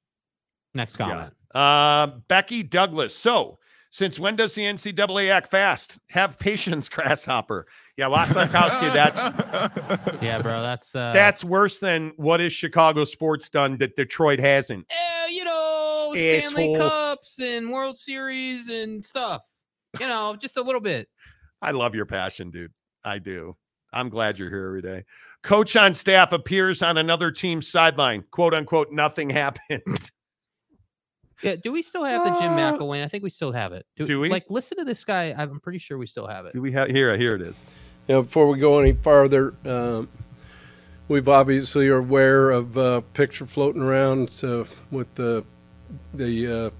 Next 0.74 0.96
comment. 0.96 1.32
Uh, 1.54 2.08
Becky 2.28 2.62
Douglas. 2.62 3.14
So, 3.14 3.58
since 3.90 4.18
when 4.18 4.36
does 4.36 4.54
the 4.54 4.62
NCAA 4.62 5.30
act 5.30 5.50
fast? 5.50 5.98
Have 6.10 6.38
patience, 6.38 6.88
grasshopper. 6.90 7.66
Yeah, 7.96 8.06
Wasikowski, 8.06 8.92
that's 8.92 9.18
Yeah, 10.22 10.42
bro. 10.42 10.60
That's 10.60 10.94
uh 10.94 11.12
that's 11.14 11.42
worse 11.44 11.78
than 11.78 12.12
what 12.16 12.40
is 12.42 12.52
Chicago 12.52 13.04
sports 13.04 13.48
done 13.48 13.78
that 13.78 13.96
Detroit 13.96 14.38
hasn't. 14.40 14.86
eh, 14.90 15.28
you 15.28 15.44
know, 15.44 16.12
Stanley 16.14 16.74
Cups 16.76 17.40
and 17.40 17.70
World 17.70 17.96
Series 17.96 18.68
and 18.68 19.02
stuff. 19.02 19.42
You 20.00 20.08
know, 20.08 20.36
just 20.38 20.56
a 20.58 20.62
little 20.62 20.80
bit. 20.80 21.08
I 21.62 21.70
love 21.72 21.94
your 21.94 22.06
passion, 22.06 22.50
dude. 22.50 22.72
I 23.04 23.18
do. 23.18 23.56
I'm 23.92 24.08
glad 24.08 24.38
you're 24.38 24.50
here 24.50 24.66
every 24.66 24.82
day. 24.82 25.04
Coach 25.42 25.76
on 25.76 25.94
staff 25.94 26.32
appears 26.32 26.82
on 26.82 26.98
another 26.98 27.30
team's 27.30 27.68
sideline. 27.68 28.24
Quote 28.30 28.52
unquote, 28.54 28.90
nothing 28.90 29.30
happened. 29.30 30.10
Yeah, 31.42 31.56
do 31.56 31.70
we 31.70 31.82
still 31.82 32.04
have 32.04 32.24
the 32.24 32.40
Jim 32.40 32.52
Uh, 32.52 32.56
McElwain? 32.72 33.04
I 33.04 33.08
think 33.08 33.22
we 33.22 33.30
still 33.30 33.52
have 33.52 33.72
it. 33.72 33.84
do 33.96 34.20
we? 34.20 34.28
Like, 34.30 34.46
listen 34.48 34.78
to 34.78 34.84
this 34.84 35.04
guy. 35.04 35.34
I'm 35.36 35.60
pretty 35.60 35.78
sure 35.78 35.98
we 35.98 36.06
still 36.06 36.26
have 36.26 36.46
it. 36.46 36.54
Do 36.54 36.62
we 36.62 36.72
have 36.72 36.88
here? 36.88 37.16
Here 37.16 37.34
it 37.34 37.42
is. 37.42 37.60
You 38.08 38.14
know, 38.16 38.22
before 38.22 38.48
we 38.48 38.58
go 38.58 38.78
any 38.78 38.94
farther, 38.94 39.54
um, 39.66 40.08
we've 41.08 41.28
obviously 41.28 41.88
are 41.88 41.98
aware 41.98 42.50
of 42.50 42.78
uh, 42.78 43.00
picture 43.12 43.44
floating 43.46 43.82
around 43.82 44.30
so 44.30 44.66
with 44.90 45.14
the 45.14 45.44
the 46.14 46.46
uh, 46.66 46.70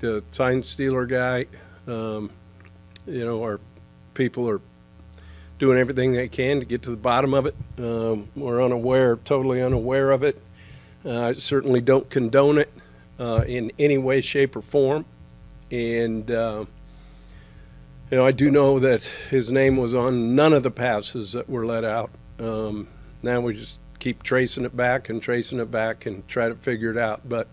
the 0.00 0.24
sign 0.32 0.62
stealer 0.62 1.06
guy. 1.06 1.46
Um, 1.86 2.30
you 3.06 3.24
know, 3.24 3.42
our 3.44 3.60
people 4.14 4.48
are 4.48 4.60
doing 5.58 5.78
everything 5.78 6.12
they 6.12 6.28
can 6.28 6.60
to 6.60 6.66
get 6.66 6.82
to 6.82 6.90
the 6.90 6.96
bottom 6.96 7.34
of 7.34 7.46
it. 7.46 7.54
Um, 7.78 8.28
we're 8.34 8.62
unaware, 8.62 9.16
totally 9.16 9.62
unaware 9.62 10.10
of 10.10 10.22
it. 10.22 10.42
Uh, 11.04 11.28
I 11.28 11.32
certainly 11.34 11.80
don't 11.80 12.08
condone 12.10 12.58
it 12.58 12.72
uh, 13.18 13.44
in 13.46 13.70
any 13.78 13.98
way, 13.98 14.20
shape, 14.20 14.56
or 14.56 14.62
form. 14.62 15.04
And 15.70 16.30
uh, 16.30 16.64
you 18.10 18.16
know, 18.16 18.26
I 18.26 18.32
do 18.32 18.50
know 18.50 18.78
that 18.78 19.04
his 19.04 19.52
name 19.52 19.76
was 19.76 19.94
on 19.94 20.34
none 20.34 20.52
of 20.52 20.62
the 20.62 20.70
passes 20.70 21.32
that 21.32 21.48
were 21.48 21.64
let 21.64 21.84
out. 21.84 22.10
Um, 22.38 22.88
now 23.22 23.40
we 23.40 23.54
just 23.54 23.78
keep 23.98 24.22
tracing 24.22 24.64
it 24.64 24.74
back 24.74 25.08
and 25.08 25.22
tracing 25.22 25.60
it 25.60 25.70
back 25.70 26.06
and 26.06 26.26
try 26.26 26.48
to 26.48 26.54
figure 26.54 26.90
it 26.90 26.98
out. 26.98 27.28
But 27.28 27.48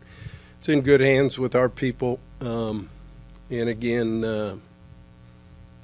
it's 0.59 0.69
in 0.69 0.81
good 0.81 1.01
hands 1.01 1.37
with 1.37 1.55
our 1.55 1.69
people. 1.69 2.19
Um, 2.41 2.89
and 3.49 3.69
again, 3.69 4.23
uh, 4.23 4.55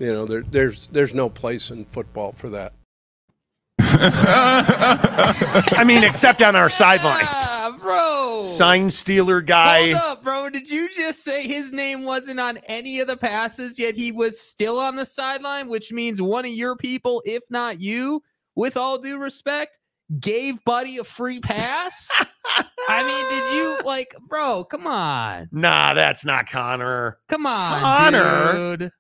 you 0.03 0.13
know, 0.13 0.25
there, 0.25 0.41
there's 0.41 0.87
there's 0.87 1.13
no 1.13 1.29
place 1.29 1.71
in 1.71 1.85
football 1.85 2.33
for 2.33 2.49
that. 2.49 2.73
I 3.79 5.83
mean, 5.85 6.03
except 6.03 6.41
on 6.41 6.57
our 6.57 6.69
sidelines. 6.69 7.29
Ah, 7.31 7.77
bro. 7.79 8.41
Sign 8.43 8.91
stealer 8.91 9.39
guy. 9.39 9.93
Hold 9.93 10.17
up, 10.17 10.23
bro. 10.23 10.49
Did 10.49 10.69
you 10.69 10.89
just 10.89 11.23
say 11.23 11.47
his 11.47 11.71
name 11.71 12.03
wasn't 12.03 12.39
on 12.39 12.57
any 12.67 12.99
of 12.99 13.07
the 13.07 13.15
passes, 13.15 13.79
yet 13.79 13.95
he 13.95 14.11
was 14.11 14.41
still 14.41 14.77
on 14.77 14.97
the 14.97 15.05
sideline, 15.05 15.69
which 15.69 15.93
means 15.93 16.21
one 16.21 16.43
of 16.43 16.51
your 16.51 16.75
people, 16.75 17.21
if 17.25 17.43
not 17.49 17.79
you, 17.79 18.21
with 18.55 18.75
all 18.75 18.97
due 18.97 19.17
respect, 19.17 19.79
gave 20.20 20.64
Buddy 20.66 20.97
a 20.97 21.03
free 21.03 21.39
pass? 21.39 22.07
I 22.89 23.03
mean, 23.07 23.30
did 23.30 23.55
you 23.55 23.86
like, 23.86 24.16
bro? 24.28 24.64
Come 24.66 24.86
on, 24.88 25.47
Nah, 25.51 25.93
that's 25.93 26.26
not 26.26 26.47
Connor. 26.49 27.18
come 27.30 27.45
on, 27.45 27.82
Connor? 27.82 28.78
dude. 28.78 28.91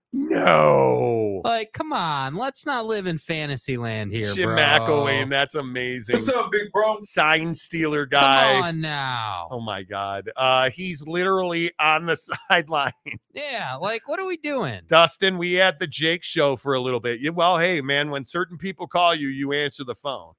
No. 0.47 1.41
Like, 1.43 1.73
come 1.73 1.91
on. 1.91 2.35
Let's 2.35 2.65
not 2.67 2.85
live 2.85 3.07
in 3.07 3.17
fantasy 3.17 3.77
land 3.77 4.11
here, 4.11 4.31
Jim 4.33 4.49
bro. 4.49 4.55
McElwain, 4.57 5.27
that's 5.27 5.55
amazing. 5.55 6.15
What's 6.17 6.29
up, 6.29 6.51
big 6.51 6.71
bro? 6.71 6.97
Sign 7.01 7.55
stealer 7.55 8.05
guy. 8.05 8.53
Come 8.53 8.63
on 8.63 8.81
now. 8.81 9.47
Oh 9.51 9.59
my 9.59 9.81
God. 9.83 10.29
Uh, 10.35 10.69
he's 10.69 11.05
literally 11.07 11.71
on 11.79 12.05
the 12.05 12.15
sideline. 12.49 12.91
Yeah, 13.33 13.75
like, 13.75 14.07
what 14.07 14.19
are 14.19 14.25
we 14.25 14.37
doing? 14.37 14.81
Dustin, 14.87 15.37
we 15.39 15.53
had 15.53 15.79
the 15.79 15.87
Jake 15.87 16.23
show 16.23 16.55
for 16.57 16.75
a 16.75 16.79
little 16.79 16.99
bit. 16.99 17.19
Yeah, 17.19 17.31
well, 17.31 17.57
hey, 17.57 17.81
man, 17.81 18.11
when 18.11 18.23
certain 18.23 18.57
people 18.57 18.87
call 18.87 19.15
you, 19.15 19.29
you 19.29 19.51
answer 19.51 19.83
the 19.83 19.95
phone. 19.95 20.33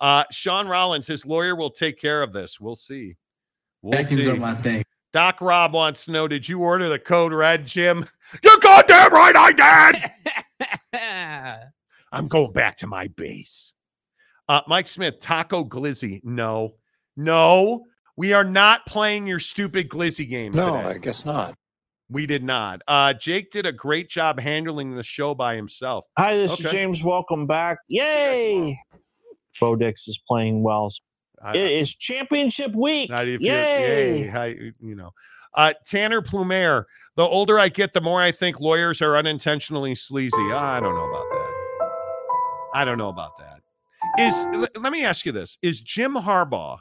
Uh, 0.00 0.24
Sean 0.30 0.66
Rollins, 0.66 1.06
his 1.06 1.24
lawyer 1.24 1.54
will 1.54 1.70
take 1.70 1.98
care 1.98 2.22
of 2.22 2.32
this. 2.32 2.60
We'll 2.60 2.76
see. 2.76 3.16
We'll 3.82 3.92
Vacuums 3.92 4.24
see. 4.24 4.30
are 4.30 4.36
my 4.36 4.54
thing. 4.54 4.84
Doc 5.12 5.40
Rob 5.40 5.74
wants 5.74 6.06
to 6.06 6.10
know 6.10 6.26
Did 6.26 6.48
you 6.48 6.60
order 6.60 6.88
the 6.88 6.98
code 6.98 7.32
red, 7.32 7.66
Jim? 7.66 8.06
You're 8.42 8.58
goddamn 8.58 9.12
right, 9.12 9.36
I 9.36 9.92
did. 10.90 11.70
I'm 12.12 12.28
going 12.28 12.52
back 12.52 12.76
to 12.78 12.86
my 12.86 13.08
base. 13.08 13.74
Uh, 14.48 14.60
Mike 14.66 14.86
Smith, 14.86 15.20
Taco 15.20 15.64
Glizzy. 15.64 16.20
No, 16.24 16.74
no, 17.16 17.84
we 18.16 18.32
are 18.32 18.44
not 18.44 18.86
playing 18.86 19.26
your 19.26 19.38
stupid 19.38 19.88
Glizzy 19.88 20.28
game. 20.28 20.52
No, 20.52 20.76
today. 20.76 20.88
I 20.88 20.98
guess 20.98 21.24
not. 21.24 21.54
We 22.10 22.26
did 22.26 22.44
not. 22.44 22.82
Uh, 22.86 23.14
Jake 23.14 23.50
did 23.50 23.66
a 23.66 23.72
great 23.72 24.10
job 24.10 24.38
handling 24.38 24.94
the 24.94 25.02
show 25.02 25.34
by 25.34 25.56
himself. 25.56 26.04
Hi, 26.18 26.36
this 26.36 26.60
is 26.60 26.70
James. 26.70 27.02
Welcome 27.02 27.46
back. 27.46 27.78
Yay! 27.88 28.78
Bodix 29.60 30.08
is 30.08 30.20
playing 30.26 30.62
well. 30.62 30.90
I, 31.42 31.56
It 31.56 31.72
is 31.72 31.94
championship 31.94 32.74
week. 32.74 33.10
Do 33.10 33.26
you? 33.26 33.38
Yay! 33.40 34.20
Yay. 34.20 34.26
How, 34.26 34.44
you 34.44 34.94
know. 34.94 35.10
Uh, 35.54 35.72
Tanner 35.86 36.20
Plumer, 36.20 36.86
the 37.16 37.22
older 37.22 37.58
I 37.58 37.68
get, 37.68 37.94
the 37.94 38.00
more 38.00 38.20
I 38.20 38.32
think 38.32 38.58
lawyers 38.58 39.00
are 39.00 39.16
unintentionally 39.16 39.94
sleazy. 39.94 40.36
I 40.52 40.80
don't 40.80 40.94
know 40.94 41.08
about 41.08 41.26
that. 41.30 41.90
I 42.74 42.84
don't 42.84 42.98
know 42.98 43.08
about 43.08 43.38
that. 43.38 43.60
Is 44.18 44.46
let 44.76 44.92
me 44.92 45.04
ask 45.04 45.24
you 45.24 45.32
this: 45.32 45.58
Is 45.62 45.80
Jim 45.80 46.14
Harbaugh 46.14 46.78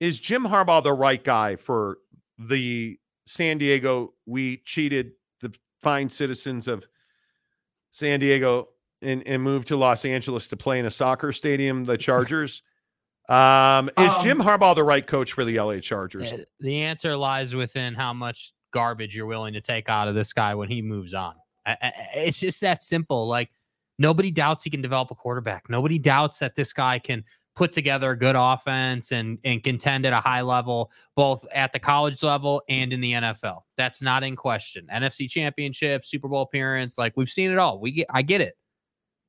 is 0.00 0.18
Jim 0.18 0.44
Harbaugh 0.44 0.82
the 0.82 0.92
right 0.92 1.22
guy 1.22 1.56
for 1.56 1.98
the 2.38 2.98
San 3.26 3.58
Diego? 3.58 4.14
We 4.26 4.62
cheated 4.64 5.12
the 5.40 5.54
fine 5.82 6.08
citizens 6.08 6.66
of 6.66 6.84
San 7.90 8.18
Diego 8.18 8.70
and, 9.02 9.26
and 9.26 9.42
moved 9.42 9.68
to 9.68 9.76
Los 9.76 10.04
Angeles 10.04 10.48
to 10.48 10.56
play 10.56 10.78
in 10.78 10.86
a 10.86 10.90
soccer 10.90 11.32
stadium, 11.32 11.84
the 11.84 11.96
Chargers. 12.08 12.62
Um, 13.28 13.88
is 13.98 14.12
Um, 14.12 14.22
Jim 14.22 14.38
Harbaugh 14.38 14.74
the 14.74 14.82
right 14.84 15.06
coach 15.06 15.32
for 15.32 15.44
the 15.44 15.58
LA 15.60 15.78
Chargers? 15.78 16.32
Uh, 16.32 16.38
The 16.60 16.82
answer 16.82 17.16
lies 17.16 17.54
within 17.54 17.94
how 17.94 18.12
much 18.12 18.52
garbage 18.72 19.14
you're 19.14 19.26
willing 19.26 19.52
to 19.54 19.60
take 19.60 19.88
out 19.88 20.08
of 20.08 20.14
this 20.14 20.32
guy 20.32 20.54
when 20.54 20.68
he 20.68 20.82
moves 20.82 21.14
on. 21.14 21.34
I- 21.66 21.76
I- 21.82 21.92
It's 22.14 22.40
just 22.40 22.60
that 22.62 22.82
simple. 22.82 23.26
Like 23.28 23.50
nobody 23.98 24.30
doubts 24.30 24.64
he 24.64 24.70
can 24.70 24.80
develop 24.82 25.10
a 25.10 25.14
quarterback. 25.14 25.68
Nobody 25.68 25.98
doubts 25.98 26.38
that 26.40 26.54
this 26.54 26.72
guy 26.72 26.98
can 26.98 27.24
put 27.56 27.72
together 27.72 28.12
a 28.12 28.18
good 28.18 28.36
offense 28.36 29.12
and 29.12 29.38
and 29.44 29.62
contend 29.62 30.06
at 30.06 30.12
a 30.12 30.20
high 30.20 30.40
level, 30.40 30.90
both 31.14 31.44
at 31.52 31.72
the 31.72 31.78
college 31.78 32.22
level 32.22 32.62
and 32.68 32.92
in 32.92 33.00
the 33.00 33.12
NFL. 33.12 33.62
That's 33.76 34.00
not 34.02 34.22
in 34.24 34.34
question. 34.36 34.86
NFC 34.92 35.28
Championship, 35.28 36.04
Super 36.04 36.26
Bowl 36.28 36.42
appearance, 36.42 36.96
like 36.96 37.12
we've 37.16 37.28
seen 37.28 37.50
it 37.50 37.58
all. 37.58 37.78
We 37.80 37.92
get, 37.92 38.06
I 38.10 38.22
get 38.22 38.40
it, 38.40 38.54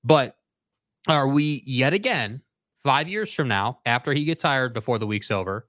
but 0.03 0.35
are 1.07 1.27
we 1.27 1.63
yet 1.65 1.93
again 1.93 2.41
five 2.83 3.07
years 3.07 3.33
from 3.33 3.47
now 3.47 3.79
after 3.85 4.13
he 4.13 4.25
gets 4.25 4.41
hired 4.41 4.73
before 4.73 4.99
the 4.99 5.07
week's 5.07 5.31
over? 5.31 5.67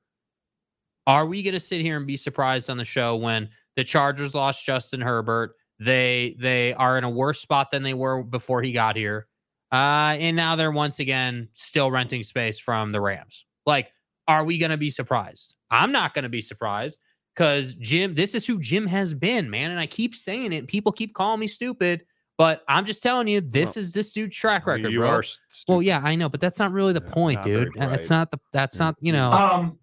Are 1.06 1.26
we 1.26 1.42
going 1.42 1.54
to 1.54 1.60
sit 1.60 1.80
here 1.80 1.96
and 1.96 2.06
be 2.06 2.16
surprised 2.16 2.70
on 2.70 2.76
the 2.76 2.84
show 2.84 3.16
when 3.16 3.48
the 3.76 3.84
Chargers 3.84 4.34
lost 4.34 4.64
Justin 4.64 5.00
Herbert? 5.00 5.56
They 5.80 6.36
they 6.38 6.74
are 6.74 6.96
in 6.96 7.04
a 7.04 7.10
worse 7.10 7.40
spot 7.40 7.70
than 7.70 7.82
they 7.82 7.94
were 7.94 8.22
before 8.22 8.62
he 8.62 8.72
got 8.72 8.94
here, 8.94 9.26
uh, 9.72 10.16
and 10.18 10.36
now 10.36 10.54
they're 10.54 10.70
once 10.70 11.00
again 11.00 11.48
still 11.54 11.90
renting 11.90 12.22
space 12.22 12.60
from 12.60 12.92
the 12.92 13.00
Rams. 13.00 13.44
Like, 13.66 13.90
are 14.28 14.44
we 14.44 14.58
going 14.58 14.70
to 14.70 14.76
be 14.76 14.90
surprised? 14.90 15.54
I'm 15.70 15.90
not 15.90 16.14
going 16.14 16.22
to 16.22 16.28
be 16.28 16.40
surprised 16.40 16.98
because 17.34 17.74
Jim. 17.74 18.14
This 18.14 18.36
is 18.36 18.46
who 18.46 18.60
Jim 18.60 18.86
has 18.86 19.12
been, 19.12 19.50
man, 19.50 19.72
and 19.72 19.80
I 19.80 19.86
keep 19.86 20.14
saying 20.14 20.52
it. 20.52 20.68
People 20.68 20.92
keep 20.92 21.14
calling 21.14 21.40
me 21.40 21.48
stupid, 21.48 22.04
but 22.43 22.64
I'm 22.66 22.84
just 22.84 23.05
telling 23.05 23.28
you, 23.28 23.40
this 23.40 23.76
is 23.76 23.93
this 23.93 24.12
dude's 24.12 24.34
track 24.36 24.66
record, 24.66 24.90
you 24.90 24.99
bro. 24.99 25.09
are 25.09 25.18
s- 25.20 25.38
Well, 25.68 25.80
yeah, 25.80 26.01
I 26.03 26.16
know, 26.16 26.28
but 26.28 26.40
that's 26.40 26.59
not 26.59 26.72
really 26.72 26.93
the 26.93 27.01
Yeah, 27.05 27.12
point, 27.12 27.36
not 27.36 27.45
dude. 27.45 27.68
That's 27.76 28.11
not 28.11 28.30
the. 28.32 28.38
That's 28.53 28.76
Yeah, 28.76 28.84
not. 28.86 28.97
You 29.01 29.12
know. 29.12 29.30
Um, 29.30 29.78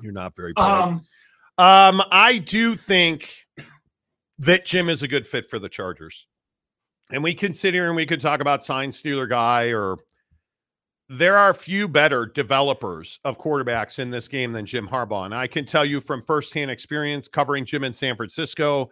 You're 0.00 0.12
not 0.12 0.34
very 0.34 0.52
bright. 0.52 0.82
um, 0.82 1.04
Um, 1.58 2.02
I 2.10 2.38
do 2.38 2.74
think 2.74 3.46
that 4.40 4.66
Jim 4.66 4.88
is 4.88 5.04
a 5.04 5.08
good 5.08 5.26
fit 5.28 5.48
for 5.48 5.60
the 5.60 5.68
Chargers. 5.68 6.26
And 7.12 7.22
we 7.22 7.34
can 7.34 7.52
sit 7.52 7.72
here 7.72 7.86
and 7.86 7.94
we 7.94 8.04
could 8.06 8.20
talk 8.20 8.40
about 8.40 8.64
sign 8.64 8.90
stealer 8.90 9.28
guy 9.28 9.72
or 9.72 9.98
there 11.08 11.36
are 11.36 11.54
few 11.54 11.86
better 11.86 12.26
developers 12.26 13.20
of 13.24 13.38
quarterbacks 13.38 13.98
in 14.00 14.10
this 14.10 14.26
game 14.26 14.50
than 14.52 14.66
Jim 14.66 14.88
Harbaugh. 14.88 15.26
And 15.26 15.34
I 15.34 15.46
can 15.46 15.64
tell 15.66 15.84
you 15.84 16.00
from 16.00 16.20
firsthand 16.22 16.70
experience 16.70 17.28
covering 17.28 17.64
Jim 17.64 17.84
in 17.84 17.92
San 17.92 18.16
Francisco. 18.16 18.90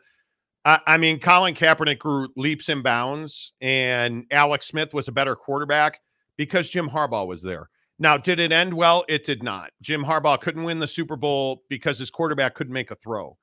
I, 0.64 0.98
mean, 0.98 1.18
Colin 1.18 1.54
Kaepernick 1.54 1.98
grew 1.98 2.28
leaps 2.36 2.68
and 2.68 2.82
bounds, 2.82 3.54
and 3.62 4.26
Alex 4.30 4.66
Smith 4.66 4.92
was 4.92 5.08
a 5.08 5.12
better 5.12 5.34
quarterback 5.34 6.00
because 6.36 6.68
Jim 6.68 6.88
Harbaugh 6.88 7.26
was 7.26 7.42
there. 7.42 7.70
Now, 7.98 8.18
did 8.18 8.40
it 8.40 8.52
end 8.52 8.74
well? 8.74 9.04
It 9.08 9.24
did 9.24 9.42
not. 9.42 9.70
Jim 9.80 10.04
Harbaugh 10.04 10.40
couldn't 10.40 10.64
win 10.64 10.78
the 10.78 10.86
Super 10.86 11.16
Bowl 11.16 11.62
because 11.68 11.98
his 11.98 12.10
quarterback 12.10 12.54
couldn't 12.54 12.72
make 12.72 12.90
a 12.90 12.94
throw. 12.94 13.36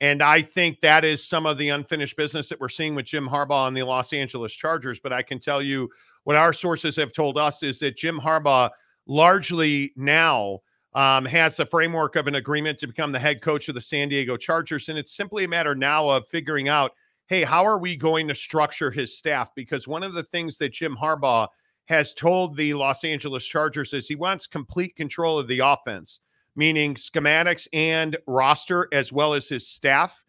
And 0.00 0.22
I 0.22 0.42
think 0.42 0.80
that 0.80 1.04
is 1.04 1.26
some 1.26 1.46
of 1.46 1.58
the 1.58 1.70
unfinished 1.70 2.16
business 2.16 2.48
that 2.48 2.60
we're 2.60 2.68
seeing 2.68 2.94
with 2.94 3.06
Jim 3.06 3.28
Harbaugh 3.28 3.68
and 3.68 3.76
the 3.76 3.84
Los 3.84 4.12
Angeles 4.12 4.52
Chargers. 4.52 5.00
But 5.00 5.12
I 5.12 5.22
can 5.22 5.38
tell 5.38 5.62
you 5.62 5.88
what 6.24 6.36
our 6.36 6.52
sources 6.52 6.96
have 6.96 7.12
told 7.12 7.38
us 7.38 7.62
is 7.62 7.78
that 7.78 7.96
Jim 7.96 8.20
Harbaugh 8.20 8.70
largely 9.06 9.92
now 9.96 10.60
um, 10.96 11.26
has 11.26 11.56
the 11.56 11.66
framework 11.66 12.16
of 12.16 12.26
an 12.26 12.36
agreement 12.36 12.78
to 12.78 12.86
become 12.86 13.12
the 13.12 13.18
head 13.18 13.42
coach 13.42 13.68
of 13.68 13.74
the 13.74 13.80
San 13.80 14.08
Diego 14.08 14.36
Chargers. 14.36 14.88
And 14.88 14.98
it's 14.98 15.14
simply 15.14 15.44
a 15.44 15.48
matter 15.48 15.74
now 15.74 16.08
of 16.08 16.26
figuring 16.26 16.68
out 16.68 16.92
hey, 17.28 17.42
how 17.42 17.64
are 17.64 17.78
we 17.78 17.96
going 17.96 18.28
to 18.28 18.34
structure 18.36 18.88
his 18.88 19.18
staff? 19.18 19.50
Because 19.56 19.88
one 19.88 20.04
of 20.04 20.14
the 20.14 20.22
things 20.22 20.58
that 20.58 20.72
Jim 20.72 20.96
Harbaugh 20.96 21.48
has 21.86 22.14
told 22.14 22.56
the 22.56 22.72
Los 22.72 23.02
Angeles 23.02 23.44
Chargers 23.44 23.92
is 23.92 24.06
he 24.06 24.14
wants 24.14 24.46
complete 24.46 24.94
control 24.94 25.36
of 25.36 25.48
the 25.48 25.58
offense, 25.58 26.20
meaning 26.54 26.94
schematics 26.94 27.66
and 27.72 28.16
roster, 28.28 28.88
as 28.92 29.12
well 29.12 29.34
as 29.34 29.48
his 29.48 29.66
staff, 29.66 30.22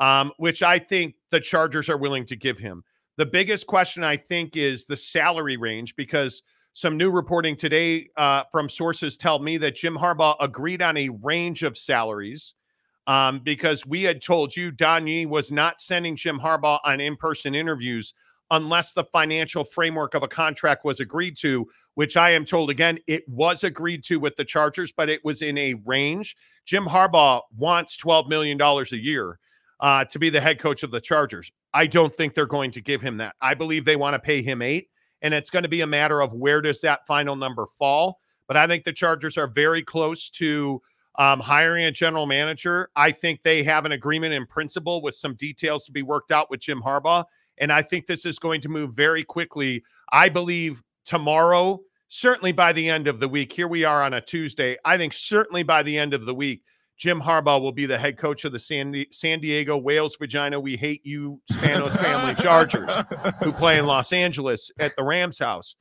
um, 0.00 0.32
which 0.38 0.60
I 0.60 0.80
think 0.80 1.14
the 1.30 1.38
Chargers 1.38 1.88
are 1.88 1.96
willing 1.96 2.26
to 2.26 2.34
give 2.34 2.58
him. 2.58 2.82
The 3.16 3.26
biggest 3.26 3.68
question, 3.68 4.02
I 4.02 4.16
think, 4.16 4.56
is 4.56 4.86
the 4.86 4.96
salary 4.96 5.56
range, 5.56 5.94
because 5.94 6.42
some 6.72 6.96
new 6.96 7.10
reporting 7.10 7.56
today 7.56 8.08
uh, 8.16 8.44
from 8.50 8.68
sources 8.68 9.16
tell 9.16 9.38
me 9.38 9.56
that 9.58 9.76
Jim 9.76 9.96
Harbaugh 9.96 10.36
agreed 10.40 10.82
on 10.82 10.96
a 10.96 11.08
range 11.22 11.62
of 11.62 11.76
salaries. 11.76 12.54
Um, 13.06 13.40
because 13.40 13.84
we 13.86 14.02
had 14.02 14.22
told 14.22 14.54
you 14.54 14.70
Don 14.70 15.06
Yee 15.06 15.26
was 15.26 15.50
not 15.50 15.80
sending 15.80 16.14
Jim 16.14 16.38
Harbaugh 16.38 16.78
on 16.84 17.00
in-person 17.00 17.56
interviews 17.56 18.14
unless 18.50 18.92
the 18.92 19.04
financial 19.04 19.64
framework 19.64 20.14
of 20.14 20.22
a 20.22 20.28
contract 20.28 20.84
was 20.84 21.00
agreed 21.00 21.36
to, 21.38 21.68
which 21.94 22.16
I 22.16 22.30
am 22.30 22.44
told 22.44 22.70
again, 22.70 22.98
it 23.06 23.28
was 23.28 23.64
agreed 23.64 24.04
to 24.04 24.20
with 24.20 24.36
the 24.36 24.44
Chargers, 24.44 24.92
but 24.92 25.08
it 25.08 25.24
was 25.24 25.42
in 25.42 25.56
a 25.58 25.74
range. 25.84 26.36
Jim 26.66 26.84
Harbaugh 26.84 27.42
wants 27.56 27.96
$12 27.96 28.28
million 28.28 28.60
a 28.60 28.84
year 28.96 29.38
uh, 29.80 30.04
to 30.04 30.18
be 30.18 30.30
the 30.30 30.40
head 30.40 30.58
coach 30.58 30.82
of 30.82 30.90
the 30.90 31.00
Chargers. 31.00 31.50
I 31.72 31.86
don't 31.86 32.14
think 32.14 32.34
they're 32.34 32.46
going 32.46 32.72
to 32.72 32.80
give 32.80 33.00
him 33.00 33.16
that. 33.18 33.34
I 33.40 33.54
believe 33.54 33.84
they 33.84 33.96
want 33.96 34.14
to 34.14 34.20
pay 34.20 34.42
him 34.42 34.62
eight, 34.62 34.89
and 35.22 35.34
it's 35.34 35.50
going 35.50 35.62
to 35.62 35.68
be 35.68 35.80
a 35.80 35.86
matter 35.86 36.20
of 36.20 36.32
where 36.32 36.60
does 36.60 36.80
that 36.80 37.06
final 37.06 37.36
number 37.36 37.66
fall. 37.78 38.20
But 38.46 38.56
I 38.56 38.66
think 38.66 38.84
the 38.84 38.92
Chargers 38.92 39.36
are 39.38 39.46
very 39.46 39.82
close 39.82 40.28
to 40.30 40.82
um, 41.16 41.40
hiring 41.40 41.84
a 41.84 41.92
general 41.92 42.26
manager. 42.26 42.90
I 42.96 43.12
think 43.12 43.42
they 43.42 43.62
have 43.62 43.84
an 43.84 43.92
agreement 43.92 44.34
in 44.34 44.46
principle 44.46 45.02
with 45.02 45.14
some 45.14 45.34
details 45.34 45.84
to 45.84 45.92
be 45.92 46.02
worked 46.02 46.30
out 46.30 46.50
with 46.50 46.60
Jim 46.60 46.82
Harbaugh. 46.82 47.24
And 47.58 47.72
I 47.72 47.82
think 47.82 48.06
this 48.06 48.24
is 48.24 48.38
going 48.38 48.60
to 48.62 48.68
move 48.68 48.94
very 48.94 49.22
quickly. 49.22 49.84
I 50.12 50.28
believe 50.28 50.82
tomorrow, 51.04 51.80
certainly 52.08 52.52
by 52.52 52.72
the 52.72 52.88
end 52.88 53.06
of 53.06 53.20
the 53.20 53.28
week, 53.28 53.52
here 53.52 53.68
we 53.68 53.84
are 53.84 54.02
on 54.02 54.14
a 54.14 54.20
Tuesday. 54.20 54.76
I 54.84 54.96
think 54.96 55.12
certainly 55.12 55.62
by 55.62 55.82
the 55.82 55.98
end 55.98 56.14
of 56.14 56.24
the 56.24 56.34
week, 56.34 56.62
Jim 57.00 57.18
Harbaugh 57.18 57.62
will 57.62 57.72
be 57.72 57.86
the 57.86 57.98
head 57.98 58.18
coach 58.18 58.44
of 58.44 58.52
the 58.52 58.58
San, 58.58 58.92
Di- 58.92 59.08
San 59.10 59.40
Diego 59.40 59.78
Wales 59.78 60.16
Vagina. 60.16 60.60
We 60.60 60.76
hate 60.76 61.00
you, 61.02 61.40
Spanos 61.50 61.96
family 61.98 62.34
Chargers, 62.42 62.90
who 63.42 63.52
play 63.52 63.78
in 63.78 63.86
Los 63.86 64.12
Angeles 64.12 64.70
at 64.78 64.94
the 64.96 65.02
Rams 65.02 65.38
house. 65.38 65.76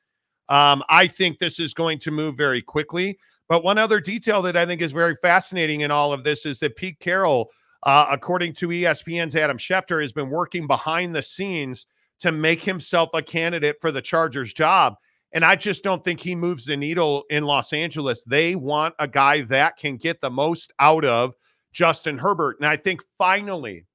Um, 0.48 0.82
I 0.88 1.08
think 1.08 1.38
this 1.38 1.60
is 1.60 1.74
going 1.74 2.00
to 2.00 2.12
move 2.12 2.38
very 2.38 2.62
quickly. 2.62 3.20
But 3.50 3.66
one 3.66 3.78
other 3.78 4.00
detail 4.00 4.42
that 4.44 4.56
I 4.56 4.66
think 4.66 4.82
is 4.82 4.94
very 4.94 5.18
fascinating 5.22 5.82
in 5.82 5.92
all 5.92 6.14
of 6.14 6.24
this 6.24 6.46
is 6.46 6.60
that 6.62 6.78
Pete 6.78 7.00
Carroll, 7.00 7.50
uh, 7.84 8.06
according 8.10 8.54
to 8.54 8.70
ESPN's 8.70 9.36
Adam 9.36 9.58
Schefter, 9.58 10.02
has 10.02 10.14
been 10.14 10.30
working 10.30 10.68
behind 10.68 11.14
the 11.14 11.22
scenes 11.22 11.86
to 12.20 12.32
make 12.32 12.64
himself 12.64 13.10
a 13.14 13.22
candidate 13.22 13.76
for 13.82 13.92
the 13.92 14.02
Chargers 14.02 14.54
job. 14.54 14.96
And 15.32 15.46
I 15.46 15.56
just 15.56 15.84
don't 15.84 16.04
think 16.04 16.20
he 16.20 16.36
moves 16.36 16.66
the 16.66 16.76
needle 16.76 17.24
in 17.30 17.44
Los 17.44 17.72
Angeles. 17.72 18.24
They 18.24 18.56
want 18.56 18.96
a 18.98 19.08
guy 19.08 19.42
that 19.44 19.78
can 19.78 19.98
get 19.98 20.22
the 20.22 20.30
most 20.30 20.74
out 20.80 21.06
of 21.06 21.36
Justin 21.72 22.18
Herbert. 22.18 22.58
And 22.60 22.68
I 22.68 22.78
think 22.78 23.02
finally, 23.18 23.86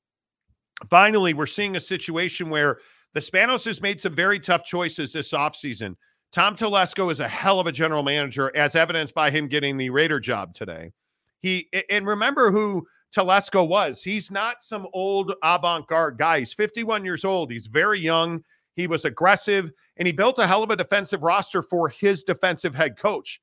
finally, 0.89 1.35
we're 1.35 1.47
seeing 1.47 1.77
a 1.77 1.81
situation 1.81 2.51
where 2.51 2.79
the 3.15 3.21
Spanos 3.21 3.65
has 3.65 3.83
made 3.83 4.01
some 4.01 4.13
very 4.13 4.39
tough 4.39 4.65
choices 4.65 5.13
this 5.13 5.33
offseason. 5.33 5.97
Tom 6.33 6.57
Telesco 6.57 7.11
is 7.13 7.21
a 7.21 7.29
hell 7.29 7.61
of 7.61 7.67
a 7.67 7.73
general 7.73 8.03
manager, 8.03 8.51
as 8.57 8.75
evidenced 8.75 9.15
by 9.15 9.31
him 9.31 9.47
getting 9.47 9.77
the 9.77 9.91
Raider 9.91 10.19
job 10.19 10.53
today. 10.55 10.93
He 11.41 11.69
and 11.91 12.07
remember 12.07 12.51
who 12.51 12.87
Telesco 13.15 13.69
was. 13.69 14.03
He's 14.03 14.31
not 14.31 14.63
some 14.63 14.89
old 14.93 15.33
avant-garde 15.45 16.19
guy. 16.19 16.41
He's 16.41 16.53
51 16.53 17.05
years 17.05 17.25
old. 17.25 17.53
He's 17.53 17.67
very 17.67 18.01
young. 18.01 18.43
He 18.75 18.89
was 18.89 19.05
aggressive, 19.05 19.71
and 19.97 20.07
he 20.07 20.13
built 20.13 20.39
a 20.39 20.47
hell 20.47 20.63
of 20.63 20.71
a 20.71 20.77
defensive 20.77 21.23
roster 21.23 21.63
for 21.63 21.89
his 21.89 22.25
defensive 22.25 22.75
head 22.75 22.97
coach, 22.97 23.41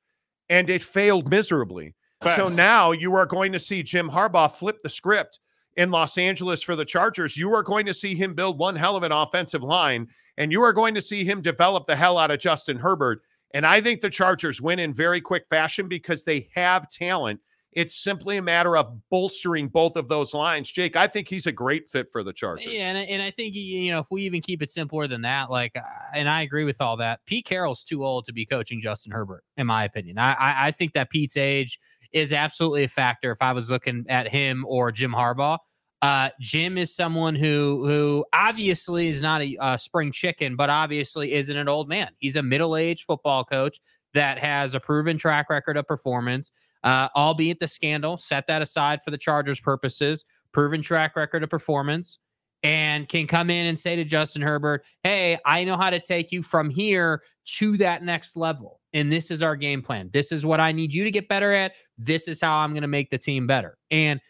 and 0.48 0.68
it 0.68 0.82
failed 0.82 1.30
miserably. 1.30 1.94
So 2.22 2.46
now 2.46 2.92
you 2.92 3.14
are 3.14 3.26
going 3.26 3.52
to 3.52 3.58
see 3.58 3.82
Jim 3.82 4.08
Harbaugh 4.08 4.52
flip 4.52 4.82
the 4.82 4.88
script 4.88 5.40
in 5.76 5.90
Los 5.90 6.16
Angeles 6.18 6.62
for 6.62 6.76
the 6.76 6.84
Chargers. 6.84 7.36
You 7.36 7.52
are 7.52 7.64
going 7.64 7.86
to 7.86 7.94
see 7.94 8.14
him 8.14 8.34
build 8.34 8.58
one 8.58 8.76
hell 8.76 8.96
of 8.96 9.02
an 9.02 9.10
offensive 9.10 9.62
line, 9.62 10.06
and 10.36 10.52
you 10.52 10.62
are 10.62 10.72
going 10.72 10.94
to 10.94 11.00
see 11.00 11.24
him 11.24 11.40
develop 11.40 11.86
the 11.86 11.96
hell 11.96 12.18
out 12.18 12.30
of 12.30 12.38
Justin 12.38 12.76
Herbert. 12.76 13.22
And 13.54 13.66
I 13.66 13.80
think 13.80 14.00
the 14.00 14.10
Chargers 14.10 14.60
win 14.60 14.78
in 14.78 14.94
very 14.94 15.20
quick 15.20 15.46
fashion 15.50 15.88
because 15.88 16.24
they 16.24 16.48
have 16.54 16.88
talent. 16.88 17.40
It's 17.72 17.94
simply 17.94 18.36
a 18.36 18.42
matter 18.42 18.76
of 18.76 18.98
bolstering 19.10 19.68
both 19.68 19.96
of 19.96 20.08
those 20.08 20.34
lines. 20.34 20.70
Jake, 20.70 20.94
I 20.94 21.06
think 21.06 21.28
he's 21.28 21.46
a 21.46 21.52
great 21.52 21.90
fit 21.90 22.08
for 22.12 22.22
the 22.22 22.32
Chargers. 22.32 22.66
Yeah, 22.66 22.90
and, 22.90 23.08
and 23.08 23.22
I 23.22 23.30
think 23.30 23.54
you 23.54 23.90
know 23.90 24.00
if 24.00 24.06
we 24.10 24.22
even 24.22 24.42
keep 24.42 24.62
it 24.62 24.70
simpler 24.70 25.06
than 25.06 25.22
that, 25.22 25.50
like, 25.50 25.74
and 26.14 26.28
I 26.28 26.42
agree 26.42 26.64
with 26.64 26.80
all 26.80 26.96
that. 26.98 27.20
Pete 27.26 27.46
Carroll's 27.46 27.82
too 27.82 28.04
old 28.04 28.26
to 28.26 28.32
be 28.32 28.44
coaching 28.44 28.80
Justin 28.80 29.12
Herbert, 29.12 29.44
in 29.56 29.66
my 29.66 29.84
opinion. 29.84 30.18
I 30.18 30.34
I, 30.34 30.66
I 30.66 30.70
think 30.70 30.92
that 30.92 31.10
Pete's 31.10 31.36
age 31.36 31.78
is 32.12 32.32
absolutely 32.32 32.84
a 32.84 32.88
factor. 32.88 33.30
If 33.30 33.40
I 33.40 33.52
was 33.52 33.70
looking 33.70 34.04
at 34.08 34.28
him 34.28 34.64
or 34.68 34.92
Jim 34.92 35.12
Harbaugh, 35.12 35.58
uh, 36.02 36.30
Jim 36.40 36.76
is 36.76 36.94
someone 36.94 37.34
who 37.34 37.86
who 37.86 38.24
obviously 38.32 39.06
is 39.06 39.22
not 39.22 39.40
a 39.40 39.56
uh, 39.58 39.76
spring 39.76 40.12
chicken, 40.12 40.56
but 40.56 40.68
obviously 40.68 41.32
isn't 41.32 41.56
an 41.56 41.68
old 41.68 41.88
man. 41.88 42.10
He's 42.18 42.36
a 42.36 42.42
middle 42.42 42.76
aged 42.76 43.04
football 43.04 43.44
coach 43.44 43.78
that 44.12 44.38
has 44.38 44.74
a 44.74 44.80
proven 44.80 45.16
track 45.16 45.48
record 45.48 45.76
of 45.76 45.86
performance. 45.86 46.52
Uh, 46.84 47.08
albeit 47.14 47.60
the 47.60 47.68
scandal, 47.68 48.16
set 48.16 48.46
that 48.48 48.62
aside 48.62 49.02
for 49.02 49.10
the 49.10 49.18
Chargers' 49.18 49.60
purposes. 49.60 50.24
Proven 50.52 50.82
track 50.82 51.16
record 51.16 51.42
of 51.42 51.48
performance 51.48 52.18
and 52.62 53.08
can 53.08 53.26
come 53.26 53.50
in 53.50 53.66
and 53.66 53.78
say 53.78 53.96
to 53.96 54.04
Justin 54.04 54.42
Herbert, 54.42 54.84
Hey, 55.02 55.38
I 55.44 55.64
know 55.64 55.76
how 55.76 55.90
to 55.90 56.00
take 56.00 56.30
you 56.30 56.42
from 56.42 56.70
here 56.70 57.22
to 57.56 57.76
that 57.78 58.02
next 58.02 58.36
level. 58.36 58.80
And 58.92 59.10
this 59.10 59.30
is 59.30 59.42
our 59.42 59.56
game 59.56 59.82
plan. 59.82 60.10
This 60.12 60.32
is 60.32 60.44
what 60.44 60.60
I 60.60 60.72
need 60.72 60.92
you 60.92 61.04
to 61.04 61.10
get 61.10 61.28
better 61.28 61.52
at. 61.52 61.74
This 61.98 62.28
is 62.28 62.40
how 62.40 62.56
I'm 62.56 62.72
going 62.72 62.82
to 62.82 62.88
make 62.88 63.10
the 63.10 63.18
team 63.18 63.46
better. 63.46 63.78
And 63.90 64.20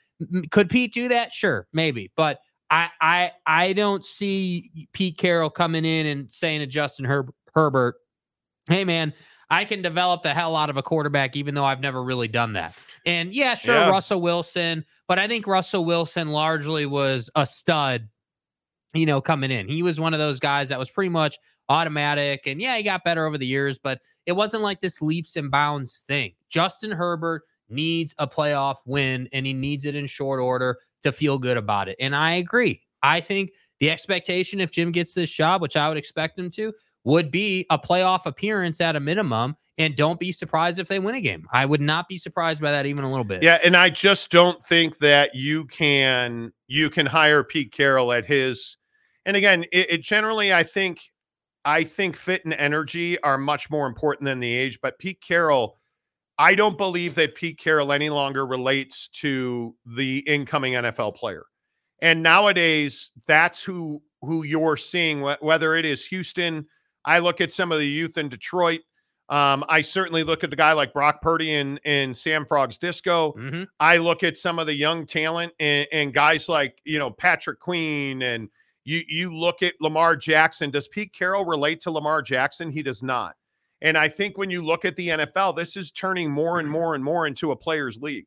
could 0.51 0.71
Pete 0.71 0.95
do 0.95 1.09
that? 1.09 1.33
Sure, 1.33 1.67
maybe. 1.73 2.11
But 2.17 2.39
I 2.71 2.91
I 3.01 3.33
I 3.47 3.73
don't 3.73 4.05
see 4.05 4.89
Pete 4.93 5.19
Carroll 5.19 5.51
coming 5.51 5.85
in 5.85 6.07
and 6.07 6.31
saying 6.31 6.61
to 6.61 6.67
Justin 6.67 7.05
Herb- 7.05 7.35
Herbert, 7.55 7.97
Hey 8.69 8.85
man, 8.85 9.13
I 9.53 9.67
can 9.67 9.83
develop 9.83 10.23
the 10.23 10.33
hell 10.33 10.57
out 10.57 10.71
of 10.71 10.79
a 10.79 10.83
quarterback, 10.83 11.37
even 11.37 11.55
though 11.55 11.65
I've 11.65 11.81
never 11.81 12.03
really 12.03 12.27
done 12.27 12.55
that. 12.55 12.75
And 13.05 13.35
yeah, 13.35 13.55
sure, 13.55 13.75
Yeah. 13.75 13.91
Russell 13.91 14.23
Wilson, 14.23 14.85
but 15.07 15.19
I 15.19 15.29
think 15.29 15.47
Russell 15.47 15.85
Wilson 15.85 16.29
largely 16.29 16.87
was 16.87 17.29
a 17.35 17.45
stud, 17.45 18.09
you 18.95 19.05
know, 19.05 19.21
coming 19.21 19.51
in. 19.51 19.69
He 19.69 19.83
was 19.83 20.01
one 20.01 20.15
of 20.15 20.19
those 20.19 20.41
guys 20.41 20.71
that 20.71 20.79
was 20.79 20.91
pretty 20.91 21.11
much 21.11 21.39
automatic. 21.69 22.47
And 22.47 22.63
yeah, 22.63 22.79
he 22.79 22.83
got 22.83 23.05
better 23.05 23.27
over 23.27 23.37
the 23.37 23.47
years, 23.47 23.79
but 23.79 24.01
it 24.25 24.33
wasn't 24.33 24.63
like 24.63 24.81
this 24.81 25.03
leaps 25.03 25.37
and 25.37 25.51
bounds 25.51 25.99
thing. 26.07 26.33
Justin 26.49 26.91
Herbert 26.91 27.43
needs 27.69 28.15
a 28.19 28.27
playoff 28.27 28.77
win 28.87 29.29
and 29.35 29.45
he 29.45 29.53
needs 29.53 29.85
it 29.85 29.95
in 29.95 30.07
short 30.07 30.41
order 30.41 30.79
to 31.03 31.13
feel 31.13 31.39
good 31.39 31.59
about 31.59 31.89
it. 31.91 31.97
And 32.01 32.17
I 32.17 32.33
agree. 32.33 32.81
I 33.03 33.21
think 33.21 33.51
the 33.81 33.91
expectation 33.91 34.61
if 34.61 34.71
Jim 34.71 34.93
gets 34.93 35.13
this 35.13 35.31
job, 35.31 35.61
which 35.61 35.77
I 35.77 35.89
would 35.89 35.99
expect 35.99 36.39
him 36.39 36.51
to, 36.53 36.73
would 37.05 37.31
be 37.31 37.67
a 37.71 37.79
playoff 37.79 38.27
appearance 38.27 38.81
at 38.81 38.97
a 38.97 39.01
minimum. 39.01 39.57
And 39.79 39.97
don't 39.97 40.21
be 40.21 40.33
surprised 40.33 40.79
if 40.79 40.89
they 40.89 40.99
win 40.99 41.15
a 41.15 41.21
game. 41.21 41.47
I 41.51 41.65
would 41.65 41.81
not 41.81 42.07
be 42.07 42.19
surprised 42.19 42.61
by 42.61 42.71
that 42.73 42.85
even 42.85 43.05
a 43.05 43.11
little 43.11 43.25
bit. 43.25 43.43
Yeah, 43.43 43.59
and 43.65 43.75
I 43.75 43.89
just 43.89 44.31
don't 44.31 44.63
think 44.65 44.99
that 44.99 45.35
you 45.35 45.65
can 45.67 46.53
you 46.67 46.91
can 46.91 47.07
hire 47.07 47.43
Pete 47.43 47.73
Carroll 47.73 48.13
at 48.13 48.27
his. 48.27 48.77
And 49.25 49.35
again, 49.35 49.65
it, 49.73 49.91
it 49.91 50.03
generally 50.03 50.53
I 50.53 50.63
think 50.63 51.01
I 51.65 51.85
think 51.85 52.17
fit 52.17 52.45
and 52.45 52.55
energy 52.55 53.21
are 53.23 53.39
much 53.39 53.71
more 53.71 53.87
important 53.87 54.27
than 54.27 54.41
the 54.41 54.53
age. 54.53 54.79
But 54.83 54.99
Pete 54.99 55.23
Carroll, 55.27 55.79
I 56.39 56.55
don't 56.55 56.77
believe 56.77 57.15
that 57.15 57.35
Pete 57.35 57.59
Carroll 57.59 57.93
any 57.93 58.11
longer 58.11 58.47
relates 58.47 59.09
to 59.09 59.75
the 59.87 60.19
incoming 60.21 60.75
NFL 60.75 61.17
player. 61.17 61.45
And 62.01 62.23
nowadays, 62.23 63.13
that's 63.27 63.63
who 63.63 64.03
who 64.21 64.43
you're 64.43 64.77
seeing. 64.77 65.21
Whether 65.41 65.75
it 65.77 65.87
is 65.87 66.05
Houston, 66.07 66.67
I 67.05 67.19
look 67.19 67.41
at 67.41 67.51
some 67.51 67.73
of 67.73 67.79
the 67.79 67.87
youth 67.87 68.19
in 68.19 68.29
Detroit. 68.29 68.81
Um, 69.29 69.65
I 69.69 69.81
certainly 69.81 70.25
look 70.25 70.45
at 70.45 70.51
the 70.51 70.57
guy 70.57 70.73
like 70.73 70.93
Brock 70.93 71.23
Purdy 71.23 71.55
and 71.55 71.81
and 71.85 72.15
San 72.17 72.45
Francisco. 72.45 73.33
Mhm. 73.33 73.67
I 73.81 73.97
look 73.97 74.23
at 74.23 74.37
some 74.37 74.59
of 74.59 74.67
the 74.67 74.75
young 74.75 75.07
talent 75.07 75.53
and, 75.59 75.87
and 75.93 76.13
guys 76.13 76.49
like 76.49 76.81
you 76.85 76.99
know 76.99 77.11
Patrick 77.11 77.59
Queen 77.61 78.23
and 78.23 78.49
you 78.85 79.03
you 79.09 79.35
look 79.35 79.63
at 79.63 79.75
Lamar 79.81 80.17
Jackson. 80.17 80.71
Does 80.71 80.89
Pete 80.89 81.13
Carroll 81.13 81.45
relate 81.45 81.81
to 81.83 81.91
Lamar 81.91 82.21
Jackson? 82.21 82.71
He 82.71 82.83
does 82.83 83.03
not. 83.03 83.37
And 83.81 83.97
I 83.97 84.09
think 84.09 84.39
when 84.39 84.51
you 84.51 84.63
look 84.63 84.85
at 84.85 84.97
the 84.97 85.09
NFL, 85.09 85.57
this 85.57 85.77
is 85.77 85.91
turning 85.91 86.31
more 86.31 86.61
and 86.61 86.71
more 86.71 86.95
and 86.95 87.03
more 87.03 87.27
into 87.27 87.51
a 87.51 87.57
players' 87.57 87.99
league. 87.99 88.27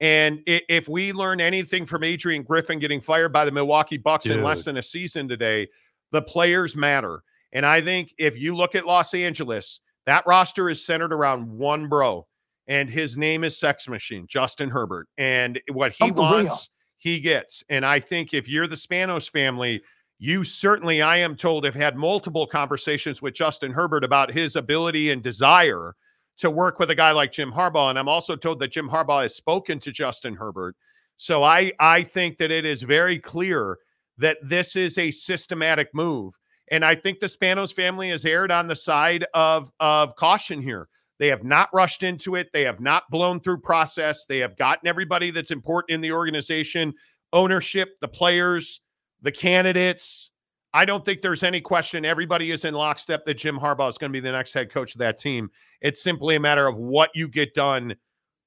And 0.00 0.40
if 0.46 0.88
we 0.88 1.12
learn 1.12 1.40
anything 1.40 1.84
from 1.84 2.04
Adrian 2.04 2.42
Griffin 2.42 2.78
getting 2.78 3.00
fired 3.00 3.32
by 3.32 3.44
the 3.44 3.50
Milwaukee 3.52 3.96
Bucks 3.98 4.26
in 4.26 4.42
less 4.42 4.64
than 4.64 4.76
a 4.76 4.82
season 4.82 5.28
today, 5.28 5.68
the 6.12 6.22
players 6.22 6.76
matter. 6.76 7.22
And 7.52 7.64
I 7.64 7.80
think 7.80 8.14
if 8.18 8.38
you 8.38 8.54
look 8.54 8.74
at 8.74 8.86
Los 8.86 9.14
Angeles, 9.14 9.80
that 10.06 10.26
roster 10.26 10.70
is 10.70 10.84
centered 10.84 11.12
around 11.12 11.48
one 11.48 11.88
bro, 11.88 12.26
and 12.66 12.88
his 12.88 13.16
name 13.16 13.44
is 13.44 13.58
Sex 13.58 13.88
Machine, 13.88 14.26
Justin 14.26 14.70
Herbert. 14.70 15.08
And 15.16 15.60
what 15.72 15.92
he 15.92 16.04
Uncle 16.04 16.24
wants, 16.24 16.70
he 16.98 17.20
gets. 17.20 17.64
And 17.68 17.84
I 17.84 18.00
think 18.00 18.34
if 18.34 18.48
you're 18.48 18.66
the 18.66 18.76
Spanos 18.76 19.30
family, 19.30 19.82
you 20.18 20.44
certainly, 20.44 21.00
I 21.00 21.18
am 21.18 21.36
told, 21.36 21.64
have 21.64 21.74
had 21.74 21.96
multiple 21.96 22.46
conversations 22.46 23.22
with 23.22 23.34
Justin 23.34 23.72
Herbert 23.72 24.04
about 24.04 24.32
his 24.32 24.56
ability 24.56 25.10
and 25.10 25.22
desire 25.22 25.94
to 26.38 26.50
work 26.50 26.78
with 26.78 26.90
a 26.90 26.94
guy 26.94 27.12
like 27.12 27.32
Jim 27.32 27.52
Harbaugh. 27.52 27.90
And 27.90 27.98
I'm 27.98 28.08
also 28.08 28.36
told 28.36 28.58
that 28.60 28.72
Jim 28.72 28.88
Harbaugh 28.88 29.22
has 29.22 29.34
spoken 29.34 29.78
to 29.80 29.92
Justin 29.92 30.34
Herbert. 30.34 30.76
So 31.16 31.42
I 31.42 31.72
I 31.80 32.02
think 32.02 32.38
that 32.38 32.50
it 32.50 32.64
is 32.64 32.82
very 32.82 33.18
clear 33.18 33.78
that 34.18 34.38
this 34.42 34.76
is 34.76 34.98
a 34.98 35.10
systematic 35.10 35.88
move. 35.94 36.38
And 36.70 36.84
I 36.84 36.94
think 36.94 37.20
the 37.20 37.26
Spanos 37.26 37.74
family 37.74 38.10
has 38.10 38.24
erred 38.24 38.50
on 38.50 38.66
the 38.66 38.76
side 38.76 39.24
of, 39.34 39.70
of 39.80 40.14
caution 40.16 40.60
here. 40.62 40.88
They 41.18 41.28
have 41.28 41.44
not 41.44 41.68
rushed 41.72 42.02
into 42.02 42.36
it. 42.36 42.50
They 42.52 42.62
have 42.62 42.80
not 42.80 43.10
blown 43.10 43.40
through 43.40 43.58
process. 43.58 44.24
They 44.26 44.38
have 44.38 44.56
gotten 44.56 44.86
everybody 44.86 45.30
that's 45.30 45.50
important 45.50 45.94
in 45.94 46.00
the 46.00 46.12
organization, 46.12 46.94
ownership, 47.32 47.98
the 48.00 48.08
players, 48.08 48.80
the 49.22 49.32
candidates. 49.32 50.30
I 50.74 50.84
don't 50.84 51.04
think 51.04 51.22
there's 51.22 51.42
any 51.42 51.60
question. 51.60 52.04
Everybody 52.04 52.50
is 52.50 52.64
in 52.64 52.74
lockstep 52.74 53.24
that 53.24 53.34
Jim 53.34 53.58
Harbaugh 53.58 53.88
is 53.88 53.98
going 53.98 54.12
to 54.12 54.16
be 54.16 54.20
the 54.20 54.30
next 54.30 54.52
head 54.52 54.70
coach 54.70 54.94
of 54.94 54.98
that 55.00 55.18
team. 55.18 55.50
It's 55.80 56.02
simply 56.02 56.36
a 56.36 56.40
matter 56.40 56.66
of 56.66 56.76
what 56.76 57.10
you 57.14 57.26
get 57.26 57.54
done 57.54 57.96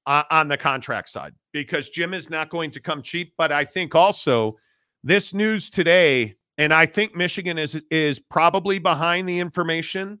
uh, 0.06 0.22
on 0.30 0.48
the 0.48 0.56
contract 0.56 1.08
side 1.08 1.34
because 1.52 1.90
Jim 1.90 2.14
is 2.14 2.30
not 2.30 2.48
going 2.48 2.70
to 2.70 2.80
come 2.80 3.02
cheap. 3.02 3.34
But 3.36 3.52
I 3.52 3.64
think 3.64 3.94
also 3.94 4.56
this 5.04 5.34
news 5.34 5.68
today, 5.68 6.36
and 6.58 6.72
I 6.72 6.86
think 6.86 7.14
Michigan 7.14 7.58
is 7.58 7.80
is 7.90 8.18
probably 8.18 8.78
behind 8.78 9.28
the 9.28 9.38
information. 9.38 10.20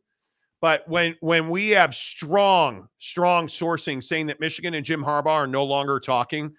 But 0.60 0.88
when 0.88 1.16
when 1.20 1.48
we 1.48 1.70
have 1.70 1.94
strong, 1.94 2.86
strong 2.98 3.46
sourcing 3.46 4.02
saying 4.02 4.26
that 4.26 4.40
Michigan 4.40 4.74
and 4.74 4.84
Jim 4.84 5.04
Harbaugh 5.04 5.26
are 5.26 5.46
no 5.46 5.64
longer 5.64 5.98
talking, 5.98 6.54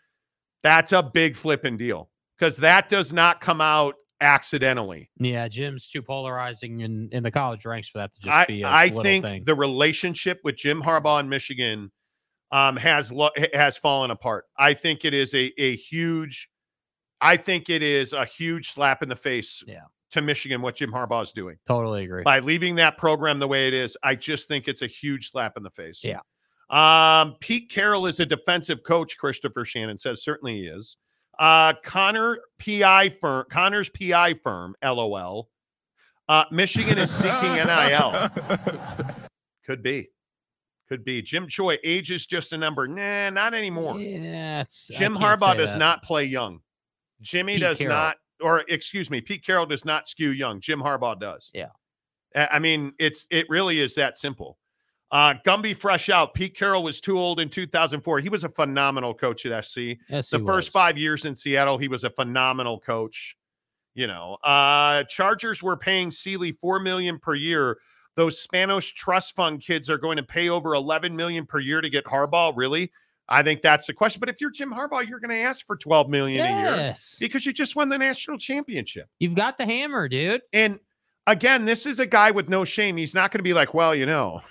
that's 0.62 0.92
a 0.92 1.02
big 1.02 1.36
flipping 1.36 1.78
deal 1.78 2.10
because 2.38 2.58
that 2.58 2.90
does 2.90 3.14
not 3.14 3.40
come 3.40 3.62
out 3.62 3.96
accidentally. 4.20 5.10
Yeah, 5.20 5.48
Jim's 5.48 5.90
too 5.90 6.02
polarizing 6.02 6.82
in, 6.82 7.10
in 7.12 7.24
the 7.24 7.32
college 7.32 7.66
ranks 7.66 7.90
for 7.90 8.00
that 8.00 8.14
to 8.14 8.22
just 8.22 8.34
I, 8.34 8.46
be 8.46 8.62
a 8.64 8.68
I 8.68 8.90
think 8.90 9.26
thing. 9.26 9.44
the 9.46 9.56
relationship 9.56 10.40
with 10.44 10.56
Jim 10.56 10.82
Harbaugh 10.82 11.20
and 11.20 11.30
Michigan 11.30 11.92
um, 12.52 12.78
has 12.78 13.12
lo- 13.12 13.32
has 13.54 13.78
fallen 13.78 14.12
apart. 14.12 14.46
I 14.58 14.74
think 14.74 15.06
it 15.06 15.14
is 15.14 15.34
a 15.34 15.52
a 15.58 15.76
huge. 15.76 16.50
I 17.24 17.38
think 17.38 17.70
it 17.70 17.82
is 17.82 18.14
a 18.14 18.26
huge 18.26 18.70
slap 18.72 19.02
in 19.02 19.10
the 19.10 19.16
face 19.16 19.64
Yeah. 19.68 19.82
to 20.12 20.22
Michigan 20.22 20.62
what 20.62 20.76
Jim 20.76 20.92
Harbaugh 20.92 21.24
is 21.24 21.32
doing. 21.32 21.58
Totally 21.68 22.04
agree. 22.04 22.24
By 22.24 22.40
leaving 22.40 22.76
that 22.76 22.98
program 22.98 23.40
the 23.40 23.48
way 23.48 23.68
it 23.68 23.74
is, 23.74 23.98
I 24.04 24.16
just 24.16 24.48
think 24.48 24.68
it's 24.68 24.82
a 24.82 24.88
huge 24.88 25.32
slap 25.32 25.58
in 25.58 25.64
the 25.64 25.72
face. 25.72 26.04
Yeah. 26.04 26.20
Um, 26.70 27.36
Pete 27.40 27.70
Carroll 27.70 28.06
is 28.08 28.20
a 28.20 28.26
defensive 28.26 28.84
coach, 28.84 29.18
Christopher 29.18 29.64
Shannon 29.66 29.98
says. 30.00 30.24
Certainly 30.24 30.56
he 30.56 30.68
is. 30.68 30.98
Uh, 31.40 31.74
Connor 31.84 32.40
PI 32.60 33.10
firm, 33.22 33.46
Connor's 33.50 33.90
PI 33.90 34.36
firm, 34.44 34.76
LOL. 34.84 35.50
Uh, 36.30 36.46
Michigan 36.52 36.98
is 36.98 37.12
seeking 37.12 37.54
NIL. 37.56 38.30
Could 39.66 39.82
be. 39.84 40.10
Could 40.90 41.04
be. 41.04 41.22
Jim 41.22 41.48
Choi, 41.48 41.78
age 41.84 42.12
is 42.12 42.26
just 42.26 42.54
a 42.54 42.58
number. 42.58 42.88
Nah, 42.88 43.30
not 43.30 43.54
anymore. 43.54 44.00
Yeah, 44.00 44.62
it's, 44.62 44.88
Jim 44.88 45.16
Harbaugh 45.16 45.58
does 45.58 45.74
that. 45.74 45.80
not 45.80 46.04
play 46.04 46.26
young. 46.26 46.60
Jimmy 47.24 47.54
Pete 47.54 47.62
does 47.64 47.78
Carroll. 47.80 47.96
not, 47.96 48.18
or 48.42 48.64
excuse 48.68 49.10
me, 49.10 49.22
Pete 49.22 49.44
Carroll 49.46 49.66
does 49.66 49.86
not 49.86 50.08
skew 50.08 50.30
young. 50.30 50.60
Jim 50.60 50.80
Harbaugh 50.80 51.20
does. 51.20 51.50
Yeah. 51.54 51.70
I 52.36 52.60
mean, 52.60 52.94
it's 53.00 53.28
it 53.30 53.48
really 53.50 53.80
is 53.80 53.96
that 53.96 54.18
simple. 54.18 54.58
Uh, 55.12 55.36
Gumby 55.46 55.78
fresh 55.78 56.10
out. 56.10 56.34
Pete 56.34 56.58
Carroll 56.58 56.82
was 56.82 57.00
too 57.00 57.20
old 57.20 57.40
in 57.40 57.48
2004. 57.48 58.20
He 58.20 58.30
was 58.30 58.44
a 58.44 58.50
phenomenal 58.50 59.14
coach 59.14 59.46
at 59.46 59.64
SC. 59.64 59.78
Yes, 60.10 60.32
the 60.32 60.40
first 60.40 60.48
was. 60.48 60.68
five 60.70 60.98
years 60.98 61.26
in 61.26 61.36
Seattle, 61.36 61.78
he 61.78 61.88
was 61.88 62.04
a 62.04 62.10
phenomenal 62.10 62.80
coach. 62.80 63.38
You 63.94 64.08
know, 64.08 64.38
uh, 64.44 65.04
Chargers 65.04 65.62
were 65.62 65.78
paying 65.78 66.10
Staley 66.10 66.54
four 66.54 66.80
million 66.80 67.20
per 67.20 67.36
year. 67.36 67.78
Those 68.16 68.46
Spanos 68.46 68.92
trust 68.92 69.36
fund 69.36 69.62
kids 69.62 69.88
are 69.88 70.00
going 70.00 70.18
to 70.18 70.24
pay 70.24 70.50
over 70.50 70.74
11 70.74 71.16
million 71.16 71.46
per 71.46 71.60
year 71.60 71.82
to 71.82 71.90
get 71.92 72.06
Harbaugh. 72.06 72.54
Really? 72.56 72.92
I 73.34 73.44
think 73.44 73.62
that's 73.62 73.88
the 73.88 73.94
question. 73.94 74.20
But 74.20 74.30
if 74.30 74.40
you're 74.40 74.52
Jim 74.52 74.72
Harbaugh, 74.72 75.08
you're 75.08 75.20
going 75.20 75.32
to 75.32 75.40
ask 75.42 75.66
for 75.66 75.76
12 75.76 76.10
million 76.10 76.46
a 76.46 76.50
year 76.60 76.96
because 77.20 77.46
you 77.46 77.54
just 77.54 77.76
won 77.76 77.90
the 77.90 77.98
national 77.98 78.38
championship. 78.38 79.08
You've 79.20 79.36
got 79.36 79.58
the 79.58 79.66
hammer, 79.66 80.08
dude. 80.08 80.42
And 80.54 80.80
again, 81.28 81.66
this 81.66 81.86
is 81.86 82.00
a 82.00 82.06
guy 82.06 82.32
with 82.32 82.50
no 82.50 82.64
shame. 82.64 82.98
He's 82.98 83.14
not 83.14 83.32
going 83.32 83.40
to 83.40 83.44
be 83.44 83.54
like, 83.54 83.74
well, 83.74 83.96
you 83.96 84.06
know, 84.06 84.42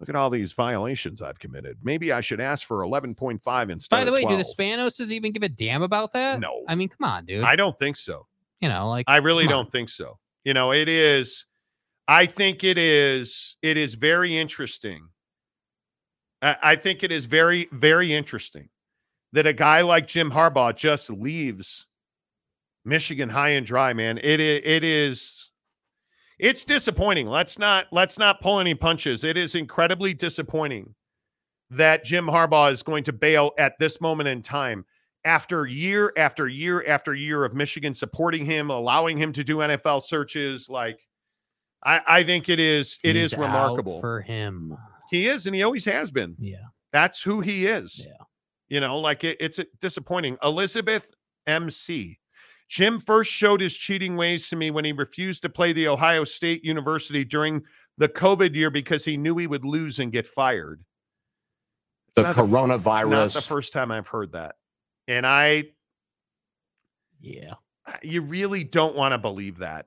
look 0.00 0.08
at 0.08 0.16
all 0.16 0.28
these 0.30 0.52
violations 0.52 1.22
I've 1.22 1.38
committed. 1.38 1.78
Maybe 1.82 2.12
I 2.12 2.20
should 2.20 2.40
ask 2.40 2.66
for 2.66 2.78
11.5 2.78 3.70
instead 3.70 3.96
By 3.96 4.04
the 4.04 4.12
way, 4.12 4.24
do 4.24 4.36
the 4.36 4.42
Spanoses 4.58 5.12
even 5.12 5.32
give 5.32 5.42
a 5.42 5.48
damn 5.48 5.82
about 5.82 6.12
that? 6.14 6.40
No. 6.40 6.64
I 6.68 6.74
mean, 6.74 6.88
come 6.88 7.08
on, 7.08 7.24
dude. 7.26 7.44
I 7.44 7.56
don't 7.56 7.78
think 7.78 7.96
so. 7.96 8.26
you 8.60 8.68
know, 8.68 8.88
like 8.88 9.04
I 9.08 9.18
really 9.18 9.46
don't 9.46 9.70
think 9.70 9.88
so. 9.88 10.18
You 10.44 10.54
know, 10.54 10.72
it 10.72 10.88
is. 10.88 11.46
I 12.08 12.26
think 12.26 12.62
it 12.62 12.78
is. 12.78 13.56
It 13.62 13.76
is 13.76 13.94
very 13.94 14.36
interesting. 14.36 15.08
I, 16.42 16.76
think 16.76 17.02
it 17.02 17.10
is 17.10 17.26
very, 17.26 17.68
very 17.72 18.12
interesting 18.12 18.68
that 19.32 19.46
a 19.46 19.52
guy 19.52 19.80
like 19.80 20.06
Jim 20.06 20.30
Harbaugh 20.30 20.76
just 20.76 21.10
leaves 21.10 21.86
Michigan 22.84 23.28
high 23.28 23.50
and 23.50 23.66
dry. 23.66 23.92
Man, 23.92 24.18
it 24.18 24.40
is. 24.40 24.62
It 24.64 24.84
is. 24.84 25.50
It's 26.38 26.64
disappointing. 26.64 27.26
Let's 27.26 27.58
not 27.58 27.86
let's 27.92 28.18
not 28.18 28.42
pull 28.42 28.60
any 28.60 28.74
punches. 28.74 29.24
It 29.24 29.36
is 29.38 29.54
incredibly 29.54 30.12
disappointing 30.12 30.94
that 31.70 32.04
Jim 32.04 32.26
Harbaugh 32.26 32.70
is 32.70 32.82
going 32.82 33.04
to 33.04 33.12
bail 33.12 33.52
at 33.58 33.78
this 33.78 34.00
moment 34.00 34.28
in 34.28 34.42
time 34.42 34.84
after 35.24 35.66
year 35.66 36.12
after 36.16 36.46
year 36.46 36.84
after 36.86 37.14
year 37.14 37.44
of 37.44 37.54
Michigan 37.54 37.94
supporting 37.94 38.44
him, 38.46 38.70
allowing 38.70 39.16
him 39.18 39.32
to 39.32 39.42
do 39.42 39.56
NFL 39.56 40.02
searches, 40.02 40.68
like 40.68 41.00
I, 41.82 42.00
I 42.06 42.22
think 42.22 42.48
it 42.48 42.60
is 42.60 42.98
it 43.02 43.16
is 43.16 43.32
He's 43.32 43.38
out 43.38 43.42
remarkable. 43.42 44.00
for 44.00 44.20
him. 44.20 44.76
He 45.10 45.28
is, 45.28 45.46
and 45.46 45.54
he 45.54 45.62
always 45.62 45.84
has 45.84 46.10
been. 46.10 46.34
Yeah. 46.38 46.56
That's 46.92 47.20
who 47.22 47.40
he 47.40 47.66
is. 47.66 48.04
Yeah. 48.06 48.12
You 48.68 48.80
know, 48.80 48.98
like 48.98 49.22
it, 49.24 49.36
it's 49.40 49.60
disappointing. 49.80 50.36
Elizabeth 50.42 51.14
MC. 51.46 52.18
Jim 52.68 52.98
first 52.98 53.30
showed 53.30 53.60
his 53.60 53.74
cheating 53.76 54.16
ways 54.16 54.48
to 54.48 54.56
me 54.56 54.72
when 54.72 54.84
he 54.84 54.92
refused 54.92 55.42
to 55.42 55.48
play 55.48 55.72
the 55.72 55.86
Ohio 55.86 56.24
State 56.24 56.64
University 56.64 57.24
during 57.24 57.62
the 57.98 58.08
COVID 58.08 58.54
year 58.56 58.70
because 58.70 59.04
he 59.04 59.16
knew 59.16 59.36
he 59.38 59.46
would 59.46 59.64
lose 59.64 60.00
and 60.00 60.10
get 60.10 60.26
fired. 60.26 60.82
It's 62.08 62.16
The 62.16 62.42
coronavirus. 62.42 63.10
the- 63.10 63.24
it's 63.24 63.34
not 63.36 63.42
the 63.42 63.48
first 63.48 63.72
time 63.72 63.92
I've 63.92 64.08
heard 64.08 64.32
that. 64.32 64.56
And 65.06 65.24
I 65.24 65.70
Yeah. 67.20 67.54
you 68.02 68.22
really 68.22 68.64
don't 68.64 68.96
want 68.96 69.12
to 69.12 69.18
believe 69.18 69.58
that. 69.58 69.86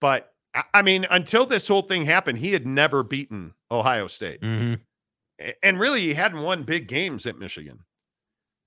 But 0.00 0.34
I- 0.54 0.64
I 0.74 0.82
mean, 0.82 1.06
until 1.10 1.46
this 1.46 1.68
whole 1.68 1.82
thing 1.82 2.04
happened, 2.04 2.38
he 2.38 2.52
had 2.52 2.66
never 2.66 3.02
beaten 3.02 3.54
Ohio 3.72 4.06
State. 4.06 4.40
hmm 4.42 4.74
And 5.62 5.80
really, 5.80 6.02
he 6.02 6.14
hadn't 6.14 6.42
won 6.42 6.62
big 6.62 6.88
games 6.88 7.26
at 7.26 7.38
Michigan 7.38 7.78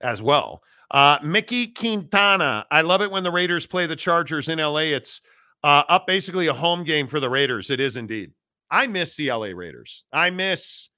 as 0.02 0.22
well. 0.22 0.62
Uh, 0.92 1.18
Mickey 1.24 1.68
Quintana. 1.68 2.66
I 2.72 2.82
love 2.82 3.02
it 3.02 3.12
when 3.12 3.24
the 3.24 3.32
Raiders 3.32 3.66
play 3.66 3.88
the 3.88 3.96
Chargers 3.96 4.50
in 4.50 4.60
LA. 4.60 4.80
It's 4.80 5.22
uh, 5.64 5.84
up 5.90 6.06
basically 6.06 6.48
a 6.48 6.54
home 6.54 6.84
game 6.84 7.08
for 7.08 7.20
the 7.20 7.30
Raiders. 7.30 7.70
It 7.70 7.80
is 7.80 7.98
indeed. 7.98 8.32
I 8.70 8.88
miss 8.88 9.16
the 9.16 9.32
LA 9.32 9.48
Raiders. 9.48 10.06
I 10.12 10.30
miss 10.30 10.90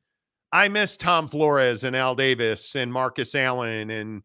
I 0.51 0.69
miss 0.69 0.97
Tom 0.97 1.27
Flores 1.27 1.83
and 1.83 1.95
Al 1.95 2.15
Davis 2.15 2.75
and 2.75 2.91
Marcus 2.91 3.35
Allen 3.35 3.89
and 3.89 4.23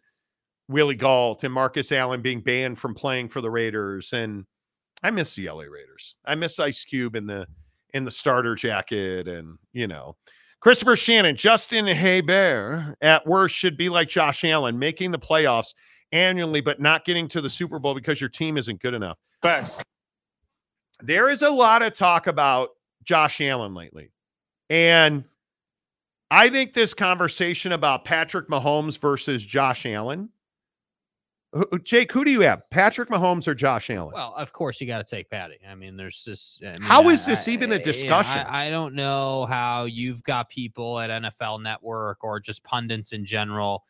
Willie 0.68 0.94
Gault 0.94 1.44
and 1.44 1.52
Marcus 1.52 1.90
Allen 1.92 2.22
being 2.22 2.40
banned 2.40 2.78
from 2.78 2.94
playing 2.94 3.28
for 3.28 3.40
the 3.40 3.50
Raiders. 3.50 4.12
And 4.12 4.46
I 5.02 5.10
miss 5.10 5.34
the 5.34 5.48
LA 5.48 5.64
Raiders. 5.64 6.16
I 6.24 6.36
miss 6.36 6.58
Ice 6.60 6.84
Cube 6.84 7.16
and 7.16 7.28
the 7.28 7.46
in 7.92 8.04
the 8.04 8.10
starter 8.10 8.54
jacket 8.54 9.28
and 9.28 9.58
you 9.72 9.86
know. 9.86 10.16
Christopher 10.60 10.94
Shannon, 10.94 11.34
Justin 11.34 11.88
Herbert 11.88 12.96
at 13.00 13.26
worst 13.26 13.56
should 13.56 13.76
be 13.76 13.88
like 13.88 14.08
Josh 14.08 14.44
Allen, 14.44 14.78
making 14.78 15.10
the 15.10 15.18
playoffs 15.18 15.74
annually, 16.12 16.60
but 16.60 16.80
not 16.80 17.04
getting 17.04 17.26
to 17.28 17.40
the 17.40 17.50
Super 17.50 17.80
Bowl 17.80 17.94
because 17.96 18.20
your 18.20 18.30
team 18.30 18.56
isn't 18.56 18.80
good 18.80 18.94
enough. 18.94 19.18
Facts. 19.42 19.82
There 21.00 21.30
is 21.30 21.42
a 21.42 21.50
lot 21.50 21.82
of 21.82 21.94
talk 21.94 22.28
about 22.28 22.70
Josh 23.02 23.40
Allen 23.40 23.74
lately. 23.74 24.12
And 24.70 25.24
I 26.30 26.48
think 26.48 26.74
this 26.74 26.94
conversation 26.94 27.72
about 27.72 28.04
Patrick 28.04 28.48
Mahomes 28.48 28.98
versus 28.98 29.44
Josh 29.44 29.84
Allen. 29.84 30.28
Jake, 31.84 32.10
who 32.12 32.24
do 32.24 32.30
you 32.30 32.40
have? 32.40 32.62
Patrick 32.70 33.10
Mahomes 33.10 33.46
or 33.46 33.54
Josh 33.54 33.90
Allen? 33.90 34.12
Well, 34.14 34.34
of 34.36 34.52
course 34.52 34.80
you 34.80 34.86
got 34.86 35.06
to 35.06 35.16
take 35.16 35.28
Patty. 35.28 35.58
I 35.68 35.74
mean, 35.74 35.96
there's 35.96 36.24
just 36.24 36.64
I 36.64 36.72
mean, 36.72 36.82
How 36.82 37.08
is 37.10 37.26
I- 37.28 37.32
this 37.32 37.48
even 37.48 37.70
a 37.72 37.74
I- 37.74 37.78
yeah, 37.78 37.84
discussion? 37.84 38.38
I, 38.46 38.66
I 38.66 38.70
don't 38.70 38.94
know 38.94 39.44
how 39.46 39.84
you've 39.84 40.22
got 40.22 40.48
people 40.48 40.98
at 40.98 41.10
NFL 41.10 41.62
Network 41.62 42.24
or 42.24 42.40
just 42.40 42.62
pundits 42.64 43.12
in 43.12 43.24
general 43.26 43.84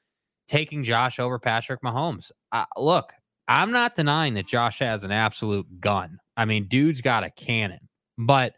taking 0.49 0.83
Josh 0.83 1.19
over 1.21 1.39
Patrick 1.39 1.83
Mahomes. 1.83 2.33
Uh, 2.51 2.65
look, 2.77 3.13
I'm 3.47 3.71
not 3.71 3.95
denying 3.95 4.35
that 4.35 4.47
Josh 4.47 4.81
has 4.81 5.05
an 5.05 5.13
absolute 5.13 5.81
gun. 5.81 6.19
I 6.37 6.45
mean, 6.47 6.67
dude's 6.67 7.01
got 7.01 7.23
a 7.25 7.31
cannon, 7.31 7.89
but 8.19 8.55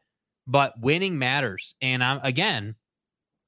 but 0.46 0.74
winning 0.80 1.18
matters. 1.18 1.74
And 1.82 2.02
I'm 2.02 2.20
again, 2.22 2.74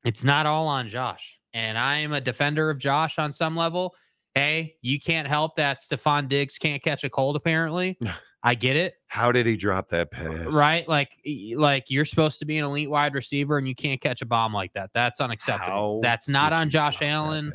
it's 0.04 0.22
not 0.24 0.44
all 0.46 0.68
on 0.68 0.88
Josh. 0.88 1.38
And 1.54 1.78
I 1.78 1.98
am 1.98 2.12
a 2.12 2.20
defender 2.20 2.68
of 2.68 2.78
Josh 2.78 3.18
on 3.18 3.32
some 3.32 3.56
level. 3.56 3.94
Hey, 4.36 4.76
you 4.82 5.00
can't 5.00 5.26
help 5.26 5.54
that 5.56 5.80
Stefon 5.80 6.28
Diggs 6.28 6.58
can't 6.58 6.82
catch 6.82 7.04
a 7.04 7.08
cold, 7.08 7.36
apparently. 7.36 7.98
I 8.42 8.54
get 8.54 8.76
it. 8.76 8.92
How 9.06 9.32
did 9.32 9.46
he 9.46 9.56
drop 9.56 9.88
that 9.88 10.10
pass? 10.10 10.46
Right? 10.48 10.86
Like 10.86 11.18
like 11.56 11.86
you're 11.90 12.04
supposed 12.04 12.38
to 12.40 12.44
be 12.44 12.58
an 12.58 12.64
elite 12.64 12.90
wide 12.90 13.14
receiver 13.14 13.56
and 13.56 13.66
you 13.66 13.74
can't 13.74 13.98
catch 13.98 14.20
a 14.20 14.26
bomb 14.26 14.52
like 14.52 14.74
that. 14.74 14.90
That's 14.92 15.22
unacceptable. 15.22 15.96
How 15.96 16.00
That's 16.02 16.28
not 16.28 16.52
on 16.52 16.68
Josh 16.68 17.00
Allen. 17.00 17.50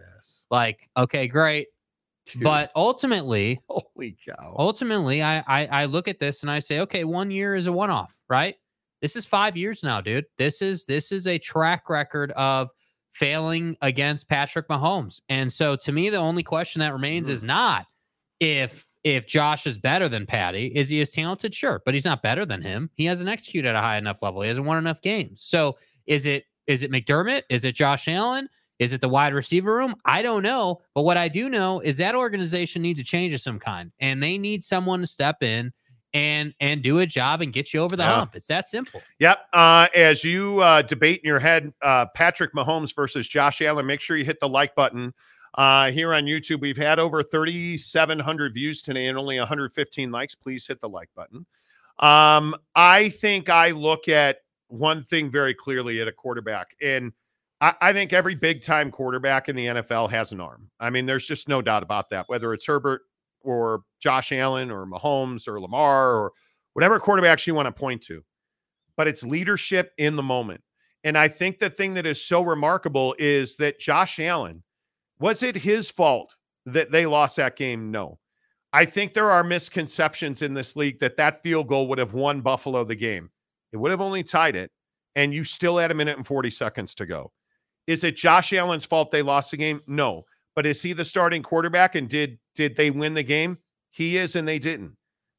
Like, 0.50 0.90
okay, 0.98 1.28
great. 1.28 1.68
Dude, 2.26 2.44
But 2.44 2.72
ultimately, 2.76 3.62
holy 3.70 4.18
cow. 4.28 4.56
ultimately, 4.58 5.22
I, 5.22 5.44
I 5.48 5.68
I 5.68 5.86
look 5.86 6.08
at 6.08 6.20
this 6.20 6.42
and 6.42 6.50
I 6.50 6.58
say, 6.58 6.80
okay, 6.80 7.04
one 7.04 7.30
year 7.30 7.54
is 7.54 7.68
a 7.68 7.72
one 7.72 7.92
off, 7.92 8.20
right? 8.28 8.56
This 9.04 9.16
is 9.16 9.26
five 9.26 9.56
years 9.56 9.84
now, 9.84 10.02
dude. 10.02 10.26
This 10.40 10.64
is 10.64 10.86
this 10.86 11.12
is 11.12 11.28
a 11.28 11.38
track 11.38 11.90
record 11.90 12.32
of 12.32 12.70
failing 13.12 13.76
against 13.82 14.28
Patrick 14.30 14.68
Mahomes. 14.68 15.22
And 15.30 15.52
so 15.52 15.76
to 15.78 15.92
me, 15.92 16.10
the 16.10 16.18
only 16.18 16.44
question 16.44 16.80
that 16.80 16.94
remains 16.94 17.28
Mm-hmm. 17.28 17.34
is 17.34 17.44
not 17.44 17.86
if 18.40 18.86
if 19.04 19.26
Josh 19.26 19.66
is 19.66 19.78
better 19.80 20.08
than 20.08 20.26
Patty. 20.28 20.68
Is 20.68 20.90
he 20.90 21.02
as 21.02 21.10
talented? 21.12 21.56
Sure, 21.56 21.82
but 21.86 21.94
he's 21.96 22.06
not 22.06 22.22
better 22.22 22.46
than 22.46 22.62
him. 22.62 22.90
He 22.96 23.06
hasn't 23.06 23.30
executed 23.30 23.70
at 23.70 23.76
a 23.76 23.80
high 23.82 23.98
enough 23.98 24.22
level. 24.22 24.42
He 24.42 24.48
hasn't 24.48 24.68
won 24.68 24.78
enough 24.78 25.02
games. 25.02 25.42
So 25.42 25.78
is 26.06 26.26
it 26.26 26.46
is 26.68 26.84
it 26.84 26.92
McDermott? 26.92 27.44
Is 27.50 27.66
it 27.66 27.74
Josh 27.76 28.08
Allen? 28.08 28.48
Is 28.80 28.94
it 28.94 29.02
the 29.02 29.10
wide 29.10 29.34
receiver 29.34 29.76
room? 29.76 29.96
I 30.06 30.22
don't 30.22 30.42
know. 30.44 30.82
But 30.96 31.04
what 31.04 31.18
I 31.18 31.28
do 31.28 31.50
know 31.50 31.80
is 31.82 31.98
that 31.98 32.16
organization 32.16 32.82
needs 32.82 33.00
a 33.00 33.04
change 33.04 33.34
of 33.34 33.42
some 33.42 33.60
kind, 33.60 33.92
and 34.00 34.22
they 34.24 34.38
need 34.38 34.64
someone 34.64 35.02
to 35.02 35.08
step 35.08 35.44
in 35.44 35.72
and 36.14 36.54
and 36.60 36.82
do 36.82 37.00
a 37.00 37.06
job 37.06 37.42
and 37.42 37.54
get 37.54 37.74
you 37.74 37.80
over 37.82 37.96
the 37.96 38.04
Yeah. 38.04 38.16
hump. 38.16 38.36
It's 38.36 38.48
that 38.48 38.68
simple. 38.68 39.02
Yep. 39.20 39.48
Uh, 39.54 39.88
as 39.96 40.24
you 40.24 40.60
uh, 40.62 40.82
debate 40.82 41.22
in 41.24 41.28
your 41.28 41.40
head, 41.40 41.74
uh, 41.82 42.08
Patrick 42.16 42.54
Mahomes 42.54 42.94
versus 42.96 43.28
Josh 43.28 43.62
Allen, 43.62 43.86
make 43.86 44.02
sure 44.02 44.18
you 44.18 44.26
hit 44.26 44.40
the 44.40 44.50
like 44.50 44.76
button. 44.76 45.14
Uh, 45.56 45.92
here 45.92 46.14
on 46.14 46.24
YouTube, 46.24 46.62
we've 46.62 46.78
had 46.78 46.98
over 47.00 47.22
3,700 47.24 48.54
views 48.54 48.82
today 48.82 49.08
and 49.08 49.18
only 49.18 49.38
115 49.38 50.12
likes. 50.12 50.36
Please 50.36 50.66
hit 50.66 50.80
the 50.82 50.88
like 50.90 51.10
button. 51.16 51.46
Um, 52.00 52.56
I 52.76 53.10
think 53.10 53.50
I 53.50 53.72
look 53.72 54.08
at 54.08 54.38
one 54.70 55.04
thing 55.04 55.30
very 55.30 55.54
clearly 55.54 56.02
at 56.02 56.08
a 56.08 56.12
quarterback, 56.12 56.76
and 56.82 57.12
I, 57.60 57.74
I 57.82 57.94
think 57.94 58.14
every 58.14 58.34
big 58.34 58.62
time 58.62 58.90
quarterback 58.92 59.50
in 59.50 59.56
the 59.56 59.66
NFL 59.68 60.10
has 60.10 60.32
an 60.32 60.40
arm. 60.42 60.70
I 60.80 60.90
mean, 60.90 61.06
there's 61.06 61.26
just 61.28 61.48
no 61.50 61.62
doubt 61.62 61.84
about 61.84 62.10
that, 62.10 62.28
whether 62.30 62.54
it's 62.54 62.66
Herbert 62.66 63.02
or 63.44 63.82
Josh 64.00 64.32
Allen 64.32 64.72
or 64.72 64.86
Mahomes 64.86 65.48
or 65.48 65.60
Lamar 65.60 66.16
or 66.16 66.32
whatever 66.74 67.00
quarterbacks 67.00 67.48
you 67.48 67.56
want 67.56 67.68
to 67.68 67.72
point 67.72 68.02
to, 68.04 68.24
but 68.98 69.08
it's 69.08 69.24
leadership 69.24 69.92
in 69.98 70.16
the 70.16 70.24
moment. 70.24 70.62
And 71.04 71.18
I 71.18 71.28
think 71.28 71.60
the 71.60 71.70
thing 71.70 71.96
that 71.96 72.06
is 72.06 72.24
so 72.24 72.42
remarkable 72.42 73.16
is 73.18 73.56
that 73.58 73.80
Josh 73.80 74.20
Allen, 74.20 74.64
was 75.20 75.44
it 75.44 75.56
his 75.56 75.90
fault 75.90 76.36
that 76.66 76.92
they 76.92 77.06
lost 77.06 77.38
that 77.38 77.56
game? 77.56 77.92
No. 77.92 78.20
I 78.74 78.86
think 78.86 79.14
there 79.14 79.32
are 79.32 79.44
misconceptions 79.44 80.42
in 80.42 80.54
this 80.54 80.76
league 80.76 81.00
that 81.00 81.18
that 81.18 81.44
field 81.44 81.68
goal 81.68 81.88
would 81.90 81.98
have 81.98 82.14
won 82.14 82.42
Buffalo 82.42 82.84
the 82.84 82.96
game. 82.96 83.30
It 83.74 83.78
would 83.78 83.92
have 83.92 84.02
only 84.02 84.24
tied 84.24 84.56
it, 84.56 84.72
and 85.16 85.34
you 85.34 85.44
still 85.44 85.78
had 85.78 85.92
a 85.92 85.96
minute 85.96 86.18
and 86.18 86.26
40 86.26 86.50
seconds 86.50 86.96
to 86.96 87.06
go. 87.06 87.32
Is 87.88 88.04
it 88.04 88.16
Josh 88.16 88.54
Allen's 88.54 88.86
fault 88.86 89.12
they 89.12 89.22
lost 89.22 89.52
the 89.52 89.58
game? 89.58 89.82
No. 89.88 90.24
But 90.56 90.66
is 90.66 90.82
he 90.82 90.94
the 90.94 91.06
starting 91.06 91.44
quarterback 91.44 91.96
and 91.96 92.10
did 92.10 92.38
did 92.56 92.76
they 92.76 92.92
win 92.92 93.14
the 93.14 93.24
game? 93.24 93.58
He 93.90 94.18
is 94.18 94.36
and 94.36 94.48
they 94.48 94.60
didn't. 94.60 94.96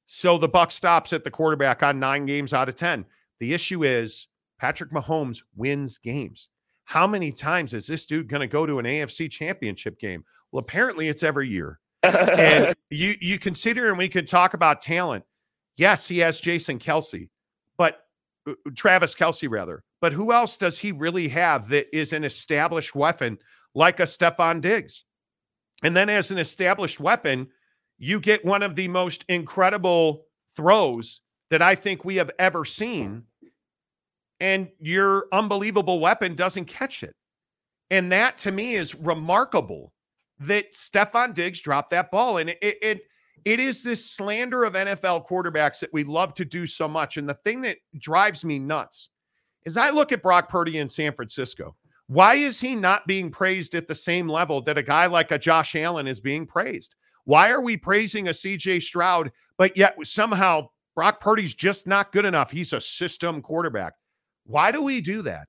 So 0.07 0.39
the 0.39 0.49
buck 0.49 0.71
stops 0.71 1.13
at 1.13 1.25
the 1.25 1.31
quarterback 1.31 1.83
on 1.83 1.99
9 1.99 2.27
games 2.27 2.53
out 2.53 2.69
of 2.69 2.75
10. 2.75 3.05
The 3.41 3.55
issue 3.55 3.85
is 3.85 4.29
Patrick 4.59 4.91
Mahomes 4.91 5.43
wins 5.57 5.99
games. 5.99 6.51
How 6.85 7.07
many 7.07 7.33
times 7.33 7.75
is 7.75 7.87
this 7.87 8.07
dude 8.07 8.29
going 8.29 8.41
to 8.41 8.47
go 8.47 8.67
to 8.67 8.79
an 8.79 8.85
AFC 8.85 9.31
championship 9.31 9.99
game? 9.99 10.25
Well, 10.51 10.61
apparently 10.61 11.09
it's 11.09 11.23
every 11.23 11.49
year. 11.49 11.81
and 12.03 12.75
you 12.91 13.15
you 13.21 13.39
consider 13.39 13.89
and 13.89 13.99
we 13.99 14.09
could 14.09 14.29
talk 14.29 14.55
about 14.55 14.83
talent. 14.83 15.25
Yes, 15.77 16.07
he 16.07 16.19
has 16.19 16.41
Jason 16.41 16.79
Kelce, 16.79 17.31
but 17.79 18.05
uh, 18.47 18.53
Travis 18.77 19.15
Kelce 19.15 19.49
rather. 19.51 19.83
But 20.01 20.13
who 20.13 20.33
else 20.33 20.57
does 20.57 20.79
he 20.79 20.93
really 20.93 21.29
have 21.29 21.69
that 21.69 21.87
is 21.97 22.13
an 22.13 22.25
established 22.25 22.95
weapon 22.95 23.39
like 23.75 24.01
a 24.01 24.05
Stefon 24.05 24.61
Diggs? 24.61 25.05
And 25.83 25.97
then 25.97 26.09
as 26.09 26.31
an 26.31 26.39
established 26.39 27.01
weapon, 27.01 27.49
you 27.99 28.21
get 28.21 28.45
one 28.45 28.63
of 28.63 28.75
the 28.75 28.89
most 28.89 29.25
incredible 29.29 30.27
throws 30.57 31.21
that 31.51 31.63
I 31.63 31.75
think 31.75 32.05
we 32.05 32.17
have 32.17 32.31
ever 32.39 32.65
seen. 32.65 33.25
And 34.41 34.69
your 34.81 35.27
unbelievable 35.33 36.01
weapon 36.01 36.35
doesn't 36.35 36.65
catch 36.65 37.03
it. 37.03 37.15
And 37.91 38.11
that 38.11 38.39
to 38.39 38.53
me 38.53 38.75
is 38.75 38.95
remarkable 38.95 39.93
that 40.41 40.73
Stefon 40.73 41.35
Diggs 41.35 41.61
dropped 41.61 41.91
that 41.91 42.11
ball. 42.11 42.39
And 42.39 42.51
it, 42.51 42.59
it, 42.63 43.03
it 43.45 43.61
is 43.61 43.83
this 43.83 44.11
slander 44.11 44.65
of 44.65 44.75
NFL 44.75 45.29
quarterbacks 45.29 45.81
that 45.81 45.93
we 45.93 46.05
love 46.05 46.35
to 46.35 46.45
do 46.45 46.67
so 46.67 46.89
much. 46.89 47.17
And 47.17 47.29
the 47.29 47.35
thing 47.35 47.61
that 47.63 47.79
drives 47.99 48.45
me 48.45 48.59
nuts 48.59 49.11
is 49.65 49.77
I 49.77 49.91
look 49.91 50.11
at 50.11 50.23
Brock 50.23 50.49
Purdy 50.49 50.79
in 50.79 50.89
San 50.89 51.13
Francisco. 51.13 51.77
Why 52.13 52.35
is 52.35 52.61
he 52.61 52.77
not 52.77 53.07
being 53.07 53.31
praised 53.31 53.75
at 53.75 53.89
the 53.89 53.95
same 53.95 54.29
level 54.29 54.61
that 54.63 54.77
a 54.77 54.83
guy 54.83 55.07
like 55.07 55.31
a 55.31 55.39
Josh 55.39 55.75
Allen 55.75 56.07
is 56.07 56.21
being 56.21 56.47
praised? 56.47 56.95
Why 57.25 57.51
are 57.51 57.63
we 57.63 57.75
praising 57.75 58.29
a 58.29 58.33
CJ 58.33 58.83
Stroud, 58.83 59.33
but 59.57 59.79
yet 59.79 59.97
somehow 60.03 60.69
Brock 60.95 61.23
Purdy's 61.23 61.55
just 61.55 61.87
not 61.87 62.13
good 62.13 62.27
enough? 62.27 62.51
He's 62.51 62.75
a 62.75 62.83
system 62.83 63.41
quarterback. 63.41 63.95
Why 64.45 64.71
do 64.71 64.83
we 64.83 65.01
do 65.01 65.23
that? 65.23 65.49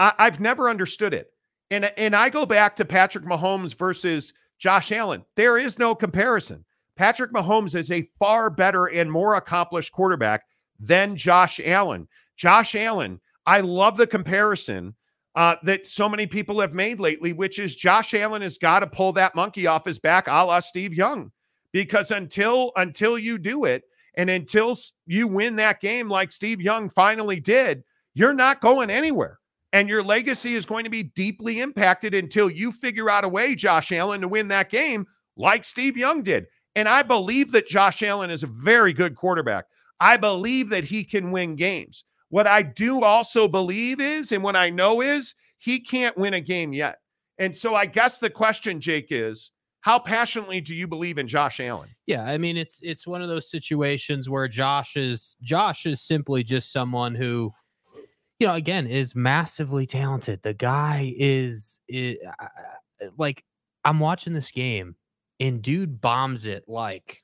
I, 0.00 0.12
I've 0.18 0.40
never 0.40 0.68
understood 0.68 1.14
it. 1.14 1.28
And, 1.70 1.84
and 1.96 2.16
I 2.16 2.28
go 2.28 2.44
back 2.44 2.74
to 2.76 2.84
Patrick 2.84 3.24
Mahomes 3.24 3.78
versus 3.78 4.34
Josh 4.58 4.90
Allen. 4.90 5.24
There 5.36 5.58
is 5.58 5.78
no 5.78 5.94
comparison. 5.94 6.64
Patrick 6.96 7.32
Mahomes 7.32 7.76
is 7.76 7.92
a 7.92 8.10
far 8.18 8.50
better 8.50 8.86
and 8.86 9.12
more 9.12 9.36
accomplished 9.36 9.92
quarterback 9.92 10.42
than 10.80 11.14
Josh 11.14 11.60
Allen. 11.64 12.08
Josh 12.36 12.74
Allen, 12.74 13.20
I 13.46 13.60
love 13.60 13.96
the 13.96 14.08
comparison 14.08 14.96
uh, 15.34 15.56
that 15.62 15.86
so 15.86 16.08
many 16.08 16.26
people 16.26 16.60
have 16.60 16.74
made 16.74 17.00
lately, 17.00 17.32
which 17.32 17.58
is 17.58 17.74
Josh 17.74 18.14
Allen 18.14 18.42
has 18.42 18.58
got 18.58 18.80
to 18.80 18.86
pull 18.86 19.12
that 19.12 19.34
monkey 19.34 19.66
off 19.66 19.84
his 19.84 19.98
back, 19.98 20.28
a 20.28 20.44
la 20.44 20.60
Steve 20.60 20.94
Young, 20.94 21.30
because 21.72 22.10
until 22.10 22.72
until 22.76 23.18
you 23.18 23.38
do 23.38 23.64
it, 23.64 23.84
and 24.16 24.30
until 24.30 24.76
you 25.06 25.26
win 25.26 25.56
that 25.56 25.80
game 25.80 26.08
like 26.08 26.32
Steve 26.32 26.60
Young 26.60 26.88
finally 26.88 27.40
did, 27.40 27.82
you're 28.14 28.34
not 28.34 28.60
going 28.60 28.90
anywhere. 28.90 29.38
And 29.72 29.88
your 29.88 30.04
legacy 30.04 30.54
is 30.54 30.66
going 30.66 30.84
to 30.84 30.90
be 30.90 31.02
deeply 31.02 31.60
impacted 31.60 32.14
until 32.14 32.48
you 32.48 32.70
figure 32.70 33.10
out 33.10 33.24
a 33.24 33.28
way, 33.28 33.56
Josh 33.56 33.90
Allen, 33.90 34.20
to 34.20 34.28
win 34.28 34.46
that 34.48 34.70
game 34.70 35.04
like 35.36 35.64
Steve 35.64 35.96
Young 35.96 36.22
did. 36.22 36.46
And 36.76 36.88
I 36.88 37.02
believe 37.02 37.50
that 37.52 37.66
Josh 37.66 38.02
Allen 38.04 38.30
is 38.30 38.44
a 38.44 38.48
very 38.48 38.92
good 38.92 39.16
quarterback. 39.16 39.64
I 39.98 40.16
believe 40.16 40.68
that 40.68 40.84
he 40.84 41.04
can 41.04 41.32
win 41.32 41.56
games. 41.56 42.04
What 42.34 42.48
I 42.48 42.62
do 42.62 43.04
also 43.04 43.46
believe 43.46 44.00
is, 44.00 44.32
and 44.32 44.42
what 44.42 44.56
I 44.56 44.68
know 44.68 45.02
is, 45.02 45.36
he 45.58 45.78
can't 45.78 46.16
win 46.16 46.34
a 46.34 46.40
game 46.40 46.72
yet. 46.72 46.98
And 47.38 47.54
so 47.54 47.76
I 47.76 47.86
guess 47.86 48.18
the 48.18 48.28
question, 48.28 48.80
Jake, 48.80 49.06
is 49.10 49.52
how 49.82 50.00
passionately 50.00 50.60
do 50.60 50.74
you 50.74 50.88
believe 50.88 51.18
in 51.18 51.28
Josh 51.28 51.60
Allen? 51.60 51.90
Yeah, 52.06 52.24
I 52.24 52.38
mean 52.38 52.56
it's 52.56 52.80
it's 52.82 53.06
one 53.06 53.22
of 53.22 53.28
those 53.28 53.48
situations 53.48 54.28
where 54.28 54.48
Josh 54.48 54.96
is 54.96 55.36
Josh 55.42 55.86
is 55.86 56.00
simply 56.00 56.42
just 56.42 56.72
someone 56.72 57.14
who 57.14 57.52
you 58.40 58.48
know, 58.48 58.54
again, 58.54 58.88
is 58.88 59.14
massively 59.14 59.86
talented. 59.86 60.42
The 60.42 60.54
guy 60.54 61.14
is, 61.16 61.78
is 61.86 62.18
uh, 62.40 62.48
like, 63.16 63.44
I'm 63.84 64.00
watching 64.00 64.32
this 64.32 64.50
game 64.50 64.96
and 65.38 65.62
dude 65.62 66.00
bombs 66.00 66.48
it 66.48 66.64
like 66.66 67.22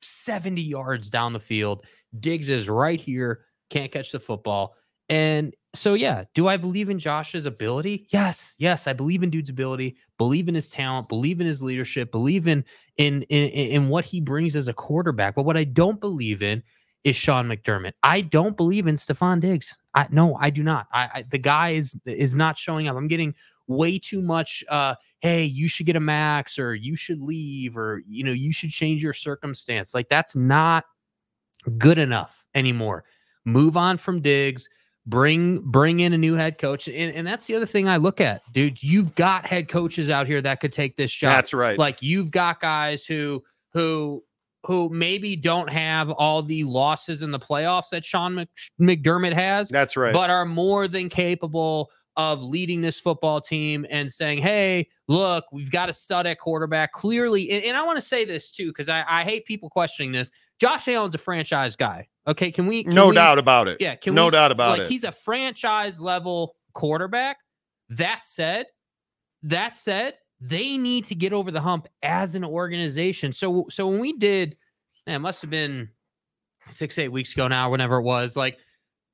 70 0.00 0.60
yards 0.60 1.10
down 1.10 1.32
the 1.32 1.38
field. 1.38 1.86
Diggs 2.18 2.50
is 2.50 2.68
right 2.68 3.00
here, 3.00 3.44
can't 3.72 3.90
catch 3.90 4.12
the 4.12 4.20
football. 4.20 4.76
And 5.08 5.54
so, 5.74 5.94
yeah, 5.94 6.24
do 6.34 6.48
I 6.48 6.56
believe 6.56 6.90
in 6.90 6.98
Josh's 6.98 7.46
ability? 7.46 8.06
Yes, 8.10 8.54
yes, 8.58 8.86
I 8.86 8.92
believe 8.92 9.22
in 9.22 9.30
dude's 9.30 9.50
ability, 9.50 9.96
believe 10.18 10.48
in 10.48 10.54
his 10.54 10.70
talent, 10.70 11.08
believe 11.08 11.40
in 11.40 11.46
his 11.46 11.62
leadership, 11.62 12.12
believe 12.12 12.46
in 12.46 12.64
in 12.98 13.22
in, 13.22 13.48
in 13.50 13.88
what 13.88 14.04
he 14.04 14.20
brings 14.20 14.54
as 14.54 14.68
a 14.68 14.72
quarterback. 14.72 15.34
But 15.34 15.44
what 15.44 15.56
I 15.56 15.64
don't 15.64 16.00
believe 16.00 16.42
in 16.42 16.62
is 17.04 17.16
Sean 17.16 17.48
McDermott. 17.48 17.92
I 18.02 18.20
don't 18.20 18.56
believe 18.56 18.86
in 18.86 18.94
Stefon 18.94 19.40
Diggs. 19.40 19.76
I 19.94 20.06
no, 20.10 20.36
I 20.36 20.50
do 20.50 20.62
not. 20.62 20.86
I, 20.92 21.10
I, 21.14 21.24
the 21.28 21.38
guy 21.38 21.70
is 21.70 21.96
is 22.06 22.36
not 22.36 22.56
showing 22.56 22.86
up. 22.86 22.96
I'm 22.96 23.08
getting 23.08 23.34
way 23.66 23.98
too 23.98 24.22
much 24.22 24.62
uh 24.68 24.94
hey, 25.20 25.44
you 25.44 25.68
should 25.68 25.86
get 25.86 25.96
a 25.96 26.00
max 26.00 26.58
or 26.58 26.74
you 26.74 26.96
should 26.96 27.20
leave 27.20 27.76
or 27.76 28.02
you 28.06 28.24
know, 28.24 28.32
you 28.32 28.52
should 28.52 28.70
change 28.70 29.02
your 29.02 29.12
circumstance. 29.12 29.94
Like 29.94 30.08
that's 30.08 30.36
not 30.36 30.84
good 31.78 31.98
enough 31.98 32.44
anymore. 32.54 33.04
Move 33.44 33.76
on 33.76 33.98
from 33.98 34.20
Diggs, 34.20 34.68
bring 35.06 35.60
bring 35.60 36.00
in 36.00 36.12
a 36.12 36.18
new 36.18 36.34
head 36.34 36.58
coach. 36.58 36.88
And, 36.88 37.14
and 37.14 37.26
that's 37.26 37.46
the 37.46 37.54
other 37.54 37.66
thing 37.66 37.88
I 37.88 37.96
look 37.96 38.20
at. 38.20 38.42
Dude, 38.52 38.82
you've 38.82 39.14
got 39.14 39.46
head 39.46 39.68
coaches 39.68 40.10
out 40.10 40.26
here 40.26 40.40
that 40.42 40.60
could 40.60 40.72
take 40.72 40.96
this 40.96 41.12
job. 41.12 41.36
That's 41.36 41.52
right. 41.52 41.78
Like 41.78 42.02
you've 42.02 42.30
got 42.30 42.60
guys 42.60 43.04
who 43.04 43.42
who 43.72 44.22
who 44.64 44.88
maybe 44.90 45.34
don't 45.34 45.70
have 45.70 46.10
all 46.10 46.42
the 46.42 46.64
losses 46.64 47.22
in 47.22 47.32
the 47.32 47.38
playoffs 47.38 47.90
that 47.90 48.04
Sean 48.04 48.46
McDermott 48.80 49.32
has. 49.32 49.68
That's 49.68 49.96
right. 49.96 50.12
But 50.12 50.30
are 50.30 50.44
more 50.44 50.86
than 50.86 51.08
capable 51.08 51.90
of 52.16 52.42
leading 52.42 52.82
this 52.82 53.00
football 53.00 53.40
team 53.40 53.86
and 53.90 54.10
saying, 54.10 54.38
hey, 54.38 54.86
look, 55.08 55.44
we've 55.50 55.70
got 55.70 55.88
a 55.88 55.92
stud 55.92 56.26
at 56.26 56.38
quarterback. 56.38 56.92
Clearly, 56.92 57.50
and, 57.50 57.64
and 57.64 57.76
I 57.76 57.82
want 57.82 57.96
to 57.96 58.02
say 58.02 58.24
this 58.24 58.52
too, 58.52 58.68
because 58.68 58.88
I, 58.88 59.04
I, 59.08 59.24
hate 59.24 59.46
people 59.46 59.70
questioning 59.70 60.12
this. 60.12 60.30
Josh 60.60 60.88
Allen's 60.88 61.14
a 61.14 61.18
franchise 61.18 61.74
guy. 61.74 62.06
Okay. 62.26 62.50
Can 62.50 62.66
we? 62.66 62.84
Can 62.84 62.94
no 62.94 63.08
we, 63.08 63.14
doubt 63.14 63.38
about 63.38 63.68
it. 63.68 63.78
Yeah. 63.80 63.94
Can 63.96 64.14
no 64.14 64.26
we, 64.26 64.30
doubt 64.30 64.52
about 64.52 64.68
it? 64.68 64.78
like, 64.78 64.80
it. 64.82 64.88
He's 64.88 65.04
a 65.04 65.12
franchise 65.12 66.00
level 66.00 66.56
quarterback. 66.72 67.38
That 67.90 68.24
said, 68.24 68.66
that 69.42 69.76
said, 69.76 70.14
they 70.40 70.76
need 70.76 71.04
to 71.06 71.14
get 71.14 71.32
over 71.32 71.50
the 71.50 71.60
hump 71.60 71.88
as 72.02 72.34
an 72.34 72.44
organization. 72.44 73.32
So 73.32 73.66
so 73.68 73.88
when 73.88 74.00
we 74.00 74.14
did, 74.14 74.56
man, 75.06 75.16
it 75.16 75.18
must 75.20 75.42
have 75.42 75.50
been 75.50 75.88
six, 76.70 76.98
eight 76.98 77.08
weeks 77.08 77.32
ago 77.32 77.48
now, 77.48 77.70
whenever 77.70 77.96
it 77.96 78.02
was, 78.02 78.36
like 78.36 78.58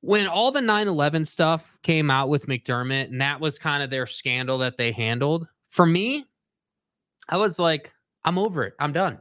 when 0.01 0.27
all 0.27 0.51
the 0.51 0.61
9-11 0.61 1.27
stuff 1.27 1.77
came 1.83 2.09
out 2.09 2.29
with 2.29 2.47
McDermott, 2.47 3.05
and 3.05 3.21
that 3.21 3.41
was 3.41 3.59
kind 3.59 3.83
of 3.83 3.89
their 3.89 4.05
scandal 4.05 4.57
that 4.59 4.77
they 4.77 4.91
handled. 4.91 5.47
For 5.71 5.85
me, 5.85 6.25
I 7.27 7.37
was 7.37 7.59
like, 7.59 7.93
I'm 8.23 8.37
over 8.37 8.63
it. 8.63 8.73
I'm 8.79 8.93
done. 8.93 9.19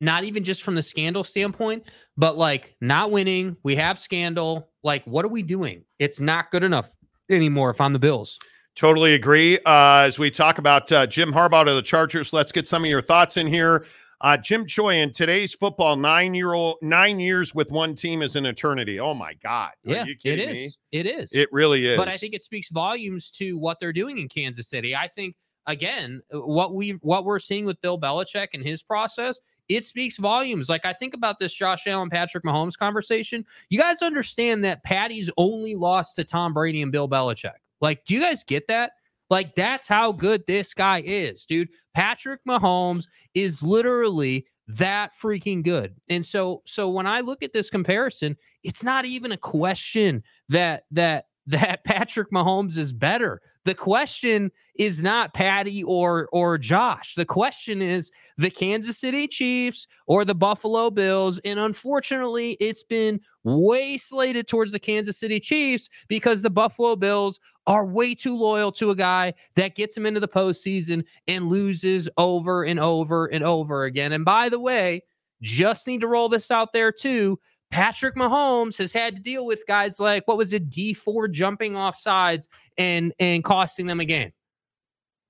Not 0.00 0.24
even 0.24 0.44
just 0.44 0.62
from 0.62 0.74
the 0.74 0.82
scandal 0.82 1.24
standpoint, 1.24 1.86
but 2.16 2.38
like 2.38 2.76
not 2.80 3.10
winning. 3.10 3.56
We 3.62 3.76
have 3.76 3.98
scandal. 3.98 4.70
Like, 4.82 5.04
what 5.04 5.24
are 5.24 5.28
we 5.28 5.42
doing? 5.42 5.84
It's 5.98 6.20
not 6.20 6.50
good 6.50 6.62
enough 6.62 6.96
anymore 7.28 7.70
if 7.70 7.80
I'm 7.80 7.92
the 7.92 7.98
Bills. 7.98 8.38
Totally 8.76 9.14
agree. 9.14 9.58
Uh, 9.66 10.04
as 10.06 10.18
we 10.18 10.30
talk 10.30 10.58
about 10.58 10.90
uh, 10.90 11.06
Jim 11.06 11.32
Harbaugh 11.32 11.68
of 11.68 11.74
the 11.74 11.82
Chargers, 11.82 12.32
let's 12.32 12.52
get 12.52 12.66
some 12.66 12.84
of 12.84 12.90
your 12.90 13.02
thoughts 13.02 13.36
in 13.36 13.46
here. 13.46 13.84
Uh, 14.22 14.36
Jim 14.36 14.66
Choi 14.66 14.96
in 14.96 15.12
today's 15.12 15.54
football, 15.54 15.96
nine 15.96 16.34
year 16.34 16.52
old, 16.52 16.76
nine 16.82 17.18
years 17.18 17.54
with 17.54 17.70
one 17.70 17.94
team 17.94 18.20
is 18.22 18.36
an 18.36 18.44
eternity. 18.44 19.00
Oh 19.00 19.14
my 19.14 19.34
God! 19.34 19.70
Are 19.86 19.92
yeah, 19.92 20.04
it 20.24 20.38
is. 20.38 20.56
Me? 20.56 20.72
It 20.92 21.06
is. 21.06 21.32
It 21.32 21.48
really 21.52 21.86
is. 21.86 21.96
But 21.96 22.08
I 22.08 22.18
think 22.18 22.34
it 22.34 22.42
speaks 22.42 22.70
volumes 22.70 23.30
to 23.32 23.58
what 23.58 23.80
they're 23.80 23.94
doing 23.94 24.18
in 24.18 24.28
Kansas 24.28 24.68
City. 24.68 24.94
I 24.94 25.08
think 25.08 25.36
again, 25.66 26.20
what 26.32 26.74
we 26.74 26.90
what 27.00 27.24
we're 27.24 27.38
seeing 27.38 27.64
with 27.64 27.80
Bill 27.80 27.98
Belichick 27.98 28.48
and 28.52 28.62
his 28.62 28.82
process, 28.82 29.40
it 29.70 29.84
speaks 29.84 30.18
volumes. 30.18 30.68
Like 30.68 30.84
I 30.84 30.92
think 30.92 31.14
about 31.14 31.38
this 31.38 31.54
Josh 31.54 31.86
Allen, 31.86 32.10
Patrick 32.10 32.44
Mahomes 32.44 32.76
conversation. 32.76 33.46
You 33.70 33.78
guys 33.78 34.02
understand 34.02 34.64
that 34.64 34.82
Patty's 34.82 35.30
only 35.36 35.76
lost 35.76 36.16
to 36.16 36.24
Tom 36.24 36.52
Brady 36.52 36.82
and 36.82 36.90
Bill 36.90 37.08
Belichick. 37.08 37.54
Like, 37.80 38.04
do 38.04 38.14
you 38.14 38.20
guys 38.20 38.42
get 38.44 38.66
that? 38.66 38.92
Like, 39.30 39.54
that's 39.54 39.86
how 39.86 40.10
good 40.10 40.44
this 40.48 40.74
guy 40.74 41.02
is, 41.06 41.46
dude. 41.46 41.68
Patrick 41.94 42.40
Mahomes 42.46 43.06
is 43.34 43.62
literally 43.62 44.44
that 44.66 45.12
freaking 45.20 45.62
good. 45.62 45.94
And 46.08 46.26
so 46.26 46.62
so 46.66 46.88
when 46.88 47.06
I 47.06 47.20
look 47.20 47.42
at 47.44 47.52
this 47.52 47.70
comparison, 47.70 48.36
it's 48.64 48.82
not 48.82 49.06
even 49.06 49.30
a 49.30 49.36
question 49.36 50.24
that 50.48 50.84
that 50.90 51.26
that 51.50 51.84
Patrick 51.84 52.30
Mahomes 52.30 52.76
is 52.76 52.92
better. 52.92 53.40
The 53.64 53.74
question 53.74 54.50
is 54.76 55.02
not 55.02 55.34
Patty 55.34 55.84
or 55.84 56.28
or 56.32 56.56
Josh. 56.56 57.14
The 57.14 57.26
question 57.26 57.82
is 57.82 58.10
the 58.38 58.48
Kansas 58.48 58.98
City 58.98 59.28
Chiefs 59.28 59.86
or 60.06 60.24
the 60.24 60.34
Buffalo 60.34 60.90
Bills. 60.90 61.38
And 61.44 61.58
unfortunately, 61.58 62.52
it's 62.60 62.82
been 62.82 63.20
way 63.44 63.98
slated 63.98 64.48
towards 64.48 64.72
the 64.72 64.78
Kansas 64.78 65.18
City 65.18 65.40
Chiefs 65.40 65.90
because 66.08 66.40
the 66.40 66.50
Buffalo 66.50 66.96
Bills 66.96 67.38
are 67.66 67.84
way 67.84 68.14
too 68.14 68.36
loyal 68.36 68.72
to 68.72 68.90
a 68.90 68.96
guy 68.96 69.34
that 69.56 69.74
gets 69.74 69.94
them 69.94 70.06
into 70.06 70.20
the 70.20 70.28
postseason 70.28 71.04
and 71.28 71.48
loses 71.48 72.08
over 72.16 72.64
and 72.64 72.80
over 72.80 73.26
and 73.26 73.44
over 73.44 73.84
again. 73.84 74.12
And 74.12 74.24
by 74.24 74.48
the 74.48 74.58
way, 74.58 75.02
just 75.42 75.86
need 75.86 76.00
to 76.00 76.06
roll 76.06 76.28
this 76.28 76.50
out 76.50 76.72
there 76.72 76.92
too. 76.92 77.38
Patrick 77.70 78.16
Mahomes 78.16 78.76
has 78.78 78.92
had 78.92 79.16
to 79.16 79.22
deal 79.22 79.46
with 79.46 79.66
guys 79.66 80.00
like 80.00 80.26
what 80.26 80.36
was 80.36 80.52
it, 80.52 80.70
D4 80.70 81.30
jumping 81.30 81.76
off 81.76 81.96
sides 81.96 82.48
and 82.76 83.12
and 83.18 83.44
costing 83.44 83.86
them 83.86 84.00
a 84.00 84.04
game. 84.04 84.32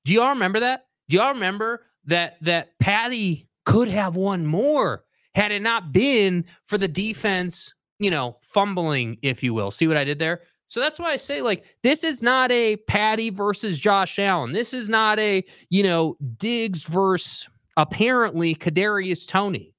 Do 0.05 0.15
y'all 0.15 0.31
remember 0.31 0.61
that? 0.61 0.87
Do 1.09 1.17
y'all 1.17 1.35
remember 1.35 1.87
that 2.05 2.37
that 2.43 2.79
Patty 2.79 3.49
could 3.67 3.89
have 3.89 4.17
won 4.17 4.47
more 4.47 5.05
had 5.35 5.53
it 5.53 5.63
not 5.63 5.93
been 5.93 6.45
for 6.67 6.79
the 6.79 6.89
defense, 6.89 7.73
you 7.99 8.11
know, 8.11 8.37
fumbling, 8.43 9.19
if 9.23 9.43
you 9.43 9.55
will. 9.55 9.71
See 9.71 9.87
what 9.87 9.97
I 9.97 10.05
did 10.05 10.19
there? 10.19 10.43
So 10.69 10.81
that's 10.81 10.99
why 10.99 11.11
I 11.11 11.17
say, 11.17 11.43
like, 11.43 11.65
this 11.83 12.05
is 12.05 12.23
not 12.23 12.53
a 12.53 12.77
Patty 12.77 13.31
versus 13.31 13.79
Josh 13.79 14.19
Allen. 14.19 14.53
This 14.53 14.73
is 14.73 14.89
not 14.89 15.19
a, 15.19 15.45
you 15.69 15.83
know, 15.83 16.17
Diggs 16.37 16.83
versus 16.85 17.49
apparently 17.77 18.55
Kadarius 18.55 19.27
Toney. 19.27 19.75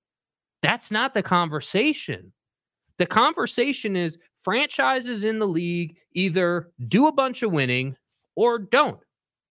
That's 0.61 0.91
not 0.91 1.13
the 1.13 1.23
conversation. 1.23 2.33
The 3.01 3.07
conversation 3.07 3.95
is 3.95 4.19
franchises 4.43 5.23
in 5.23 5.39
the 5.39 5.47
league 5.47 5.97
either 6.13 6.69
do 6.87 7.07
a 7.07 7.11
bunch 7.11 7.41
of 7.41 7.51
winning 7.51 7.95
or 8.35 8.59
don't, 8.59 8.99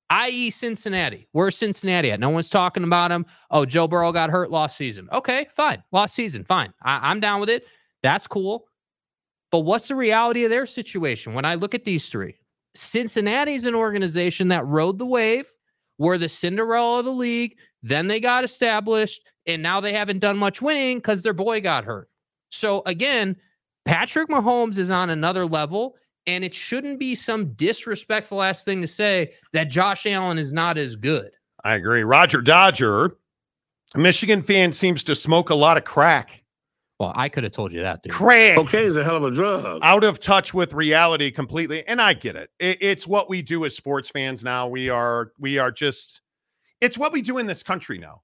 i.e., 0.09 0.51
Cincinnati. 0.51 1.27
Where's 1.33 1.57
Cincinnati 1.57 2.13
at? 2.13 2.21
No 2.21 2.31
one's 2.31 2.49
talking 2.49 2.85
about 2.85 3.09
them. 3.09 3.27
Oh, 3.51 3.67
Joe 3.67 3.89
Burrow 3.89 4.13
got 4.13 4.31
hurt 4.31 4.53
last 4.53 4.77
season. 4.77 5.09
Okay, 5.13 5.49
fine. 5.51 5.83
Lost 5.91 6.15
season. 6.15 6.45
Fine. 6.45 6.73
I- 6.85 7.11
I'm 7.11 7.19
down 7.19 7.41
with 7.41 7.51
it. 7.51 7.65
That's 8.05 8.29
cool. 8.29 8.67
But 9.51 9.63
what's 9.63 9.89
the 9.89 9.97
reality 9.97 10.45
of 10.45 10.51
their 10.51 10.65
situation 10.65 11.35
when 11.35 11.45
I 11.45 11.57
look 11.57 11.75
at 11.75 11.85
these 11.85 12.09
three? 12.09 12.37
Cincinnati's 12.77 13.67
an 13.67 13.75
organization 13.75 14.47
that 14.47 14.65
rode 14.65 14.97
the 14.97 15.07
wave, 15.07 15.49
were 15.99 16.19
the 16.19 16.29
Cinderella 16.29 17.01
of 17.01 17.05
the 17.05 17.11
league. 17.11 17.57
Then 17.83 18.07
they 18.07 18.21
got 18.21 18.45
established, 18.45 19.23
and 19.45 19.61
now 19.61 19.81
they 19.81 19.93
haven't 19.93 20.21
done 20.21 20.39
much 20.39 20.63
winning 20.63 20.99
because 20.99 21.25
their 21.25 21.33
boy 21.33 21.61
got 21.61 21.83
hurt. 21.85 22.10
So 22.51 22.83
again, 22.87 23.37
Patrick 23.85 24.29
Mahomes 24.29 24.79
is 24.79 24.91
on 24.91 25.11
another 25.11 25.47
level, 25.47 25.97
and 26.27 26.45
it 26.45 26.55
shouldn't 26.55 26.99
be 26.99 27.15
some 27.15 27.53
disrespectful 27.55 28.43
ass 28.43 28.63
thing 28.65 28.83
to 28.83 28.89
say 28.89 29.33
that 29.53 29.65
Josh 29.65 30.07
Allen 30.07 30.39
is 30.39 30.53
not 30.53 30.77
as 30.77 30.95
good. 30.95 31.31
I 31.65 31.75
agree. 31.75 32.03
Roger 32.05 32.41
Dodger, 32.41 33.17
Michigan 33.95 34.43
fan 34.43 34.73
seems 34.73 35.03
to 35.05 35.15
smoke 35.15 35.51
a 35.51 35.55
lot 35.55 35.77
of 35.77 35.85
crack. 35.85 36.43
Well, 36.99 37.13
I 37.17 37.31
could 37.31 37.45
have 37.45 37.55
told 37.55 37.73
you 37.73 37.81
that, 37.81 38.03
dude. 38.03 38.13
Crack. 38.13 38.59
Okay, 38.59 38.85
is 38.85 38.97
a 38.97 39.03
hell 39.03 39.17
of 39.17 39.25
a 39.25 39.31
drug. 39.31 39.81
Out 39.83 40.05
of 40.05 40.19
touch 40.19 40.53
with 40.53 40.75
reality 40.75 41.31
completely. 41.31 41.87
And 41.89 42.01
I 42.01 42.13
get 42.13 42.37
it. 42.37 42.51
it. 42.59 42.77
It's 42.83 43.07
what 43.07 43.31
we 43.31 43.41
do 43.41 43.65
as 43.65 43.75
sports 43.75 44.11
fans 44.11 44.45
now. 44.45 44.69
We 44.69 44.91
are, 44.91 45.33
we 45.39 45.57
are 45.57 45.73
just, 45.73 46.21
it's 46.83 46.99
what 46.99 47.11
we 47.11 47.23
do 47.23 47.39
in 47.39 47.47
this 47.47 47.63
country 47.63 47.97
now. 47.97 48.21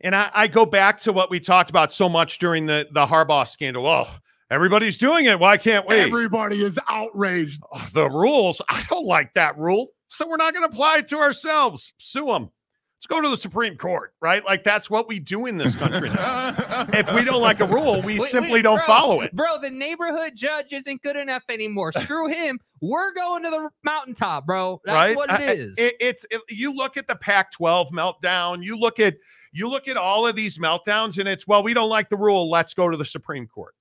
And 0.00 0.14
I, 0.14 0.30
I 0.34 0.48
go 0.48 0.66
back 0.66 0.98
to 1.00 1.12
what 1.12 1.30
we 1.30 1.40
talked 1.40 1.70
about 1.70 1.92
so 1.92 2.08
much 2.08 2.38
during 2.38 2.66
the, 2.66 2.86
the 2.92 3.06
Harbaugh 3.06 3.48
scandal. 3.48 3.86
Oh, 3.86 4.08
everybody's 4.50 4.98
doing 4.98 5.24
it. 5.26 5.38
Why 5.38 5.56
can't 5.56 5.88
we? 5.88 5.96
Everybody 5.96 6.62
is 6.62 6.78
outraged. 6.88 7.62
Oh, 7.72 7.86
the 7.92 8.08
rules. 8.10 8.60
I 8.68 8.84
don't 8.90 9.06
like 9.06 9.32
that 9.34 9.56
rule. 9.58 9.88
So 10.08 10.28
we're 10.28 10.36
not 10.36 10.52
going 10.54 10.68
to 10.68 10.72
apply 10.72 10.98
it 10.98 11.08
to 11.08 11.18
ourselves. 11.18 11.92
Sue 11.98 12.26
them. 12.26 12.50
Let's 12.98 13.06
go 13.08 13.20
to 13.20 13.28
the 13.28 13.36
Supreme 13.36 13.76
Court, 13.76 14.14
right? 14.22 14.42
Like 14.44 14.64
that's 14.64 14.88
what 14.88 15.06
we 15.06 15.20
do 15.20 15.44
in 15.46 15.58
this 15.58 15.76
country 15.76 16.08
now. 16.08 16.54
if 16.94 17.12
we 17.14 17.24
don't 17.24 17.42
like 17.42 17.60
a 17.60 17.66
rule, 17.66 18.00
we 18.00 18.18
Wait, 18.18 18.28
simply 18.28 18.54
wait, 18.54 18.62
don't 18.62 18.78
bro, 18.78 18.86
follow 18.86 19.20
it. 19.20 19.36
Bro, 19.36 19.60
the 19.60 19.68
neighborhood 19.68 20.32
judge 20.34 20.72
isn't 20.72 21.02
good 21.02 21.14
enough 21.14 21.42
anymore. 21.50 21.92
Screw 21.92 22.26
him. 22.32 22.58
We're 22.80 23.12
going 23.12 23.42
to 23.42 23.50
the 23.50 23.68
mountaintop, 23.84 24.46
bro. 24.46 24.80
That's 24.84 24.94
right? 24.94 25.16
what 25.16 25.30
I- 25.30 25.42
it 25.42 25.60
I- 25.78 25.82
it- 25.82 25.96
it's 26.00 26.26
it- 26.30 26.40
you 26.48 26.72
look 26.72 26.96
at 26.96 27.06
the 27.06 27.16
Pac-12 27.16 27.90
meltdown. 27.92 28.64
You 28.64 28.78
look 28.78 28.98
at 28.98 29.16
you 29.58 29.68
look 29.68 29.88
at 29.88 29.96
all 29.96 30.26
of 30.26 30.36
these 30.36 30.58
meltdowns, 30.58 31.18
and 31.18 31.28
it's 31.28 31.46
well, 31.46 31.62
we 31.62 31.74
don't 31.74 31.88
like 31.88 32.08
the 32.08 32.16
rule. 32.16 32.50
Let's 32.50 32.74
go 32.74 32.88
to 32.88 32.96
the 32.96 33.04
Supreme 33.04 33.46
Court. 33.46 33.74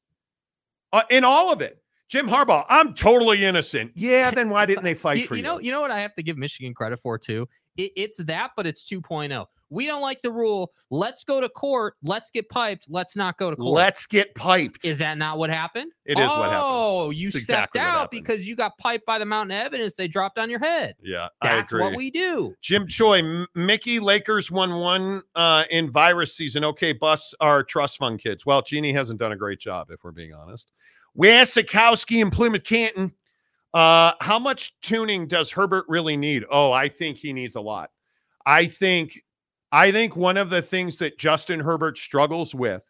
Uh, 0.93 1.03
in 1.09 1.23
all 1.23 1.51
of 1.51 1.61
it, 1.61 1.81
Jim 2.07 2.27
Harbaugh, 2.27 2.65
I'm 2.69 2.93
totally 2.93 3.43
innocent. 3.43 3.91
Yeah, 3.95 4.31
then 4.31 4.49
why 4.49 4.65
didn't 4.65 4.83
they 4.83 4.93
fight 4.95 5.17
you, 5.17 5.27
for 5.27 5.35
you 5.35 5.39
you? 5.39 5.43
know, 5.43 5.59
you 5.59 5.71
know 5.71 5.81
what 5.81 5.91
I 5.91 5.99
have 6.01 6.15
to 6.15 6.23
give 6.23 6.37
Michigan 6.37 6.73
credit 6.73 6.99
for 6.99 7.17
too. 7.17 7.47
It, 7.77 7.91
it's 7.95 8.17
that, 8.17 8.51
but 8.55 8.65
it's 8.65 8.87
2.0. 8.89 9.45
We 9.75 9.87
don't 9.87 10.01
like 10.01 10.21
the 10.21 10.31
rule. 10.31 10.71
Let's 10.89 11.25
go 11.25 11.41
to 11.41 11.49
court. 11.49 11.95
Let's 12.01 12.31
get 12.31 12.47
piped. 12.47 12.85
Let's 12.87 13.17
not 13.17 13.37
go 13.37 13.49
to 13.49 13.57
court. 13.57 13.75
Let's 13.75 14.05
get 14.05 14.33
piped. 14.33 14.85
Is 14.85 14.99
that 14.99 15.17
not 15.17 15.37
what 15.37 15.49
happened? 15.49 15.91
It 16.05 16.17
is 16.17 16.29
oh, 16.31 16.39
what 16.39 16.49
happened. 16.49 16.61
Oh, 16.63 17.09
you 17.09 17.27
It's 17.27 17.43
stepped 17.43 17.75
exactly 17.75 17.81
out 17.81 18.09
because 18.09 18.47
you 18.47 18.55
got 18.55 18.77
piped 18.77 19.05
by 19.05 19.19
the 19.19 19.25
mountain 19.25 19.57
of 19.57 19.65
evidence 19.65 19.95
they 19.95 20.07
dropped 20.07 20.39
on 20.39 20.49
your 20.49 20.59
head. 20.59 20.95
yeah, 21.03 21.27
I 21.41 21.47
That's 21.47 21.73
what 21.73 21.93
we 21.93 22.09
do. 22.09 22.55
Jim 22.61 22.87
Choi, 22.87 23.19
M- 23.19 23.47
Mickey 23.53 23.99
Lakers 23.99 24.49
won 24.49 24.75
one 24.79 25.21
uh, 25.35 25.65
in 25.69 25.91
virus 25.91 26.37
season. 26.37 26.63
Okay, 26.63 26.93
bus 26.93 27.33
our 27.41 27.61
trust 27.61 27.97
fund 27.97 28.19
kids. 28.19 28.45
Well, 28.45 28.61
Jeannie 28.61 28.93
hasn't 28.93 29.19
done 29.19 29.33
a 29.33 29.37
great 29.37 29.59
job, 29.59 29.91
if 29.91 30.05
we're 30.05 30.11
being 30.11 30.33
honest. 30.33 30.71
Wasikowski 31.17 32.21
and 32.21 32.31
Plymouth 32.31 32.63
Canton, 32.63 33.11
uh, 33.73 34.13
how 34.21 34.39
much 34.39 34.73
tuning 34.81 35.27
does 35.27 35.51
Herbert 35.51 35.83
really 35.89 36.15
need? 36.15 36.45
Oh, 36.49 36.71
I 36.71 36.87
think 36.87 37.17
he 37.17 37.33
needs 37.33 37.57
a 37.57 37.61
lot. 37.61 37.89
I 38.45 38.67
think, 38.67 39.19
I 39.75 39.91
think 39.91 40.15
one 40.15 40.37
of 40.37 40.49
the 40.49 40.61
things 40.61 40.99
that 40.99 41.17
Justin 41.17 41.59
Herbert 41.59 41.97
struggles 41.97 42.55
with 42.55 42.89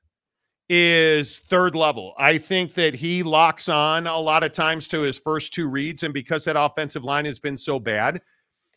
is 0.69 1.39
third 1.39 1.75
level. 1.75 2.13
I 2.19 2.37
think 2.37 2.75
that 2.75 2.93
he 2.93 3.23
locks 3.23 3.69
on 3.69 4.05
a 4.05 4.15
lot 4.15 4.43
of 4.43 4.51
times 4.51 4.87
to 4.89 5.01
his 5.01 5.17
first 5.17 5.51
two 5.51 5.67
reads, 5.67 6.03
and 6.03 6.13
because 6.13 6.43
that 6.43 6.55
offensive 6.55 7.03
line 7.03 7.25
has 7.25 7.39
been 7.39 7.57
so 7.57 7.79
bad, 7.79 8.21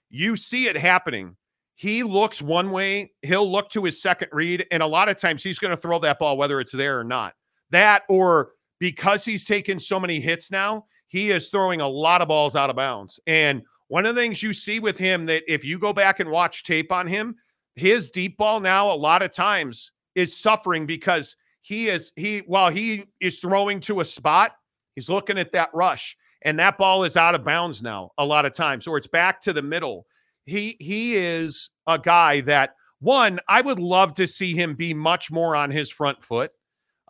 you 0.09 0.37
see 0.37 0.69
it 0.69 0.77
happening. 0.79 1.37
He 1.75 2.03
looks 2.03 2.41
one 2.41 2.71
way, 2.71 3.13
he'll 3.21 3.53
look 3.53 3.69
to 3.73 3.85
his 3.85 4.01
second 4.01 4.31
read, 4.33 4.65
and 4.71 4.83
a 4.83 4.87
lot 4.87 5.11
of 5.11 5.19
times 5.19 5.43
he's 5.43 5.59
going 5.59 5.77
to 5.77 5.81
throw 5.81 5.99
that 5.99 6.19
ball 6.19 6.39
whether 6.39 6.61
it's 6.61 6.73
there 6.73 6.99
or 6.99 7.05
not. 7.05 7.35
That 7.73 8.05
or 8.09 8.53
because 8.79 9.23
he's 9.23 9.45
taken 9.45 9.79
so 9.79 10.01
many 10.01 10.19
hits 10.19 10.51
now, 10.51 10.87
he 11.09 11.31
is 11.31 11.51
throwing 11.51 11.83
a 11.83 11.89
lot 11.89 12.23
of 12.23 12.29
balls 12.29 12.57
out 12.57 12.71
of 12.71 12.77
bounds. 12.77 13.21
And 13.27 13.61
one 13.89 14.07
of 14.07 14.15
the 14.15 14.21
things 14.23 14.43
you 14.43 14.55
see 14.55 14.81
with 14.81 14.97
him 14.97 15.27
that 15.27 15.43
if 15.47 15.63
you 15.63 15.79
go 15.79 15.93
back 15.93 16.21
and 16.21 16.31
watch 16.31 16.63
tape 16.63 16.91
on 16.91 17.07
him, 17.07 17.37
his 17.79 18.11
deep 18.11 18.37
ball 18.37 18.61
now 18.61 18.91
a 18.91 18.95
lot 18.95 19.23
of 19.23 19.31
times 19.31 19.93
is 20.15 20.37
suffering 20.37 20.87
because 20.87 21.37
he 21.63 21.89
is 21.89 22.13
he 22.17 22.39
while 22.47 22.71
he 22.71 23.05
is 23.21 23.41
throwing 23.41 23.81
to 23.81 24.01
a 24.01 24.05
spot, 24.05 24.53
he's 24.95 25.09
looking 25.09 25.39
at 25.39 25.53
that 25.53 25.71
rush 25.73 26.17
and 26.43 26.59
that 26.59 26.79
ball 26.79 27.05
is 27.05 27.17
out 27.17 27.35
of 27.35 27.45
bounds 27.45 27.83
now 27.83 28.11
a 28.19 28.25
lot 28.25 28.47
of 28.47 28.55
times 28.55 28.87
or 28.87 28.97
it's 28.97 29.07
back 29.07 29.41
to 29.43 29.53
the 29.53 29.63
middle. 29.63 30.07
He 30.45 30.77
he 30.81 31.15
is 31.15 31.71
a 31.87 31.99
guy 31.99 32.41
that 32.43 32.75
one 33.01 33.39
I 33.49 33.61
would 33.61 33.79
love 33.79 34.15
to 34.15 34.27
see 34.27 34.55
him 34.55 34.75
be 34.75 34.95
much 34.95 35.31
more 35.31 35.55
on 35.55 35.71
his 35.71 35.91
front 35.91 36.23
foot. 36.23 36.51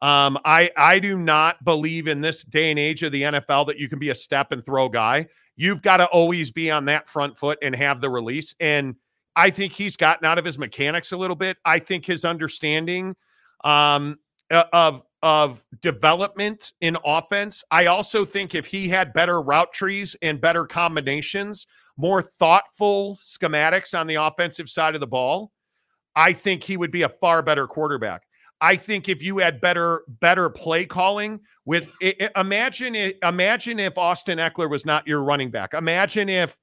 Um, 0.02 0.38
I 0.44 0.70
I 0.76 0.98
do 0.98 1.16
not 1.16 1.64
believe 1.64 2.08
in 2.08 2.20
this 2.20 2.44
day 2.44 2.70
and 2.70 2.78
age 2.78 3.02
of 3.02 3.12
the 3.12 3.22
NFL 3.22 3.66
that 3.66 3.78
you 3.78 3.88
can 3.88 3.98
be 3.98 4.10
a 4.10 4.14
step 4.14 4.52
and 4.52 4.64
throw 4.64 4.88
guy. 4.88 5.26
You've 5.56 5.82
got 5.82 5.96
to 5.98 6.06
always 6.06 6.50
be 6.50 6.70
on 6.70 6.84
that 6.86 7.08
front 7.08 7.36
foot 7.36 7.58
and 7.62 7.74
have 7.74 8.00
the 8.00 8.10
release. 8.10 8.54
And 8.60 8.94
I 9.38 9.50
think 9.50 9.72
he's 9.72 9.96
gotten 9.96 10.26
out 10.26 10.36
of 10.36 10.44
his 10.44 10.58
mechanics 10.58 11.12
a 11.12 11.16
little 11.16 11.36
bit. 11.36 11.56
I 11.64 11.78
think 11.78 12.04
his 12.04 12.24
understanding 12.24 13.14
um, 13.64 14.18
of 14.50 15.02
of 15.22 15.64
development 15.80 16.72
in 16.80 16.96
offense. 17.04 17.64
I 17.70 17.86
also 17.86 18.24
think 18.24 18.54
if 18.54 18.66
he 18.66 18.88
had 18.88 19.12
better 19.12 19.40
route 19.40 19.72
trees 19.72 20.14
and 20.22 20.40
better 20.40 20.64
combinations, 20.66 21.66
more 21.96 22.22
thoughtful 22.22 23.16
schematics 23.20 23.98
on 23.98 24.06
the 24.06 24.16
offensive 24.16 24.68
side 24.68 24.94
of 24.94 25.00
the 25.00 25.06
ball, 25.08 25.52
I 26.16 26.32
think 26.32 26.62
he 26.64 26.76
would 26.76 26.90
be 26.92 27.02
a 27.02 27.08
far 27.08 27.42
better 27.42 27.66
quarterback. 27.66 28.22
I 28.60 28.74
think 28.74 29.08
if 29.08 29.22
you 29.22 29.38
had 29.38 29.60
better 29.60 30.02
better 30.20 30.50
play 30.50 30.84
calling 30.84 31.40
with 31.64 31.88
i- 32.02 32.14
i- 32.20 32.40
imagine 32.40 32.96
it, 32.96 33.18
imagine 33.22 33.78
if 33.78 33.96
Austin 33.96 34.38
Ekeler 34.38 34.68
was 34.68 34.84
not 34.84 35.06
your 35.06 35.22
running 35.22 35.50
back. 35.50 35.74
Imagine 35.74 36.28
if 36.28 36.56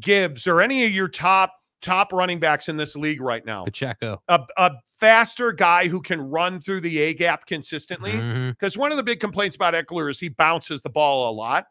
Gibbs 0.00 0.46
or 0.46 0.62
any 0.62 0.86
of 0.86 0.92
your 0.92 1.08
top 1.08 1.52
top 1.82 2.12
running 2.12 2.40
backs 2.40 2.68
in 2.68 2.76
this 2.76 2.96
league 2.96 3.20
right 3.20 3.44
now, 3.44 3.64
Pacheco. 3.64 4.22
a, 4.28 4.40
a 4.56 4.70
faster 4.98 5.52
guy 5.52 5.88
who 5.88 6.00
can 6.00 6.20
run 6.20 6.60
through 6.60 6.80
the 6.80 6.98
A 7.00 7.14
gap 7.14 7.46
consistently. 7.46 8.12
Mm-hmm. 8.12 8.50
Because 8.50 8.78
one 8.78 8.90
of 8.90 8.96
the 8.96 9.02
big 9.02 9.20
complaints 9.20 9.56
about 9.56 9.74
Ekeler 9.74 10.10
is 10.10 10.18
he 10.18 10.28
bounces 10.28 10.80
the 10.80 10.90
ball 10.90 11.30
a 11.30 11.32
lot. 11.32 11.66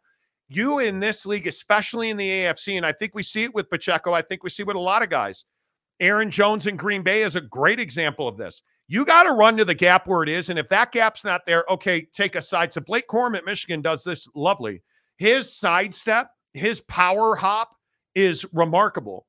You 0.50 0.80
in 0.80 1.00
this 1.00 1.26
league, 1.26 1.48
especially 1.48 2.10
in 2.10 2.18
the 2.18 2.28
AFC, 2.28 2.76
and 2.76 2.86
I 2.86 2.92
think 2.92 3.16
we 3.16 3.24
see 3.24 3.44
it 3.44 3.56
with 3.56 3.70
Pacheco. 3.70 4.12
I 4.12 4.22
think 4.22 4.44
we 4.44 4.50
see 4.50 4.64
it 4.64 4.68
with 4.68 4.76
a 4.76 4.80
lot 4.80 5.02
of 5.02 5.10
guys. 5.10 5.46
Aaron 6.02 6.30
Jones 6.30 6.68
in 6.68 6.76
Green 6.76 7.04
Bay 7.04 7.22
is 7.22 7.36
a 7.36 7.42
great 7.42 7.80
example 7.80 8.28
of 8.28 8.36
this. 8.36 8.64
You 8.88 9.06
got 9.06 9.24
to 9.24 9.32
run 9.32 9.56
to 9.56 9.64
the 9.64 9.76
gap 9.76 10.08
where 10.08 10.24
it 10.24 10.28
is. 10.28 10.50
And 10.50 10.60
if 10.60 10.68
that 10.68 10.92
gap's 10.92 11.24
not 11.24 11.46
there, 11.46 11.64
okay, 11.70 12.02
take 12.12 12.36
a 12.36 12.42
side 12.42 12.74
So 12.74 12.82
Blake 12.82 13.08
Corum 13.08 13.38
at 13.38 13.46
Michigan 13.46 13.82
does 13.82 14.04
this 14.04 14.28
lovely. 14.36 14.82
His 15.18 15.56
sidestep, 15.56 16.28
his 16.54 16.82
power 16.82 17.36
hop 17.36 17.70
is 18.16 18.46
remarkable. 18.52 19.28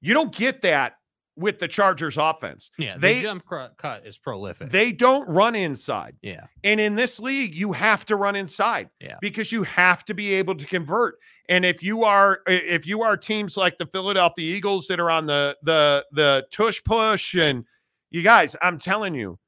You 0.00 0.14
don't 0.14 0.34
get 0.34 0.62
that 0.62 0.94
with 1.36 1.58
the 1.58 1.68
Chargers 1.68 2.16
offense. 2.18 2.70
Yeah, 2.78 2.94
the 2.94 3.00
They- 3.00 3.22
jump 3.22 3.46
cr- 3.46 3.64
cut 3.78 4.06
is 4.06 4.18
prolific. 4.18 4.68
They 4.68 4.92
don't 4.92 5.26
run 5.28 5.54
inside. 5.54 6.16
yeah, 6.22 6.46
And 6.64 6.78
in 6.80 6.96
this 6.96 7.18
league, 7.18 7.54
you 7.54 7.72
have 7.72 8.04
to 8.06 8.16
run 8.16 8.36
inside 8.36 8.90
Yeah. 9.00 9.16
because 9.22 9.50
you 9.52 9.62
have 9.62 10.04
to 10.06 10.14
be 10.14 10.34
able 10.34 10.54
to 10.56 10.66
convert. 10.66 11.18
And 11.48 11.64
if 11.64 11.82
you 11.82 12.04
are 12.04 12.40
if 12.46 12.86
you 12.86 13.02
are 13.02 13.16
teams 13.16 13.56
like 13.56 13.78
the 13.78 13.86
Philadelphia 13.86 14.54
Eagles 14.56 14.86
that 14.88 15.00
are 15.00 15.10
on 15.10 15.26
the 15.26 15.56
the 15.62 16.04
the 16.12 16.46
tush 16.50 16.80
push 16.84 17.34
and 17.34 17.64
you 18.10 18.22
guys, 18.22 18.54
I'm 18.60 18.78
telling 18.78 19.14
you, 19.14 19.38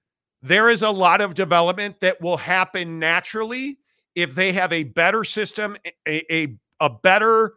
there 0.41 0.69
is 0.71 0.83
a 0.83 0.91
lot 0.91 1.21
of 1.21 1.35
development 1.35 2.01
that 2.01 2.21
will 2.21 2.37
happen 2.39 2.99
naturally 2.99 3.79
if 4.15 4.35
they 4.35 4.53
have 4.53 4.73
a 4.73 4.85
better 4.85 5.25
system, 5.25 5.77
a 6.09 6.25
a, 6.35 6.57
a 6.81 6.89
better 6.91 7.55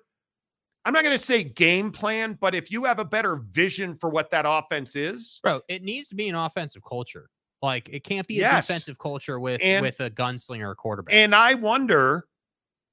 I'm 0.86 0.94
not 0.94 1.04
going 1.04 1.18
to 1.18 1.24
say 1.24 1.44
game 1.44 1.92
plan, 1.92 2.38
but 2.40 2.54
if 2.54 2.72
you 2.72 2.84
have 2.86 3.00
a 3.00 3.06
better 3.06 3.38
vision 3.50 3.96
for 3.96 4.10
what 4.10 4.30
that 4.32 4.46
offense 4.48 4.96
is, 4.96 5.40
bro, 5.44 5.62
it 5.68 5.82
needs 5.84 6.10
to 6.10 6.16
be 6.16 6.30
an 6.30 6.36
offensive 6.36 6.84
culture. 6.88 7.30
Like 7.62 7.90
it 7.92 8.04
can't 8.04 8.28
be 8.28 8.38
a 8.38 8.42
Yes. 8.42 8.68
defensive 8.68 9.00
culture 9.00 9.40
with 9.40 9.60
And- 9.64 9.82
with 9.84 10.00
a 10.00 10.12
gunslinger 10.12 10.76
quarterback. 10.76 11.14
And 11.16 11.34
I 11.34 11.56
wonder, 11.56 12.28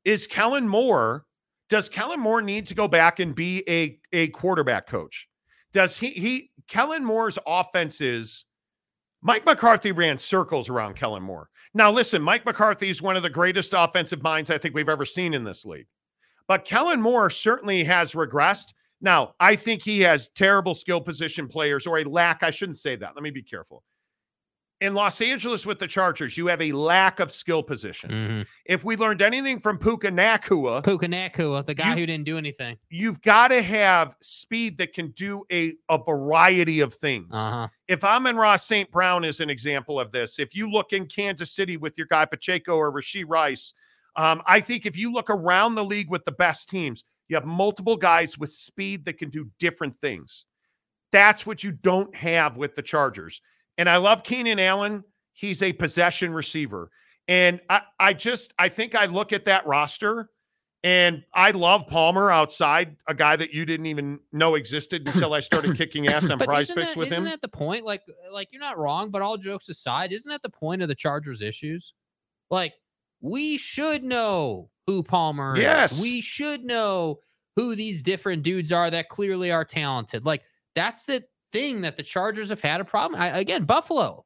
is 0.05 0.27
Kellen 0.27 0.67
Moore, 0.67 1.27
does 1.69 1.89
Kellen 1.91 2.21
Moore 2.21 2.41
need 2.41 2.67
to 2.69 2.75
go 2.75 2.89
back 2.89 3.19
and 3.19 3.35
be 3.35 3.63
a, 3.69 3.99
a 4.13 4.29
quarterback 4.29 4.87
coach? 4.87 5.29
Does 5.73 5.97
he 5.99 6.11
he 6.11 6.51
Kellen 6.69 7.05
Moore's 7.05 7.39
offenses? 7.47 8.47
Mike 9.25 9.45
McCarthy 9.47 9.93
ran 9.93 10.19
circles 10.19 10.69
around 10.69 10.95
Kellen 10.97 11.23
Moore. 11.23 11.49
Now, 11.75 11.91
listen, 11.93 12.21
Mike 12.21 12.45
McCarthy 12.45 12.91
is 12.91 13.01
one 13.01 13.17
of 13.17 13.23
the 13.23 13.31
greatest 13.31 13.73
offensive 13.77 14.23
minds 14.23 14.51
I 14.51 14.59
think 14.59 14.75
we've 14.75 14.89
ever 14.89 15.05
seen 15.05 15.33
in 15.33 15.45
this 15.45 15.65
league. 15.65 15.87
But 16.49 16.65
Kellen 16.65 17.01
Moore 17.01 17.31
certainly 17.31 17.85
has 17.85 18.13
regressed. 18.13 18.73
Now, 19.01 19.35
I 19.41 19.57
think 19.57 19.83
he 19.83 20.01
has 20.03 20.29
terrible 20.29 20.75
skill 20.75 21.01
position 21.01 21.49
players 21.49 21.87
or 21.87 21.99
a 21.99 22.05
lack. 22.05 22.43
I 22.43 22.51
shouldn't 22.51 22.79
say 22.79 22.97
that. 22.97 23.15
Let 23.15 23.23
me 23.23 23.31
be 23.31 23.43
careful. 23.43 23.83
In 24.81 24.95
Los 24.95 25.21
Angeles 25.21 25.65
with 25.65 25.79
the 25.79 25.87
Chargers, 25.87 26.37
you 26.37 26.49
have 26.49 26.61
a 26.61 26.73
lack 26.73 27.21
of 27.21 27.31
skill 27.31 27.63
positions. 27.63 28.25
Mhm. 28.27 28.47
If 28.67 28.83
we 28.83 28.97
learned 28.97 29.23
anything 29.23 29.61
from 29.61 29.79
Puka 29.79 30.09
Nacua, 30.11 30.83
Puka 30.83 31.07
Nacua, 31.07 31.65
the 31.65 31.75
guy 31.75 31.91
You- 31.91 32.01
who 32.01 32.07
didn't 32.07 32.25
do 32.25 32.37
anything. 32.37 32.77
you've 32.91 33.21
got 33.23 33.49
to 33.49 33.63
have 33.63 34.17
speed 34.23 34.79
that 34.79 34.93
can 34.93 35.13
do 35.13 35.45
a, 35.53 35.75
a 35.89 35.99
variety 36.03 36.81
of 36.81 36.93
things. 36.95 37.29
Uh 37.31 37.51
huh. 37.51 37.69
If 37.87 38.03
Amon-Ra 38.03 38.57
St. 38.57 38.91
Brown 38.91 39.25
is 39.25 39.39
an 39.39 39.51
example 39.51 40.01
of 40.01 40.11
this. 40.11 40.41
If 40.41 40.53
you 40.53 40.69
look 40.69 40.93
in 40.93 41.07
Kansas 41.07 41.53
City 41.53 41.77
with 41.77 41.97
your 41.97 42.09
guy 42.09 42.25
Pacheco 42.25 42.77
or 42.77 42.91
Rashee 42.93 43.25
Rice, 43.25 43.75
um, 44.17 44.43
I 44.47 44.61
think 44.61 44.87
if 44.87 44.97
you 44.97 45.13
look 45.13 45.31
around 45.31 45.75
the 45.75 45.85
league 45.85 46.11
with 46.11 46.25
the 46.25 46.33
best 46.33 46.69
teams, 46.69 47.05
you 47.29 47.37
have 47.37 47.47
multiple 47.47 47.97
guys 47.97 48.39
with 48.39 48.53
speed 48.53 49.05
that 49.07 49.19
can 49.19 49.31
do 49.31 49.51
different 49.59 49.99
things. 50.01 50.45
That's 51.13 51.47
what 51.47 51.63
you 51.63 51.73
don't 51.73 52.15
have 52.15 52.57
with 52.57 52.75
the 52.75 52.83
Chargers. 52.83 53.41
And 53.79 53.89
I 53.89 53.97
love 53.97 54.23
Keenan 54.23 54.59
Allen. 54.59 55.05
He's 55.33 55.63
a 55.63 55.73
possession 55.73 56.33
receiver. 56.33 56.91
And 57.29 57.61
I, 57.71 57.83
I 57.99 58.13
just 58.13 58.53
I 58.59 58.69
think 58.69 58.95
I 58.95 59.07
look 59.07 59.33
at 59.33 59.45
that 59.47 59.67
roster 59.67 60.29
and 60.85 61.25
I 61.33 61.53
love 61.53 61.87
Palmer 61.87 62.31
outside, 62.31 62.97
a 63.07 63.15
guy 63.15 63.37
that 63.37 63.55
you 63.55 63.65
didn't 63.65 63.87
even 63.87 64.19
know 64.33 64.57
existed 64.57 65.07
until 65.07 65.33
I 65.33 65.41
started 65.41 65.77
kicking 65.79 66.09
ass 66.09 66.29
on 66.29 66.41
PrizePicks 66.41 66.75
that, 66.75 66.97
with 66.97 67.07
isn't 67.09 67.19
him. 67.19 67.31
that 67.31 67.41
the 67.41 67.49
point? 67.49 67.85
Like, 67.85 68.03
like 68.33 68.49
you're 68.51 68.61
not 68.61 68.79
wrong, 68.79 69.11
but 69.11 69.23
all 69.23 69.37
jokes 69.37 69.69
aside, 69.69 70.13
isn't 70.13 70.31
that 70.31 70.43
the 70.43 70.51
point 70.51 70.83
of 70.83 70.89
the 70.89 70.95
Chargers' 70.95 71.41
issues? 71.41 71.95
Like, 72.51 72.75
we 73.23 73.57
should 73.57 74.05
know 74.05 74.69
who 74.87 75.03
Palmer 75.03 75.57
Yes. 75.57 75.93
is. 75.93 76.01
We 76.03 76.21
should 76.21 76.65
know 76.65 77.21
who 77.57 77.75
these 77.75 78.03
different 78.03 78.43
dudes 78.43 78.73
are 78.73 78.91
that 78.91 79.09
clearly 79.09 79.51
are 79.51 79.65
talented. 79.65 80.25
Like, 80.27 80.43
that's 80.75 81.05
the 81.05 81.23
thing 81.53 81.83
that 81.83 81.97
the 81.97 82.03
Chargers 82.03 82.49
have 82.51 82.61
had 82.61 82.81
a 82.81 82.85
problem. 82.85 83.21
I, 83.21 83.39
again, 83.39 83.65
Buffalo. 83.65 84.25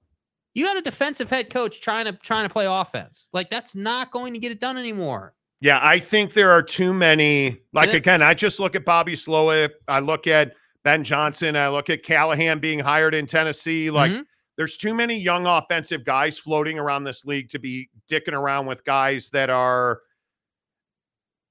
You 0.55 0.64
got 0.64 0.77
a 0.78 0.81
defensive 0.81 1.28
head 1.28 1.51
coach 1.51 1.81
trying 1.82 2.06
to 2.06 2.12
trying 2.12 2.48
to 2.48 2.52
play 2.52 2.64
offense. 2.64 3.28
Like 3.35 3.51
that's 3.51 3.74
not 3.74 4.10
going 4.10 4.32
to 4.32 4.39
get 4.39 4.52
it 4.52 4.59
done 4.60 4.78
anymore. 4.78 5.35
Yeah, 5.60 5.78
I 5.82 5.98
think 5.98 6.32
there 6.32 6.51
are 6.51 6.62
too 6.62 6.94
many. 6.94 7.59
Like 7.74 7.89
then- 7.90 7.97
again, 7.97 8.23
I 8.23 8.32
just 8.32 8.59
look 8.59 8.74
at 8.74 8.86
Bobby 8.86 9.16
Slowik. 9.16 9.70
I 9.86 9.98
look 10.01 10.27
at 10.27 10.52
Ben 10.82 11.05
Johnson. 11.05 11.56
I 11.56 11.68
look 11.68 11.90
at 11.90 12.02
Callahan 12.02 12.59
being 12.59 12.78
hired 12.78 13.14
in 13.14 13.27
Tennessee. 13.27 13.90
Like 13.90 14.12
Mhm. 14.12 14.24
There's 14.57 14.77
too 14.77 14.95
many 14.95 15.16
young 15.16 15.47
offensive 15.47 16.05
guys 16.05 16.39
floating 16.39 16.78
around 16.78 17.05
this 17.05 17.24
league 17.24 17.51
to 17.51 17.59
be 17.59 17.91
dicking 18.11 18.33
around 18.33 18.66
with 18.66 18.85
guys 18.85 19.28
that 19.31 19.51
are, 19.51 20.01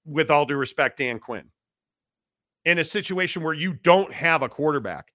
with 0.05 0.31
all 0.31 0.45
due 0.45 0.57
respect, 0.57 0.97
Dan 0.97 1.19
Quinn, 1.19 1.45
in 2.65 2.79
a 2.79 2.83
situation 2.83 3.43
where 3.43 3.53
you 3.53 3.73
don't 3.73 4.11
have 4.11 4.41
a 4.41 4.49
quarterback. 4.49 5.11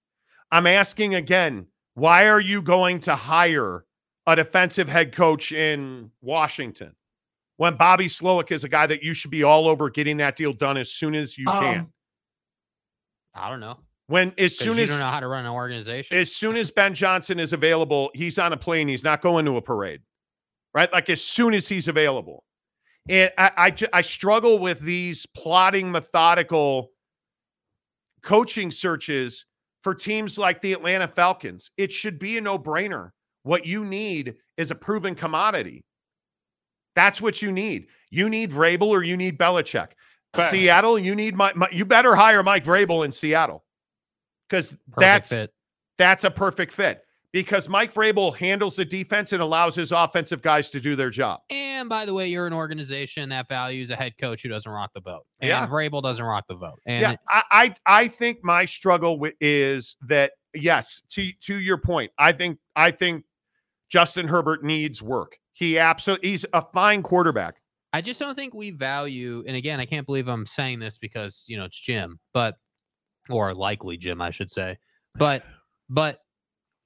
I'm 0.53 0.67
asking 0.67 1.17
again, 1.17 1.67
why 1.95 2.29
are 2.29 2.41
you 2.41 2.63
going 2.63 3.01
to 3.01 3.17
hire 3.17 3.85
a 4.27 4.37
defensive 4.37 4.89
head 4.89 5.13
coach 5.13 5.51
in 5.51 6.11
Washington 6.21 6.95
when 7.57 7.75
Bobby 7.75 8.07
Slowik 8.07 8.53
is 8.53 8.63
a 8.63 8.69
guy 8.69 8.87
that 8.87 9.03
you 9.03 9.15
should 9.15 9.33
be 9.33 9.43
all 9.43 9.69
over 9.69 9.91
getting 9.91 10.17
that 10.19 10.37
deal 10.37 10.53
done 10.53 10.77
as 10.77 10.93
soon 10.93 11.15
as 11.17 11.37
you 11.37 11.47
can? 11.47 11.81
Um, 11.81 11.93
I 13.35 13.51
don't 13.51 13.61
know. 13.61 13.79
When 14.11 14.35
as 14.39 14.59
'Cause 14.59 14.67
soon 14.67 14.79
as 14.81 14.89
you 14.89 14.95
don't 14.95 14.99
know 14.99 15.11
how 15.11 15.21
to 15.21 15.29
run 15.29 15.47
an 15.47 15.53
organization. 15.53 16.17
as 16.17 16.35
soon 16.35 16.57
as 16.57 16.73
Ben 16.73 16.95
Johnson 16.95 17.39
is 17.39 17.53
available, 17.53 18.11
he's 18.13 18.41
on 18.41 18.53
a 18.53 18.57
plane. 18.57 18.89
He's 18.89 19.05
not 19.05 19.23
going 19.23 19.45
to 19.45 19.57
a 19.57 19.63
parade, 19.63 20.01
right? 20.75 20.93
Like 20.93 21.09
as 21.09 21.23
soon 21.23 21.55
as 21.55 21.69
he's 21.69 21.87
available. 21.87 22.43
And 23.09 23.31
I, 23.39 23.53
I, 23.57 23.77
I 23.93 24.01
struggle 24.01 24.59
with 24.59 24.81
these 24.81 25.27
plotting, 25.27 25.93
methodical 25.93 26.91
coaching 28.21 28.73
searches 28.73 29.47
for 29.85 29.95
teams 29.95 30.37
like 30.37 30.61
the 30.61 30.73
Atlanta 30.73 31.07
Falcons. 31.07 31.71
It 31.77 31.93
should 31.93 32.19
be 32.19 32.37
a 32.37 32.41
no 32.41 32.59
brainer. 32.59 33.11
What 33.45 33.65
you 33.65 33.85
need 33.85 34.35
is 34.57 34.73
a 34.73 34.75
proven 34.75 35.15
commodity. 35.15 35.85
That's 36.97 37.21
what 37.21 37.43
you 37.43 37.53
need. 37.53 37.87
You 38.11 38.29
need 38.29 38.51
Vrabel 38.51 38.89
or 38.89 39.05
you 39.05 39.17
need 39.17 39.39
Belichick. 39.39 39.91
Facts. 40.35 40.51
Seattle, 40.51 40.99
you 40.99 41.15
need 41.15 41.37
my, 41.37 41.53
my 41.55 41.69
you 41.71 41.85
better 41.85 42.17
hire 42.17 42.43
Mike 42.43 42.65
Vrabel 42.65 43.05
in 43.05 43.13
Seattle 43.13 43.65
because 44.51 44.77
that's 44.99 45.29
fit. 45.31 45.53
that's 45.99 46.25
a 46.25 46.31
perfect 46.31 46.73
fit 46.73 47.05
because 47.33 47.69
Mike 47.69 47.95
Vrabel 47.95 48.37
handles 48.37 48.77
the 48.77 48.85
defense 48.85 49.33
and 49.33 49.41
allows 49.41 49.75
his 49.75 49.93
offensive 49.93 50.43
guys 50.43 50.69
to 50.71 50.81
do 50.81 50.97
their 50.97 51.11
job. 51.11 51.41
And 51.49 51.89
by 51.89 52.05
the 52.05 52.13
way, 52.13 52.29
you're 52.29 52.47
an 52.47 52.53
organization 52.53 53.29
that 53.29 53.49
values 53.49 53.91
a 53.91 53.97
head 53.97 54.15
coach 54.19 54.43
who 54.43 54.49
doesn't 54.49 54.71
rock 54.71 54.91
the 54.95 55.01
boat. 55.01 55.25
And 55.41 55.49
Yeah. 55.49 55.67
Vrabel 55.67 56.03
doesn't 56.03 56.25
rock 56.25 56.45
the 56.49 56.57
boat. 56.57 56.81
And 56.87 57.03
yeah, 57.03 57.17
I, 57.29 57.43
I 57.51 57.75
I 57.87 58.09
think 58.09 58.39
my 58.43 58.65
struggle 58.65 59.25
is 59.41 59.97
that 60.03 60.33
yes, 60.55 61.03
to 61.11 61.31
to 61.43 61.61
your 61.61 61.79
point, 61.79 62.11
I 62.19 62.33
think 62.33 62.59
I 62.77 62.91
think 62.91 63.25
Justin 63.89 64.27
Herbert 64.27 64.65
needs 64.65 65.01
work. 65.01 65.37
He 65.53 65.79
absolutely 65.79 66.31
he's 66.31 66.47
a 66.53 66.63
fine 66.63 67.03
quarterback. 67.03 67.57
I 67.93 68.01
just 68.01 68.21
don't 68.21 68.37
think 68.37 68.55
we 68.55 68.71
value, 68.71 69.43
and 69.49 69.57
again, 69.57 69.81
I 69.81 69.85
can't 69.85 70.07
believe 70.07 70.29
I'm 70.29 70.47
saying 70.47 70.79
this 70.79 70.97
because 70.97 71.45
you 71.49 71.57
know 71.57 71.65
it's 71.65 71.79
Jim, 71.79 72.19
but 72.33 72.57
or 73.33 73.55
likely 73.55 73.97
Jim, 73.97 74.21
I 74.21 74.31
should 74.31 74.51
say. 74.51 74.77
But 75.17 75.45
but 75.89 76.21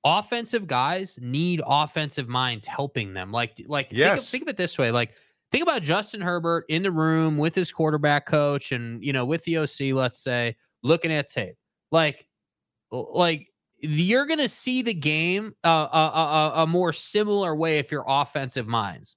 offensive 0.04 0.66
guys 0.66 1.18
need 1.22 1.62
offensive 1.66 2.28
minds 2.28 2.66
helping 2.66 3.14
them. 3.14 3.30
Like 3.32 3.60
like 3.66 3.90
think, 3.90 3.98
of, 4.18 4.24
think 4.24 4.42
of 4.42 4.48
it 4.48 4.56
this 4.56 4.78
way. 4.78 4.90
Like 4.90 5.12
think 5.52 5.62
about 5.62 5.82
Justin 5.82 6.20
Herbert 6.20 6.64
in 6.68 6.82
the 6.82 6.90
room 6.90 7.36
with 7.38 7.54
his 7.54 7.70
quarterback 7.72 8.26
coach 8.26 8.72
and 8.72 9.02
you 9.04 9.12
know 9.12 9.24
with 9.24 9.44
the 9.44 9.58
OC, 9.58 9.94
let's 9.94 10.18
say, 10.22 10.56
looking 10.82 11.12
at 11.12 11.28
tape. 11.28 11.56
Like 11.92 12.26
like 12.90 13.48
you're 13.78 14.26
gonna 14.26 14.48
see 14.48 14.82
the 14.82 14.94
game 14.94 15.54
a, 15.64 15.68
a, 15.68 16.52
a- 16.56 16.62
a 16.62 16.66
more 16.66 16.92
similar 16.92 17.54
way 17.54 17.78
if 17.78 17.90
you're 17.90 18.04
offensive 18.06 18.66
minds. 18.66 19.16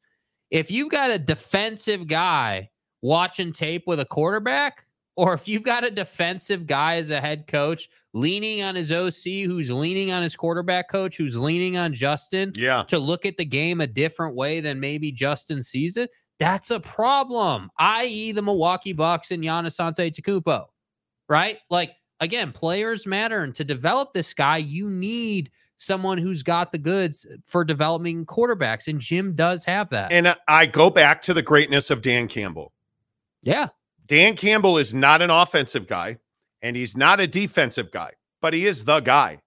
If 0.52 0.72
you've 0.72 0.92
got 0.92 1.12
a 1.12 1.20
defensive 1.20 2.08
guy 2.08 2.70
watching 3.02 3.52
tape 3.52 3.84
with 3.86 4.00
a 4.00 4.06
quarterback, 4.06 4.86
or 5.18 5.34
if 5.34 5.48
you've 5.48 5.64
got 5.64 5.84
a 5.84 5.92
defensive 5.92 6.66
guy 6.68 6.96
as 6.98 7.10
a 7.10 7.20
head 7.20 7.48
coach 7.48 7.90
leaning 8.14 8.62
on 8.64 8.76
his 8.76 8.92
OC, 8.92 9.46
who's 9.46 9.70
leaning 9.72 10.12
on 10.12 10.24
his 10.24 10.36
quarterback 10.36 10.90
coach, 10.90 11.18
who's 11.18 11.36
leaning 11.38 11.76
on 11.76 11.94
Justin 11.94 12.54
Yeah. 12.56 12.84
to 12.88 13.00
look 13.00 13.26
at 13.26 13.36
the 13.38 13.46
game 13.46 13.82
a 13.82 13.88
different 13.88 14.36
way 14.36 14.60
than 14.62 14.80
maybe 14.80 15.12
Justin 15.12 15.62
sees 15.62 15.98
it, 15.98 16.12
that's 16.40 16.70
a 16.72 16.80
problem. 16.80 17.70
I.e., 17.80 18.32
the 18.32 18.42
Milwaukee 18.44 18.94
Bucks 18.94 19.32
and 19.32 19.44
Giannis 19.44 19.80
Antetokounmpo, 19.80 20.66
right? 21.28 21.58
Like 21.70 21.92
again, 22.20 22.52
players 22.52 23.06
matter, 23.06 23.42
and 23.44 23.54
to 23.56 23.64
develop 23.64 24.14
this 24.14 24.34
guy, 24.34 24.58
you 24.58 24.90
need 24.90 25.52
someone 25.80 26.18
who's 26.18 26.42
got 26.42 26.72
the 26.72 26.78
goods 26.80 27.26
for 27.46 27.64
developing 27.64 28.26
quarterbacks, 28.26 28.88
and 28.88 29.00
Jim 29.00 29.36
does 29.36 29.64
have 29.66 29.90
that. 29.90 30.12
And 30.12 30.28
I- 30.28 30.36
I 30.48 30.66
go 30.66 30.90
back 30.90 31.22
to 31.24 31.34
the 31.36 31.44
greatness 31.44 31.92
of 31.92 32.02
Dan 32.02 32.28
Campbell. 32.28 32.74
yeah, 33.44 33.68
Dan 34.08 34.36
Campbell 34.36 34.78
is 34.78 34.94
not 34.94 35.22
an 35.22 35.30
offensive 35.30 35.86
guy 35.88 36.18
and 36.62 36.76
he's 36.76 36.98
not 36.98 37.20
a 37.20 37.28
defensive 37.28 37.92
guy, 37.92 38.12
but 38.42 38.54
he 38.54 38.66
is 38.66 38.84
the 38.84 39.00
guy. 39.02 39.40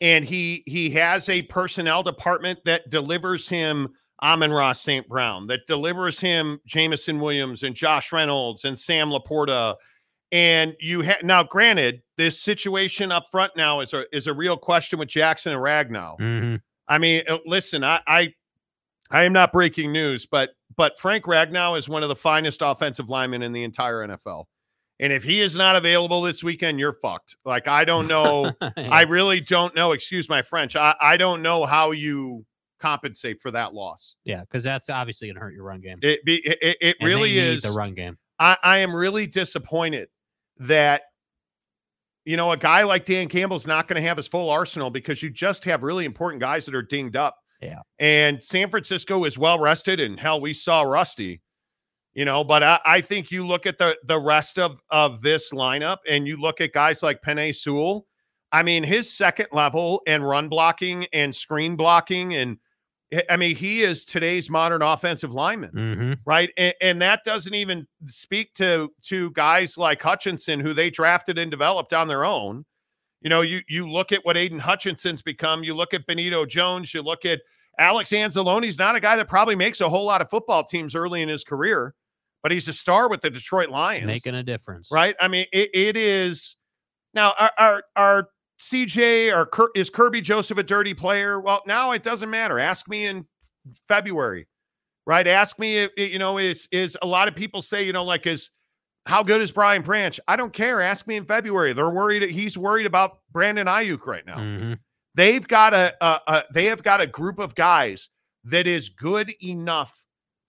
and 0.00 0.24
he 0.24 0.62
he 0.66 0.90
has 0.90 1.28
a 1.28 1.42
personnel 1.42 2.02
department 2.02 2.58
that 2.64 2.88
delivers 2.90 3.48
him 3.48 3.88
Amon-Ra 4.22 4.72
St. 4.72 5.08
Brown, 5.08 5.46
that 5.48 5.60
delivers 5.66 6.18
him 6.20 6.60
Jameson 6.66 7.20
Williams 7.20 7.62
and 7.62 7.74
Josh 7.74 8.12
Reynolds 8.12 8.64
and 8.64 8.78
Sam 8.78 9.10
LaPorta. 9.10 9.76
And 10.30 10.76
you 10.80 11.00
have 11.02 11.22
now, 11.22 11.42
granted, 11.42 12.02
this 12.16 12.40
situation 12.40 13.10
up 13.10 13.26
front 13.30 13.52
now 13.56 13.80
is 13.80 13.92
a 13.94 14.04
is 14.14 14.26
a 14.26 14.34
real 14.34 14.56
question 14.56 14.98
with 14.98 15.08
Jackson 15.08 15.52
and 15.52 15.62
Ragnow. 15.62 16.18
Mm-hmm. 16.18 16.56
I 16.88 16.98
mean, 16.98 17.22
uh, 17.28 17.38
listen, 17.46 17.82
I, 17.84 18.00
I 18.06 18.34
I 19.10 19.24
am 19.24 19.32
not 19.32 19.52
breaking 19.52 19.90
news, 19.92 20.26
but 20.26 20.50
but 20.78 20.98
Frank 20.98 21.24
Ragnow 21.26 21.76
is 21.76 21.86
one 21.90 22.02
of 22.02 22.08
the 22.08 22.16
finest 22.16 22.62
offensive 22.62 23.10
linemen 23.10 23.42
in 23.42 23.52
the 23.52 23.64
entire 23.64 24.06
NFL. 24.08 24.44
And 25.00 25.12
if 25.12 25.22
he 25.22 25.40
is 25.42 25.54
not 25.54 25.76
available 25.76 26.22
this 26.22 26.42
weekend, 26.42 26.80
you're 26.80 26.94
fucked. 26.94 27.36
Like 27.44 27.68
I 27.68 27.84
don't 27.84 28.06
know. 28.08 28.52
I 28.76 29.02
really 29.02 29.40
don't 29.40 29.74
know. 29.74 29.92
Excuse 29.92 30.28
my 30.30 30.40
French. 30.40 30.74
I, 30.74 30.94
I 31.00 31.16
don't 31.18 31.42
know 31.42 31.66
how 31.66 31.90
you 31.90 32.46
compensate 32.80 33.40
for 33.40 33.50
that 33.50 33.74
loss. 33.74 34.16
yeah, 34.24 34.40
because 34.40 34.64
that's 34.64 34.88
obviously 34.88 35.28
gonna 35.28 35.40
hurt 35.40 35.52
your 35.52 35.64
run 35.64 35.80
game. 35.80 35.98
It 36.00 36.24
be 36.24 36.36
it, 36.46 36.76
it- 36.80 36.96
And 37.00 37.06
really 37.08 37.38
is. 37.38 37.62
the 37.62 37.72
run 37.72 37.92
game. 37.94 38.16
I, 38.38 38.56
I 38.62 38.78
am 38.78 38.94
really 38.94 39.26
disappointed 39.26 40.08
that 40.58 41.02
you 42.24 42.36
know 42.36 42.52
a 42.52 42.56
guy 42.56 42.82
like 42.84 43.04
Dan 43.04 43.28
Campbell's 43.28 43.66
not 43.66 43.88
going 43.88 44.00
to 44.00 44.06
have 44.06 44.16
his 44.16 44.26
full 44.26 44.50
arsenal 44.50 44.90
because 44.90 45.22
you 45.22 45.30
just 45.30 45.64
have 45.64 45.82
really 45.82 46.04
important 46.04 46.40
guys 46.40 46.66
that 46.66 46.74
are 46.74 46.82
dinged 46.82 47.16
up. 47.16 47.36
Yeah. 47.60 47.80
And 47.98 48.42
San 48.42 48.70
Francisco 48.70 49.24
is 49.24 49.36
well 49.36 49.58
rested, 49.58 50.00
and 50.00 50.18
hell, 50.18 50.40
we 50.40 50.52
saw 50.52 50.82
Rusty. 50.82 51.40
You 52.14 52.24
know, 52.24 52.42
but 52.42 52.62
I, 52.62 52.80
I 52.84 53.00
think 53.00 53.30
you 53.30 53.46
look 53.46 53.66
at 53.66 53.78
the 53.78 53.96
the 54.04 54.18
rest 54.18 54.58
of 54.58 54.80
of 54.90 55.22
this 55.22 55.52
lineup, 55.52 55.98
and 56.08 56.26
you 56.26 56.36
look 56.36 56.60
at 56.60 56.72
guys 56.72 57.02
like 57.02 57.22
Penei 57.22 57.54
Sewell. 57.54 58.06
I 58.50 58.62
mean, 58.62 58.82
his 58.82 59.12
second 59.12 59.48
level 59.52 60.00
and 60.06 60.26
run 60.26 60.48
blocking 60.48 61.06
and 61.12 61.34
screen 61.34 61.76
blocking, 61.76 62.34
and 62.34 62.58
I 63.30 63.36
mean, 63.36 63.56
he 63.56 63.82
is 63.82 64.04
today's 64.04 64.50
modern 64.50 64.82
offensive 64.82 65.32
lineman 65.32 65.70
Mm-hmm. 65.72 66.12
right? 66.26 66.50
And, 66.56 66.74
and 66.80 67.02
that 67.02 67.24
doesn't 67.24 67.54
even 67.54 67.86
speak 68.06 68.54
to 68.54 68.90
to 69.02 69.30
guys 69.32 69.78
like 69.78 70.00
Hutchinson, 70.00 70.60
who 70.60 70.72
they 70.74 70.90
drafted 70.90 71.38
and 71.38 71.50
developed 71.50 71.92
on 71.92 72.08
their 72.08 72.24
own. 72.24 72.64
You 73.20 73.30
know, 73.30 73.40
you 73.40 73.60
you 73.68 73.88
look 73.88 74.12
at 74.12 74.24
what 74.24 74.36
Aidan 74.36 74.60
Hutchinson's 74.60 75.22
become. 75.22 75.64
You 75.64 75.74
look 75.74 75.92
at 75.92 76.06
Benito 76.06 76.46
Jones. 76.46 76.94
You 76.94 77.02
look 77.02 77.24
at 77.24 77.40
Alex 77.78 78.10
Anzalone's 78.10 78.78
not 78.78 78.96
a 78.96 79.00
guy 79.00 79.16
that 79.16 79.28
probably 79.28 79.56
makes 79.56 79.80
a 79.80 79.88
whole 79.88 80.04
lot 80.04 80.20
of 80.20 80.30
football 80.30 80.64
teams 80.64 80.94
early 80.94 81.22
in 81.22 81.28
his 81.28 81.44
career, 81.44 81.94
but 82.42 82.52
he's 82.52 82.68
a 82.68 82.72
star 82.72 83.08
with 83.08 83.20
the 83.20 83.30
Detroit 83.30 83.70
Lions. 83.70 84.06
Making 84.06 84.36
a 84.36 84.42
difference. 84.42 84.88
right? 84.90 85.16
I 85.20 85.28
mean, 85.28 85.46
it, 85.52 85.70
it 85.74 85.96
is 85.96 86.56
now 87.14 87.34
our 87.38 87.50
our, 87.58 87.82
our 87.96 88.28
CJ 88.60 89.34
or 89.36 89.46
Ker, 89.46 89.70
is 89.74 89.90
Kerby 89.90 90.22
Joseph 90.22 90.58
a 90.58 90.62
dirty 90.62 90.94
player? 90.94 91.40
Well, 91.40 91.62
now 91.66 91.92
it 91.92 92.02
doesn't 92.02 92.30
matter. 92.30 92.58
Ask 92.58 92.88
me 92.88 93.06
in 93.06 93.24
February, 93.86 94.46
right? 95.06 95.26
Ask 95.26 95.58
me 95.58 95.78
if 95.78 95.90
you 95.96 96.18
know 96.18 96.38
is 96.38 96.68
is 96.70 96.96
a 97.02 97.06
lot 97.06 97.28
of 97.28 97.34
people 97.34 97.62
say 97.62 97.82
you 97.84 97.92
know 97.92 98.04
like 98.04 98.26
is 98.26 98.50
how 99.08 99.22
good 99.22 99.40
is 99.40 99.50
Brian 99.50 99.80
Branch? 99.80 100.20
I 100.28 100.36
don't 100.36 100.52
care. 100.52 100.82
Ask 100.82 101.06
me 101.06 101.16
in 101.16 101.24
February. 101.24 101.72
They're 101.72 101.88
worried. 101.88 102.30
He's 102.30 102.58
worried 102.58 102.84
about 102.84 103.20
Brandon 103.32 103.66
Aiyuk 103.66 104.04
right 104.04 104.24
now. 104.26 104.36
Mm-hmm. 104.36 104.74
They've 105.14 105.48
got 105.48 105.72
a, 105.72 105.94
a, 106.02 106.20
a 106.26 106.44
they 106.52 106.66
have 106.66 106.82
got 106.82 107.00
a 107.00 107.06
group 107.06 107.38
of 107.38 107.54
guys 107.54 108.10
that 108.44 108.66
is 108.66 108.90
good 108.90 109.32
enough. 109.42 110.04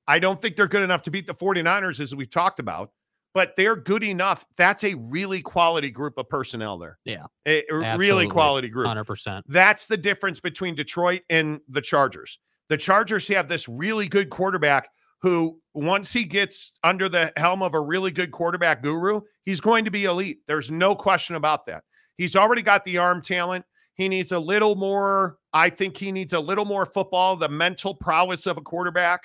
I 0.10 0.20
don't 0.20 0.42
think 0.42 0.58
they're 0.58 0.68
good 0.68 0.82
enough 0.82 1.04
to 1.04 1.12
beat 1.12 1.26
the 1.26 1.34
49ers 1.34 2.02
as 2.02 2.14
we've 2.14 2.30
talked 2.30 2.60
about, 2.60 2.92
but 3.34 3.56
they're 3.56 3.78
good 3.78 4.04
enough. 4.04 4.46
That's 4.58 4.84
a 4.84 4.94
really 4.96 5.42
quality 5.42 5.90
group 5.90 6.18
of 6.18 6.28
personnel 6.28 6.78
there. 6.78 7.00
Yeah. 7.06 7.28
A, 7.48 7.64
a 7.72 7.98
really 7.98 8.28
quality 8.28 8.68
group. 8.68 8.88
Hundred 8.88 9.06
percent. 9.06 9.46
That's 9.48 9.88
the 9.88 9.96
difference 9.96 10.42
between 10.42 10.76
Detroit 10.76 11.22
and 11.30 11.62
the 11.70 11.82
Chargers. 11.82 12.40
The 12.68 12.78
Chargers 12.78 13.26
have 13.30 13.48
this 13.48 13.70
really 13.70 14.10
good 14.10 14.30
quarterback 14.30 14.90
who, 15.22 15.60
once 15.74 16.14
he 16.14 16.24
gets 16.24 16.74
under 16.84 17.10
the 17.10 17.32
helm 17.38 17.62
of 17.62 17.74
a 17.74 17.82
really 17.82 18.12
good 18.12 18.32
quarterback 18.32 18.82
guru, 18.82 19.22
he's 19.46 19.62
going 19.62 19.86
to 19.86 19.92
be 19.92 20.06
elite. 20.06 20.40
There's 20.48 20.72
no 20.72 20.96
question 20.96 21.36
about 21.36 21.66
that. 21.66 21.84
He's 22.18 22.36
already 22.36 22.62
got 22.62 22.86
the 22.86 22.98
arm 22.98 23.22
talent. 23.22 23.66
He 23.96 24.08
needs 24.08 24.32
a 24.32 24.40
little 24.40 24.76
more. 24.76 25.38
I 25.52 25.70
think 25.70 25.98
he 25.98 26.12
needs 26.12 26.34
a 26.34 26.40
little 26.40 26.66
more 26.66 26.86
football, 26.86 27.36
the 27.36 27.50
mental 27.50 27.94
prowess 27.94 28.46
of 28.46 28.58
a 28.58 28.62
quarterback. 28.62 29.22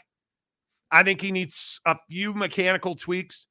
I 0.91 1.03
think 1.03 1.21
he 1.21 1.33
needs 1.33 1.81
a 1.87 1.97
few 2.09 2.35
mechanical 2.35 2.97
tweaks, 2.97 3.47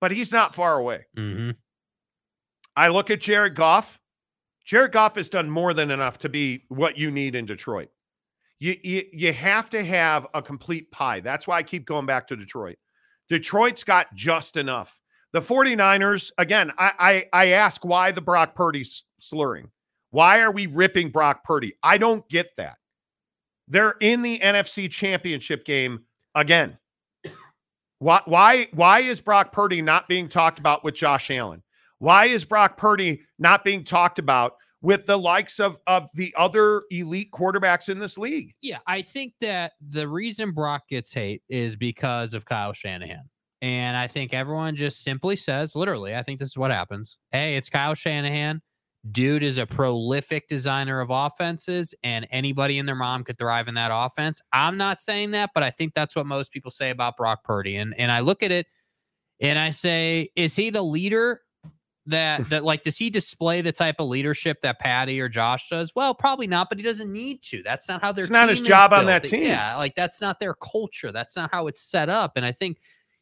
but 0.00 0.10
he's 0.10 0.32
not 0.32 0.54
far 0.54 0.78
away. 0.78 1.06
Mm-hmm. 1.16 1.50
I 2.76 2.88
look 2.88 3.10
at 3.10 3.20
Jared 3.20 3.54
Goff. 3.54 3.98
Jared 4.66 4.92
Goff 4.92 5.16
has 5.16 5.28
done 5.28 5.48
more 5.48 5.72
than 5.72 5.90
enough 5.90 6.18
to 6.18 6.28
be 6.28 6.64
what 6.68 6.98
you 6.98 7.10
need 7.10 7.34
in 7.34 7.46
Detroit. 7.46 7.88
You, 8.58 8.76
you 8.82 9.02
you 9.12 9.32
have 9.32 9.68
to 9.70 9.84
have 9.84 10.26
a 10.32 10.40
complete 10.40 10.90
pie. 10.90 11.20
That's 11.20 11.46
why 11.46 11.58
I 11.58 11.62
keep 11.62 11.84
going 11.84 12.06
back 12.06 12.26
to 12.28 12.36
Detroit. 12.36 12.76
Detroit's 13.28 13.84
got 13.84 14.14
just 14.14 14.56
enough. 14.56 15.00
The 15.32 15.40
49ers, 15.40 16.32
again, 16.38 16.70
I 16.78 16.92
I, 16.98 17.44
I 17.44 17.46
ask 17.48 17.84
why 17.84 18.12
the 18.12 18.22
Brock 18.22 18.54
Purdy 18.54 18.84
slurring. 19.18 19.70
Why 20.10 20.40
are 20.40 20.50
we 20.50 20.66
ripping 20.66 21.10
Brock 21.10 21.44
Purdy? 21.44 21.74
I 21.82 21.98
don't 21.98 22.26
get 22.28 22.50
that. 22.56 22.78
They're 23.68 23.96
in 24.00 24.22
the 24.22 24.38
NFC 24.38 24.90
championship 24.90 25.64
game 25.64 26.04
again. 26.34 26.78
Why 27.98 28.20
why 28.26 28.68
why 28.72 29.00
is 29.00 29.20
Brock 29.20 29.52
Purdy 29.52 29.82
not 29.82 30.08
being 30.08 30.28
talked 30.28 30.58
about 30.58 30.84
with 30.84 30.94
Josh 30.94 31.30
Allen? 31.30 31.62
Why 31.98 32.26
is 32.26 32.44
Brock 32.44 32.76
Purdy 32.76 33.22
not 33.38 33.64
being 33.64 33.84
talked 33.84 34.18
about 34.18 34.56
with 34.82 35.06
the 35.06 35.18
likes 35.18 35.58
of 35.58 35.78
of 35.86 36.08
the 36.14 36.34
other 36.36 36.82
elite 36.90 37.30
quarterbacks 37.32 37.88
in 37.88 37.98
this 37.98 38.18
league? 38.18 38.54
Yeah, 38.62 38.78
I 38.86 39.02
think 39.02 39.34
that 39.40 39.72
the 39.80 40.08
reason 40.08 40.52
Brock 40.52 40.82
gets 40.88 41.12
hate 41.12 41.42
is 41.48 41.76
because 41.76 42.34
of 42.34 42.44
Kyle 42.44 42.72
Shanahan. 42.72 43.28
And 43.62 43.96
I 43.96 44.06
think 44.06 44.34
everyone 44.34 44.76
just 44.76 45.02
simply 45.02 45.34
says, 45.34 45.74
literally, 45.74 46.14
I 46.14 46.22
think 46.22 46.38
this 46.38 46.48
is 46.48 46.58
what 46.58 46.70
happens. 46.70 47.16
Hey, 47.30 47.56
it's 47.56 47.70
Kyle 47.70 47.94
Shanahan. 47.94 48.60
Dude 49.12 49.42
is 49.42 49.56
a 49.58 49.66
prolific 49.66 50.48
designer 50.48 51.00
of 51.00 51.10
offenses, 51.10 51.94
and 52.02 52.26
anybody 52.30 52.78
and 52.78 52.88
their 52.88 52.96
mom 52.96 53.24
could 53.24 53.38
thrive 53.38 53.68
in 53.68 53.74
that 53.74 53.90
offense. 53.92 54.42
I'm 54.52 54.76
not 54.76 54.98
saying 54.98 55.30
that, 55.30 55.50
but 55.54 55.62
I 55.62 55.70
think 55.70 55.94
that's 55.94 56.16
what 56.16 56.26
most 56.26 56.52
people 56.52 56.70
say 56.70 56.90
about 56.90 57.16
Brock 57.16 57.44
Purdy. 57.44 57.76
And 57.76 57.94
and 57.98 58.10
I 58.10 58.20
look 58.20 58.42
at 58.42 58.50
it 58.50 58.66
and 59.40 59.58
I 59.58 59.70
say, 59.70 60.30
is 60.34 60.56
he 60.56 60.70
the 60.70 60.82
leader 60.82 61.40
that 62.06 62.48
that 62.50 62.64
like 62.64 62.82
does 62.82 62.96
he 62.96 63.10
display 63.10 63.60
the 63.60 63.72
type 63.72 63.96
of 63.98 64.08
leadership 64.08 64.60
that 64.62 64.78
Patty 64.78 65.20
or 65.20 65.28
Josh 65.28 65.68
does? 65.68 65.92
Well, 65.94 66.14
probably 66.14 66.46
not, 66.46 66.68
but 66.68 66.78
he 66.78 66.84
doesn't 66.84 67.12
need 67.12 67.42
to. 67.44 67.62
That's 67.62 67.88
not 67.88 68.00
how 68.00 68.12
their 68.12 68.24
It's 68.24 68.32
not 68.32 68.48
his 68.48 68.60
is 68.60 68.66
job 68.66 68.92
on 68.92 69.06
that 69.06 69.24
team. 69.24 69.44
Yeah, 69.44 69.76
like 69.76 69.94
that's 69.94 70.20
not 70.20 70.38
their 70.38 70.54
culture. 70.54 71.12
That's 71.12 71.36
not 71.36 71.50
how 71.52 71.66
it's 71.66 71.80
set 71.80 72.08
up. 72.08 72.32
And 72.36 72.46
I 72.46 72.52
think, 72.52 72.78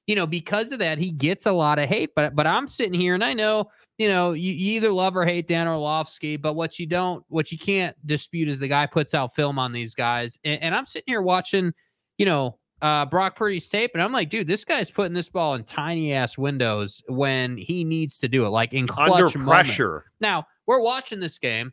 you 0.06 0.14
know, 0.14 0.26
because 0.26 0.72
of 0.72 0.78
that, 0.80 0.98
he 0.98 1.10
gets 1.10 1.46
a 1.46 1.52
lot 1.52 1.78
of 1.78 1.88
hate. 1.88 2.10
But 2.14 2.34
but 2.34 2.46
I'm 2.46 2.68
sitting 2.68 2.98
here 2.98 3.14
and 3.14 3.24
I 3.24 3.32
know, 3.32 3.70
you 3.98 4.08
know, 4.08 4.32
you, 4.32 4.52
you 4.52 4.72
either 4.76 4.90
love 4.90 5.16
or 5.16 5.24
hate 5.24 5.48
Dan 5.48 5.66
Orlovsky, 5.66 6.36
but 6.36 6.54
what 6.54 6.78
you 6.78 6.86
don't, 6.86 7.24
what 7.28 7.50
you 7.50 7.58
can't 7.58 7.96
dispute 8.06 8.48
is 8.48 8.60
the 8.60 8.68
guy 8.68 8.86
puts 8.86 9.14
out 9.14 9.34
film 9.34 9.58
on 9.58 9.72
these 9.72 9.94
guys. 9.94 10.38
And, 10.44 10.62
and 10.62 10.74
I'm 10.74 10.86
sitting 10.86 11.10
here 11.10 11.22
watching, 11.22 11.72
you 12.18 12.26
know, 12.26 12.58
uh, 12.82 13.06
Brock 13.06 13.36
Purdy's 13.36 13.68
tape, 13.68 13.92
and 13.94 14.02
I'm 14.02 14.12
like, 14.12 14.30
dude, 14.30 14.46
this 14.46 14.64
guy's 14.64 14.90
putting 14.90 15.14
this 15.14 15.28
ball 15.28 15.54
in 15.54 15.64
tiny 15.64 16.12
ass 16.12 16.36
windows 16.36 17.02
when 17.08 17.56
he 17.56 17.84
needs 17.84 18.18
to 18.18 18.28
do 18.28 18.44
it, 18.44 18.50
like 18.50 18.74
in 18.74 18.86
clutch 18.86 19.10
Under 19.10 19.38
moments. 19.38 19.68
pressure. 19.68 20.04
Now 20.20 20.46
we're 20.66 20.82
watching 20.82 21.20
this 21.20 21.38
game, 21.38 21.72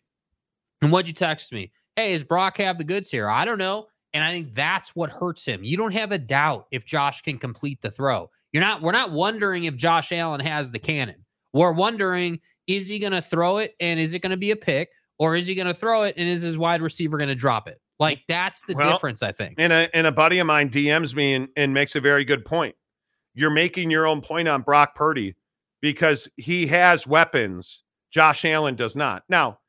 and 0.82 0.92
what'd 0.92 1.08
you 1.08 1.14
text 1.14 1.52
me? 1.52 1.72
Hey, 1.96 2.14
is 2.14 2.24
Brock 2.24 2.58
have 2.58 2.78
the 2.78 2.84
goods 2.84 3.10
here? 3.10 3.30
I 3.30 3.44
don't 3.46 3.58
know, 3.58 3.88
and 4.14 4.24
I 4.24 4.32
think 4.32 4.54
that's 4.56 4.96
what 4.96 5.10
hurts 5.10 5.46
him. 5.46 5.64
You 5.64 5.76
don't 5.76 5.94
have 5.94 6.12
a 6.12 6.18
doubt 6.18 6.68
if 6.72 6.86
Josh 6.86 7.22
can 7.22 7.38
complete 7.38 7.82
the 7.82 7.92
throw. 7.92 8.30
You're 8.54 8.62
not. 8.62 8.82
We're 8.82 8.92
not 8.92 9.12
wondering 9.12 9.66
if 9.66 9.76
Josh 9.76 10.12
Allen 10.12 10.40
has 10.42 10.72
the 10.72 10.80
cannon. 10.80 11.26
We're 11.54 11.74
wondering 11.74 12.40
is 12.68 12.88
he 12.88 13.00
going 13.00 13.12
to 13.12 13.22
throw 13.22 13.58
it, 13.58 13.76
and 13.80 14.00
is 14.00 14.14
it 14.14 14.20
going 14.20 14.32
to 14.32 14.38
be 14.38 14.52
a 14.52 14.56
pick, 14.56 14.90
or 15.20 15.36
is 15.36 15.48
he 15.48 15.56
going 15.56 15.68
to 15.68 15.74
throw 15.74 16.04
it, 16.04 16.16
and 16.18 16.30
is 16.30 16.42
his 16.42 16.58
wide 16.58 16.82
receiver 16.82 17.18
going 17.18 17.28
to 17.28 17.36
drop 17.36 17.68
it? 17.68 17.82
Like 18.02 18.18
mm. 18.18 18.24
that's 18.28 18.66
the 18.66 18.74
Well, 18.74 18.92
difference, 18.92 19.22
I 19.22 19.32
think. 19.32 19.56
And 19.60 19.72
a 19.72 19.96
and 19.96 20.08
a 20.08 20.12
buddy 20.12 20.40
of 20.40 20.48
mine 20.48 20.70
DMs 20.70 21.16
me 21.16 21.36
and, 21.36 21.48
and 21.56 21.74
makes 21.74 21.96
a 21.96 22.02
very 22.02 22.26
good 22.26 22.44
point. 22.44 22.76
You're 23.36 23.52
making 23.52 23.92
your 23.92 24.08
own 24.08 24.22
point 24.22 24.48
on 24.48 24.64
Brock 24.64 24.96
Purdy 24.96 25.36
because 25.82 26.28
he 26.36 26.66
has 26.68 27.06
weapons. 27.06 27.84
Josh 28.10 28.44
Allen 28.44 28.76
does 28.76 28.96
not. 28.96 29.24
Now, 29.30 29.60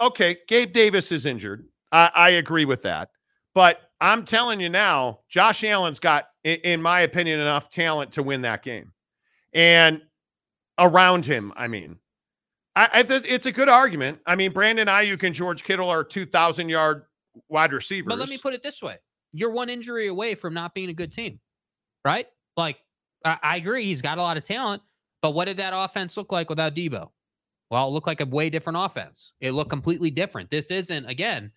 okay, 0.00 0.38
Gabe 0.48 0.72
Davis 0.72 1.12
is 1.12 1.26
injured. 1.26 1.68
I, 1.92 2.10
I 2.14 2.30
agree 2.30 2.64
with 2.64 2.82
that. 2.82 3.10
But 3.54 3.80
I'm 4.00 4.24
telling 4.24 4.58
you 4.58 4.70
now, 4.70 5.20
Josh 5.28 5.62
Allen's 5.62 6.00
got, 6.00 6.28
in 6.42 6.80
my 6.80 7.00
opinion, 7.00 7.38
enough 7.40 7.68
talent 7.68 8.10
to 8.12 8.22
win 8.22 8.40
that 8.42 8.62
game. 8.62 8.92
And 9.52 10.02
around 10.78 11.26
him, 11.26 11.52
I 11.56 11.68
mean, 11.68 11.98
I, 12.74 12.88
I 12.94 13.02
th- 13.02 13.24
it's 13.26 13.46
a 13.46 13.52
good 13.52 13.68
argument. 13.68 14.20
I 14.26 14.34
mean, 14.34 14.52
Brandon 14.52 14.88
Aiyuk 14.88 15.22
and 15.22 15.34
George 15.34 15.62
Kittle 15.62 15.90
are 15.90 16.02
2,000 16.02 16.68
yard 16.68 17.04
wide 17.48 17.72
receivers. 17.72 18.08
But 18.08 18.18
let 18.18 18.28
me 18.28 18.38
put 18.38 18.54
it 18.54 18.62
this 18.62 18.82
way: 18.82 18.98
you're 19.32 19.50
one 19.50 19.68
injury 19.68 20.08
away 20.08 20.34
from 20.34 20.54
not 20.54 20.74
being 20.74 20.88
a 20.88 20.94
good 20.94 21.12
team, 21.12 21.40
right? 22.04 22.26
Like, 22.56 22.78
I, 23.24 23.38
I 23.42 23.56
agree, 23.56 23.84
he's 23.84 24.02
got 24.02 24.18
a 24.18 24.22
lot 24.22 24.36
of 24.36 24.42
talent, 24.42 24.82
but 25.22 25.32
what 25.32 25.46
did 25.46 25.56
that 25.58 25.72
offense 25.74 26.16
look 26.16 26.32
like 26.32 26.48
without 26.50 26.74
Debo? 26.74 27.10
Well, 27.70 27.86
it 27.88 27.90
looked 27.92 28.08
like 28.08 28.20
a 28.20 28.26
way 28.26 28.50
different 28.50 28.78
offense. 28.80 29.32
It 29.40 29.52
looked 29.52 29.70
completely 29.70 30.10
different. 30.10 30.50
This 30.50 30.72
isn't, 30.72 31.06
again, 31.06 31.52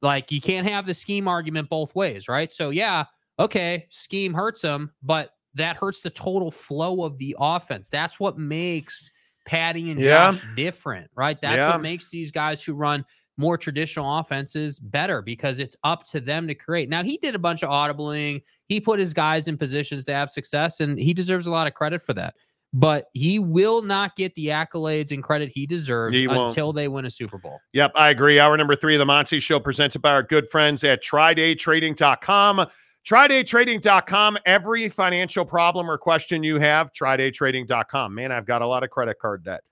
like 0.00 0.30
you 0.30 0.40
can't 0.40 0.66
have 0.66 0.86
the 0.86 0.94
scheme 0.94 1.26
argument 1.26 1.68
both 1.68 1.94
ways, 1.96 2.28
right? 2.28 2.52
So, 2.52 2.70
yeah, 2.70 3.04
okay, 3.40 3.86
scheme 3.90 4.32
hurts 4.32 4.62
them, 4.62 4.92
but 5.02 5.30
that 5.54 5.76
hurts 5.76 6.02
the 6.02 6.10
total 6.10 6.52
flow 6.52 7.02
of 7.02 7.18
the 7.18 7.34
offense. 7.40 7.88
That's 7.88 8.20
what 8.20 8.38
makes 8.38 9.10
Patty 9.46 9.90
and 9.90 10.00
Yeah. 10.00 10.30
Josh 10.30 10.46
different, 10.54 11.10
right? 11.16 11.40
That's 11.40 11.58
Yeah. 11.58 11.72
what 11.72 11.82
makes 11.82 12.10
these 12.10 12.30
guys 12.30 12.62
who 12.62 12.74
run 12.74 13.04
more 13.36 13.58
traditional 13.58 14.18
offenses 14.18 14.78
better 14.78 15.22
because 15.22 15.60
it's 15.60 15.76
up 15.84 16.04
to 16.04 16.20
them 16.20 16.46
to 16.48 16.54
create. 16.54 16.88
Now, 16.88 17.02
he 17.02 17.18
did 17.18 17.34
a 17.34 17.38
bunch 17.38 17.62
of 17.62 17.70
audibling. 17.70 18.42
He 18.68 18.80
put 18.80 18.98
his 18.98 19.12
guys 19.12 19.48
in 19.48 19.58
positions 19.58 20.06
to 20.06 20.14
have 20.14 20.30
success, 20.30 20.80
and 20.80 20.98
he 20.98 21.12
deserves 21.14 21.46
a 21.46 21.50
lot 21.50 21.66
of 21.66 21.74
credit 21.74 22.02
for 22.02 22.14
that. 22.14 22.34
But 22.72 23.06
he 23.14 23.38
will 23.38 23.80
not 23.82 24.16
get 24.16 24.34
the 24.34 24.48
accolades 24.48 25.10
and 25.12 25.22
credit 25.22 25.50
he 25.50 25.66
deserves 25.66 26.16
He 26.16 26.26
until 26.26 26.72
they 26.72 26.88
win 26.88 27.06
a 27.06 27.10
Super 27.10 27.38
Bowl. 27.38 27.58
Yep, 27.72 27.92
I 27.94 28.10
agree. 28.10 28.38
Hour 28.38 28.56
number 28.56 28.76
three 28.76 28.94
of 28.94 28.98
the 28.98 29.06
Monty 29.06 29.38
Show 29.38 29.60
presented 29.60 30.02
by 30.02 30.12
our 30.12 30.22
good 30.22 30.48
friends 30.48 30.84
at 30.84 31.02
TryDayTrading.com. 31.02 32.66
TryDayTrading.com. 33.06 34.38
Every 34.44 34.88
financial 34.88 35.44
problem 35.44 35.88
or 35.88 35.96
question 35.96 36.42
you 36.42 36.58
have, 36.58 36.92
TryDayTrading.com. 36.92 38.14
Man, 38.14 38.32
I've 38.32 38.46
got 38.46 38.62
a 38.62 38.66
lot 38.66 38.82
of 38.82 38.90
credit 38.90 39.18
card 39.20 39.44
debt. 39.44 39.62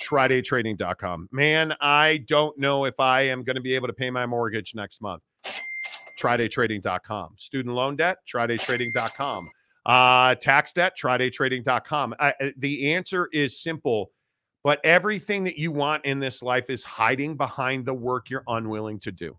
TryDayTrading.com. 0.00 1.28
Man, 1.32 1.74
I 1.80 2.24
don't 2.26 2.58
know 2.58 2.84
if 2.84 2.98
I 2.98 3.22
am 3.22 3.42
going 3.42 3.56
to 3.56 3.62
be 3.62 3.74
able 3.74 3.86
to 3.88 3.92
pay 3.92 4.10
my 4.10 4.26
mortgage 4.26 4.74
next 4.74 5.00
month. 5.02 5.22
TryDayTrading.com. 6.18 7.34
Student 7.36 7.74
loan 7.74 7.96
debt, 7.96 8.18
TryDayTrading.com. 8.32 9.48
Uh, 9.86 10.34
tax 10.34 10.72
debt, 10.72 10.92
TryDayTrading.com. 11.00 12.14
I, 12.18 12.34
I- 12.40 12.52
the 12.58 12.92
answer 12.92 13.28
is 13.32 13.60
simple. 13.62 14.10
But 14.62 14.80
everything 14.84 15.44
that 15.44 15.56
you 15.58 15.72
want 15.72 16.04
in 16.04 16.18
this 16.18 16.42
life 16.42 16.68
is 16.68 16.84
hiding 16.84 17.34
behind 17.36 17.86
the 17.86 17.94
work 17.94 18.28
you're 18.28 18.44
unwilling 18.46 19.00
to 19.00 19.10
do. 19.12 19.38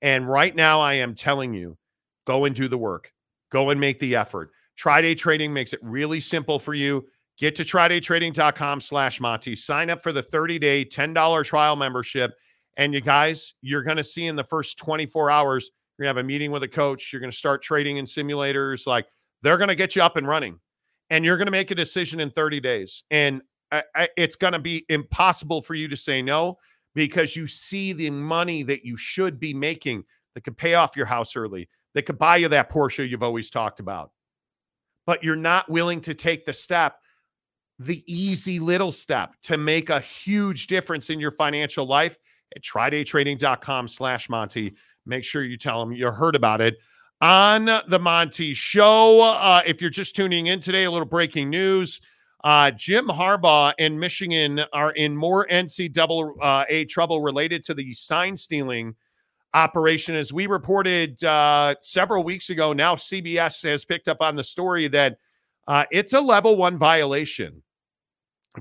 And 0.00 0.28
right 0.28 0.54
now, 0.54 0.80
I 0.80 0.94
am 0.94 1.16
telling 1.16 1.52
you 1.52 1.76
go 2.24 2.44
and 2.44 2.54
do 2.54 2.68
the 2.68 2.78
work, 2.78 3.12
go 3.50 3.70
and 3.70 3.80
make 3.80 3.98
the 3.98 4.14
effort. 4.14 4.50
Tri-Day 4.76 5.16
Trading 5.16 5.52
makes 5.52 5.72
it 5.72 5.80
really 5.82 6.20
simple 6.20 6.58
for 6.60 6.72
you. 6.72 7.04
Get 7.40 7.56
to 7.56 7.64
trydaytrading.com 7.64 8.82
slash 8.82 9.18
Monty. 9.18 9.56
Sign 9.56 9.88
up 9.88 10.02
for 10.02 10.12
the 10.12 10.22
30-day, 10.22 10.84
$10 10.84 11.44
trial 11.44 11.74
membership. 11.74 12.34
And 12.76 12.92
you 12.92 13.00
guys, 13.00 13.54
you're 13.62 13.82
going 13.82 13.96
to 13.96 14.04
see 14.04 14.26
in 14.26 14.36
the 14.36 14.44
first 14.44 14.76
24 14.76 15.30
hours, 15.30 15.70
you're 15.96 16.04
going 16.04 16.14
to 16.14 16.18
have 16.18 16.24
a 16.24 16.28
meeting 16.28 16.50
with 16.50 16.64
a 16.64 16.68
coach. 16.68 17.12
You're 17.12 17.20
going 17.20 17.30
to 17.30 17.36
start 17.36 17.62
trading 17.62 17.96
in 17.96 18.04
simulators. 18.04 18.86
Like 18.86 19.06
they're 19.42 19.56
going 19.56 19.68
to 19.68 19.74
get 19.74 19.96
you 19.96 20.02
up 20.02 20.16
and 20.16 20.28
running. 20.28 20.60
And 21.08 21.24
you're 21.24 21.38
going 21.38 21.46
to 21.46 21.52
make 21.52 21.70
a 21.70 21.74
decision 21.74 22.20
in 22.20 22.30
30 22.30 22.60
days. 22.60 23.04
And 23.10 23.40
I, 23.72 23.84
I, 23.94 24.08
it's 24.18 24.36
going 24.36 24.52
to 24.52 24.58
be 24.58 24.84
impossible 24.90 25.62
for 25.62 25.74
you 25.74 25.88
to 25.88 25.96
say 25.96 26.20
no 26.20 26.58
because 26.94 27.36
you 27.36 27.46
see 27.46 27.94
the 27.94 28.10
money 28.10 28.62
that 28.64 28.84
you 28.84 28.98
should 28.98 29.40
be 29.40 29.54
making 29.54 30.04
that 30.34 30.44
could 30.44 30.58
pay 30.58 30.74
off 30.74 30.94
your 30.94 31.06
house 31.06 31.36
early, 31.36 31.68
that 31.94 32.02
could 32.02 32.18
buy 32.18 32.36
you 32.36 32.48
that 32.48 32.70
Porsche 32.70 33.08
you've 33.08 33.22
always 33.22 33.48
talked 33.48 33.80
about. 33.80 34.10
But 35.06 35.24
you're 35.24 35.36
not 35.36 35.70
willing 35.70 36.00
to 36.02 36.14
take 36.14 36.44
the 36.44 36.52
step, 36.52 36.98
the 37.80 38.04
easy 38.06 38.60
little 38.60 38.92
step 38.92 39.34
to 39.42 39.56
make 39.56 39.88
a 39.88 40.00
huge 40.00 40.66
difference 40.66 41.08
in 41.08 41.18
your 41.18 41.30
financial 41.30 41.86
life 41.86 42.18
at 42.54 42.62
trydaytrading.com 42.62 43.88
slash 43.88 44.28
Monty. 44.28 44.74
Make 45.06 45.24
sure 45.24 45.42
you 45.42 45.56
tell 45.56 45.80
them 45.80 45.90
you 45.90 46.10
heard 46.10 46.36
about 46.36 46.60
it 46.60 46.76
on 47.22 47.64
the 47.88 47.98
Monty 47.98 48.52
Show. 48.52 49.22
Uh, 49.22 49.62
if 49.64 49.80
you're 49.80 49.88
just 49.88 50.14
tuning 50.14 50.48
in 50.48 50.60
today, 50.60 50.84
a 50.84 50.90
little 50.90 51.08
breaking 51.08 51.48
news. 51.48 52.02
Uh, 52.44 52.70
Jim 52.70 53.06
Harbaugh 53.06 53.72
and 53.78 53.98
Michigan 53.98 54.62
are 54.74 54.90
in 54.92 55.16
more 55.16 55.46
NCAA 55.46 56.86
trouble 56.86 57.22
related 57.22 57.64
to 57.64 57.72
the 57.72 57.94
sign 57.94 58.36
stealing 58.36 58.94
operation. 59.54 60.16
As 60.16 60.34
we 60.34 60.46
reported 60.46 61.24
uh, 61.24 61.76
several 61.80 62.24
weeks 62.24 62.50
ago, 62.50 62.74
now 62.74 62.94
CBS 62.94 63.62
has 63.62 63.86
picked 63.86 64.08
up 64.08 64.18
on 64.20 64.36
the 64.36 64.44
story 64.44 64.86
that 64.88 65.16
uh, 65.66 65.84
it's 65.90 66.12
a 66.12 66.20
level 66.20 66.56
one 66.56 66.76
violation 66.76 67.62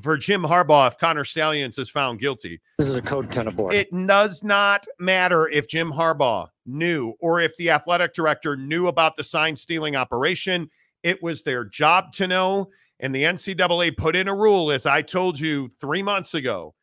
for 0.02 0.18
Jim 0.18 0.44
Harbaugh 0.44 0.88
if 0.88 0.98
Connor 0.98 1.24
Stalions 1.24 1.78
is 1.78 1.90
found 1.90 2.20
guilty. 2.20 2.62
This 2.78 2.88
is 2.88 2.96
a 2.96 3.02
code 3.02 3.32
10 3.32 3.48
abort. 3.48 3.74
It 3.74 3.92
does 3.92 4.44
not 4.44 4.86
matter 5.00 5.50
if 5.50 5.68
Jim 5.68 5.92
Harbaugh 5.92 6.48
knew 6.66 7.14
or 7.20 7.40
if 7.40 7.56
the 7.58 7.72
athletic 7.72 8.14
director 8.14 8.56
knew 8.56 8.88
about 8.88 9.16
the 9.16 9.24
sign 9.24 9.56
stealing 9.56 9.96
operation. 9.96 10.70
It 11.04 11.22
was 11.24 11.44
their 11.44 11.66
job 11.66 12.14
to 12.14 12.28
know. 12.28 12.70
And 13.00 13.16
the 13.16 13.24
NCAA 13.24 13.96
put 13.98 14.16
in 14.16 14.28
a 14.28 14.36
rule, 14.36 14.72
as 14.72 14.86
I 14.86 15.02
told 15.02 15.40
you 15.40 15.70
three 15.80 16.04
months 16.04 16.34
ago, 16.34 16.76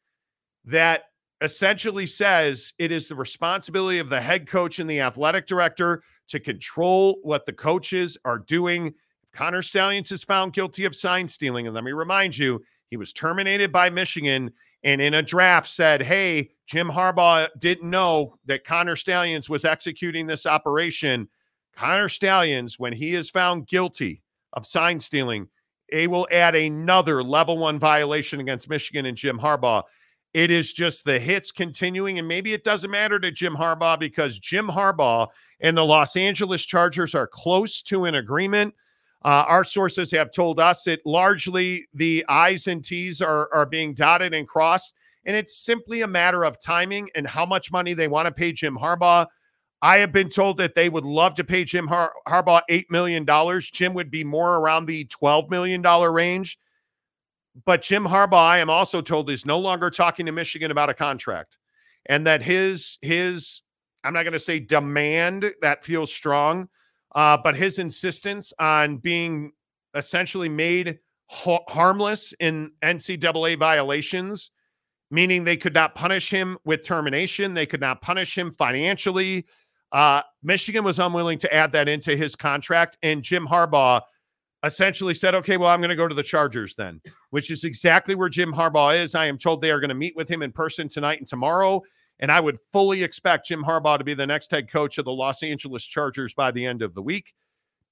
that 0.64 1.04
essentially 1.42 2.06
says 2.06 2.72
it 2.78 2.90
is 2.90 3.08
the 3.08 3.14
responsibility 3.14 3.98
of 3.98 4.08
the 4.08 4.20
head 4.20 4.46
coach 4.46 4.78
and 4.78 4.88
the 4.88 5.00
athletic 5.00 5.46
director 5.46 6.02
to 6.28 6.40
control 6.40 7.18
what 7.22 7.44
the 7.44 7.52
coaches 7.52 8.16
are 8.24 8.38
doing. 8.38 8.86
If 9.22 9.32
Connor 9.32 9.60
Stalions 9.60 10.10
is 10.10 10.24
found 10.24 10.54
guilty 10.54 10.86
of 10.86 10.96
sign 10.96 11.28
stealing, 11.28 11.66
and 11.66 11.74
let 11.74 11.84
me 11.84 11.92
remind 11.92 12.36
you, 12.36 12.64
he 12.90 12.96
was 12.96 13.12
terminated 13.12 13.72
by 13.72 13.90
Michigan 13.90 14.52
and 14.84 15.00
in 15.00 15.14
a 15.14 15.22
draft 15.22 15.68
said, 15.68 16.02
Hey, 16.02 16.50
Jim 16.66 16.88
Harbaugh 16.88 17.48
didn't 17.58 17.90
know 17.90 18.38
that 18.46 18.64
Connor 18.64 18.96
Stalions 18.96 19.48
was 19.48 19.64
executing 19.64 20.26
this 20.26 20.46
operation. 20.46 21.28
Connor 21.74 22.08
Stalions, 22.08 22.78
when 22.78 22.92
he 22.92 23.14
is 23.14 23.28
found 23.28 23.66
guilty 23.66 24.22
of 24.52 24.66
sign 24.66 25.00
stealing, 25.00 25.48
they 25.90 26.06
will 26.06 26.28
add 26.30 26.54
another 26.54 27.22
level 27.22 27.58
one 27.58 27.78
violation 27.78 28.40
against 28.40 28.68
Michigan 28.68 29.06
and 29.06 29.16
Jim 29.16 29.38
Harbaugh. 29.38 29.82
It 30.34 30.50
is 30.50 30.72
just 30.72 31.04
the 31.04 31.18
hits 31.18 31.50
continuing, 31.50 32.18
and 32.18 32.28
maybe 32.28 32.52
it 32.52 32.64
doesn't 32.64 32.90
matter 32.90 33.18
to 33.18 33.30
Jim 33.30 33.54
Harbaugh 33.54 33.98
because 33.98 34.38
Jim 34.38 34.68
Harbaugh 34.68 35.28
and 35.60 35.76
the 35.76 35.84
Los 35.84 36.14
Angeles 36.14 36.64
Chargers 36.64 37.14
are 37.14 37.26
close 37.26 37.82
to 37.82 38.04
an 38.04 38.16
agreement. 38.16 38.74
Uh, 39.26 39.44
our 39.48 39.64
sources 39.64 40.12
have 40.12 40.30
told 40.30 40.60
us 40.60 40.84
that 40.84 41.04
largely 41.04 41.88
the 41.92 42.24
I's 42.28 42.68
and 42.68 42.82
T's 42.82 43.20
are, 43.20 43.52
are 43.52 43.66
being 43.66 43.92
dotted 43.92 44.32
and 44.32 44.46
crossed, 44.46 44.94
and 45.24 45.34
it's 45.34 45.64
simply 45.64 46.02
a 46.02 46.06
matter 46.06 46.44
of 46.44 46.60
timing 46.60 47.10
and 47.16 47.26
how 47.26 47.44
much 47.44 47.72
money 47.72 47.92
they 47.92 48.06
want 48.06 48.26
to 48.26 48.32
pay 48.32 48.52
Jim 48.52 48.78
Harbaugh. 48.78 49.26
I 49.82 49.96
have 49.98 50.12
been 50.12 50.28
told 50.28 50.58
that 50.58 50.76
they 50.76 50.88
would 50.88 51.04
love 51.04 51.34
to 51.34 51.44
pay 51.44 51.64
Jim 51.64 51.88
Har- 51.88 52.12
Harbaugh 52.28 52.60
$8 52.70 52.84
million. 52.88 53.26
Jim 53.60 53.94
would 53.94 54.12
be 54.12 54.22
more 54.22 54.58
around 54.58 54.86
the 54.86 55.04
$12 55.06 55.50
million 55.50 55.82
range. 55.82 56.56
But 57.64 57.82
Jim 57.82 58.04
Harbaugh, 58.04 58.34
I 58.34 58.58
am 58.58 58.70
also 58.70 59.02
told, 59.02 59.28
is 59.28 59.44
no 59.44 59.58
longer 59.58 59.90
talking 59.90 60.26
to 60.26 60.32
Michigan 60.32 60.70
about 60.70 60.88
a 60.88 60.94
contract. 60.94 61.58
And 62.06 62.24
that 62.28 62.42
his, 62.42 62.98
his, 63.02 63.62
I'm 64.04 64.14
not 64.14 64.22
going 64.22 64.34
to 64.34 64.38
say 64.38 64.60
demand 64.60 65.52
that 65.62 65.84
feels 65.84 66.12
strong, 66.12 66.68
uh, 67.16 67.36
but 67.42 67.56
his 67.56 67.78
insistence 67.78 68.52
on 68.60 68.98
being 68.98 69.50
essentially 69.94 70.50
made 70.50 70.98
ha- 71.28 71.64
harmless 71.66 72.34
in 72.40 72.70
NCAA 72.82 73.58
violations, 73.58 74.50
meaning 75.10 75.42
they 75.42 75.56
could 75.56 75.72
not 75.74 75.94
punish 75.94 76.30
him 76.30 76.58
with 76.66 76.84
termination, 76.84 77.54
they 77.54 77.66
could 77.66 77.80
not 77.80 78.02
punish 78.02 78.36
him 78.36 78.52
financially. 78.52 79.46
Uh, 79.92 80.20
Michigan 80.42 80.84
was 80.84 80.98
unwilling 80.98 81.38
to 81.38 81.52
add 81.54 81.72
that 81.72 81.88
into 81.88 82.14
his 82.14 82.36
contract, 82.36 82.98
and 83.02 83.22
Jim 83.22 83.46
Harbaugh 83.46 84.02
essentially 84.62 85.14
said, 85.14 85.34
"Okay, 85.34 85.56
well, 85.56 85.70
I'm 85.70 85.80
going 85.80 85.90
to 85.90 85.96
go 85.96 86.08
to 86.08 86.14
the 86.14 86.22
Chargers 86.22 86.74
then," 86.74 87.00
which 87.30 87.50
is 87.50 87.64
exactly 87.64 88.14
where 88.14 88.28
Jim 88.28 88.52
Harbaugh 88.52 89.00
is. 89.00 89.14
I 89.14 89.26
am 89.26 89.38
told 89.38 89.62
they 89.62 89.70
are 89.70 89.80
going 89.80 89.88
to 89.88 89.94
meet 89.94 90.16
with 90.16 90.28
him 90.28 90.42
in 90.42 90.52
person 90.52 90.88
tonight 90.88 91.18
and 91.18 91.26
tomorrow. 91.26 91.82
And 92.18 92.32
I 92.32 92.40
would 92.40 92.58
fully 92.72 93.02
expect 93.02 93.46
Jim 93.46 93.62
Harbaugh 93.62 93.98
to 93.98 94.04
be 94.04 94.14
the 94.14 94.26
next 94.26 94.50
head 94.50 94.70
coach 94.70 94.98
of 94.98 95.04
the 95.04 95.12
Los 95.12 95.42
Angeles 95.42 95.84
Chargers 95.84 96.32
by 96.34 96.50
the 96.50 96.64
end 96.64 96.82
of 96.82 96.94
the 96.94 97.02
week. 97.02 97.34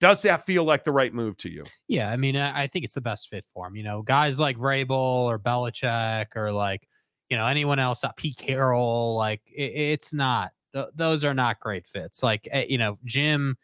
Does 0.01 0.23
that 0.23 0.45
feel 0.45 0.65
like 0.65 0.85
the 0.85 0.93
right 0.93 1.13
move 1.15 1.37
to 1.39 1.51
you? 1.51 1.65
Yeah, 1.89 2.11
I 2.11 2.17
mean, 2.17 2.37
I 2.37 2.67
think 2.67 2.85
it's 2.85 2.95
the 2.95 3.01
best 3.01 3.29
fit 3.29 3.47
for 3.55 3.67
him. 3.67 3.77
You 3.77 3.85
know, 3.85 4.03
guys 4.03 4.41
like 4.41 4.57
Vrabel 4.59 4.91
or 4.91 5.39
Belichick 5.39 6.37
or 6.37 6.53
like, 6.53 6.89
you 7.31 7.37
know, 7.37 7.47
anyone 7.47 7.79
else, 7.79 8.03
uh, 8.05 8.13
Pete 8.17 8.37
Carroll, 8.37 9.15
like 9.17 9.41
it, 9.55 9.73
it's 9.73 10.13
not. 10.13 10.51
Th- 10.75 10.89
those 10.95 11.25
are 11.25 11.33
not 11.35 11.61
great 11.61 11.87
fits. 11.87 12.23
Like, 12.23 12.49
eh, 12.51 12.67
you 12.69 12.77
know, 12.77 12.99
Jim, 13.05 13.57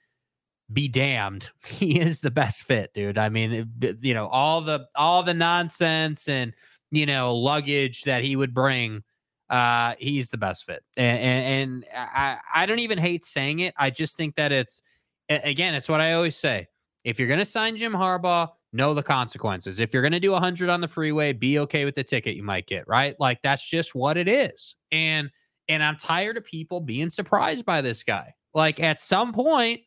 be 0.73 0.89
damned, 0.89 1.51
he 1.66 1.99
is 2.01 2.20
the 2.20 2.31
best 2.31 2.62
fit, 2.62 2.93
dude. 2.95 3.19
I 3.19 3.28
mean, 3.28 3.69
it- 3.82 3.99
you 4.03 4.15
know, 4.15 4.28
all 4.28 4.61
the 4.61 4.87
all 4.95 5.23
the 5.23 5.35
nonsense 5.35 6.28
and 6.28 6.55
you 6.91 7.07
know 7.07 7.35
luggage 7.35 8.03
that 8.05 8.23
he 8.23 8.37
would 8.37 8.55
bring. 8.55 9.03
Uh, 9.51 9.94
he's 9.98 10.31
the 10.31 10.39
best 10.39 10.64
fit, 10.64 10.82
and 10.97 11.18
and, 11.18 11.85
and 11.85 11.86
I 11.94 12.39
I 12.55 12.66
don't 12.66 12.78
even 12.78 12.98
hate 12.98 13.24
saying 13.24 13.59
it. 13.60 13.74
I 13.77 13.90
just 13.90 14.16
think 14.16 14.36
that 14.36 14.52
it's 14.52 14.82
again, 15.31 15.74
it's 15.74 15.89
what 15.89 16.01
I 16.01 16.12
always 16.12 16.36
say. 16.36 16.68
If 17.05 17.18
you're 17.18 17.28
going 17.28 17.40
to 17.40 17.44
sign 17.44 17.77
Jim 17.77 17.93
Harbaugh, 17.93 18.48
know 18.72 18.94
the 18.94 19.02
consequences. 19.02 19.81
If 19.81 19.93
you're 19.93 20.02
going 20.02 20.12
to 20.12 20.20
do 20.20 20.32
100 20.32 20.68
on 20.68 20.81
the 20.81 20.89
freeway, 20.89 21.32
be 21.32 21.59
okay 21.60 21.85
with 21.85 21.94
the 21.94 22.05
ticket 22.05 22.36
you 22.36 22.43
might 22.43 22.66
get, 22.66 22.86
right? 22.86 23.18
Like 23.18 23.40
that's 23.43 23.66
just 23.66 23.94
what 23.94 24.16
it 24.16 24.28
is. 24.28 24.77
And 24.93 25.31
and 25.68 25.82
I'm 25.82 25.97
tired 25.97 26.36
of 26.36 26.44
people 26.44 26.81
being 26.81 27.09
surprised 27.09 27.64
by 27.64 27.81
this 27.81 28.02
guy. 28.02 28.35
Like 28.55 28.81
at 28.81 29.01
some 29.01 29.32
point 29.32 29.81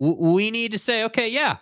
we 0.00 0.50
need 0.50 0.72
to 0.72 0.78
say, 0.78 1.04
okay, 1.04 1.28
yeah, 1.28 1.58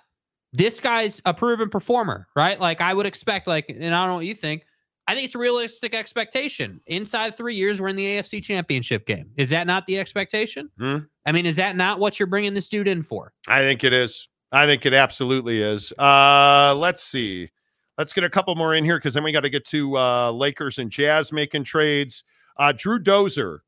this 0.52 0.80
guy's 0.80 1.22
a 1.24 1.32
proven 1.32 1.68
performer, 1.68 2.26
right? 2.34 2.58
Like 2.60 2.80
I 2.80 2.92
would 2.92 3.06
expect 3.06 3.46
like 3.46 3.68
and 3.68 3.94
I 3.94 4.00
don't 4.00 4.08
know 4.08 4.16
what 4.16 4.26
you 4.26 4.34
think, 4.34 4.64
I 5.08 5.14
think 5.14 5.26
it's 5.26 5.34
a 5.34 5.38
realistic 5.38 5.94
expectation. 5.94 6.80
Inside 6.86 7.36
three 7.36 7.54
years, 7.54 7.80
we're 7.80 7.88
in 7.88 7.96
the 7.96 8.18
AFC 8.18 8.42
Championship 8.42 9.06
game. 9.06 9.30
Is 9.36 9.50
that 9.50 9.66
not 9.66 9.86
the 9.86 9.98
expectation? 9.98 10.68
Hmm. 10.78 10.98
I 11.24 11.32
mean, 11.32 11.46
is 11.46 11.56
that 11.56 11.76
not 11.76 12.00
what 12.00 12.18
you're 12.18 12.26
bringing 12.26 12.54
this 12.54 12.68
dude 12.68 12.88
in 12.88 13.02
for? 13.02 13.32
I 13.46 13.60
think 13.60 13.84
it 13.84 13.92
is. 13.92 14.28
I 14.52 14.66
think 14.66 14.84
it 14.84 14.94
absolutely 14.94 15.62
is. 15.62 15.92
Uh, 15.92 16.74
let's 16.76 17.02
see. 17.02 17.50
Let's 17.98 18.12
get 18.12 18.24
a 18.24 18.30
couple 18.30 18.54
more 18.56 18.74
in 18.74 18.84
here 18.84 18.98
because 18.98 19.14
then 19.14 19.24
we 19.24 19.32
got 19.32 19.40
to 19.40 19.50
get 19.50 19.64
to 19.66 19.96
uh, 19.96 20.30
Lakers 20.32 20.78
and 20.78 20.90
Jazz 20.90 21.32
making 21.32 21.64
trades. 21.64 22.24
Uh, 22.58 22.72
Drew 22.76 22.98
Dozer, 22.98 23.58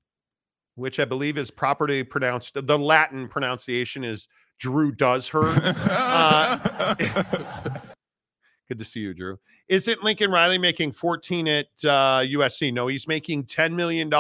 which 0.75 1.01
I 1.01 1.05
believe 1.05 1.39
is 1.39 1.51
properly 1.51 2.03
pronounced, 2.03 2.55
the 2.55 2.79
Latin 2.79 3.29
pronunciation 3.29 4.05
is 4.05 4.29
Drew 4.59 4.93
does 4.93 5.29
her. 5.29 5.43
Uh, 5.91 6.95
Good 8.69 8.79
to 8.79 8.85
see 8.85 9.01
you, 9.01 9.15
Drew. 9.15 9.39
Isn't 9.69 10.03
Lincoln 10.03 10.31
Riley 10.31 10.59
making 10.59 10.93
14 10.93 11.49
at 11.49 11.67
uh, 11.85 12.21
USC? 12.21 12.73
No, 12.73 12.87
he's 12.87 13.07
making 13.07 13.45
$10 13.45 13.75
million 13.75 14.11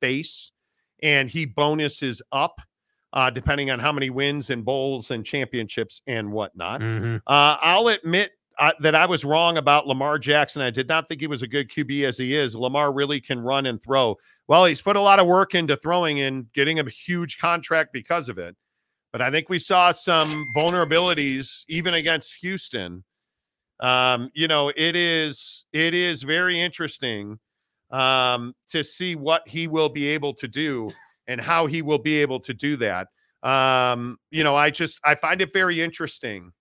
base 0.00 0.52
and 1.02 1.30
he 1.30 1.46
bonuses 1.46 2.20
up 2.32 2.60
uh, 3.12 3.30
depending 3.30 3.70
on 3.70 3.78
how 3.78 3.92
many 3.92 4.10
wins 4.10 4.50
and 4.50 4.64
bowls 4.64 5.10
and 5.10 5.24
championships 5.24 6.02
and 6.06 6.30
whatnot. 6.30 6.80
Mm-hmm. 6.80 7.16
Uh, 7.26 7.56
I'll 7.60 7.88
admit 7.88 8.32
uh, 8.58 8.72
that 8.80 8.94
I 8.94 9.06
was 9.06 9.24
wrong 9.24 9.56
about 9.56 9.86
Lamar 9.86 10.18
Jackson. 10.18 10.60
I 10.60 10.70
did 10.70 10.88
not 10.88 11.08
think 11.08 11.20
he 11.20 11.26
was 11.26 11.42
a 11.42 11.46
good 11.46 11.70
QB 11.70 12.04
as 12.04 12.18
he 12.18 12.36
is. 12.36 12.54
Lamar 12.54 12.92
really 12.92 13.20
can 13.20 13.40
run 13.40 13.66
and 13.66 13.82
throw. 13.82 14.16
Well, 14.46 14.64
he's 14.64 14.82
put 14.82 14.96
a 14.96 15.00
lot 15.00 15.20
of 15.20 15.26
work 15.26 15.54
into 15.54 15.76
throwing 15.76 16.20
and 16.20 16.52
getting 16.52 16.78
a 16.80 16.90
huge 16.90 17.38
contract 17.38 17.92
because 17.92 18.28
of 18.28 18.38
it. 18.38 18.56
But 19.12 19.22
I 19.22 19.30
think 19.30 19.48
we 19.48 19.58
saw 19.58 19.92
some 19.92 20.28
vulnerabilities 20.56 21.64
even 21.68 21.94
against 21.94 22.34
Houston. 22.40 23.04
Um, 23.80 24.30
you 24.34 24.48
know, 24.48 24.72
it 24.76 24.96
is 24.96 25.64
it 25.72 25.94
is 25.94 26.22
very 26.22 26.60
interesting 26.60 27.38
um, 27.90 28.54
to 28.70 28.82
see 28.82 29.14
what 29.14 29.46
he 29.46 29.68
will 29.68 29.88
be 29.88 30.06
able 30.08 30.34
to 30.34 30.48
do 30.48 30.90
and 31.26 31.40
how 31.40 31.66
he 31.66 31.82
will 31.82 31.98
be 31.98 32.20
able 32.20 32.40
to 32.40 32.54
do 32.54 32.76
that. 32.76 33.08
Um, 33.42 34.18
you 34.30 34.42
know, 34.42 34.56
I 34.56 34.70
just 34.70 35.00
I 35.04 35.14
find 35.14 35.40
it 35.40 35.52
very 35.52 35.80
interesting. 35.80 36.52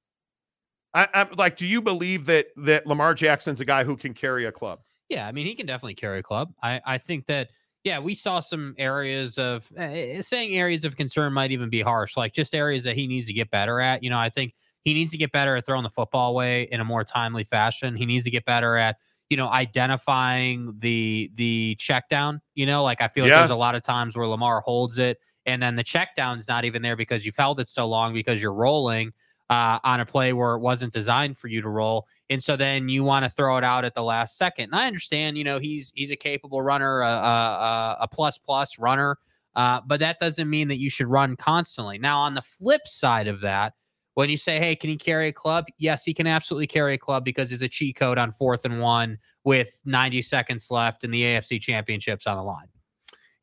I, 0.93 1.07
I'm 1.13 1.29
like, 1.37 1.57
do 1.57 1.67
you 1.67 1.81
believe 1.81 2.25
that 2.27 2.47
that 2.57 2.85
Lamar 2.85 3.13
Jackson's 3.13 3.61
a 3.61 3.65
guy 3.65 3.83
who 3.83 3.97
can 3.97 4.13
carry 4.13 4.45
a 4.45 4.51
club? 4.51 4.79
Yeah, 5.09 5.27
I 5.27 5.31
mean, 5.31 5.47
he 5.47 5.55
can 5.55 5.65
definitely 5.65 5.95
carry 5.95 6.19
a 6.19 6.23
club. 6.23 6.53
I, 6.61 6.81
I 6.85 6.97
think 6.97 7.27
that, 7.27 7.49
yeah, 7.83 7.97
we 7.97 8.13
saw 8.13 8.41
some 8.41 8.75
areas 8.77 9.37
of 9.37 9.71
uh, 9.77 10.21
saying 10.21 10.57
areas 10.57 10.83
of 10.83 10.97
concern 10.97 11.31
might 11.33 11.51
even 11.51 11.69
be 11.69 11.81
harsh, 11.81 12.17
like 12.17 12.33
just 12.33 12.53
areas 12.53 12.83
that 12.83 12.95
he 12.95 13.07
needs 13.07 13.25
to 13.27 13.33
get 13.33 13.49
better 13.49 13.79
at. 13.79 14.03
You 14.03 14.09
know, 14.09 14.19
I 14.19 14.29
think 14.29 14.53
he 14.87 14.93
needs 14.93 15.11
to 15.11 15.17
get 15.17 15.31
better 15.31 15.55
at 15.57 15.65
throwing 15.65 15.83
the 15.83 15.89
football 15.89 16.31
away 16.31 16.63
in 16.71 16.79
a 16.79 16.85
more 16.85 17.03
timely 17.03 17.43
fashion. 17.43 17.95
He 17.95 18.05
needs 18.05 18.23
to 18.23 18.31
get 18.31 18.45
better 18.45 18.77
at, 18.77 18.95
you 19.29 19.35
know, 19.37 19.49
identifying 19.97 20.73
the 20.79 21.31
the 21.35 21.75
check 21.79 22.09
down. 22.09 22.41
You 22.55 22.65
know, 22.65 22.83
like 22.83 23.01
I 23.01 23.07
feel 23.07 23.25
like 23.25 23.31
there's 23.39 23.49
a 23.51 23.55
lot 23.55 23.75
of 23.75 23.81
times 23.83 24.15
where 24.15 24.27
Lamar 24.27 24.61
holds 24.61 24.97
it 24.99 25.17
and 25.45 25.61
then 25.61 25.75
the 25.75 25.83
check 25.83 26.15
down's 26.15 26.47
not 26.47 26.65
even 26.65 26.81
there 26.81 26.95
because 26.95 27.25
you've 27.25 27.35
held 27.37 27.59
it 27.59 27.69
so 27.69 27.85
long 27.87 28.13
because 28.13 28.41
you're 28.41 28.53
rolling 28.53 29.13
uh, 29.49 29.79
on 29.83 29.99
a 30.01 30.05
play 30.05 30.33
where 30.33 30.55
it 30.55 30.59
wasn't 30.59 30.91
designed 30.91 31.37
for 31.37 31.47
you 31.47 31.61
to 31.61 31.69
roll, 31.69 32.05
and 32.29 32.43
so 32.43 32.57
then 32.57 32.89
you 32.89 33.01
want 33.03 33.23
to 33.23 33.29
throw 33.29 33.57
it 33.57 33.63
out 33.63 33.85
at 33.85 33.93
the 33.95 34.03
last 34.03 34.37
second. 34.37 34.65
And 34.65 34.75
I 34.75 34.87
understand, 34.87 35.37
you 35.37 35.45
know, 35.45 35.57
he's 35.57 35.91
he's 35.95 36.11
a 36.11 36.17
capable 36.17 36.61
runner, 36.61 36.99
a, 37.01 37.07
a, 37.07 37.09
a- 37.09 37.97
a 38.01 38.07
plus 38.09 38.37
plus 38.37 38.77
runner, 38.77 39.17
uh, 39.55 39.79
but 39.87 40.01
that 40.01 40.19
doesn't 40.19 40.49
mean 40.49 40.67
that 40.67 40.79
you 40.79 40.89
should 40.89 41.07
run 41.07 41.37
constantly. 41.37 41.97
Now, 41.97 42.19
on 42.19 42.33
the 42.33 42.41
flip 42.41 42.81
side 42.87 43.27
of 43.29 43.39
that, 43.41 43.73
when 44.17 44.31
you 44.31 44.37
say, 44.37 44.57
"Hey, 44.57 44.75
can 44.75 44.89
he 44.89 44.97
carry 44.97 45.27
a 45.27 45.31
club?" 45.31 45.65
Yes, 45.77 46.03
he 46.03 46.11
can 46.11 46.25
absolutely 46.25 46.65
carry 46.65 46.95
a 46.95 46.97
club 46.97 47.23
because 47.23 47.51
it's 47.51 47.61
a 47.61 47.69
cheat 47.69 47.97
code 47.97 48.17
on 48.17 48.31
fourth 48.31 48.65
and 48.65 48.81
one 48.81 49.19
with 49.43 49.79
90 49.85 50.23
seconds 50.23 50.71
left 50.71 51.03
and 51.03 51.13
the 51.13 51.21
AFC 51.21 51.61
Championships 51.61 52.25
on 52.25 52.35
the 52.35 52.41
line. 52.43 52.65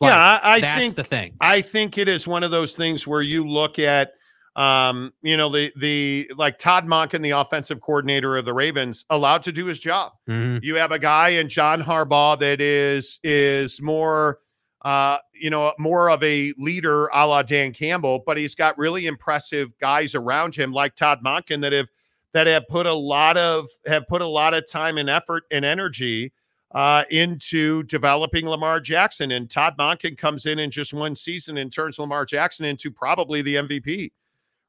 Like, 0.01 0.11
yeah, 0.11 0.41
I, 0.43 0.55
I 0.55 0.61
that's 0.61 0.81
think 0.81 0.95
the 0.97 1.05
thing. 1.05 1.37
I 1.41 1.61
think 1.61 1.97
it 1.97 2.09
is 2.09 2.27
one 2.27 2.43
of 2.43 2.51
those 2.51 2.75
things 2.75 3.07
where 3.07 3.23
you 3.23 3.47
look 3.47 3.79
at, 3.79 4.15
um, 4.57 5.13
you 5.23 5.37
know, 5.37 5.49
the 5.49 5.73
the 5.77 6.29
like 6.37 6.59
Todd 6.59 6.87
Monken, 6.89 7.23
the 7.23 7.31
offensive 7.31 7.81
coordinator 7.81 8.37
of 8.37 8.45
the 8.45 8.53
Ravens, 8.53 9.05
allowed 9.11 9.45
to 9.45 9.53
do 9.53 9.67
his 9.67 9.79
job. 9.79 10.15
Mhm. 10.29 10.59
You 10.61 10.75
have 10.75 10.91
a 10.91 10.99
guy 10.99 11.29
in 11.29 11.49
John 11.49 11.85
Harbaugh 11.85 12.37
that 12.41 12.61
is 12.61 13.21
is 13.23 13.81
more, 13.81 14.41
uh, 14.85 15.19
you 15.33 15.49
know, 15.51 15.73
more 15.79 16.11
of 16.11 16.23
a 16.23 16.53
leader, 16.59 17.09
a 17.13 17.27
la 17.27 17.43
Dan 17.43 17.73
Campbell, 17.73 18.23
but 18.27 18.37
he's 18.37 18.55
got 18.55 18.77
really 18.77 19.07
impressive 19.07 19.77
guys 19.79 20.15
around 20.15 20.55
him, 20.55 20.73
like 20.73 20.95
Todd 20.95 21.21
Monken, 21.25 21.61
that 21.63 21.73
have 21.73 21.89
that 22.33 22.47
have 22.47 22.69
put 22.69 22.85
a 22.87 22.93
lot 22.93 23.37
of 23.37 23.67
have 23.87 24.07
put 24.09 24.21
a 24.21 24.27
lot 24.27 24.53
of 24.53 24.69
time 24.69 24.99
and 24.99 25.09
effort 25.09 25.45
and 25.51 25.65
energy 25.65 26.33
uh, 26.75 27.05
into 27.11 27.85
developing 27.85 28.47
Lamar 28.47 28.81
Jackson. 28.81 29.31
And 29.31 29.49
Todd 29.49 29.75
Monken 29.79 30.19
comes 30.19 30.47
in 30.47 30.59
in 30.59 30.71
just 30.71 30.93
one 30.93 31.17
season 31.17 31.59
and 31.59 31.73
turns 31.73 31.99
Lamar 31.99 32.27
Jackson 32.27 32.67
into 32.67 32.91
probably 32.91 33.41
the 33.41 33.55
MVP, 33.55 34.11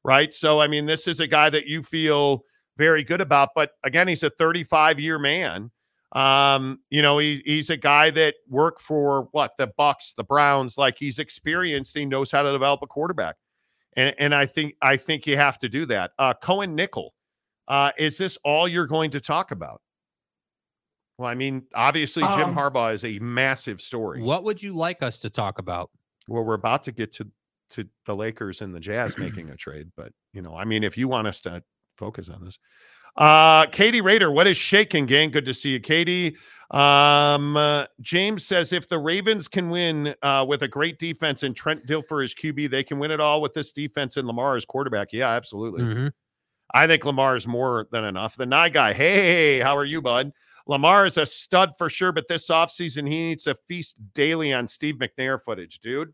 right? 0.04 0.32
So, 0.32 0.60
I 0.60 0.68
mean, 0.68 0.86
this 0.86 1.08
is 1.08 1.20
a 1.20 1.26
guy 1.26 1.50
that 1.50 1.66
you 1.66 1.82
feel 1.82 2.44
very 2.78 3.02
good 3.02 3.20
about. 3.20 3.50
But 3.54 3.72
again, 3.82 4.08
he's 4.08 4.22
a 4.22 4.30
35 4.30 5.00
year 5.00 5.18
man. 5.18 5.70
Um, 6.16 6.80
you 6.88 7.02
know, 7.02 7.18
he, 7.18 7.42
he's 7.44 7.68
a 7.68 7.76
guy 7.76 8.08
that 8.10 8.36
worked 8.48 8.80
for 8.80 9.28
what 9.32 9.52
the 9.58 9.66
Bucks, 9.66 10.14
the 10.16 10.24
Browns. 10.24 10.78
Like 10.78 10.96
he's 10.98 11.18
experienced. 11.18 11.94
He 11.94 12.06
knows 12.06 12.30
how 12.30 12.42
to 12.42 12.50
develop 12.50 12.80
a 12.82 12.86
quarterback, 12.86 13.36
and 13.96 14.14
and 14.18 14.34
I 14.34 14.46
think 14.46 14.76
I 14.80 14.96
think 14.96 15.26
you 15.26 15.36
have 15.36 15.58
to 15.58 15.68
do 15.68 15.84
that. 15.86 16.12
Uh, 16.18 16.32
Cohen 16.32 16.74
Nickel, 16.74 17.12
uh, 17.68 17.92
is 17.98 18.16
this 18.16 18.38
all 18.44 18.66
you're 18.66 18.86
going 18.86 19.10
to 19.10 19.20
talk 19.20 19.50
about? 19.50 19.82
Well, 21.18 21.28
I 21.28 21.34
mean, 21.34 21.66
obviously, 21.74 22.22
Jim 22.22 22.50
Um, 22.50 22.54
Harbaugh 22.54 22.94
is 22.94 23.04
a 23.04 23.18
massive 23.18 23.82
story. 23.82 24.22
What 24.22 24.42
would 24.44 24.62
you 24.62 24.74
like 24.74 25.02
us 25.02 25.18
to 25.20 25.28
talk 25.28 25.58
about? 25.58 25.90
Well, 26.28 26.44
we're 26.44 26.54
about 26.54 26.82
to 26.84 26.92
get 26.92 27.12
to 27.12 27.30
to 27.70 27.86
the 28.06 28.16
Lakers 28.16 28.62
and 28.62 28.74
the 28.74 28.80
Jazz 28.80 29.18
making 29.18 29.50
a 29.50 29.56
trade, 29.56 29.88
but 29.98 30.12
you 30.32 30.40
know, 30.40 30.56
I 30.56 30.64
mean, 30.64 30.82
if 30.82 30.96
you 30.96 31.08
want 31.08 31.26
us 31.26 31.42
to 31.42 31.62
focus 31.98 32.30
on 32.30 32.42
this, 32.42 32.58
uh, 33.16 33.66
Katie 33.66 34.00
Raider, 34.00 34.30
what 34.30 34.46
is 34.46 34.56
shaking, 34.56 35.06
gang? 35.06 35.30
Good 35.30 35.46
to 35.46 35.54
see 35.54 35.70
you, 35.70 35.80
Katie. 35.80 36.36
Um, 36.72 37.56
uh, 37.56 37.84
James 38.00 38.44
says 38.44 38.72
if 38.72 38.88
the 38.88 38.98
Ravens 38.98 39.46
can 39.46 39.70
win 39.70 40.14
uh, 40.22 40.44
with 40.46 40.62
a 40.62 40.68
great 40.68 40.98
defense 40.98 41.44
and 41.44 41.54
Trent 41.54 41.86
Dilfer 41.86 42.24
is 42.24 42.34
QB, 42.34 42.70
they 42.70 42.82
can 42.82 42.98
win 42.98 43.10
it 43.10 43.20
all 43.20 43.40
with 43.40 43.54
this 43.54 43.72
defense 43.72 44.16
and 44.16 44.26
Lamar 44.26 44.56
as 44.56 44.64
quarterback. 44.64 45.12
Yeah, 45.12 45.28
absolutely. 45.30 45.82
Mhm. 45.82 46.12
I 46.74 46.88
think 46.88 47.04
Lamar 47.04 47.36
is 47.36 47.46
more 47.46 47.86
than 47.92 48.04
enough. 48.04 48.36
The 48.36 48.46
Nye 48.46 48.68
guy, 48.68 48.92
hey, 48.92 49.60
how 49.60 49.76
are 49.76 49.84
you, 49.84 50.02
bud? 50.02 50.32
Lamar 50.66 51.06
is 51.06 51.16
a 51.16 51.24
stud 51.24 51.72
for 51.78 51.88
sure, 51.88 52.10
but 52.10 52.26
this 52.26 52.50
offseason, 52.50 53.06
he 53.06 53.28
needs 53.28 53.44
to 53.44 53.54
feast 53.68 53.96
daily 54.14 54.52
on 54.52 54.66
Steve 54.66 54.96
McNair 54.96 55.40
footage, 55.40 55.78
dude. 55.78 56.12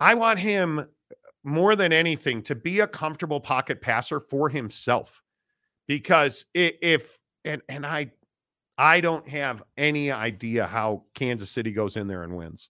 I 0.00 0.14
want 0.14 0.40
him 0.40 0.84
more 1.44 1.76
than 1.76 1.92
anything 1.92 2.42
to 2.42 2.54
be 2.54 2.80
a 2.80 2.86
comfortable 2.86 3.40
pocket 3.40 3.80
passer 3.80 4.20
for 4.20 4.48
himself. 4.48 5.22
Because 5.86 6.46
if 6.54 7.18
and 7.44 7.62
and 7.68 7.84
I 7.86 8.12
I 8.78 9.00
don't 9.00 9.28
have 9.28 9.62
any 9.76 10.10
idea 10.10 10.66
how 10.66 11.04
Kansas 11.14 11.50
City 11.50 11.72
goes 11.72 11.96
in 11.96 12.06
there 12.06 12.22
and 12.22 12.36
wins. 12.36 12.68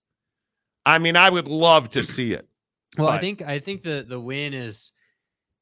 I 0.87 0.99
mean, 0.99 1.17
I 1.17 1.29
would 1.31 1.47
love 1.49 1.91
to 1.91 2.03
see 2.03 2.33
it. 2.33 2.47
Well, 2.99 3.09
I 3.09 3.21
think 3.21 3.41
I 3.43 3.61
think 3.61 3.85
the 3.85 4.05
the 4.09 4.19
win 4.19 4.53
is 4.53 4.91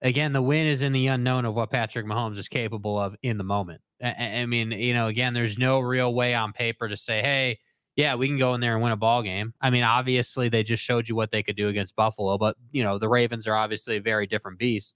again 0.01 0.33
the 0.33 0.41
win 0.41 0.67
is 0.67 0.81
in 0.81 0.93
the 0.93 1.09
unknown 1.09 1.45
of 1.45 1.55
what 1.55 1.71
Patrick 1.71 2.07
Mahomes 2.07 2.39
is 2.39 2.49
capable 2.49 2.99
of 2.99 3.15
in 3.23 3.37
the 3.37 3.45
moment. 3.45 3.83
I- 4.03 4.41
I 4.41 4.47
mean, 4.47 4.71
you 4.71 4.95
know, 4.95 5.09
again, 5.09 5.35
there's 5.35 5.59
no 5.59 5.81
real 5.81 6.15
way 6.15 6.35
on 6.35 6.55
paper 6.55 6.89
to 6.89 6.97
say, 6.97 7.21
hey, 7.21 7.59
yeah, 7.99 8.15
we 8.15 8.29
can 8.29 8.39
go 8.39 8.55
in 8.55 8.61
there 8.61 8.75
and 8.75 8.83
win 8.83 8.93
a 8.93 8.97
ball 8.97 9.25
game. 9.25 9.53
I 9.61 9.71
mean, 9.71 9.83
obviously 9.83 10.49
they 10.49 10.63
just 10.63 10.81
showed 10.81 11.09
you 11.09 11.17
what 11.17 11.33
they 11.33 11.43
could 11.43 11.57
do 11.57 11.67
against 11.67 11.97
Buffalo, 11.97 12.39
but 12.39 12.57
you 12.71 12.85
know, 12.85 12.97
the 12.97 13.09
Ravens 13.09 13.49
are 13.49 13.57
obviously 13.57 13.97
a 13.97 14.01
very 14.01 14.25
different 14.25 14.57
beast. 14.57 14.95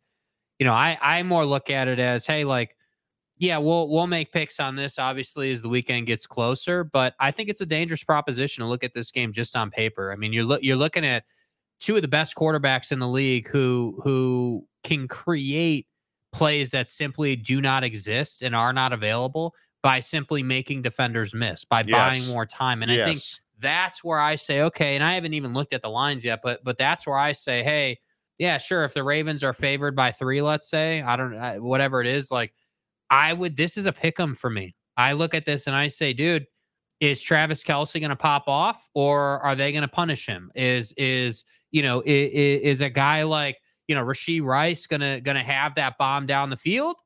You 0.61 0.67
know, 0.67 0.73
I 0.73 0.97
I 1.03 1.21
more 1.25 1.45
look 1.45 1.69
at 1.69 1.89
it 1.89 1.99
as, 1.99 2.25
hey, 2.25 2.45
like 2.45 2.77
yeah, 3.39 3.59
we'll 3.59 3.89
we'll 3.89 4.07
make 4.07 4.33
picks 4.33 4.61
on 4.61 4.77
this 4.77 5.01
obviously 5.01 5.51
as 5.51 5.63
the 5.63 5.69
weekend 5.69 6.07
gets 6.07 6.29
closer, 6.29 6.85
but 6.85 7.15
I 7.19 7.33
think 7.33 7.49
it's 7.49 7.61
a 7.61 7.67
dangerous 7.67 8.05
proposition 8.05 8.63
to 8.63 8.69
look 8.69 8.85
at 8.85 8.95
this 8.95 9.11
game 9.11 9.33
just 9.33 9.57
on 9.57 9.73
paper. 9.73 10.13
I 10.13 10.17
mean, 10.17 10.33
you're 10.33 10.45
loo- 10.45 10.61
you're 10.63 10.77
looking 10.77 11.05
at 11.05 11.25
two 11.81 11.97
of 11.97 12.03
the 12.03 12.09
best 12.09 12.37
quarterbacks 12.37 12.93
in 12.93 13.01
the 13.01 13.09
league 13.09 13.49
who 13.49 14.01
who 14.05 14.65
can 14.85 15.09
create 15.09 15.89
plays 16.31 16.71
that 16.71 16.89
simply 16.89 17.35
do 17.35 17.61
not 17.61 17.83
exist 17.83 18.43
and 18.43 18.55
are 18.55 18.73
not 18.73 18.93
available 18.93 19.57
by 19.83 20.01
simply 20.01 20.43
making 20.43 20.83
defenders 20.83 21.35
miss 21.35 21.65
by 21.65 21.83
buying 21.83 22.27
more 22.29 22.47
time. 22.47 22.83
And 22.83 22.91
I 22.91 22.97
think 23.05 23.21
that's 23.59 24.03
where 24.05 24.21
I 24.21 24.37
say, 24.37 24.63
okay, 24.63 24.95
and 24.95 25.05
I 25.05 25.15
haven't 25.15 25.35
even 25.35 25.55
looked 25.55 25.73
at 25.73 25.83
the 25.83 25.91
lines 25.91 26.25
yet, 26.25 26.41
but 26.43 26.63
but 26.65 26.79
that's 26.79 27.07
where 27.07 27.19
I 27.19 27.33
say, 27.33 27.63
hey, 27.63 27.99
yeah, 28.39 28.59
sure. 28.59 28.85
If 28.85 28.95
the 28.95 29.05
Ravens 29.05 29.45
are 29.45 29.53
favored 29.53 29.95
by 29.95 30.13
three, 30.13 30.43
let's 30.43 30.69
say, 30.69 31.03
I 31.03 31.17
don't, 31.17 31.37
I, 31.37 31.59
whatever 31.59 32.01
it 32.01 32.07
is, 32.07 32.31
like 32.31 32.53
I 33.11 33.33
would. 33.33 33.57
This 33.57 33.77
is 33.77 33.87
a 33.87 33.93
pick 33.93 34.19
'em 34.19 34.35
for 34.35 34.51
me. 34.51 34.75
I 34.97 35.13
look 35.13 35.35
at 35.35 35.45
this 35.45 35.67
and 35.67 35.77
I 35.77 35.87
say, 35.87 36.13
dude, 36.13 36.47
is 37.01 37.21
Travis 37.21 37.63
Kelce 37.63 37.99
going 38.01 38.11
to 38.11 38.17
pop 38.17 38.45
off, 38.47 38.89
or 38.95 39.41
are 39.41 39.57
they 39.57 39.73
going 39.73 39.83
to 39.83 39.89
punish 39.89 40.27
him? 40.27 40.51
Is 40.55 40.93
is 40.97 41.45
you 41.71 41.83
know 41.83 42.03
is, 42.07 42.61
is 42.63 42.81
a 42.81 42.91
guy 42.91 43.23
like 43.25 43.59
you 43.89 43.95
know 43.95 44.05
Rashee 44.05 44.43
Rice 44.43 44.87
gonna 44.87 45.21
gonna 45.21 45.43
have 45.43 45.75
that 45.75 45.99
bomb 45.99 46.27
down 46.27 46.51
the 46.51 46.57
field, 46.57 46.97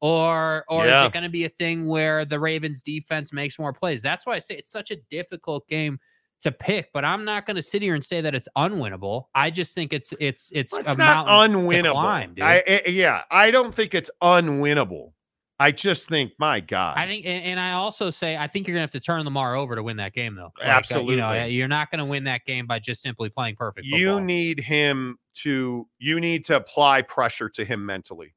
Or 0.00 0.64
or 0.68 0.86
is 0.86 0.94
it 1.06 1.12
going 1.12 1.22
to 1.24 1.28
be 1.30 1.44
a 1.44 1.48
thing 1.48 1.86
where 1.86 2.24
the 2.24 2.38
Ravens 2.38 2.82
defense 2.82 3.32
makes 3.32 3.58
more 3.58 3.72
plays? 3.72 4.02
That's 4.02 4.26
why 4.26 4.34
I 4.34 4.38
say 4.40 4.56
it's 4.56 4.70
such 4.70 4.90
a 4.90 4.96
difficult 5.10 5.66
game 5.68 5.98
to 6.42 6.52
pick, 6.52 6.90
but 6.92 7.02
I'm 7.02 7.24
not 7.24 7.46
going 7.46 7.56
to 7.56 7.62
sit 7.62 7.80
here 7.80 7.94
and 7.94 8.04
say 8.04 8.20
that 8.20 8.34
it's 8.34 8.48
unwinnable. 8.58 9.24
I 9.34 9.50
just 9.50 9.74
think 9.74 9.94
it's 9.94 10.12
it's 10.20 10.50
it's, 10.54 10.72
Well, 10.72 10.82
it's 10.82 10.98
not 10.98 11.26
unwinnable. 11.26 11.92
climb, 11.92 12.34
dude. 12.34 12.44
I, 12.44 12.62
I- 12.68 12.82
yeah, 12.88 13.22
I 13.30 13.50
don't 13.50 13.74
think 13.74 13.94
it's 13.94 14.10
unwinnable. 14.22 15.12
I 15.58 15.70
just 15.70 16.10
think, 16.10 16.32
my 16.38 16.60
God, 16.60 16.98
I 16.98 17.06
think, 17.06 17.24
and, 17.24 17.42
and 17.42 17.58
I 17.58 17.72
also 17.72 18.10
say, 18.10 18.36
I 18.36 18.46
think 18.46 18.68
you're 18.68 18.74
gonna 18.74 18.82
have 18.82 18.90
to 18.90 19.00
turn 19.00 19.24
Lamar 19.24 19.56
over 19.56 19.74
to 19.74 19.82
win 19.82 19.96
that 19.96 20.12
game, 20.12 20.34
though. 20.34 20.52
Like, 20.60 20.68
uh, 20.92 21.00
you 21.00 21.16
know, 21.16 21.24
Absolutely. 21.30 21.54
you're 21.54 21.66
not 21.68 21.90
gonna 21.90 22.04
win 22.04 22.24
that 22.24 22.44
game 22.44 22.66
by 22.66 22.78
just 22.78 23.00
simply 23.00 23.30
playing 23.30 23.56
perfect. 23.56 23.86
you 23.86 24.20
need 24.20 24.60
him 24.60 25.16
to 25.36 25.88
you 25.98 26.20
need 26.20 26.44
to 26.44 26.56
apply 26.56 27.00
pressure 27.00 27.48
to 27.48 27.64
him 27.64 27.86
mentally. 27.86 28.34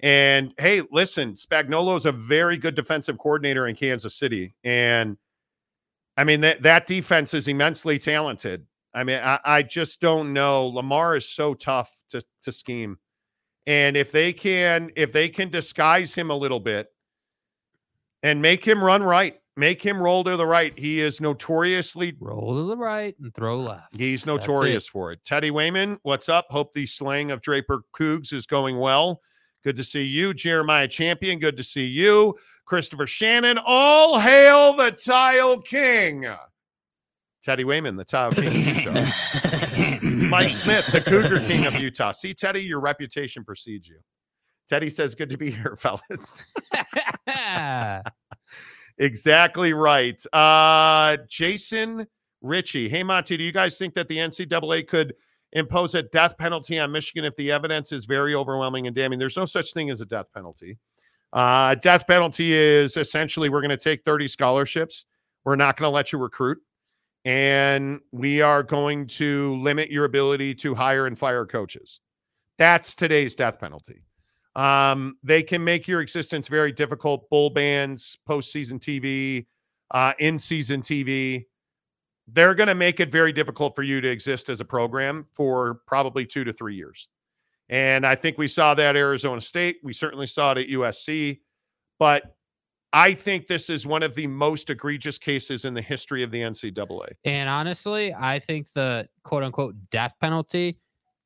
And 0.00 0.52
hey, 0.58 0.82
listen, 0.90 1.32
Spagnuolo 1.32 1.96
is 1.96 2.04
a 2.04 2.12
very 2.12 2.58
good 2.58 2.74
defensive 2.74 3.18
coordinator 3.18 3.66
in 3.66 3.74
Kansas 3.74 4.14
City, 4.14 4.54
and 4.62 5.16
I 6.16 6.24
mean 6.24 6.42
that 6.42 6.62
that 6.62 6.86
defense 6.86 7.32
is 7.32 7.48
immensely 7.48 7.98
talented. 7.98 8.66
I 8.92 9.04
mean, 9.04 9.20
I, 9.22 9.38
I 9.44 9.62
just 9.62 10.00
don't 10.00 10.32
know. 10.32 10.66
Lamar 10.66 11.16
is 11.16 11.28
so 11.28 11.54
tough 11.54 11.94
to 12.10 12.22
to 12.42 12.52
scheme, 12.52 12.98
and 13.66 13.96
if 13.96 14.12
they 14.12 14.34
can 14.34 14.90
if 14.96 15.12
they 15.12 15.30
can 15.30 15.48
disguise 15.48 16.14
him 16.14 16.30
a 16.30 16.36
little 16.36 16.60
bit 16.60 16.88
and 18.22 18.42
make 18.42 18.66
him 18.66 18.84
run 18.84 19.02
right, 19.02 19.40
make 19.56 19.80
him 19.82 19.98
roll 19.98 20.24
to 20.24 20.36
the 20.36 20.46
right, 20.46 20.78
he 20.78 21.00
is 21.00 21.22
notoriously 21.22 22.14
roll 22.20 22.54
to 22.54 22.64
the 22.68 22.76
right 22.76 23.14
and 23.18 23.34
throw 23.34 23.60
left. 23.60 23.96
He's 23.96 24.24
That's 24.24 24.44
it. 24.44 24.48
notorious 24.48 24.86
for 24.86 25.12
it. 25.12 25.24
Teddy 25.24 25.50
Wayman, 25.50 25.98
what's 26.02 26.28
up? 26.28 26.46
Hope 26.50 26.74
the 26.74 26.86
slaying 26.86 27.30
of 27.30 27.40
Draper 27.40 27.82
Cougs 27.94 28.34
is 28.34 28.44
going 28.44 28.78
well. 28.78 29.22
Good 29.66 29.74
to 29.78 29.82
see 29.82 30.04
you. 30.04 30.32
Jeremiah 30.32 30.86
Champion, 30.86 31.40
good 31.40 31.56
to 31.56 31.64
see 31.64 31.86
you. 31.86 32.36
Christopher 32.66 33.08
Shannon, 33.08 33.58
all 33.66 34.20
hail 34.20 34.74
the 34.74 34.92
Tile 34.92 35.60
King. 35.60 36.24
Teddy 37.42 37.64
Wayman, 37.64 37.96
the 37.96 38.04
Tile 38.04 38.30
King 38.30 38.46
of 38.46 38.54
Utah. 38.54 39.98
Mike 40.28 40.52
Smith, 40.52 40.86
the 40.92 41.00
Cougar 41.00 41.40
King 41.48 41.66
of 41.66 41.74
Utah. 41.74 42.12
See, 42.12 42.32
Teddy, 42.32 42.60
your 42.60 42.78
reputation 42.78 43.42
precedes 43.42 43.88
you. 43.88 43.98
Teddy 44.68 44.88
says, 44.88 45.16
Good 45.16 45.30
to 45.30 45.36
be 45.36 45.50
here, 45.50 45.76
fellas. 45.80 46.44
Exactly 48.98 49.72
right. 49.72 50.22
Uh, 50.32 51.16
Jason 51.28 52.06
Ritchie. 52.40 52.88
Hey, 52.88 53.02
Monty, 53.02 53.36
do 53.36 53.42
you 53.42 53.52
guys 53.52 53.76
think 53.76 53.94
that 53.94 54.06
the 54.06 54.16
NCAA 54.16 54.86
could 54.86 55.12
impose 55.52 55.94
a 55.94 56.02
death 56.02 56.36
penalty 56.38 56.78
on 56.78 56.92
Michigan 56.92 57.24
if 57.24 57.36
the 57.36 57.50
evidence 57.50 57.92
is 57.92 58.04
very 58.04 58.34
overwhelming 58.34 58.86
and 58.86 58.96
damning? 58.96 59.18
There's 59.18 59.36
no 59.36 59.44
such 59.44 59.72
thing 59.72 59.90
as 59.90 60.00
a 60.00 60.06
death 60.06 60.26
penalty. 60.34 60.78
Uh, 61.32 61.74
death 61.76 62.06
penalty 62.06 62.52
is 62.52 62.96
essentially 62.96 63.48
we're 63.48 63.60
going 63.60 63.70
to 63.70 63.76
take 63.76 64.04
30 64.04 64.28
scholarships. 64.28 65.04
We're 65.44 65.56
not 65.56 65.76
going 65.76 65.90
to 65.90 65.94
let 65.94 66.12
you 66.12 66.18
recruit. 66.18 66.58
And 67.24 68.00
we 68.12 68.40
are 68.40 68.62
going 68.62 69.08
to 69.08 69.54
limit 69.56 69.90
your 69.90 70.04
ability 70.04 70.54
to 70.56 70.74
hire 70.74 71.06
and 71.06 71.18
fire 71.18 71.44
coaches. 71.44 72.00
That's 72.56 72.94
today's 72.94 73.34
death 73.34 73.58
penalty. 73.58 74.02
Um, 74.54 75.18
they 75.22 75.42
can 75.42 75.62
make 75.62 75.86
your 75.86 76.00
existence 76.00 76.48
very 76.48 76.72
difficult. 76.72 77.28
Bull 77.28 77.50
bans, 77.50 78.16
postseason 78.28 78.80
TV, 78.80 79.46
uh, 79.90 80.14
in 80.18 80.38
season 80.38 80.80
TV. 80.80 81.44
They're 82.28 82.54
going 82.54 82.68
to 82.68 82.74
make 82.74 83.00
it 83.00 83.10
very 83.10 83.32
difficult 83.32 83.76
for 83.76 83.82
you 83.82 84.00
to 84.00 84.08
exist 84.08 84.48
as 84.48 84.60
a 84.60 84.64
program 84.64 85.26
for 85.34 85.80
probably 85.86 86.26
two 86.26 86.44
to 86.44 86.52
three 86.52 86.74
years. 86.74 87.08
And 87.68 88.06
I 88.06 88.14
think 88.14 88.38
we 88.38 88.48
saw 88.48 88.74
that 88.74 88.96
Arizona 88.96 89.40
State. 89.40 89.78
We 89.82 89.92
certainly 89.92 90.26
saw 90.26 90.52
it 90.52 90.58
at 90.58 90.68
USC. 90.68 91.40
But 91.98 92.36
I 92.92 93.12
think 93.12 93.46
this 93.46 93.68
is 93.68 93.86
one 93.86 94.02
of 94.02 94.14
the 94.14 94.26
most 94.26 94.70
egregious 94.70 95.18
cases 95.18 95.64
in 95.64 95.74
the 95.74 95.82
history 95.82 96.22
of 96.22 96.30
the 96.30 96.40
NCAA. 96.40 97.08
And 97.24 97.48
honestly, 97.48 98.14
I 98.14 98.38
think 98.38 98.72
the 98.72 99.08
quote 99.24 99.42
unquote 99.42 99.74
death 99.90 100.14
penalty 100.20 100.78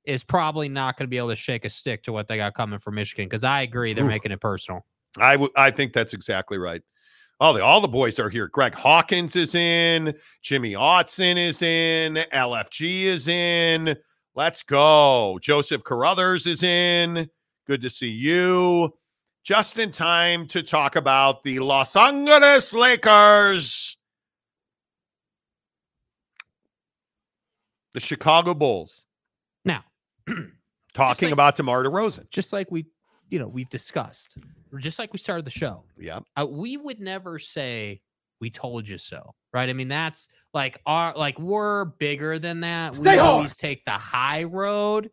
is 0.04 0.24
probably 0.24 0.68
not 0.68 0.96
going 0.96 1.06
to 1.06 1.10
be 1.10 1.18
able 1.18 1.28
to 1.28 1.36
shake 1.36 1.64
a 1.64 1.70
stick 1.70 2.02
to 2.04 2.12
what 2.12 2.26
they 2.26 2.38
got 2.38 2.54
coming 2.54 2.78
from 2.78 2.94
Michigan 2.94 3.26
because 3.26 3.44
I 3.44 3.62
agree 3.62 3.92
they're 3.92 4.04
Oof. 4.04 4.10
making 4.10 4.32
it 4.32 4.40
personal. 4.40 4.84
I 5.18 5.46
I 5.56 5.70
think 5.70 5.92
that's 5.92 6.14
exactly 6.14 6.58
right. 6.58 6.82
All 7.40 7.54
the 7.54 7.64
all 7.64 7.80
the 7.80 7.88
boys 7.88 8.18
are 8.18 8.28
here. 8.28 8.48
Greg 8.48 8.74
Hawkins 8.74 9.34
is 9.34 9.54
in, 9.54 10.14
Jimmy 10.42 10.72
Otson 10.74 11.38
is 11.38 11.62
in, 11.62 12.14
LFG 12.32 13.04
is 13.04 13.28
in. 13.28 13.96
Let's 14.34 14.62
go. 14.62 15.38
Joseph 15.40 15.82
Carruthers 15.82 16.46
is 16.46 16.62
in. 16.62 17.28
Good 17.66 17.80
to 17.82 17.90
see 17.90 18.10
you. 18.10 18.92
Just 19.42 19.78
in 19.78 19.90
time 19.90 20.46
to 20.48 20.62
talk 20.62 20.96
about 20.96 21.42
the 21.42 21.60
Los 21.60 21.96
Angeles 21.96 22.74
Lakers. 22.74 23.96
The 27.94 28.00
Chicago 28.00 28.54
Bulls. 28.54 29.06
Now, 29.64 29.84
Talking 30.92 31.28
like- 31.28 31.32
about 31.32 31.56
DeMar 31.56 31.84
DeRozan. 31.84 32.28
just 32.30 32.52
like 32.52 32.70
we, 32.70 32.86
you 33.30 33.38
know, 33.38 33.48
we've 33.48 33.70
discussed, 33.70 34.36
just 34.78 34.98
like 34.98 35.12
we 35.12 35.18
started 35.18 35.44
the 35.44 35.50
show, 35.50 35.84
Yeah. 35.98 36.20
uh, 36.36 36.46
we 36.48 36.76
would 36.76 37.00
never 37.00 37.38
say 37.38 38.00
we 38.40 38.50
told 38.50 38.88
you 38.88 38.98
so, 38.98 39.34
right? 39.52 39.68
I 39.68 39.72
mean, 39.72 39.88
that's 39.88 40.28
like 40.54 40.80
our 40.86 41.14
like 41.16 41.38
we're 41.38 41.84
bigger 41.86 42.38
than 42.38 42.60
that. 42.60 42.96
we 42.96 43.08
hard. 43.08 43.18
always 43.20 43.56
take 43.56 43.84
the 43.84 43.90
high 43.92 44.44
road. 44.44 45.10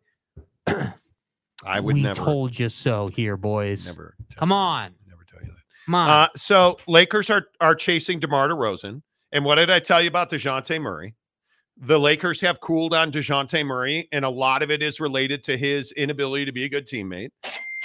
I 1.64 1.80
would 1.80 1.94
we 1.96 2.02
never 2.02 2.22
told 2.22 2.58
you 2.58 2.68
so 2.68 3.08
here, 3.08 3.36
boys. 3.36 3.86
never 3.86 4.14
Come 4.36 4.52
on. 4.52 4.94
never 5.08 5.24
tell 5.24 5.40
you 5.40 5.48
that. 5.48 5.62
Come 5.86 5.94
on. 5.94 6.08
Uh, 6.10 6.28
so 6.36 6.78
Lakers 6.86 7.30
are 7.30 7.46
are 7.60 7.74
chasing 7.74 8.20
DeMar 8.20 8.48
DeRozan. 8.48 9.02
And 9.32 9.44
what 9.44 9.56
did 9.56 9.70
I 9.70 9.78
tell 9.80 10.00
you 10.00 10.08
about 10.08 10.30
DeJounte 10.30 10.80
Murray? 10.80 11.14
The 11.80 11.98
Lakers 11.98 12.40
have 12.40 12.60
cooled 12.60 12.94
on 12.94 13.12
DeJounte 13.12 13.64
Murray, 13.66 14.08
and 14.10 14.24
a 14.24 14.28
lot 14.28 14.62
of 14.62 14.70
it 14.70 14.82
is 14.82 15.00
related 15.00 15.44
to 15.44 15.56
his 15.56 15.92
inability 15.92 16.44
to 16.46 16.52
be 16.52 16.64
a 16.64 16.68
good 16.68 16.86
teammate. 16.86 17.28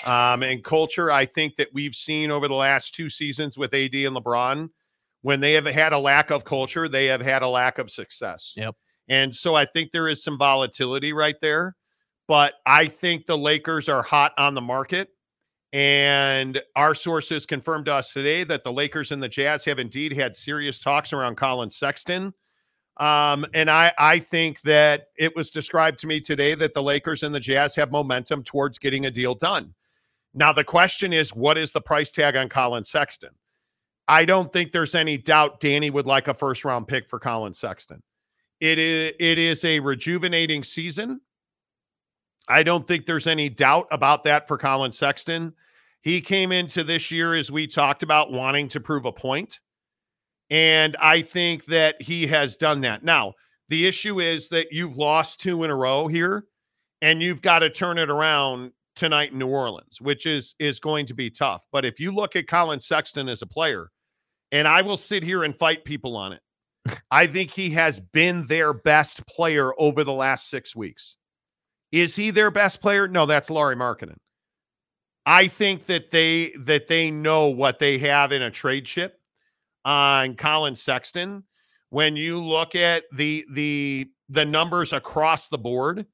Um, 0.07 0.43
and 0.43 0.63
culture, 0.63 1.11
I 1.11 1.25
think 1.25 1.55
that 1.55 1.69
we've 1.73 1.95
seen 1.95 2.31
over 2.31 2.47
the 2.47 2.53
last 2.53 2.93
two 2.93 3.09
seasons 3.09 3.57
with 3.57 3.73
AD 3.73 3.95
and 3.95 4.15
LeBron, 4.15 4.69
when 5.21 5.39
they 5.39 5.53
have 5.53 5.65
had 5.65 5.93
a 5.93 5.99
lack 5.99 6.31
of 6.31 6.43
culture, 6.43 6.89
they 6.89 7.05
have 7.05 7.21
had 7.21 7.41
a 7.41 7.47
lack 7.47 7.77
of 7.79 7.89
success. 7.89 8.53
Yep. 8.55 8.75
And 9.07 9.33
so 9.33 9.55
I 9.55 9.65
think 9.65 9.91
there 9.91 10.07
is 10.07 10.23
some 10.23 10.37
volatility 10.37 11.13
right 11.13 11.39
there. 11.41 11.75
But 12.27 12.53
I 12.65 12.87
think 12.87 13.25
the 13.25 13.37
Lakers 13.37 13.89
are 13.89 14.01
hot 14.01 14.33
on 14.37 14.53
the 14.53 14.61
market. 14.61 15.09
And 15.73 16.61
our 16.75 16.93
sources 16.93 17.45
confirmed 17.45 17.85
to 17.85 17.93
us 17.93 18.13
today 18.13 18.43
that 18.43 18.63
the 18.63 18.71
Lakers 18.71 19.11
and 19.11 19.21
the 19.21 19.27
Jazz 19.27 19.65
have 19.65 19.79
indeed 19.79 20.13
had 20.13 20.35
serious 20.35 20.79
talks 20.79 21.13
around 21.13 21.35
Collin 21.35 21.69
Sexton. 21.69 22.33
Um, 22.97 23.45
and 23.55 23.71
I, 23.71 23.91
I 23.97 24.19
think 24.19 24.61
that 24.61 25.07
it 25.17 25.35
was 25.35 25.49
described 25.49 25.97
to 25.99 26.07
me 26.07 26.19
today 26.19 26.53
that 26.53 26.75
the 26.75 26.83
Lakers 26.83 27.23
and 27.23 27.33
the 27.33 27.39
Jazz 27.39 27.75
have 27.75 27.91
momentum 27.91 28.43
towards 28.43 28.77
getting 28.77 29.07
a 29.07 29.11
deal 29.11 29.33
done. 29.33 29.73
Now, 30.33 30.51
the 30.51 30.63
question 30.63 31.13
is, 31.13 31.35
what 31.35 31.57
is 31.57 31.71
the 31.71 31.81
price 31.81 32.11
tag 32.11 32.35
on 32.35 32.49
Collin 32.49 32.85
Sexton? 32.85 33.29
I 34.07 34.25
don't 34.25 34.51
think 34.51 34.71
there's 34.71 34.95
any 34.95 35.17
doubt 35.17 35.59
Danny 35.59 35.89
would 35.89 36.07
like 36.07 36.27
a 36.27 36.33
first 36.33 36.65
round 36.65 36.87
pick 36.87 37.07
for 37.07 37.19
Collin 37.19 37.53
Sexton. 37.53 38.01
It 38.59 38.79
is, 38.79 39.13
it 39.19 39.37
is 39.37 39.63
a 39.63 39.79
rejuvenating 39.79 40.63
season. 40.63 41.21
I 42.47 42.63
don't 42.63 42.87
think 42.87 43.05
there's 43.05 43.27
any 43.27 43.49
doubt 43.49 43.87
about 43.91 44.23
that 44.25 44.47
for 44.47 44.57
Collin 44.57 44.91
Sexton. 44.91 45.53
He 46.01 46.19
came 46.19 46.51
into 46.51 46.83
this 46.83 47.11
year, 47.11 47.35
as 47.35 47.51
we 47.51 47.65
talked 47.67 48.03
about, 48.03 48.31
wanting 48.31 48.67
to 48.69 48.81
prove 48.81 49.05
a 49.05 49.11
point. 49.11 49.59
And 50.49 50.97
I 50.99 51.21
think 51.21 51.65
that 51.65 52.01
he 52.01 52.27
has 52.27 52.57
done 52.57 52.81
that. 52.81 53.03
Now, 53.03 53.33
the 53.69 53.87
issue 53.87 54.19
is 54.19 54.49
that 54.49 54.67
you've 54.71 54.97
lost 54.97 55.39
two 55.39 55.63
in 55.63 55.69
a 55.69 55.75
row 55.75 56.07
here, 56.07 56.45
and 57.01 57.21
you've 57.21 57.41
got 57.41 57.59
to 57.59 57.69
turn 57.69 57.97
it 57.97 58.09
around 58.09 58.73
tonight 58.95 59.31
in 59.31 59.39
New 59.39 59.47
Orleans, 59.47 59.99
which 60.01 60.25
is 60.25 60.55
is 60.59 60.79
going 60.79 61.05
to 61.07 61.13
be 61.13 61.29
tough. 61.29 61.65
But 61.71 61.85
if 61.85 61.99
you 61.99 62.11
look 62.11 62.35
at 62.35 62.47
Collin 62.47 62.79
Sexton 62.79 63.29
as 63.29 63.41
a 63.41 63.47
player, 63.47 63.89
and 64.51 64.67
I 64.67 64.81
will 64.81 64.97
sit 64.97 65.23
here 65.23 65.43
and 65.43 65.57
fight 65.57 65.85
people 65.85 66.15
on 66.15 66.33
it, 66.33 66.41
I 67.11 67.27
think 67.27 67.51
he 67.51 67.69
has 67.71 67.99
been 67.99 68.47
their 68.47 68.73
best 68.73 69.25
player 69.27 69.71
over 69.79 70.03
the 70.03 70.13
last 70.13 70.49
six 70.49 70.75
weeks. 70.75 71.17
Is 71.91 72.15
he 72.15 72.31
their 72.31 72.51
best 72.51 72.81
player? 72.81 73.07
No, 73.07 73.25
that's 73.25 73.49
Lauri 73.49 73.75
Markkanen. 73.75 74.17
I 75.25 75.47
think 75.47 75.85
that 75.85 76.11
they 76.11 76.53
that 76.59 76.87
they 76.87 77.09
know 77.11 77.47
what 77.47 77.79
they 77.79 77.97
have 77.99 78.31
in 78.31 78.41
a 78.41 78.51
trade 78.51 78.87
ship 78.87 79.19
on 79.85 80.35
Collin 80.35 80.75
Sexton. 80.75 81.43
When 81.89 82.15
you 82.15 82.39
look 82.39 82.75
at 82.75 83.03
the 83.13 83.45
the 83.51 84.09
the 84.29 84.43
numbers 84.43 84.91
across 84.91 85.47
the 85.47 85.57
board, 85.57 86.05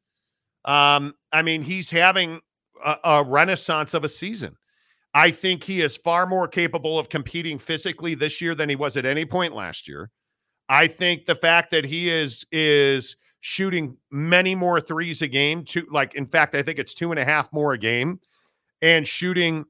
um, 0.66 1.16
I 1.32 1.42
mean, 1.42 1.62
he's 1.62 1.90
having 1.90 2.42
a, 2.84 2.98
a 3.04 3.24
renaissance 3.24 3.94
of 3.94 4.04
a 4.04 4.10
season. 4.10 4.56
I 5.14 5.32
think 5.32 5.64
he 5.64 5.82
is 5.82 5.98
far 5.98 6.28
more 6.28 6.48
capable 6.48 7.00
of 7.00 7.10
competing 7.10 7.58
physically 7.58 8.16
this 8.16 8.42
year 8.42 8.54
than 8.54 8.70
he 8.70 8.76
was 8.76 8.96
at 8.96 9.06
any 9.06 9.26
point 9.26 9.56
last 9.56 9.88
year. 9.88 10.12
I 10.70 10.88
think 10.88 11.26
the 11.26 11.36
fact 11.36 11.72
that 11.72 11.84
he 11.84 12.10
is 12.10 12.46
is 12.52 13.16
shooting 13.42 13.98
many 14.12 14.54
more 14.54 14.80
threes 14.80 15.22
a 15.22 15.28
game, 15.28 15.64
two 15.64 15.88
like 15.92 16.14
in 16.16 16.26
fact, 16.26 16.54
I 16.54 16.62
think 16.62 16.78
it's 16.78 16.94
two 16.94 17.12
and 17.12 17.20
a 17.20 17.26
half 17.26 17.52
more 17.52 17.74
a 17.74 17.78
game, 17.78 18.20
and 18.82 19.08
shooting 19.08 19.66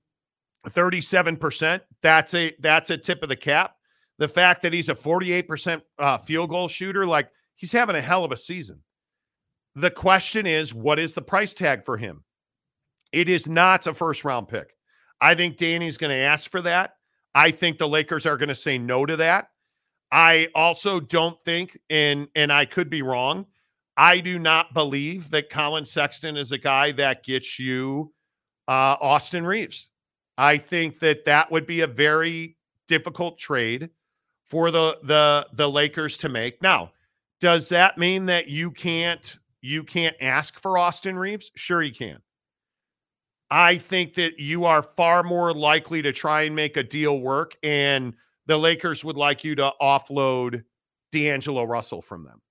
37%, 0.68 1.82
that's 2.02 2.34
a 2.34 2.54
that's 2.60 2.90
a 2.90 2.98
tip 2.98 3.24
of 3.24 3.30
the 3.30 3.36
cap. 3.36 3.76
The 4.18 4.28
fact 4.28 4.62
that 4.64 4.74
he's 4.74 4.90
a 4.90 4.96
48% 4.96 5.82
uh, 5.98 6.18
field 6.18 6.50
goal 6.50 6.68
shooter, 6.68 7.08
like 7.08 7.30
he's 7.56 7.72
having 7.72 7.96
a 7.96 8.02
hell 8.02 8.26
of 8.26 8.34
a 8.34 8.38
season. 8.38 8.84
The 9.76 9.92
question 9.92 10.46
is, 10.46 10.74
what 10.74 11.00
is 11.00 11.14
the 11.14 11.22
price 11.22 11.54
tag 11.54 11.86
for 11.86 11.96
him? 11.96 12.24
It 13.12 13.30
is 13.30 13.48
not 13.48 13.88
a 13.88 13.94
first 13.94 14.24
round 14.24 14.48
pick. 14.48 14.76
I 15.22 15.36
think 15.36 15.58
Danny's 15.58 15.98
going 15.98 16.16
to 16.16 16.24
ask 16.24 16.50
for 16.50 16.62
that. 16.62 16.96
I 17.36 17.52
think 17.52 17.78
the 17.78 17.88
Lakers 17.88 18.26
are 18.26 18.38
going 18.38 18.50
to 18.50 18.56
say 18.56 18.78
no 18.78 19.06
to 19.06 19.16
that. 19.18 19.50
I 20.12 20.48
also 20.56 21.00
don't 21.00 21.40
think, 21.42 21.78
and 21.90 22.28
and 22.36 22.52
I 22.52 22.66
could 22.66 22.90
be 22.90 23.02
wrong. 23.02 23.46
I 23.98 24.20
do 24.20 24.40
not 24.40 24.74
believe 24.74 25.30
that 25.32 25.50
Collin 25.50 25.86
Sexton 25.86 26.38
is 26.38 26.52
a 26.52 26.58
guy 26.58 26.92
that 26.94 27.24
gets 27.24 27.60
you 27.60 28.14
uh, 28.68 28.96
Austin 29.02 29.46
Reaves. 29.46 29.90
I 30.38 30.58
think 30.58 31.00
that 31.00 31.26
that 31.26 31.52
would 31.52 31.68
be 31.68 31.82
a 31.82 31.88
very 31.88 32.58
difficult 32.88 33.38
trade 33.38 33.90
for 34.46 34.72
the 34.72 34.98
the 35.04 35.48
the 35.54 35.70
Lakers 35.70 36.18
to 36.20 36.30
make. 36.30 36.62
Now, 36.62 36.92
does 37.40 37.70
that 37.70 37.98
mean 37.98 38.26
that 38.28 38.48
you 38.48 38.72
can't 38.72 39.38
you 39.62 39.84
can't 39.84 40.16
ask 40.22 40.60
for 40.60 40.78
Austin 40.78 41.18
Reaves? 41.18 41.52
Sure, 41.56 41.84
you 41.84 41.94
can. 41.94 42.20
I 43.52 43.78
think 43.78 44.14
that 44.16 44.40
you 44.40 44.66
are 44.66 44.84
far 44.84 45.24
more 45.24 45.54
likely 45.54 46.02
to 46.04 46.12
try 46.14 46.44
and 46.44 46.56
make 46.56 46.78
a 46.78 46.84
deal 46.84 47.20
work, 47.20 47.56
and 47.64 48.14
the 48.46 48.58
Lakers 48.58 49.04
would 49.04 49.18
like 49.18 49.44
you 49.44 49.56
to 49.56 49.72
offload 49.82 50.64
D'Angelo 51.12 51.64
Russell 51.64 52.02
from 52.02 52.24
them. 52.24 52.42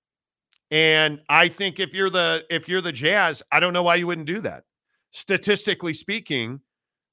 And 0.71 1.21
I 1.29 1.49
think 1.49 1.81
if 1.81 1.95
you're 1.95 2.11
the 2.11 2.45
if 2.51 2.69
you're 2.69 2.81
the 2.81 2.93
Jazz, 2.93 3.43
I 3.53 3.61
don't 3.61 3.73
know 3.73 3.83
why 3.83 3.95
you 3.95 4.07
wouldn't 4.07 4.27
do 4.27 4.41
that. 4.43 4.65
Statistically 5.13 5.95
speaking, 5.95 6.61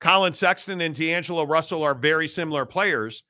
Collin 0.02 0.34
Sexton 0.34 0.82
and 0.82 0.94
D'Angelo 0.94 1.46
Russell 1.46 1.84
are 1.84 1.96
very 1.96 2.28
similar 2.28 2.66
players. 2.66 3.24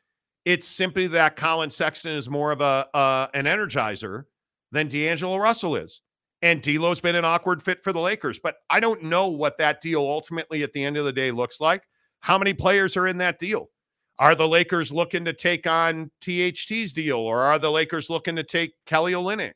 It's 0.46 0.68
simply 0.68 1.08
that 1.08 1.36
Collin 1.36 1.70
Sexton 1.70 2.14
is 2.14 2.30
more 2.30 2.52
of 2.52 2.62
a 2.62 2.88
uh, 2.94 3.28
an 3.34 3.46
energizer 3.46 4.24
than 4.72 4.88
D'Angelo 4.88 5.38
Russell 5.38 5.76
is. 5.76 6.02
And 6.46 6.62
D'Lo's 6.62 7.02
been 7.02 7.16
an 7.16 7.26
awkward 7.26 7.64
fit 7.64 7.84
for 7.84 7.92
the 7.92 8.00
Lakers, 8.00 8.38
but 8.38 8.58
I 8.70 8.80
don't 8.80 9.02
know 9.02 9.30
what 9.30 9.58
that 9.58 9.82
deal 9.82 10.02
ultimately 10.02 10.62
at 10.62 10.74
the 10.74 10.86
end 10.86 10.96
of 10.96 11.04
the 11.04 11.12
day 11.12 11.32
looks 11.32 11.60
like. 11.60 11.82
How 12.20 12.38
many 12.38 12.54
players 12.54 12.96
are 12.96 13.08
in 13.08 13.18
that 13.18 13.40
deal? 13.40 13.72
Are 14.20 14.36
the 14.36 14.48
Lakers 14.48 14.92
looking 14.92 15.26
to 15.26 15.34
take 15.34 15.66
on 15.66 16.12
THT's 16.22 16.94
deal, 16.94 17.18
or 17.18 17.42
are 17.42 17.58
the 17.58 17.72
Lakers 17.72 18.12
looking 18.12 18.36
to 18.36 18.44
take 18.44 18.74
Kelly 18.86 19.14
Olynyk? 19.14 19.54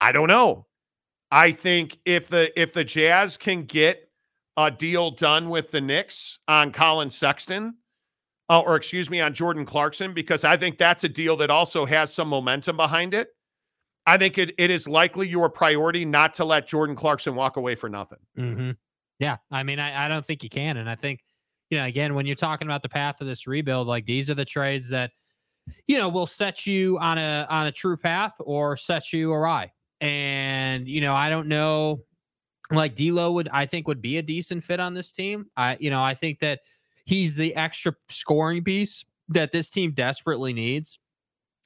I 0.00 0.10
don't 0.10 0.26
know. 0.26 0.66
I 1.30 1.52
think 1.52 1.96
if 2.04 2.26
the 2.26 2.50
if 2.60 2.72
the 2.72 2.82
Jazz 2.82 3.36
can 3.36 3.62
get 3.62 4.10
a 4.56 4.72
deal 4.72 5.12
done 5.12 5.48
with 5.48 5.70
the 5.70 5.80
Knicks 5.80 6.40
on 6.48 6.72
Collin 6.72 7.08
Sexton, 7.08 7.72
uh, 8.50 8.58
or 8.58 8.74
excuse 8.74 9.08
me, 9.10 9.20
on 9.20 9.32
Jordan 9.32 9.64
Clarkson, 9.64 10.12
because 10.12 10.42
I 10.42 10.56
think 10.56 10.76
that's 10.76 11.04
a 11.04 11.08
deal 11.08 11.36
that 11.36 11.50
also 11.50 11.86
has 11.86 12.12
some 12.12 12.26
momentum 12.26 12.76
behind 12.76 13.14
it. 13.14 13.28
I 14.06 14.18
think 14.18 14.38
it, 14.38 14.54
it 14.58 14.70
is 14.70 14.86
likely 14.86 15.28
your 15.28 15.48
priority 15.48 16.04
not 16.04 16.34
to 16.34 16.44
let 16.44 16.68
Jordan 16.68 16.94
Clarkson 16.94 17.34
walk 17.34 17.56
away 17.56 17.74
for 17.74 17.88
nothing. 17.88 18.18
Mm-hmm. 18.38 18.70
Yeah. 19.18 19.36
I 19.50 19.62
mean, 19.62 19.78
I, 19.78 20.04
I 20.04 20.08
don't 20.08 20.24
think 20.24 20.42
you 20.42 20.50
can. 20.50 20.76
And 20.76 20.90
I 20.90 20.94
think, 20.94 21.20
you 21.70 21.78
know, 21.78 21.84
again, 21.84 22.14
when 22.14 22.26
you're 22.26 22.36
talking 22.36 22.68
about 22.68 22.82
the 22.82 22.88
path 22.88 23.20
of 23.20 23.26
this 23.26 23.46
rebuild, 23.46 23.86
like 23.86 24.04
these 24.04 24.28
are 24.28 24.34
the 24.34 24.44
trades 24.44 24.90
that, 24.90 25.12
you 25.86 25.96
know, 25.96 26.08
will 26.08 26.26
set 26.26 26.66
you 26.66 26.98
on 26.98 27.16
a 27.16 27.46
on 27.48 27.66
a 27.66 27.72
true 27.72 27.96
path 27.96 28.34
or 28.40 28.76
set 28.76 29.12
you 29.12 29.32
awry. 29.32 29.72
And, 30.00 30.86
you 30.86 31.00
know, 31.00 31.14
I 31.14 31.30
don't 31.30 31.48
know 31.48 32.00
like 32.70 32.94
D'Lo 32.96 33.32
would 33.32 33.48
I 33.52 33.64
think 33.66 33.88
would 33.88 34.02
be 34.02 34.18
a 34.18 34.22
decent 34.22 34.62
fit 34.62 34.80
on 34.80 34.92
this 34.92 35.12
team. 35.12 35.46
I, 35.56 35.78
you 35.80 35.90
know, 35.90 36.02
I 36.02 36.14
think 36.14 36.40
that 36.40 36.60
he's 37.06 37.34
the 37.34 37.54
extra 37.56 37.94
scoring 38.10 38.62
piece 38.62 39.04
that 39.28 39.52
this 39.52 39.70
team 39.70 39.92
desperately 39.92 40.52
needs 40.52 40.98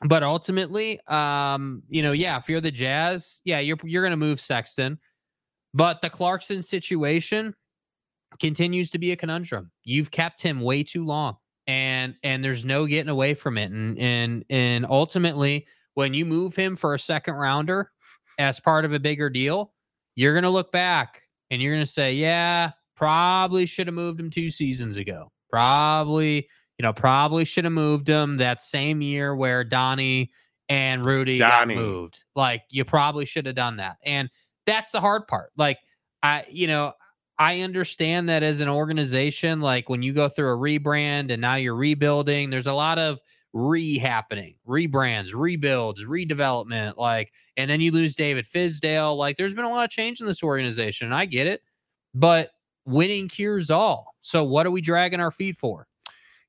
but 0.06 0.22
ultimately, 0.22 1.00
um, 1.08 1.82
you 1.88 2.02
know, 2.02 2.12
yeah, 2.12 2.36
if 2.38 2.48
you're 2.48 2.60
the 2.60 2.70
Jazz, 2.70 3.40
yeah, 3.44 3.58
you're 3.58 3.78
you're 3.82 4.02
gonna 4.02 4.16
move 4.16 4.40
Sexton. 4.40 4.98
But 5.74 6.00
the 6.02 6.10
Clarkson 6.10 6.62
situation 6.62 7.54
continues 8.40 8.90
to 8.92 8.98
be 8.98 9.12
a 9.12 9.16
conundrum. 9.16 9.70
You've 9.84 10.10
kept 10.10 10.42
him 10.42 10.60
way 10.60 10.82
too 10.82 11.04
long. 11.04 11.36
And 11.66 12.14
and 12.22 12.42
there's 12.42 12.64
no 12.64 12.86
getting 12.86 13.10
away 13.10 13.34
from 13.34 13.58
it. 13.58 13.70
And 13.72 13.98
and 13.98 14.44
and 14.48 14.86
ultimately, 14.88 15.66
when 15.94 16.14
you 16.14 16.24
move 16.24 16.56
him 16.56 16.76
for 16.76 16.94
a 16.94 16.98
second 16.98 17.34
rounder 17.34 17.90
as 18.38 18.60
part 18.60 18.84
of 18.84 18.92
a 18.92 19.00
bigger 19.00 19.28
deal, 19.28 19.74
you're 20.14 20.34
gonna 20.34 20.50
look 20.50 20.72
back 20.72 21.22
and 21.50 21.60
you're 21.60 21.74
gonna 21.74 21.84
say, 21.84 22.14
Yeah, 22.14 22.70
probably 22.96 23.66
should 23.66 23.86
have 23.86 23.94
moved 23.94 24.18
him 24.20 24.30
two 24.30 24.50
seasons 24.50 24.96
ago. 24.96 25.30
Probably 25.50 26.48
you 26.78 26.82
know, 26.82 26.92
probably 26.92 27.44
should 27.44 27.64
have 27.64 27.72
moved 27.72 28.09
him 28.09 28.36
that 28.36 28.60
same 28.60 29.02
year 29.02 29.34
where 29.34 29.64
Donnie 29.64 30.30
and 30.68 31.05
Rudy 31.05 31.38
Donnie. 31.38 31.74
got 31.74 31.82
moved. 31.82 32.24
Like 32.36 32.62
you 32.70 32.84
probably 32.84 33.24
should 33.24 33.46
have 33.46 33.56
done 33.56 33.76
that. 33.76 33.96
And 34.05 34.30
that's 34.66 34.92
the 34.92 35.00
hard 35.00 35.26
part. 35.26 35.50
Like 35.56 35.78
I, 36.22 36.44
you 36.48 36.66
know, 36.66 36.92
I 37.38 37.60
understand 37.60 38.28
that 38.28 38.42
as 38.42 38.60
an 38.60 38.68
organization, 38.68 39.60
like 39.60 39.88
when 39.88 40.02
you 40.02 40.12
go 40.12 40.28
through 40.28 40.52
a 40.52 40.56
rebrand 40.56 41.30
and 41.32 41.40
now 41.40 41.55
you're 41.55 41.74
rebuilding, 41.74 42.50
there's 42.50 42.66
a 42.66 42.72
lot 42.72 42.98
of 42.98 43.20
re 43.52 43.98
happening, 43.98 44.56
rebrands, 44.66 45.34
rebuilds, 45.34 46.05
redevelopment, 46.05 46.96
like, 46.96 47.32
and 47.56 47.70
then 47.70 47.80
you 47.80 47.90
lose 47.90 48.14
David 48.14 48.44
Fizdale. 48.44 49.16
Like, 49.16 49.36
there's 49.36 49.55
been 49.55 49.64
a 49.64 49.70
lot 49.70 49.84
of 49.84 49.90
change 49.90 50.20
in 50.20 50.26
this 50.26 50.42
organization, 50.42 51.06
and 51.06 51.14
I 51.14 51.24
get 51.24 51.46
it, 51.46 51.62
but 52.14 52.50
winning 52.84 53.28
cures 53.28 53.70
all. 53.70 54.14
So, 54.20 54.44
what 54.44 54.66
are 54.66 54.70
we 54.70 54.80
dragging 54.80 55.20
our 55.20 55.30
feet 55.30 55.56
for? 55.56 55.88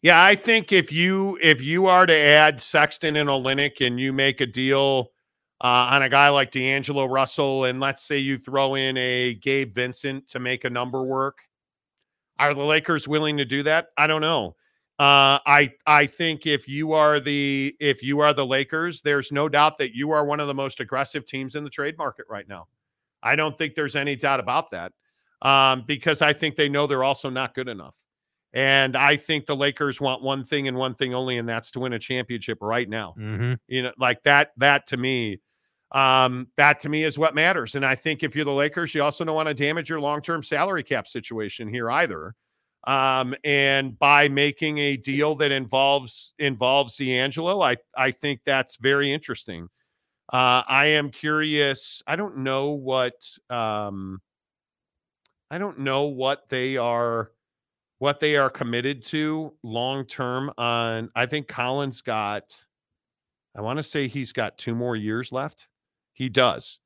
Yeah, 0.02 0.24
I 0.24 0.36
think 0.36 0.72
if 0.72 0.92
you 0.94 1.38
if 1.42 1.62
you 1.62 1.88
are 1.88 2.06
to 2.06 2.16
add 2.16 2.62
Sexton 2.62 3.18
and 3.18 3.30
Olynyk 3.30 3.86
and 3.86 4.00
you 4.00 4.14
make 4.14 4.40
a 4.40 4.46
deal 4.46 5.12
uh, 5.62 5.92
on 5.92 6.04
a 6.04 6.10
guy 6.10 6.30
like 6.30 6.52
D'Angelo 6.52 7.06
Russell, 7.06 7.66
and 7.66 7.82
let's 7.82 8.04
say 8.04 8.18
you 8.18 8.38
throw 8.38 8.76
in 8.76 8.96
a 8.96 9.34
Gabe 9.36 9.74
Vincent 9.74 10.28
to 10.30 10.40
make 10.40 10.64
a 10.64 10.70
number 10.70 11.04
work, 11.04 11.40
are 12.40 12.54
the 12.54 12.64
Lakers 12.64 13.10
willing 13.10 13.36
to 13.38 13.46
do 13.46 13.62
that? 13.64 13.88
I 13.98 14.08
don't 14.08 14.22
know. 14.22 14.56
Uh, 15.00 15.40
I 15.46 15.72
I 15.86 16.06
think 16.06 16.48
if 16.48 16.68
you 16.70 16.94
are 16.94 17.20
the 17.20 17.76
if 17.82 18.02
you 18.02 18.20
are 18.20 18.34
the 18.34 18.46
Lakers, 18.46 19.02
there's 19.02 19.34
no 19.34 19.50
doubt 19.50 19.78
that 19.80 19.94
you 19.94 20.12
are 20.12 20.24
one 20.24 20.40
of 20.40 20.48
the 20.48 20.54
most 20.54 20.80
aggressive 20.80 21.26
teams 21.26 21.56
in 21.56 21.66
the 21.66 21.70
trade 21.70 21.98
market 21.98 22.26
right 22.30 22.48
now. 22.48 22.68
I 23.22 23.36
don't 23.36 23.58
think 23.58 23.76
there's 23.76 23.98
any 23.98 24.16
doubt 24.16 24.40
about 24.40 24.72
that 24.72 24.94
um, 25.42 25.84
because 25.86 26.22
I 26.22 26.32
think 26.32 26.56
they 26.56 26.70
know 26.70 26.88
they're 26.88 27.04
also 27.04 27.30
not 27.30 27.54
good 27.54 27.68
enough. 27.68 27.96
And 28.54 28.98
I 28.98 29.16
think 29.16 29.46
the 29.46 29.56
Lakers 29.56 30.02
want 30.02 30.24
one 30.24 30.44
thing 30.44 30.68
and 30.68 30.76
one 30.76 30.96
thing 30.96 31.14
only, 31.14 31.38
and 31.38 31.48
that's 31.48 31.70
to 31.72 31.80
win 31.80 31.94
a 31.94 32.00
championship 32.00 32.58
right 32.62 32.90
now. 32.90 33.14
Mm-hmm. 33.18 33.54
You 33.68 33.84
know, 33.84 33.92
like 33.98 34.24
that, 34.24 34.52
that 34.58 34.88
to 34.88 34.98
me, 34.98 35.40
um, 35.92 36.48
that 36.58 36.80
to 36.80 36.90
me 36.90 37.04
is 37.04 37.18
what 37.18 37.36
matters. 37.36 37.76
And 37.76 37.86
I 37.86 37.96
think 37.96 38.24
if 38.24 38.36
you're 38.36 38.46
the 38.46 38.52
Lakers, 38.52 38.94
you 38.94 39.04
also 39.04 39.24
don't 39.24 39.36
want 39.36 39.48
to 39.50 39.54
damage 39.54 39.90
your 39.90 40.00
long 40.00 40.22
term 40.22 40.44
salary 40.44 40.84
cap 40.84 41.08
situation 41.08 41.68
here 41.68 41.90
either. 41.92 42.36
Um, 42.86 43.36
and 43.44 43.98
by 44.00 44.30
making 44.30 44.78
a 44.78 44.98
deal 44.98 45.36
that 45.36 45.52
involves 45.52 46.34
involves 46.40 46.96
D'Angelo, 46.96 47.62
I 47.62 47.78
I 47.96 48.12
think 48.12 48.42
that's 48.46 48.78
very 48.78 49.12
interesting. 49.12 49.68
Uh, 50.32 50.64
I 50.68 50.86
am 50.88 51.10
curious. 51.10 52.02
I 52.08 52.16
don't 52.16 52.38
know 52.38 52.70
what 52.70 53.16
um, 53.50 54.22
I 55.52 55.58
don't 55.58 55.80
know 55.80 56.04
what 56.04 56.48
they 56.50 56.78
are 56.78 57.32
what 58.00 58.20
they 58.20 58.38
are 58.38 58.50
committed 58.50 59.02
to 59.04 59.54
long 59.64 60.06
term 60.06 60.52
on 60.58 61.10
I 61.16 61.26
think 61.26 61.48
Collins 61.48 62.02
got 62.02 62.44
I 63.56 63.62
want 63.62 63.78
to 63.78 63.84
say 63.84 64.08
he's 64.08 64.32
got 64.32 64.58
two 64.58 64.74
more 64.74 64.96
years 64.96 65.32
left. 65.32 65.68
He 66.14 66.30
does. 66.30 66.80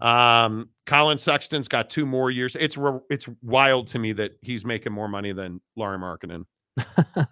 Um 0.00 0.68
Collin 0.86 1.18
Sexton's 1.18 1.68
got 1.68 1.90
two 1.90 2.06
more 2.06 2.30
years. 2.30 2.56
It's 2.58 2.78
it's 3.10 3.28
wild 3.42 3.88
to 3.88 3.98
me 3.98 4.12
that 4.12 4.32
he's 4.42 4.64
making 4.64 4.92
more 4.92 5.08
money 5.08 5.32
than 5.32 5.60
Lauri 5.76 5.98
Markkanen. 5.98 6.44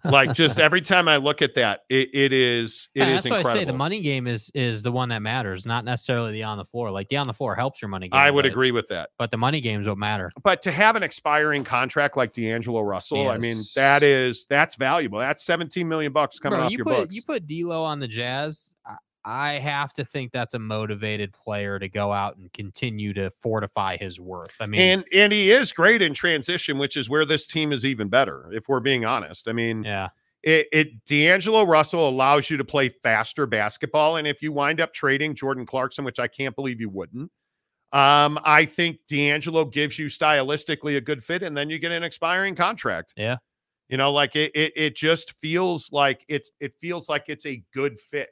Like 0.05 0.32
just 0.32 0.59
every 0.60 0.81
time 0.81 1.09
I 1.09 1.16
look 1.16 1.43
at 1.43 1.55
that, 1.55 1.81
it, 1.89 2.10
it 2.14 2.32
is 2.32 2.89
it 2.94 3.01
Yeah, 3.01 3.09
is 3.16 3.23
that's 3.23 3.31
why 3.31 3.36
incredible. 3.39 3.60
I 3.60 3.62
say 3.62 3.64
the 3.66 3.77
money 3.77 4.01
game 4.01 4.27
is 4.27 4.51
is 4.55 4.82
the 4.82 4.93
one 4.93 5.09
that 5.10 5.23
matters, 5.23 5.66
not 5.66 5.85
necessarily 5.85 6.32
the 6.32 6.43
on 6.44 6.59
the 6.59 6.64
floor. 6.64 6.90
Like 6.90 7.09
the 7.09 7.16
on 7.16 7.27
the 7.27 7.35
floor 7.35 7.55
helps 7.55 7.81
your 7.82 7.89
money 7.89 8.09
game. 8.09 8.18
I 8.20 8.31
would 8.31 8.43
but- 8.43 8.51
agree 8.52 8.70
with 8.70 8.86
that. 8.89 9.10
but 9.18 9.31
the 9.31 9.36
money 9.36 9.60
games 9.60 9.86
what 9.89 9.98
matter. 9.98 10.31
But 10.43 10.62
to 10.62 10.73
have 10.73 10.97
an 10.97 11.02
expiring 11.02 11.64
contract 11.64 12.16
like 12.16 12.32
D'Angelo 12.32 12.81
Russell, 12.82 13.28
I 13.28 13.39
mean, 13.39 13.59
that 13.74 14.02
is 14.02 14.47
that's 14.48 14.74
valuable. 14.77 15.18
That's 15.18 15.43
17 15.44 15.86
million 15.89 16.12
bucks 16.12 16.39
coming 16.39 16.59
Bro, 16.59 16.66
off 16.66 16.70
you 16.73 16.78
your 16.78 16.85
put 16.85 16.97
books. 16.97 17.14
you 17.14 17.23
put 17.23 17.47
D'Lo 17.47 17.82
on 17.82 17.98
the 18.01 18.09
Jazz. 18.09 18.74
I, 19.27 19.59
have 19.59 19.93
to 19.94 20.05
think 20.05 20.31
that's 20.31 20.55
a 20.55 20.59
motivated 20.59 21.32
player 21.32 21.78
to 21.78 21.89
go 21.89 22.12
out 22.12 22.36
and 22.36 22.53
continue 22.53 23.12
to 23.15 23.31
fortify 23.31 23.97
his 23.97 24.20
worth. 24.20 24.55
I 24.61 24.66
mean, 24.66 24.81
and 24.81 25.05
and 25.12 25.32
he 25.32 25.51
is 25.51 25.73
great 25.73 26.01
in 26.01 26.15
transition, 26.15 26.78
which 26.78 26.97
is 26.97 27.11
where 27.11 27.24
this 27.24 27.47
team 27.47 27.73
is 27.73 27.85
even 27.85 28.09
better, 28.09 28.48
if 28.53 28.69
we're 28.69 28.81
being 28.81 29.05
honest. 29.05 29.48
I 29.48 29.53
mean, 29.53 29.82
yeah, 29.82 30.09
it, 30.43 30.69
it 30.73 31.05
D'Angelo 31.07 31.65
Russell 31.65 32.09
allows 32.09 32.48
you 32.48 32.57
to 32.57 32.65
play 32.65 32.89
faster 32.89 33.47
basketball, 33.47 34.16
and 34.16 34.27
if 34.27 34.40
you 34.43 34.53
wind 34.53 34.81
up 34.81 34.94
trading 34.94 35.35
Jordan 35.35 35.66
Clarkson, 35.66 36.05
which 36.05 36.20
I 36.20 36.28
can't 36.28 36.55
believe 36.55 36.81
you 36.81 36.89
wouldn't, 36.89 37.31
um, 37.93 38.39
I 38.44 38.65
think 38.65 39.01
D'Angelo 39.09 39.65
gives 39.65 39.98
you 39.98 40.07
stylistically 40.07 40.97
a 40.97 41.01
good 41.01 41.24
fit, 41.24 41.43
and 41.43 41.57
then 41.57 41.69
you 41.69 41.81
get 41.81 41.90
an 41.90 42.05
expiring 42.05 42.55
contract. 42.55 43.15
Yeah. 43.16 43.36
You 43.89 43.97
know, 43.97 44.12
like 44.12 44.36
it, 44.36 44.53
it 44.55 44.73
it 44.77 44.97
just 44.97 45.32
feels 45.32 45.90
like 45.93 46.24
it's 46.28 46.53
it 46.61 46.74
feels 46.74 47.09
like 47.09 47.24
it's 47.28 47.47
a 47.47 47.62
good 47.73 47.98
fit 47.98 48.31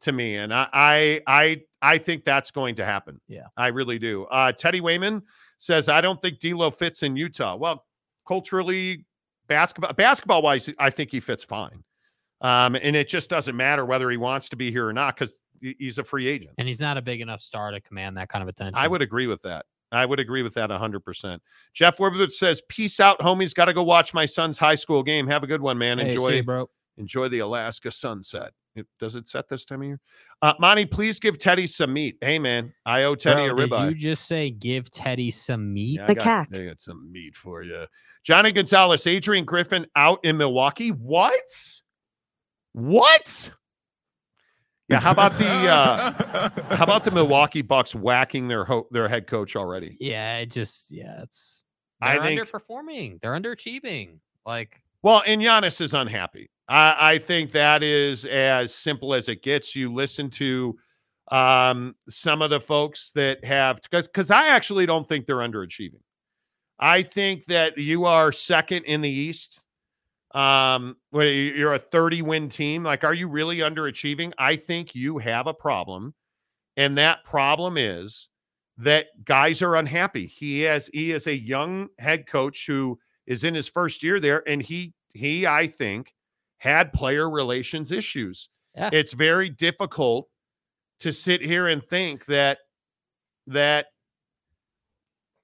to 0.00 0.12
me. 0.12 0.36
And 0.36 0.52
I 0.52 0.68
I 0.72 1.22
I 1.26 1.62
I 1.82 1.98
think 1.98 2.24
that's 2.24 2.50
going 2.50 2.74
to 2.76 2.84
happen. 2.84 3.20
Yeah. 3.28 3.46
I 3.56 3.68
really 3.68 3.98
do. 3.98 4.24
Uh 4.24 4.52
Teddy 4.52 4.80
Wayman 4.80 5.22
says, 5.58 5.88
I 5.88 6.00
don't 6.00 6.20
think 6.20 6.38
D'Lo 6.40 6.70
fits 6.70 7.02
in 7.02 7.16
Utah. 7.16 7.56
Well, 7.56 7.84
culturally, 8.26 9.04
basketball 9.48 9.92
basketball 9.94 10.42
wise, 10.42 10.68
I 10.78 10.90
think 10.90 11.10
he 11.10 11.20
fits 11.20 11.44
fine. 11.44 11.82
Um, 12.42 12.74
and 12.74 12.94
it 12.94 13.08
just 13.08 13.30
doesn't 13.30 13.56
matter 13.56 13.86
whether 13.86 14.10
he 14.10 14.18
wants 14.18 14.48
to 14.50 14.56
be 14.56 14.70
here 14.70 14.86
or 14.86 14.92
not 14.92 15.14
because 15.16 15.34
he's 15.60 15.96
a 15.98 16.04
free 16.04 16.28
agent. 16.28 16.52
And 16.58 16.68
he's 16.68 16.80
not 16.80 16.98
a 16.98 17.02
big 17.02 17.20
enough 17.22 17.40
star 17.40 17.70
to 17.70 17.80
command 17.80 18.16
that 18.18 18.28
kind 18.28 18.42
of 18.42 18.48
attention. 18.48 18.74
I 18.76 18.88
would 18.88 19.00
agree 19.00 19.26
with 19.26 19.40
that. 19.42 19.64
I 19.92 20.04
would 20.04 20.20
agree 20.20 20.42
with 20.42 20.52
that 20.54 20.68
100%. 20.68 21.38
Jeff 21.72 21.98
Weber 21.98 22.28
says, 22.28 22.60
Peace 22.68 23.00
out, 23.00 23.18
homies. 23.20 23.54
Got 23.54 23.66
to 23.66 23.72
go 23.72 23.82
watch 23.82 24.12
my 24.12 24.26
son's 24.26 24.58
high 24.58 24.74
school 24.74 25.02
game. 25.02 25.26
Have 25.28 25.44
a 25.44 25.46
good 25.46 25.62
one, 25.62 25.78
man. 25.78 25.98
Hey, 25.98 26.08
Enjoy, 26.08 26.28
you, 26.28 26.42
bro. 26.42 26.68
enjoy 26.98 27.28
the 27.28 27.38
Alaska 27.38 27.90
sunset. 27.90 28.52
It, 28.76 28.86
does 29.00 29.16
it 29.16 29.26
set 29.28 29.48
this 29.48 29.64
time 29.64 29.80
of 29.82 29.86
year? 29.88 30.00
Uh, 30.42 30.52
Monty, 30.60 30.84
please 30.86 31.18
give 31.18 31.38
Teddy 31.38 31.66
some 31.66 31.92
meat. 31.92 32.18
Hey, 32.20 32.38
man, 32.38 32.72
I 32.84 33.04
owe 33.04 33.14
Teddy 33.14 33.48
Bro, 33.48 33.64
a 33.64 33.68
did 33.68 34.00
you 34.02 34.10
just 34.10 34.26
say 34.26 34.50
give 34.50 34.90
Teddy 34.90 35.30
some 35.30 35.72
meat? 35.72 35.94
Yeah, 35.96 36.04
I 36.04 36.06
The 36.08 36.14
got, 36.14 36.24
cack. 36.24 36.48
I 36.54 36.64
got 36.66 36.80
some 36.80 37.10
meat 37.10 37.34
for 37.34 37.62
you. 37.62 37.86
Johnny 38.22 38.52
Gonzalez, 38.52 39.06
Adrian 39.06 39.44
Griffin 39.44 39.86
out 39.96 40.20
in 40.24 40.36
Milwaukee. 40.36 40.90
What? 40.90 41.34
What? 42.72 43.50
Yeah, 44.88 45.00
how 45.00 45.10
about 45.10 45.36
the 45.38 45.46
uh 45.48 46.12
how 46.76 46.84
about 46.84 47.02
the 47.04 47.10
Milwaukee 47.10 47.62
Bucks 47.62 47.92
whacking 47.94 48.46
their 48.46 48.64
ho- 48.64 48.86
their 48.92 49.08
head 49.08 49.26
coach 49.26 49.56
already? 49.56 49.96
Yeah, 49.98 50.36
it 50.38 50.50
just 50.50 50.92
yeah, 50.92 51.22
it's 51.22 51.64
I 52.00 52.14
they're 52.18 52.22
think- 52.22 52.40
underperforming. 52.42 53.20
They're 53.20 53.32
underachieving. 53.32 54.18
Like 54.44 54.80
Well, 55.02 55.22
and 55.26 55.40
Giannis 55.40 55.80
is 55.80 55.92
unhappy. 55.92 56.50
I, 56.68 57.12
I 57.12 57.18
think 57.18 57.52
that 57.52 57.82
is 57.82 58.24
as 58.24 58.74
simple 58.74 59.14
as 59.14 59.28
it 59.28 59.42
gets. 59.42 59.76
You 59.76 59.92
listen 59.92 60.30
to 60.30 60.76
um, 61.30 61.94
some 62.08 62.42
of 62.42 62.50
the 62.50 62.60
folks 62.60 63.12
that 63.12 63.44
have 63.44 63.80
because 63.82 64.08
because 64.08 64.30
I 64.30 64.48
actually 64.48 64.86
don't 64.86 65.08
think 65.08 65.26
they're 65.26 65.36
underachieving. 65.36 66.00
I 66.78 67.02
think 67.02 67.46
that 67.46 67.78
you 67.78 68.04
are 68.04 68.32
second 68.32 68.84
in 68.84 69.00
the 69.00 69.10
East. 69.10 69.64
Um, 70.34 70.96
you're 71.12 71.74
a 71.74 71.78
30 71.78 72.22
win 72.22 72.48
team. 72.48 72.84
Like, 72.84 73.04
are 73.04 73.14
you 73.14 73.28
really 73.28 73.58
underachieving? 73.58 74.32
I 74.36 74.56
think 74.56 74.94
you 74.94 75.18
have 75.18 75.46
a 75.46 75.54
problem, 75.54 76.14
and 76.76 76.98
that 76.98 77.24
problem 77.24 77.78
is 77.78 78.28
that 78.78 79.06
guys 79.24 79.62
are 79.62 79.76
unhappy. 79.76 80.26
He 80.26 80.60
has 80.62 80.90
he 80.92 81.12
is 81.12 81.26
a 81.26 81.36
young 81.36 81.88
head 81.98 82.26
coach 82.26 82.66
who 82.66 82.98
is 83.26 83.44
in 83.44 83.54
his 83.54 83.68
first 83.68 84.02
year 84.02 84.20
there, 84.20 84.46
and 84.48 84.60
he 84.60 84.92
he 85.14 85.46
I 85.46 85.66
think 85.66 86.12
had 86.58 86.92
player 86.92 87.28
relations 87.28 87.92
issues. 87.92 88.48
Yeah. 88.74 88.90
It's 88.92 89.12
very 89.12 89.50
difficult 89.50 90.28
to 91.00 91.12
sit 91.12 91.40
here 91.40 91.68
and 91.68 91.82
think 91.82 92.26
that 92.26 92.58
that 93.46 93.86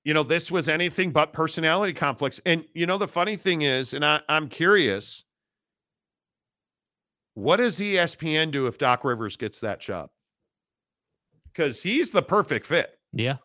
you 0.05 0.14
know 0.14 0.22
this 0.22 0.51
was 0.51 0.68
anything 0.68 1.12
but 1.12 1.32
personality 1.32 1.93
conflicts. 1.93 2.40
And 2.44 2.64
you 2.74 2.86
know 2.86 2.98
the 2.98 3.09
funny 3.09 3.36
thing 3.36 3.62
is, 3.62 3.94
and 3.94 4.05
I, 4.05 4.20
I'm 4.28 4.48
curious, 4.48 5.24
what 7.34 7.56
does 7.56 7.78
ESPN 7.78 8.51
do 8.51 8.66
if 8.66 8.78
Doc 8.78 9.05
Rivers 9.05 9.36
gets 9.36 9.60
that 9.60 9.80
job? 9.80 10.10
Because 11.52 11.82
he's 11.82 12.12
the 12.12 12.22
perfect 12.22 12.66
fit. 12.66 12.90
yeah. 13.12 13.36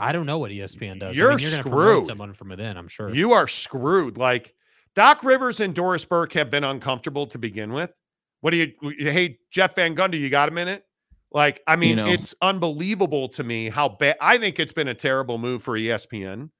I 0.00 0.12
don't 0.12 0.26
know 0.26 0.38
what 0.38 0.52
ESPN 0.52 1.00
does. 1.00 1.16
You're 1.16 1.30
mean, 1.30 1.40
you're 1.40 1.50
screwed. 1.50 2.04
someone 2.04 2.32
from 2.32 2.50
within, 2.50 2.76
I'm 2.76 2.86
sure. 2.86 3.12
You 3.12 3.32
are 3.32 3.48
screwed. 3.48 4.16
Like 4.16 4.54
Doc 4.98 5.22
Rivers 5.22 5.60
and 5.60 5.76
Doris 5.76 6.04
Burke 6.04 6.32
have 6.32 6.50
been 6.50 6.64
uncomfortable 6.64 7.24
to 7.28 7.38
begin 7.38 7.72
with. 7.72 7.92
What 8.40 8.50
do 8.50 8.56
you, 8.56 8.72
hey, 8.98 9.38
Jeff 9.52 9.76
Van 9.76 9.94
Gundy, 9.94 10.18
you 10.18 10.28
got 10.28 10.48
a 10.48 10.52
minute? 10.52 10.82
Like, 11.30 11.62
I 11.68 11.76
mean, 11.76 11.98
know. 11.98 12.08
it's 12.08 12.34
unbelievable 12.42 13.28
to 13.28 13.44
me 13.44 13.68
how 13.68 13.90
bad. 13.90 14.16
I 14.20 14.38
think 14.38 14.58
it's 14.58 14.72
been 14.72 14.88
a 14.88 14.94
terrible 14.94 15.38
move 15.38 15.62
for 15.62 15.78
ESPN. 15.78 16.50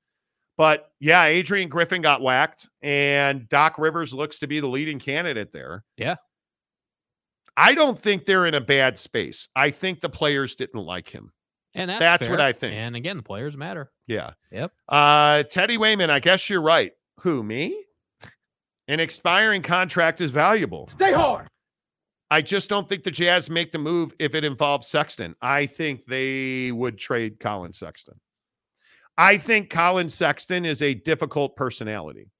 But 0.56 0.88
yeah, 1.00 1.24
Adrian 1.24 1.68
Griffin 1.68 2.00
got 2.00 2.22
whacked, 2.22 2.68
and 2.80 3.48
Doc 3.48 3.76
Rivers 3.76 4.14
looks 4.14 4.38
to 4.38 4.46
be 4.46 4.60
the 4.60 4.68
leading 4.68 5.00
candidate 5.00 5.50
there. 5.50 5.82
Yeah. 5.96 6.14
I 7.56 7.74
don't 7.74 8.00
think 8.00 8.24
they're 8.24 8.46
in 8.46 8.54
a 8.54 8.60
bad 8.60 8.98
space. 8.98 9.48
I 9.56 9.72
think 9.72 10.00
the 10.00 10.10
players 10.10 10.54
didn't 10.54 10.84
like 10.84 11.08
him. 11.08 11.32
and 11.74 11.90
that's, 11.90 11.98
that's 11.98 12.28
what. 12.28 12.40
I 12.40 12.52
think. 12.52 12.76
And 12.76 12.94
again, 12.94 13.16
the 13.16 13.24
players 13.24 13.56
matter. 13.56 13.90
Yeah. 14.06 14.34
Yep. 14.52 14.70
Uh, 14.88 15.42
Teddy 15.42 15.76
Wayman, 15.76 16.10
I 16.10 16.20
guess 16.20 16.48
you're 16.48 16.62
right. 16.62 16.92
Who, 17.22 17.42
me? 17.42 17.82
An 18.88 19.00
expiring 19.00 19.62
contract 19.62 20.20
is 20.20 20.30
valuable. 20.30 20.88
Stay 20.90 21.12
hard. 21.12 21.46
I 22.30 22.42
just 22.42 22.68
don't 22.68 22.88
think 22.88 23.04
the 23.04 23.10
Jazz 23.10 23.48
make 23.48 23.72
the 23.72 23.78
move 23.78 24.12
if 24.18 24.34
it 24.34 24.44
involves 24.44 24.86
Sexton. 24.86 25.34
I 25.40 25.66
think 25.66 26.04
they 26.06 26.72
would 26.72 26.98
trade 26.98 27.38
Collin 27.40 27.72
Sexton. 27.72 28.20
I 29.16 29.38
think 29.38 29.70
Collin 29.70 30.08
Sexton 30.08 30.64
is 30.64 30.80
a 30.82 30.94
difficult 30.94 31.56
personality. 31.56 32.30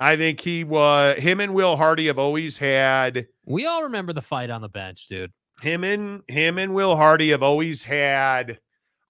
I 0.00 0.16
think 0.16 0.40
he 0.40 0.64
was 0.64 1.18
him 1.18 1.40
and 1.40 1.54
Will 1.54 1.76
Hardy 1.76 2.06
have 2.08 2.18
always 2.18 2.56
had 2.58 3.26
We 3.46 3.66
all 3.66 3.84
remember 3.84 4.12
the 4.12 4.22
fight 4.22 4.50
on 4.50 4.60
the 4.60 4.68
bench, 4.68 5.06
dude. 5.06 5.30
him 5.60 5.84
and 5.84 6.22
him 6.28 6.58
and 6.58 6.74
Will 6.74 6.96
Hardy 6.96 7.30
have 7.30 7.42
always 7.42 7.82
had 7.84 8.58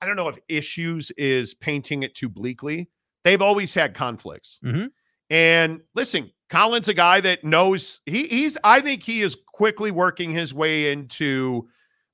I 0.02 0.06
don't 0.06 0.16
know 0.16 0.28
if 0.28 0.36
issues 0.48 1.10
is 1.12 1.55
painting 1.55 2.02
it 2.02 2.14
too 2.16 2.28
bleakly. 2.28 2.90
They've 3.24 3.40
always 3.40 3.72
had 3.72 3.94
conflicts. 3.94 4.59
Mhm. 4.64 4.89
And 5.30 5.80
listen, 5.94 6.30
Collin's 6.53 6.89
a 6.89 6.95
guy 6.95 7.19
that 7.23 7.43
knows 7.45 8.01
he 8.05 8.24
he's 8.24 8.59
I 8.62 8.83
think 8.83 9.03
he 9.03 9.23
is 9.23 9.39
quickly 9.47 9.91
working 9.91 10.31
his 10.31 10.53
way 10.53 10.93
into 10.93 11.66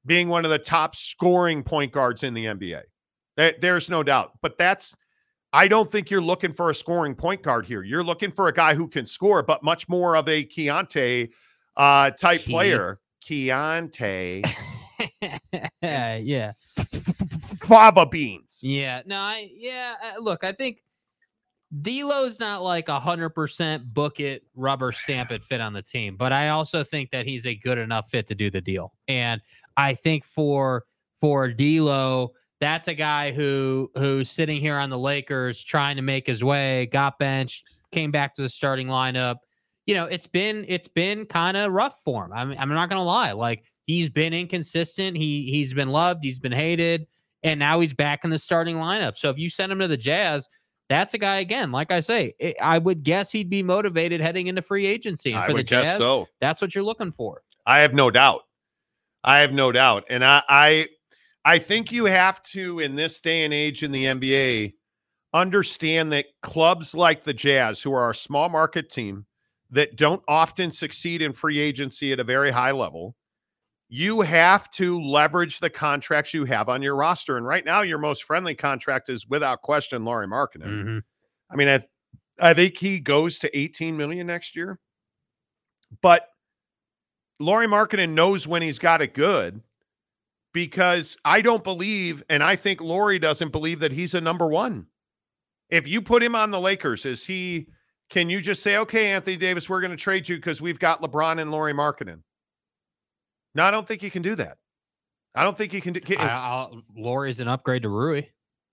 being 0.06 0.28
one 0.28 0.44
of 0.44 0.52
the 0.52 0.60
top 0.60 0.94
scoring 0.94 1.64
point 1.64 1.90
guards 1.90 2.22
in 2.22 2.34
the 2.34 2.44
NBA. 2.44 2.82
There's 3.36 3.90
no 3.90 4.04
doubt. 4.04 4.32
But 4.40 4.56
that's 4.56 4.96
I 5.52 5.66
don't 5.66 5.90
think 5.90 6.08
you're 6.08 6.20
looking 6.20 6.52
for 6.52 6.70
a 6.70 6.74
scoring 6.74 7.16
point 7.16 7.42
guard 7.42 7.66
here. 7.66 7.82
You're 7.82 8.04
looking 8.04 8.30
for 8.30 8.46
a 8.46 8.52
guy 8.52 8.74
who 8.74 8.86
can 8.86 9.06
score, 9.06 9.42
but 9.42 9.64
much 9.64 9.88
more 9.88 10.16
of 10.16 10.28
a 10.28 10.44
Keyonte 10.44 11.30
uh, 11.76 12.12
type 12.12 12.42
player. 12.42 13.00
Keyonte. 13.28 14.48
yeah. 15.82 16.52
Baba 17.68 18.06
beans. 18.06 18.60
Yeah. 18.62 19.02
No, 19.04 19.16
I 19.16 19.50
yeah. 19.52 19.96
uh, 20.00 20.20
Look, 20.20 20.44
I 20.44 20.52
think 20.52 20.78
D'Lo's 21.82 22.40
not 22.40 22.62
like 22.62 22.88
a 22.88 22.98
hundred 22.98 23.30
percent 23.30 23.92
book 23.92 24.20
it, 24.20 24.44
rubber 24.54 24.90
stamp 24.90 25.30
it 25.30 25.42
fit 25.42 25.60
on 25.60 25.72
the 25.72 25.82
team, 25.82 26.16
but 26.16 26.32
I 26.32 26.48
also 26.48 26.82
think 26.82 27.10
that 27.10 27.26
he's 27.26 27.46
a 27.46 27.54
good 27.54 27.78
enough 27.78 28.10
fit 28.10 28.26
to 28.28 28.34
do 28.34 28.50
the 28.50 28.60
deal. 28.60 28.94
And 29.06 29.40
I 29.76 29.94
think 29.94 30.24
for 30.24 30.84
for 31.20 31.48
D'Lo, 31.48 32.32
that's 32.60 32.88
a 32.88 32.94
guy 32.94 33.32
who 33.32 33.90
who's 33.96 34.30
sitting 34.30 34.60
here 34.60 34.76
on 34.76 34.88
the 34.88 34.98
Lakers 34.98 35.62
trying 35.62 35.96
to 35.96 36.02
make 36.02 36.26
his 36.26 36.42
way, 36.42 36.86
got 36.86 37.18
benched, 37.18 37.64
came 37.92 38.10
back 38.10 38.34
to 38.36 38.42
the 38.42 38.48
starting 38.48 38.88
lineup. 38.88 39.36
You 39.86 39.94
know, 39.94 40.06
it's 40.06 40.26
been 40.26 40.64
it's 40.68 40.88
been 40.88 41.26
kind 41.26 41.56
of 41.56 41.72
rough 41.72 42.00
for 42.02 42.24
him. 42.24 42.32
I'm 42.32 42.54
I'm 42.58 42.68
not 42.70 42.88
gonna 42.88 43.04
lie. 43.04 43.32
Like 43.32 43.64
he's 43.86 44.08
been 44.08 44.32
inconsistent. 44.32 45.18
He 45.18 45.50
he's 45.50 45.74
been 45.74 45.88
loved. 45.88 46.24
He's 46.24 46.38
been 46.38 46.52
hated 46.52 47.06
and 47.42 47.58
now 47.58 47.80
he's 47.80 47.94
back 47.94 48.24
in 48.24 48.30
the 48.30 48.38
starting 48.38 48.76
lineup. 48.76 49.16
So 49.16 49.30
if 49.30 49.38
you 49.38 49.48
send 49.50 49.70
him 49.70 49.78
to 49.80 49.88
the 49.88 49.96
Jazz, 49.96 50.48
that's 50.88 51.14
a 51.14 51.18
guy 51.18 51.38
again. 51.38 51.72
Like 51.72 51.90
I 51.92 52.00
say, 52.00 52.34
I 52.40 52.54
I 52.60 52.78
would 52.78 53.02
guess 53.02 53.30
he'd 53.30 53.50
be 53.50 53.62
motivated 53.62 54.20
heading 54.20 54.46
into 54.46 54.62
free 54.62 54.86
agency. 54.86 55.32
And 55.32 55.40
I 55.40 55.46
for 55.46 55.52
the 55.54 55.62
guess 55.62 55.84
Jazz, 55.84 55.98
so. 55.98 56.28
that's 56.40 56.62
what 56.62 56.74
you're 56.74 56.84
looking 56.84 57.12
for. 57.12 57.42
I 57.66 57.80
have 57.80 57.94
no 57.94 58.10
doubt. 58.10 58.42
I 59.24 59.40
have 59.40 59.52
no 59.52 59.72
doubt. 59.72 60.04
And 60.08 60.24
I, 60.24 60.42
I 60.48 60.88
I 61.44 61.58
think 61.58 61.92
you 61.92 62.06
have 62.06 62.42
to 62.44 62.80
in 62.80 62.94
this 62.94 63.20
day 63.20 63.44
and 63.44 63.52
age 63.52 63.82
in 63.82 63.92
the 63.92 64.04
NBA 64.04 64.74
understand 65.34 66.12
that 66.12 66.26
clubs 66.42 66.94
like 66.94 67.24
the 67.24 67.34
Jazz, 67.34 67.80
who 67.80 67.92
are 67.92 68.10
a 68.10 68.14
small 68.14 68.48
market 68.48 68.90
team 68.90 69.26
that 69.70 69.96
don't 69.96 70.22
often 70.28 70.70
succeed 70.70 71.20
in 71.20 71.32
free 71.32 71.58
agency 71.58 72.12
at 72.12 72.20
a 72.20 72.24
very 72.24 72.50
high 72.50 72.70
level, 72.70 73.14
you 73.88 74.20
have 74.20 74.70
to 74.72 75.00
leverage 75.00 75.60
the 75.60 75.70
contracts 75.70 76.34
you 76.34 76.44
have 76.44 76.68
on 76.68 76.82
your 76.82 76.94
roster. 76.94 77.36
And 77.38 77.46
right 77.46 77.64
now, 77.64 77.80
your 77.82 77.98
most 77.98 78.24
friendly 78.24 78.54
contract 78.54 79.08
is 79.08 79.26
without 79.28 79.62
question 79.62 80.04
Lauri 80.04 80.26
Markkanen. 80.26 80.84
Mhm. 80.84 81.02
I 81.50 81.56
mean, 81.56 81.68
I, 81.68 81.84
I 82.38 82.52
think 82.54 82.76
he 82.76 83.00
goes 83.00 83.38
to 83.40 83.58
18 83.58 83.96
million 83.96 84.26
next 84.26 84.54
year. 84.54 84.78
But 86.02 86.28
Lauri 87.40 87.66
Markkanen 87.66 88.10
knows 88.10 88.46
when 88.46 88.60
he's 88.60 88.78
got 88.78 89.00
it 89.00 89.14
good 89.14 89.62
because 90.52 91.16
I 91.24 91.40
don't 91.40 91.64
believe, 91.64 92.22
and 92.28 92.42
I 92.42 92.56
think 92.56 92.80
Lauri 92.80 93.18
doesn't 93.18 93.52
believe 93.52 93.80
that 93.80 93.92
he's 93.92 94.14
a 94.14 94.20
number 94.20 94.48
one. 94.48 94.86
If 95.70 95.86
you 95.86 96.02
put 96.02 96.22
him 96.22 96.34
on 96.34 96.50
the 96.50 96.60
Lakers, 96.60 97.06
is 97.06 97.24
he? 97.24 97.68
Can 98.10 98.28
you 98.30 98.40
just 98.40 98.62
say, 98.62 98.76
okay, 98.78 99.12
Anthony 99.12 99.36
Davis, 99.36 99.68
we're 99.68 99.80
going 99.80 99.90
to 99.90 99.96
trade 99.96 100.28
you 100.28 100.36
because 100.36 100.60
we've 100.62 100.78
got 100.78 101.02
LeBron 101.02 101.40
and 101.40 101.50
Lauri 101.50 101.74
Markkanen? 101.74 102.22
No, 103.54 103.64
I 103.64 103.70
don't 103.70 103.86
think 103.86 104.00
he 104.00 104.10
can 104.10 104.22
do 104.22 104.34
that. 104.36 104.58
I 105.34 105.42
don't 105.44 105.56
think 105.56 105.72
he 105.72 105.80
can 105.80 105.92
do. 105.92 106.00
I, 106.18 106.26
I'll, 106.26 106.82
Lauri's 106.96 107.40
an 107.40 107.48
upgrade 107.48 107.82
to 107.82 107.88
Rui. 107.88 108.22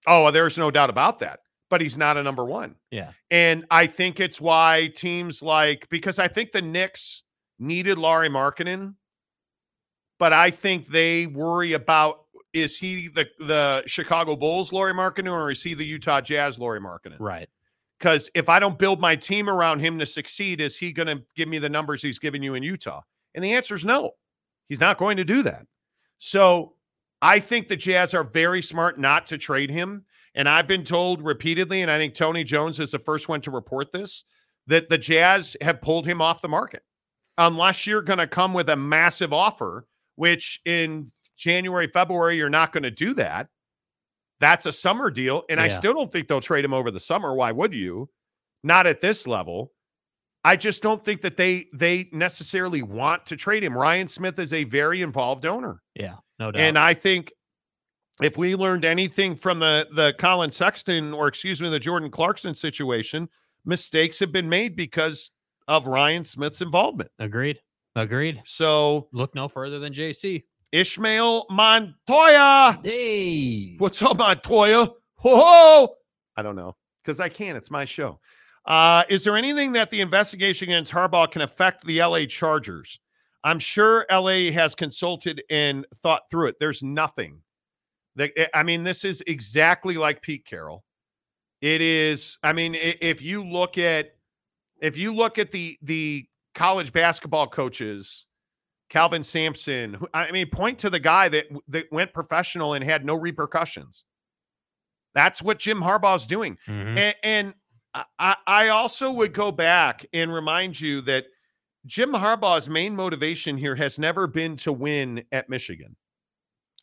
Oh, 0.07 0.31
there's 0.31 0.57
no 0.57 0.71
doubt 0.71 0.89
about 0.89 1.19
that. 1.19 1.39
but 1.69 1.81
he's 1.81 1.97
not 1.97 2.17
a 2.17 2.23
number 2.23 2.45
one. 2.45 2.75
Yeah. 2.91 3.11
And 3.31 3.65
I 3.71 3.87
think 3.87 4.19
it's 4.19 4.39
why 4.39 4.91
teams 4.95 5.41
like 5.41 5.87
because 5.89 6.19
I 6.19 6.27
think 6.27 6.51
the 6.51 6.61
Knicks 6.61 7.23
needed 7.59 7.97
Lauri 7.97 8.29
Markkanen, 8.29 8.95
but 10.19 10.33
I 10.33 10.51
think 10.51 10.87
they 10.87 11.25
worry 11.27 11.73
about 11.73 12.21
is 12.53 12.77
he 12.77 13.09
the 13.09 13.27
the 13.39 13.83
Chicago 13.85 14.35
Bulls 14.35 14.71
Lauri 14.71 14.93
Markkanen 14.93 15.31
or 15.31 15.51
is 15.51 15.61
he 15.63 15.73
the 15.73 15.85
Utah 15.85 16.21
Jazz 16.21 16.57
Lauri 16.59 16.79
Markkanen? 16.79 17.17
Right. 17.19 17.49
Because 17.99 18.29
if 18.35 18.49
I 18.49 18.59
don't 18.59 18.77
build 18.77 18.99
my 18.99 19.15
team 19.15 19.49
around 19.49 19.79
him 19.79 19.99
to 19.99 20.05
succeed, 20.05 20.59
is 20.59 20.77
he 20.77 20.91
going 20.91 21.07
to 21.07 21.23
give 21.35 21.47
me 21.47 21.59
the 21.59 21.69
numbers 21.69 22.01
he's 22.01 22.19
giving 22.19 22.43
you 22.43 22.53
in 22.53 22.61
Utah? 22.61 23.01
And 23.33 23.43
the 23.43 23.53
answer 23.53 23.73
is 23.75 23.85
no. 23.85 24.11
He's 24.69 24.79
not 24.79 24.97
going 24.97 25.17
to 25.17 25.23
do 25.23 25.43
that. 25.43 25.65
So 26.17 26.73
I 27.21 27.39
think 27.39 27.67
the 27.67 27.75
Jazz 27.75 28.13
are 28.13 28.23
very 28.23 28.61
smart 28.61 28.99
not 28.99 29.27
to 29.27 29.37
trade 29.37 29.69
him. 29.69 30.05
And 30.33 30.49
I've 30.49 30.67
been 30.67 30.83
told 30.83 31.23
repeatedly, 31.23 31.81
and 31.81 31.89
I 31.89 31.97
think 31.97 32.13
Tony 32.13 32.43
Jones 32.43 32.79
is 32.79 32.91
the 32.91 32.99
first 32.99 33.29
one 33.29 33.41
to 33.41 33.51
report 33.51 33.93
this, 33.93 34.25
that 34.67 34.89
the 34.89 34.97
Jazz 34.97 35.55
have 35.61 35.81
pulled 35.81 36.05
him 36.05 36.21
off 36.21 36.41
the 36.41 36.49
market. 36.49 36.83
Unless 37.37 37.85
you're 37.85 38.01
going 38.01 38.19
to 38.19 38.27
come 38.27 38.53
with 38.53 38.69
a 38.69 38.75
massive 38.75 39.33
offer, 39.33 39.87
which 40.15 40.61
in 40.65 41.09
January, 41.37 41.87
February, 41.87 42.37
you're 42.37 42.49
not 42.49 42.71
going 42.71 42.83
to 42.83 42.91
do 42.91 43.13
that. 43.13 43.47
That's 44.39 44.65
a 44.65 44.73
summer 44.73 45.09
deal. 45.09 45.43
And 45.49 45.59
I 45.59 45.67
still 45.69 45.93
don't 45.93 46.11
think 46.11 46.27
they'll 46.27 46.41
trade 46.41 46.65
him 46.65 46.73
over 46.73 46.91
the 46.91 46.99
summer. 46.99 47.33
Why 47.33 47.51
would 47.51 47.73
you? 47.73 48.09
Not 48.63 48.87
at 48.87 49.01
this 49.01 49.27
level. 49.27 49.71
I 50.45 50.55
just 50.55 50.83
don't 50.83 51.03
think 51.03 51.21
that 51.21 51.37
they 51.37 51.67
they 51.73 52.07
necessarily 52.11 52.83
want 52.83 53.25
to 53.25 53.35
trade 53.35 53.63
him. 53.63 53.75
Ryan 53.75 54.07
Smith 54.07 54.37
is 54.37 54.53
a 54.53 54.63
very 54.65 55.01
involved 55.01 55.43
owner. 55.45 55.81
Yeah. 55.95 56.17
No 56.37 56.51
doubt. 56.51 56.61
And 56.61 56.77
I 56.77 56.93
think 56.93 57.33
if 58.21 58.37
we 58.37 58.55
learned 58.55 58.85
anything 58.85 59.35
from 59.35 59.57
the 59.57 59.87
the 59.95 60.13
Collin 60.19 60.51
Sexton 60.51 61.13
or 61.13 61.27
excuse 61.27 61.59
me, 61.61 61.69
the 61.69 61.79
Jordan 61.79 62.11
Clarkson 62.11 62.53
situation, 62.53 63.27
mistakes 63.65 64.19
have 64.19 64.31
been 64.31 64.47
made 64.47 64.75
because 64.75 65.31
of 65.67 65.87
Ryan 65.87 66.23
Smith's 66.23 66.61
involvement. 66.61 67.09
Agreed. 67.17 67.59
Agreed. 67.95 68.39
So 68.45 69.07
Look 69.13 69.33
no 69.33 69.47
further 69.47 69.79
than 69.79 69.93
JC. 69.93 70.43
Ishmael 70.71 71.47
Montoya. 71.49 72.79
Hey. 72.83 73.77
What's 73.79 73.99
up, 74.01 74.17
Montoya? 74.17 74.89
Whoa! 75.21 75.95
I 76.37 76.43
don't 76.43 76.55
know 76.55 76.75
because 77.03 77.19
I 77.19 77.29
can. 77.29 77.55
It's 77.55 77.71
my 77.71 77.85
show. 77.85 78.19
Uh, 78.65 79.03
is 79.09 79.23
there 79.23 79.37
anything 79.37 79.71
that 79.73 79.91
the 79.91 80.01
investigation 80.01 80.69
against 80.69 80.91
Harbaugh 80.91 81.29
can 81.29 81.41
affect 81.43 81.85
the 81.85 81.99
LA 81.99 82.25
Chargers? 82.25 82.99
I'm 83.43 83.59
sure 83.59 84.05
LA 84.11 84.51
has 84.51 84.73
consulted 84.73 85.43
and 85.51 85.85
thought 85.97 86.23
through 86.31 86.47
it. 86.47 86.55
There's 86.59 86.81
nothing. 86.81 87.41
That 88.15 88.31
I 88.57 88.63
mean, 88.63 88.83
this 88.83 89.03
is 89.05 89.21
exactly 89.27 89.95
like 89.95 90.21
Pete 90.21 90.45
Carroll. 90.45 90.83
It 91.61 91.81
is. 91.81 92.39
I 92.43 92.53
mean, 92.53 92.75
if 92.75 93.21
you 93.21 93.43
look 93.43 93.77
at 93.77 94.15
if 94.81 94.97
you 94.97 95.13
look 95.13 95.37
at 95.37 95.51
the 95.51 95.77
the 95.83 96.25
college 96.55 96.91
basketball 96.91 97.47
coaches, 97.47 98.25
Kelvin 98.89 99.23
Sampson. 99.23 99.97
I 100.13 100.31
mean, 100.31 100.49
point 100.49 100.79
to 100.79 100.89
the 100.89 100.99
guy 100.99 101.29
that 101.29 101.45
that 101.67 101.85
went 101.91 102.13
professional 102.13 102.73
and 102.73 102.83
had 102.83 103.05
no 103.05 103.15
repercussions. 103.15 104.05
That's 105.13 105.41
what 105.41 105.59
Jim 105.59 105.79
Harbaugh's 105.79 106.27
doing. 106.27 106.57
Mhm. 106.67 106.97
And, 106.97 107.15
and 107.23 107.53
I- 108.19 108.69
also 108.69 109.11
would 109.11 109.33
go 109.33 109.51
back 109.51 110.05
and 110.13 110.33
remind 110.33 110.79
you 110.79 111.01
that 111.01 111.25
Jim 111.85 112.11
Harbaugh's 112.11 112.69
main 112.69 112.95
motivation 112.95 113.57
here 113.57 113.75
has 113.75 113.99
never 113.99 114.27
been 114.27 114.57
to 114.57 114.73
win 114.73 115.23
at 115.31 115.49
Michigan. 115.49 115.95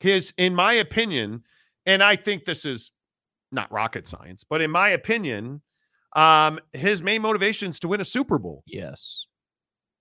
His, 0.01 0.33
in 0.39 0.55
my 0.55 0.75
opinion, 0.75 1.43
and 1.87 2.03
I 2.03 2.17
think 2.17 2.45
this 2.45 2.65
is 2.65 2.93
not 3.51 3.71
rocket 3.73 4.07
science, 4.07 4.45
but 4.45 4.61
in 4.61 4.71
my 4.71 4.91
opinion, 4.91 5.61
um, 6.15 6.59
his 6.73 7.03
main 7.03 7.23
motivation 7.23 7.71
is 7.71 7.81
to 7.81 7.89
win 7.89 8.01
a 8.01 8.05
Super 8.05 8.39
Bowl. 8.39 8.63
Yes. 8.67 9.27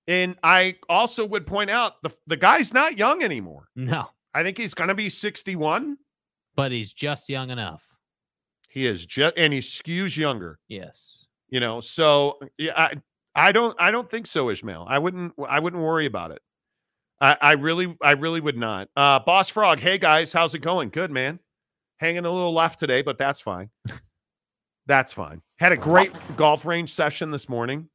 And 0.08 0.38
I 0.44 0.76
also 0.90 1.26
would 1.26 1.46
point 1.46 1.70
out 1.70 2.02
the, 2.04 2.12
the 2.28 2.38
guy's 2.38 2.74
not 2.74 2.98
young 2.98 3.24
anymore. 3.24 3.68
No. 3.76 4.08
I 4.34 4.44
think 4.44 4.58
he's 4.58 4.74
going 4.74 4.88
to 4.88 4.96
be 4.96 5.10
61. 5.10 5.98
But 6.56 6.72
he's 6.72 6.94
just 6.94 7.30
young 7.30 7.50
enough. 7.50 7.91
He 8.72 8.88
is 8.88 9.06
just, 9.06 9.34
and 9.38 9.52
he 9.52 9.60
skews 9.60 10.16
younger. 10.16 10.58
Yes. 10.70 11.26
you 11.50 11.60
know 11.60 11.82
so 11.82 12.40
yeah 12.58 12.72
i 12.78 12.94
i 13.36 13.52
don't 13.52 13.76
i 13.82 13.92
don't 13.92 14.10
think 14.10 14.26
so 14.26 14.50
ishmael. 14.50 14.86
I 14.88 14.98
wouldn't 14.98 15.34
i 15.50 15.60
wouldn't 15.60 15.84
worry 15.84 16.06
about 16.06 16.32
it. 16.32 16.42
I 17.20 17.38
i 17.42 17.52
really 17.54 17.96
i 18.02 18.12
really 18.12 18.40
would 18.40 18.58
not. 18.58 18.88
Uh 18.96 19.20
boss 19.20 19.50
frog 19.50 19.80
hey 19.80 19.98
guys 19.98 20.32
how's 20.32 20.54
it 20.56 20.60
going? 20.60 20.90
Good 20.90 21.12
man. 21.12 21.40
Hanging 22.00 22.26
a 22.26 22.32
little 22.32 22.54
left 22.54 22.80
today 22.80 23.02
but 23.02 23.18
that's 23.18 23.42
fine. 23.42 23.70
That's 24.88 25.12
fine. 25.14 25.42
Had 25.60 25.74
a 25.74 25.78
great 25.78 26.12
golf 26.38 26.66
range 26.66 26.94
session 26.94 27.30
this 27.32 27.48
morning. 27.50 27.90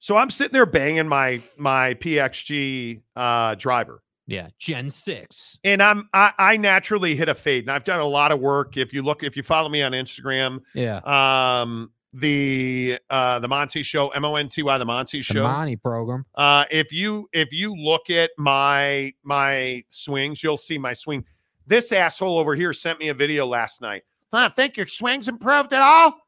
So 0.00 0.16
i'm 0.16 0.30
sitting 0.30 0.52
there 0.54 0.64
banging 0.66 1.08
my 1.08 1.40
my 1.58 1.92
pxg 1.94 3.02
uh 3.16 3.54
driver 3.56 4.00
Yeah. 4.28 4.48
Gen 4.58 4.88
6. 4.90 5.58
and 5.64 5.82
i'm 5.82 6.08
I, 6.12 6.32
I 6.38 6.56
naturally 6.58 7.16
hit 7.16 7.28
a 7.28 7.34
fade 7.34 7.64
and 7.64 7.70
i've 7.72 7.82
done 7.84 7.98
a 8.00 8.04
lot 8.04 8.30
of 8.30 8.38
work 8.40 8.76
if 8.76 8.92
you 8.92 9.02
look 9.02 9.22
if 9.24 9.36
you 9.36 9.42
follow 9.42 9.68
me 9.70 9.82
on 9.82 9.92
instagram 9.92 10.60
Yeah. 10.74 10.98
um 11.04 11.90
the 12.14 12.98
uh 13.10 13.38
the 13.38 13.48
Monty 13.48 13.82
show 13.82 14.08
M-O-N-T-Y 14.10 14.78
the 14.78 14.84
Monty 14.84 15.18
The 15.18 15.22
show 15.22 15.42
Monty 15.42 15.76
program. 15.76 16.24
uh 16.34 16.64
if 16.70 16.92
you 16.92 17.28
if 17.32 17.52
you 17.52 17.74
look 17.74 18.08
at 18.10 18.30
my 18.38 19.12
my 19.24 19.82
swings 19.88 20.42
you'll 20.42 20.56
see 20.58 20.78
my 20.78 20.92
swing 20.92 21.24
this 21.66 21.90
asshole 21.92 22.38
over 22.38 22.54
here 22.54 22.72
sent 22.72 22.98
me 22.98 23.08
a 23.08 23.14
video 23.14 23.44
last 23.46 23.80
night 23.82 24.02
I 24.32 24.48
think 24.50 24.76
your 24.76 24.86
swings 24.86 25.28
improved 25.28 25.72
at 25.72 25.80
all 25.82 26.18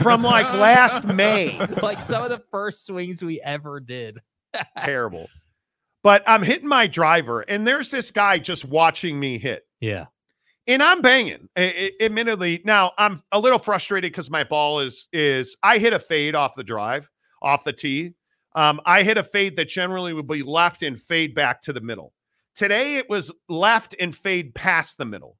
from 0.00 0.22
like 0.22 0.46
last 0.54 1.04
May 1.14 1.58
like 1.82 2.00
some 2.00 2.22
of 2.22 2.30
the 2.30 2.42
first 2.52 2.86
swings 2.86 3.22
we 3.22 3.40
ever 3.40 3.78
did. 3.80 4.18
terrible 4.80 5.28
but 6.06 6.22
I'm 6.28 6.42
hitting 6.44 6.68
my 6.68 6.86
driver 6.86 7.40
and 7.40 7.66
there's 7.66 7.90
this 7.90 8.12
guy 8.12 8.38
just 8.38 8.64
watching 8.64 9.18
me 9.18 9.38
hit 9.38 9.66
Yeah. 9.80 10.06
and 10.68 10.80
I'm 10.80 11.02
banging. 11.02 11.48
A- 11.56 11.86
a- 12.00 12.04
admittedly, 12.04 12.62
now 12.64 12.92
I'm 12.96 13.18
a 13.32 13.40
little 13.40 13.58
frustrated 13.58 14.12
because 14.12 14.30
my 14.30 14.44
ball 14.44 14.78
is 14.80 15.08
is 15.12 15.56
I 15.64 15.78
hit 15.78 15.92
a 15.92 15.98
fade 15.98 16.36
off 16.36 16.54
the 16.54 16.62
drive, 16.62 17.10
off 17.42 17.64
the 17.64 17.72
tee. 17.72 18.12
Um, 18.54 18.80
I 18.86 19.02
hit 19.02 19.18
a 19.18 19.24
fade 19.24 19.56
that 19.56 19.68
generally 19.68 20.12
would 20.12 20.28
be 20.28 20.42
left 20.44 20.82
and 20.84 20.96
fade 21.00 21.34
back 21.34 21.60
to 21.62 21.72
the 21.72 21.80
middle. 21.80 22.12
Today 22.54 22.96
it 22.96 23.10
was 23.10 23.32
left 23.48 23.96
and 23.98 24.16
fade 24.16 24.54
past 24.54 24.98
the 24.98 25.04
middle, 25.04 25.36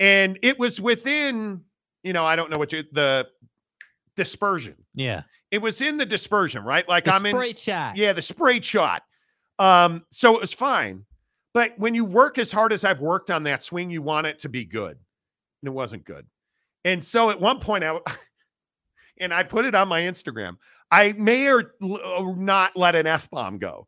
and 0.00 0.36
it 0.42 0.58
was 0.58 0.80
within. 0.80 1.62
You 2.02 2.12
know, 2.12 2.24
I 2.26 2.34
don't 2.34 2.50
know 2.50 2.58
what 2.58 2.72
you 2.72 2.82
the 2.92 3.28
dispersion. 4.16 4.74
Yeah. 4.94 5.22
It 5.50 5.62
was 5.62 5.80
in 5.80 5.96
the 5.98 6.06
dispersion, 6.06 6.64
right? 6.64 6.88
Like 6.88 7.04
The 7.04 7.14
I'm 7.14 7.24
in. 7.26 7.34
spray 7.34 7.54
shot. 7.54 7.96
Yeah, 7.96 8.12
the 8.12 8.22
spray 8.22 8.60
shot. 8.60 9.02
Um, 9.58 10.04
so 10.10 10.34
it 10.34 10.40
was 10.40 10.52
fine. 10.52 11.04
But 11.54 11.78
when 11.78 11.94
you 11.94 12.04
work 12.04 12.38
as 12.38 12.50
hard 12.50 12.72
as 12.72 12.84
I've 12.84 13.00
worked 13.00 13.30
on 13.30 13.42
that 13.44 13.62
swing, 13.62 13.90
you 13.90 14.02
want 14.02 14.26
it 14.26 14.38
to 14.40 14.48
be 14.48 14.64
good. 14.64 14.92
And 14.92 15.68
it 15.68 15.70
wasn't 15.70 16.04
good. 16.04 16.26
And 16.84 17.04
so 17.04 17.30
at 17.30 17.40
one 17.40 17.60
point, 17.60 17.84
I 17.84 17.98
and 19.18 19.32
I 19.32 19.42
put 19.42 19.64
it 19.64 19.74
on 19.74 19.88
my 19.88 20.00
Instagram. 20.00 20.56
I 20.90 21.12
may 21.12 21.50
or 21.50 21.74
not 21.80 22.76
let 22.76 22.96
an 22.96 23.06
F 23.06 23.30
bomb 23.30 23.58
go. 23.58 23.86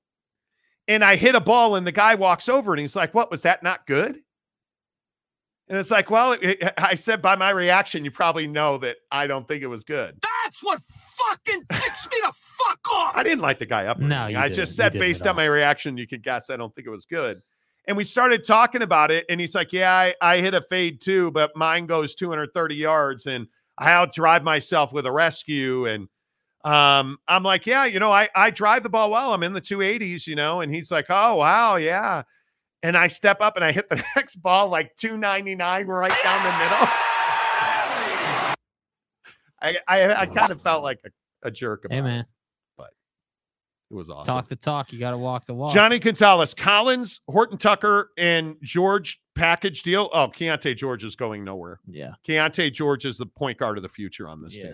And 0.86 1.02
I 1.02 1.16
hit 1.16 1.34
a 1.34 1.40
ball, 1.40 1.76
and 1.76 1.86
the 1.86 1.92
guy 1.92 2.14
walks 2.14 2.48
over 2.48 2.72
and 2.72 2.80
he's 2.80 2.94
like, 2.94 3.14
What 3.14 3.30
was 3.30 3.42
that 3.42 3.62
not 3.62 3.86
good? 3.86 4.20
And 5.68 5.78
it's 5.78 5.90
like, 5.90 6.10
Well, 6.10 6.32
it- 6.32 6.62
I 6.76 6.94
said 6.94 7.22
by 7.22 7.36
my 7.36 7.50
reaction, 7.50 8.04
you 8.04 8.10
probably 8.10 8.46
know 8.46 8.76
that 8.78 8.96
I 9.10 9.26
don't 9.26 9.48
think 9.48 9.62
it 9.62 9.66
was 9.68 9.84
good. 9.84 10.18
That's 10.44 10.62
what 10.62 10.80
fucking 11.28 11.62
ticks 11.72 12.08
me 12.10 12.16
the 12.22 12.32
fuck 12.34 12.78
off. 12.92 13.16
I 13.16 13.22
didn't 13.22 13.40
light 13.40 13.58
the 13.58 13.66
guy 13.66 13.86
up. 13.86 13.98
or 13.98 14.02
No, 14.02 14.26
you 14.26 14.36
I 14.38 14.44
didn't. 14.44 14.56
just 14.56 14.76
said 14.76 14.92
didn't 14.92 15.00
based 15.06 15.26
on 15.26 15.36
my 15.36 15.44
reaction, 15.46 15.96
you 15.96 16.06
could 16.06 16.22
guess 16.22 16.50
I 16.50 16.56
don't 16.56 16.74
think 16.74 16.86
it 16.86 16.90
was 16.90 17.06
good. 17.06 17.40
And 17.86 17.96
we 17.96 18.04
started 18.04 18.44
talking 18.44 18.80
about 18.82 19.10
it, 19.10 19.26
and 19.28 19.38
he's 19.40 19.54
like, 19.54 19.72
"Yeah, 19.72 19.92
I, 19.92 20.14
I 20.20 20.38
hit 20.38 20.54
a 20.54 20.62
fade 20.70 21.00
too, 21.02 21.30
but 21.32 21.54
mine 21.54 21.84
goes 21.86 22.14
230 22.14 22.74
yards, 22.74 23.26
and 23.26 23.46
I 23.76 23.90
outdrive 23.90 24.42
myself 24.42 24.92
with 24.92 25.04
a 25.06 25.12
rescue." 25.12 25.84
And 25.86 26.08
um, 26.64 27.18
I'm 27.28 27.42
like, 27.42 27.66
"Yeah, 27.66 27.84
you 27.84 27.98
know, 28.00 28.10
I 28.10 28.30
I 28.34 28.48
drive 28.50 28.84
the 28.84 28.88
ball 28.88 29.10
well. 29.10 29.34
I'm 29.34 29.42
in 29.42 29.52
the 29.52 29.60
280s, 29.60 30.26
you 30.26 30.34
know." 30.34 30.62
And 30.62 30.74
he's 30.74 30.90
like, 30.90 31.06
"Oh 31.10 31.34
wow, 31.36 31.76
yeah." 31.76 32.22
And 32.82 32.96
I 32.96 33.06
step 33.08 33.42
up 33.42 33.56
and 33.56 33.64
I 33.64 33.72
hit 33.72 33.88
the 33.90 33.96
next 34.16 34.36
ball 34.36 34.68
like 34.68 34.94
299 34.96 35.86
right 35.86 36.12
down 36.22 36.42
the 36.42 36.58
middle. 36.64 36.88
I 39.64 39.76
I, 39.88 40.14
I 40.22 40.26
kind 40.26 40.50
of 40.50 40.60
felt 40.60 40.82
like 40.82 41.00
a, 41.04 41.48
a 41.48 41.50
jerk 41.50 41.84
about 41.84 42.04
Hey 42.04 42.18
it. 42.18 42.26
But 42.76 42.90
it 43.90 43.94
was 43.94 44.10
awesome. 44.10 44.34
Talk 44.34 44.48
the 44.48 44.56
talk. 44.56 44.92
You 44.92 44.98
gotta 44.98 45.18
walk 45.18 45.46
the 45.46 45.54
walk. 45.54 45.72
Johnny 45.72 45.98
Gonzalez, 45.98 46.54
Collins, 46.54 47.20
Horton 47.28 47.58
Tucker, 47.58 48.10
and 48.18 48.56
George 48.62 49.20
package 49.34 49.82
deal. 49.82 50.10
Oh, 50.12 50.28
Keyonte 50.28 50.76
George 50.76 51.04
is 51.04 51.16
going 51.16 51.44
nowhere. 51.44 51.80
Yeah. 51.86 52.12
Keyonte 52.26 52.72
George 52.72 53.04
is 53.04 53.18
the 53.18 53.26
point 53.26 53.58
guard 53.58 53.78
of 53.78 53.82
the 53.82 53.88
future 53.88 54.28
on 54.28 54.42
this 54.42 54.54
team. 54.54 54.72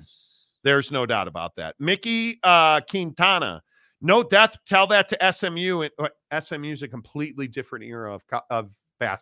There's 0.62 0.92
no 0.92 1.06
doubt 1.06 1.28
about 1.28 1.56
that. 1.56 1.74
Mickey 1.78 2.38
uh, 2.42 2.80
Quintana, 2.82 3.62
no 4.02 4.22
death. 4.22 4.56
Tell 4.66 4.86
that 4.88 5.08
to 5.08 5.32
SMU. 5.32 5.82
And 5.82 5.90
uh, 6.30 6.40
SMU 6.40 6.72
is 6.72 6.82
a 6.82 6.88
completely 6.88 7.48
different 7.48 7.84
era 7.84 8.14
of 8.14 8.22
of 8.50 8.72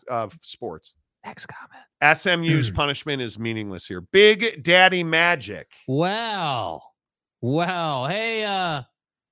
of 0.09 0.39
sports. 0.41 0.97
Next 1.25 1.47
comment. 1.47 1.85
SMU's 2.17 2.71
punishment 2.71 3.21
is 3.21 3.39
meaningless 3.39 3.87
here. 3.87 4.01
Big 4.01 4.63
Daddy 4.63 5.03
Magic. 5.03 5.71
Well, 5.87 6.93
well, 7.41 8.07
hey, 8.07 8.45
uh, 8.45 8.83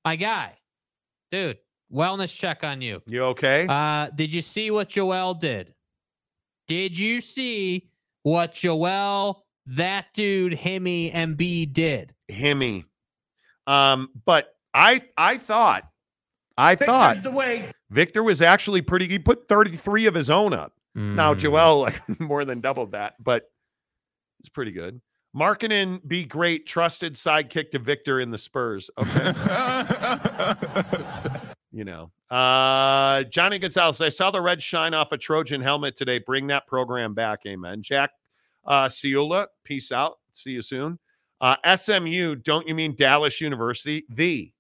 my 0.05 0.17
guy, 0.17 0.55
dude, 1.31 1.59
wellness 1.93 2.35
check 2.35 2.65
on 2.65 2.81
you. 2.81 3.03
You 3.07 3.23
okay? 3.25 3.67
Uh, 3.69 4.09
did 4.15 4.33
you 4.33 4.43
see 4.43 4.71
what 4.71 4.89
Joel 4.89 5.35
did? 5.35 5.75
Did 6.69 6.99
you 6.99 7.21
see 7.21 7.91
what 8.23 8.55
Joel, 8.55 9.45
that 9.67 10.07
dude, 10.15 10.53
Himmy, 10.53 11.11
and 11.15 11.37
B 11.37 11.67
did? 11.67 12.15
Himmy. 12.31 12.85
Um, 13.67 14.11
but 14.25 14.55
I 14.75 15.03
I 15.17 15.39
thought 15.39 15.85
I 16.59 16.75
thought 16.75 17.23
the 17.23 17.31
way. 17.31 17.73
Victor 17.91 18.23
was 18.23 18.43
actually 18.43 18.83
pretty 18.83 19.07
he 19.09 19.19
put 19.19 19.49
33 19.49 20.07
of 20.07 20.15
his 20.15 20.31
own 20.31 20.53
up. 20.53 20.73
Now 20.97 21.35
Mm. 21.35 21.39
Joel 21.39 21.81
like 21.83 22.03
more 22.21 22.45
than 22.47 22.61
doubled 22.63 22.93
that, 22.93 23.23
but 23.23 23.51
it's 24.41 24.49
pretty 24.49 24.73
good. 24.73 25.01
Markkanen 25.37 26.01
be 26.09 26.25
great, 26.25 26.67
trusted 26.67 27.13
sidekick 27.13 27.71
to 27.73 27.79
Victor 27.79 28.21
in 28.21 28.31
the 28.31 28.39
Spurs. 28.39 28.89
Okay. 28.97 29.35
you 31.73 31.85
know. 31.85 32.11
Uh 32.31 33.25
Johnny 33.25 33.59
Gonzalez, 33.59 34.01
I 34.01 34.09
saw 34.09 34.31
the 34.31 34.41
red 34.41 34.63
shine 34.63 34.95
off 34.95 35.13
a 35.13 35.19
Trojan 35.19 35.61
helmet 35.61 35.97
today. 35.97 36.19
Bring 36.19 36.47
that 36.47 36.67
program 36.67 37.13
back. 37.13 37.41
Amen. 37.47 37.83
Jack 37.83 38.11
uh 38.65 38.89
Ciula, 38.89 39.47
peace 39.65 39.93
out. 39.93 40.19
See 40.33 40.53
you 40.53 40.63
soon. 40.63 40.99
Uh 41.43 41.57
SMU, 41.77 42.37
don't 42.37 42.67
you 42.67 42.75
mean 42.75 42.95
Dallas 42.97 43.39
University? 43.43 44.07
The 44.09 44.51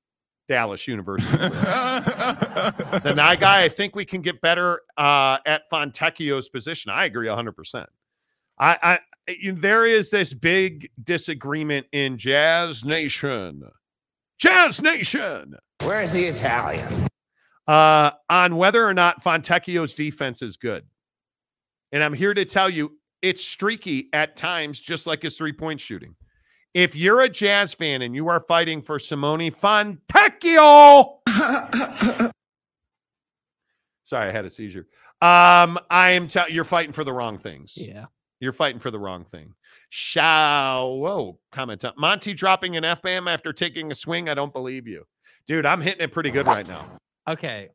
Dallas 0.48 0.86
University. 0.86 1.36
the 1.38 3.12
Nye 3.14 3.36
guy, 3.36 3.64
I 3.64 3.68
think 3.68 3.96
we 3.96 4.04
can 4.04 4.22
get 4.22 4.40
better 4.40 4.82
uh, 4.96 5.38
at 5.46 5.68
Fontecchio's 5.70 6.48
position. 6.48 6.90
I 6.90 7.04
agree 7.06 7.28
100%. 7.28 7.86
I, 8.58 8.78
I 8.82 8.98
there 9.54 9.84
is 9.84 10.10
this 10.10 10.32
big 10.32 10.88
disagreement 11.02 11.86
in 11.92 12.16
Jazz 12.16 12.84
Nation. 12.84 13.62
Jazz 14.38 14.80
Nation 14.80 15.56
Where's 15.82 16.12
the 16.12 16.24
Italian? 16.26 17.08
uh, 17.66 18.12
on 18.30 18.56
whether 18.56 18.86
or 18.86 18.94
not 18.94 19.22
Fontecchio's 19.22 19.94
defense 19.94 20.42
is 20.42 20.56
good. 20.56 20.84
And 21.92 22.02
I'm 22.02 22.14
here 22.14 22.34
to 22.34 22.44
tell 22.44 22.70
you 22.70 22.98
it's 23.22 23.42
streaky 23.42 24.08
at 24.12 24.36
times, 24.36 24.78
just 24.78 25.06
like 25.06 25.22
his 25.22 25.36
three 25.36 25.52
point 25.52 25.80
shooting. 25.80 26.14
If 26.76 26.94
you're 26.94 27.22
a 27.22 27.28
Jazz 27.30 27.72
fan 27.72 28.02
and 28.02 28.14
you 28.14 28.28
are 28.28 28.38
fighting 28.38 28.82
for 28.82 28.98
Simone 28.98 29.50
Fontecchio, 29.50 31.20
sorry, 34.04 34.28
I 34.28 34.30
had 34.30 34.44
a 34.44 34.50
seizure. 34.50 34.86
Um, 35.22 35.78
I 35.88 36.10
am 36.10 36.28
telling 36.28 36.52
you're 36.52 36.64
fighting 36.64 36.92
for 36.92 37.02
the 37.02 37.14
wrong 37.14 37.38
things. 37.38 37.78
Yeah. 37.78 38.04
You're 38.40 38.52
fighting 38.52 38.78
for 38.78 38.90
the 38.90 38.98
wrong 38.98 39.24
thing. 39.24 39.54
Shao, 39.88 40.88
whoa, 40.88 41.38
comment 41.50 41.82
on 41.82 41.94
Monty 41.96 42.34
dropping 42.34 42.76
an 42.76 42.84
F 42.84 43.00
bam 43.00 43.26
after 43.26 43.54
taking 43.54 43.90
a 43.90 43.94
swing. 43.94 44.28
I 44.28 44.34
don't 44.34 44.52
believe 44.52 44.86
you, 44.86 45.06
dude. 45.46 45.64
I'm 45.64 45.80
hitting 45.80 46.02
it 46.02 46.12
pretty 46.12 46.30
good 46.30 46.46
right 46.46 46.68
now. 46.68 46.84
Okay, 47.26 47.70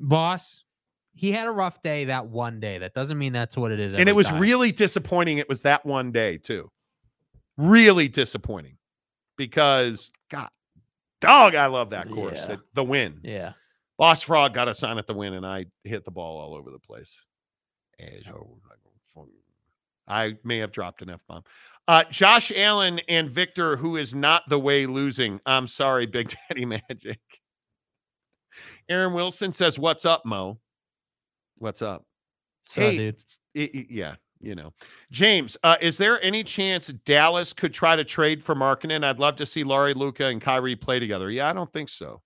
boss. 0.00 0.64
He 1.12 1.32
had 1.32 1.48
a 1.48 1.50
rough 1.50 1.82
day 1.82 2.06
that 2.06 2.28
one 2.28 2.60
day. 2.60 2.78
That 2.78 2.94
doesn't 2.94 3.18
mean 3.18 3.34
that's 3.34 3.58
what 3.58 3.72
it 3.72 3.78
is. 3.78 3.94
and 3.94 4.08
it 4.08 4.16
was 4.16 4.28
time. 4.28 4.40
really 4.40 4.72
disappointing. 4.72 5.36
It 5.36 5.50
was 5.50 5.60
that 5.62 5.84
one 5.84 6.12
day 6.12 6.38
too. 6.38 6.70
Really 7.58 8.08
disappointing 8.08 8.78
because 9.36 10.10
God, 10.30 10.48
dog, 11.20 11.54
I 11.54 11.66
love 11.66 11.90
that 11.90 12.08
course. 12.10 12.38
Yeah. 12.48 12.52
It- 12.54 12.60
the 12.74 12.84
win. 12.84 13.20
Yeah. 13.22 13.52
Boss 13.98 14.22
Frog 14.22 14.54
got 14.54 14.68
a 14.68 14.74
sign 14.74 14.96
at 14.98 15.06
the 15.08 15.14
win, 15.14 15.34
and 15.34 15.44
I 15.44 15.66
hit 15.84 16.04
the 16.04 16.10
ball 16.12 16.38
all 16.40 16.54
over 16.54 16.70
the 16.70 16.78
place. 16.78 17.20
And 17.98 18.22
I 20.06 20.36
may 20.44 20.58
have 20.58 20.70
dropped 20.72 21.02
an 21.02 21.10
F 21.10 21.20
bomb. 21.28 21.42
Uh, 21.88 22.04
Josh 22.10 22.52
Allen 22.54 23.00
and 23.08 23.28
Victor, 23.30 23.76
who 23.76 23.96
is 23.96 24.14
not 24.14 24.44
the 24.48 24.58
way 24.58 24.86
losing. 24.86 25.40
I'm 25.46 25.66
sorry, 25.66 26.06
Big 26.06 26.32
Daddy 26.48 26.64
Magic. 26.64 27.18
Aaron 28.88 29.14
Wilson 29.14 29.52
says, 29.52 29.78
What's 29.78 30.04
up, 30.04 30.24
Mo? 30.24 30.58
What's 31.56 31.82
up? 31.82 32.04
So, 32.68 32.80
hey, 32.82 32.96
dude. 32.98 33.14
s- 33.16 33.38
i- 33.56 33.70
i- 33.74 33.86
yeah, 33.90 34.14
you 34.40 34.54
know. 34.54 34.72
James, 35.10 35.56
uh, 35.64 35.76
is 35.80 35.96
there 35.98 36.22
any 36.22 36.44
chance 36.44 36.88
Dallas 37.04 37.52
could 37.52 37.72
try 37.74 37.96
to 37.96 38.04
trade 38.04 38.42
for 38.42 38.54
Markkanen? 38.54 39.04
I'd 39.04 39.18
love 39.18 39.36
to 39.36 39.46
see 39.46 39.64
Lauri, 39.64 39.94
Luka, 39.94 40.26
and 40.26 40.40
Kyrie 40.40 40.76
play 40.76 40.98
together. 40.98 41.30
Yeah, 41.30 41.48
I 41.48 41.52
don't 41.52 41.72
think 41.72 41.88
so. 41.88 42.22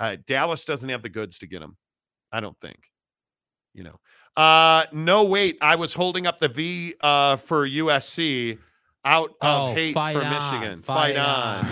Uh, 0.00 0.16
Dallas 0.26 0.64
doesn't 0.64 0.88
have 0.88 1.02
the 1.02 1.08
goods 1.08 1.38
to 1.40 1.46
get 1.46 1.60
him. 1.62 1.76
I 2.32 2.40
don't 2.40 2.58
think. 2.60 2.78
You 3.74 3.84
know. 3.84 3.96
Uh, 4.42 4.84
no, 4.92 5.24
wait. 5.24 5.58
I 5.60 5.74
was 5.76 5.92
holding 5.94 6.26
up 6.26 6.38
the 6.38 6.48
V 6.48 6.94
uh, 7.00 7.36
for 7.36 7.68
USC 7.68 8.58
out 9.04 9.30
of 9.40 9.70
Oh, 9.70 9.74
hate 9.74 9.92
for 9.94 10.00
on, 10.00 10.14
Michigan. 10.30 10.78
fight 10.78 11.16
Fight, 11.16 11.16
on. 11.16 11.64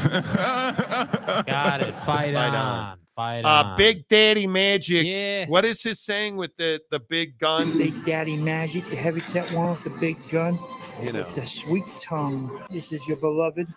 Got 1.47 1.81
it. 1.83 1.95
Fight, 1.95 2.05
Fight 2.05 2.35
on. 2.35 2.55
on. 2.55 2.99
Fight 3.17 3.45
Uh, 3.45 3.49
on. 3.65 3.77
Big 3.79 4.07
Daddy 4.09 4.47
Magic. 4.47 5.07
Yeah. 5.07 5.47
What 5.47 5.65
is 5.65 5.83
his 5.83 6.01
saying 6.01 6.37
with 6.37 6.55
the 6.57 6.81
the 6.91 7.01
big 7.01 7.39
gun? 7.39 7.77
Big 7.79 7.95
Daddy 8.05 8.37
Magic, 8.37 8.85
the 8.85 8.97
heavyset 8.97 9.51
one 9.53 9.71
with 9.71 9.85
the 9.85 9.99
big 10.01 10.17
gun, 10.31 10.59
You 11.03 11.13
know. 11.13 11.21
with 11.21 11.35
the 11.35 11.47
sweet 11.47 11.85
tongue. 12.01 12.51
This 12.71 12.93
is 12.93 13.01
your 13.09 13.17
beloved. 13.17 13.67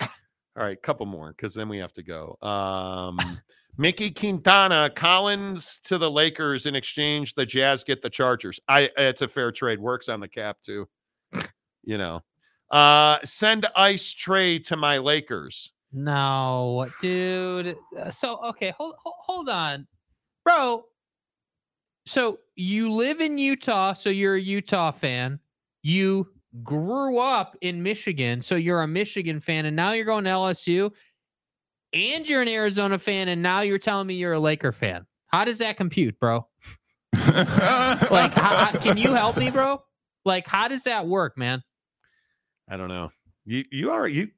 All 0.00 0.08
right, 0.56 0.80
couple 0.82 1.06
more 1.06 1.32
because 1.36 1.54
then 1.54 1.68
we 1.68 1.78
have 1.78 1.92
to 1.94 2.02
go. 2.02 2.36
Um, 2.46 3.18
Mickey 3.78 4.10
Quintana, 4.10 4.90
Collins 4.94 5.78
to 5.84 5.96
the 5.98 6.10
Lakers 6.10 6.66
in 6.66 6.74
exchange. 6.74 7.34
The 7.34 7.46
Jazz 7.46 7.84
get 7.84 8.02
the 8.02 8.10
Chargers. 8.10 8.60
I 8.68 8.90
it's 8.96 9.22
a 9.22 9.28
fair 9.28 9.50
trade. 9.52 9.78
Works 9.78 10.08
on 10.08 10.20
the 10.20 10.28
cap 10.28 10.58
too. 10.64 10.88
You 11.84 11.98
know. 11.98 12.20
Uh, 12.70 13.18
send 13.24 13.66
Ice 13.74 14.14
Trey 14.14 14.60
to 14.60 14.76
my 14.76 14.98
Lakers. 14.98 15.71
No, 15.92 16.88
dude. 17.00 17.76
Uh, 17.98 18.10
So 18.10 18.38
okay, 18.44 18.72
hold 18.76 18.94
hold, 18.98 19.14
hold 19.20 19.48
on, 19.48 19.86
bro. 20.44 20.84
So 22.06 22.38
you 22.56 22.90
live 22.92 23.20
in 23.20 23.38
Utah, 23.38 23.92
so 23.92 24.08
you're 24.10 24.34
a 24.34 24.40
Utah 24.40 24.90
fan. 24.90 25.38
You 25.82 26.28
grew 26.62 27.18
up 27.18 27.56
in 27.60 27.82
Michigan, 27.82 28.42
so 28.42 28.56
you're 28.56 28.82
a 28.82 28.88
Michigan 28.88 29.38
fan, 29.40 29.66
and 29.66 29.76
now 29.76 29.92
you're 29.92 30.04
going 30.04 30.24
to 30.24 30.30
LSU, 30.30 30.90
and 31.92 32.28
you're 32.28 32.42
an 32.42 32.48
Arizona 32.48 32.98
fan, 32.98 33.28
and 33.28 33.40
now 33.42 33.60
you're 33.60 33.78
telling 33.78 34.06
me 34.06 34.14
you're 34.14 34.32
a 34.32 34.40
Laker 34.40 34.72
fan. 34.72 35.06
How 35.28 35.44
does 35.44 35.58
that 35.58 35.76
compute, 35.76 36.18
bro? 36.18 36.46
Like, 37.22 38.32
how, 38.34 38.66
how- 38.66 38.78
can 38.80 38.96
you 38.96 39.12
help 39.14 39.36
me, 39.36 39.50
bro? 39.50 39.82
Like, 40.24 40.46
how 40.46 40.68
does 40.68 40.84
that 40.84 41.06
work, 41.06 41.38
man? 41.38 41.62
I 42.68 42.76
don't 42.76 42.88
know. 42.88 43.10
You 43.44 43.64
you 43.70 43.90
are 43.90 44.06
you. 44.06 44.28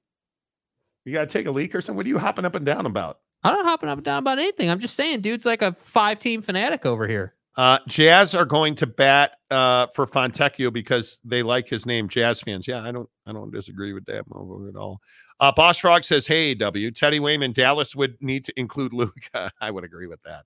You 1.05 1.13
got 1.13 1.21
to 1.21 1.27
take 1.27 1.47
a 1.47 1.51
leak 1.51 1.75
or 1.75 1.81
something. 1.81 1.97
What 1.97 2.07
are 2.07 2.09
you 2.09 2.19
hopping 2.19 2.45
up 2.45 2.55
and 2.55 2.65
down 2.65 2.87
about? 2.87 3.19
I'm 3.43 3.55
not 3.55 3.67
hopping 3.67 3.89
up 3.91 3.99
and 3.99 4.05
down 4.05 4.19
about 4.19 4.39
anything. 4.39 4.71
I'm 4.71 4.81
just 4.81 4.95
saying, 4.97 5.21
dude's 5.21 5.45
like 5.45 5.61
a 5.63 5.73
five 5.73 6.19
team 6.19 6.41
fanatic 6.41 6.87
over 6.87 7.07
here. 7.07 7.35
Uh, 7.57 7.79
Jazz 7.87 8.35
are 8.35 8.47
going 8.47 8.75
to 8.77 8.87
bat 8.87 9.33
uh, 9.51 9.87
for 9.89 10.07
Fontecchio 10.07 10.73
because 10.73 11.21
they 11.25 11.43
like 11.43 11.69
his 11.69 11.87
name. 11.87 12.09
Jazz 12.09 12.41
fans, 12.41 12.67
yeah, 12.67 12.83
I 12.83 12.91
don't, 12.91 13.09
I 13.27 13.33
don't 13.33 13.53
disagree 13.53 13.93
with 13.93 14.05
that 14.07 14.25
move 14.29 14.69
at 14.69 14.77
all. 14.77 15.01
Uh, 15.39 15.53
Boss 15.53 15.79
Frog 15.79 16.05
says, 16.05 16.27
"Hey, 16.27 16.55
W. 16.55 16.91
Teddy 16.91 17.21
Wayman, 17.21 17.53
Dallas 17.53 17.95
would 17.95 18.17
need 18.21 18.45
to 18.47 18.53
include 18.59 18.93
Luka." 18.93 19.53
I 19.61 19.71
would 19.71 19.85
agree 19.85 20.07
with 20.07 20.23
that. 20.23 20.45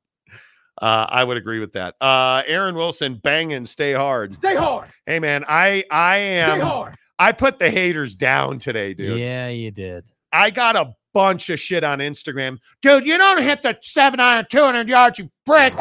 Uh, 0.81 1.07
I 1.09 1.25
would 1.25 1.37
agree 1.37 1.61
with 1.61 1.73
that. 1.73 1.95
Uh, 2.01 2.43
Aaron 2.47 2.75
Wilson, 2.75 3.15
banging, 3.15 3.65
stay 3.67 3.93
hard. 3.95 4.35
Stay 4.35 4.55
hard. 4.55 4.89
Hey, 5.07 5.19
man, 5.19 5.45
I, 5.49 5.85
I 5.91 6.17
Stay 6.17 6.41
am. 6.41 6.61
hard. 6.61 6.95
I 7.19 7.33
put 7.33 7.59
the 7.59 7.71
haters 7.71 8.15
down 8.15 8.59
today, 8.59 8.95
dude. 8.95 9.19
Yeah, 9.19 9.49
you 9.49 9.71
did. 9.71 10.05
I 10.33 10.51
got 10.51 10.77
a 10.77 10.93
bunch 11.15 11.51
of 11.51 11.59
shit 11.59 11.85
on 11.85 11.99
Instagram. 12.01 12.59
Dude, 12.83 13.07
you 13.07 13.17
don't 13.19 13.43
hit 13.43 13.63
the 13.63 13.77
seven 13.83 14.21
iron 14.21 14.47
200 14.51 14.89
yards, 14.89 15.19
you 15.19 15.31
prick. 15.47 15.75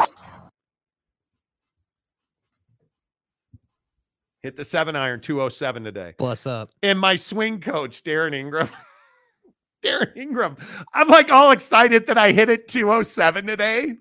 Hit 4.42 4.56
the 4.56 4.64
seven 4.64 4.94
iron 4.96 5.20
207 5.20 5.82
today. 5.84 6.14
Bless 6.18 6.46
up. 6.46 6.70
And 6.82 6.98
my 6.98 7.16
swing 7.16 7.60
coach, 7.60 8.02
Darren 8.02 8.34
Ingram. 8.34 8.70
Darren 9.84 10.16
Ingram. 10.16 10.56
I'm 10.94 11.08
like 11.08 11.30
all 11.30 11.50
excited 11.50 12.06
that 12.06 12.16
I 12.18 12.32
hit 12.32 12.48
it 12.48 12.68
207 12.68 13.46
today. 13.46 13.94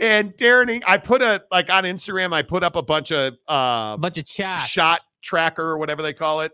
And 0.00 0.32
Darren, 0.36 0.82
I 0.86 0.98
put 0.98 1.22
a 1.22 1.42
like 1.50 1.70
on 1.70 1.84
Instagram, 1.84 2.32
I 2.32 2.42
put 2.42 2.62
up 2.62 2.76
a 2.76 2.82
bunch 2.82 3.10
of 3.12 3.34
uh 3.48 3.94
A 3.94 3.98
bunch 3.98 4.18
of 4.18 4.28
shots. 4.28 4.66
shot 4.66 5.00
tracker 5.22 5.62
or 5.64 5.78
whatever 5.78 6.02
they 6.02 6.12
call 6.12 6.42
it. 6.42 6.52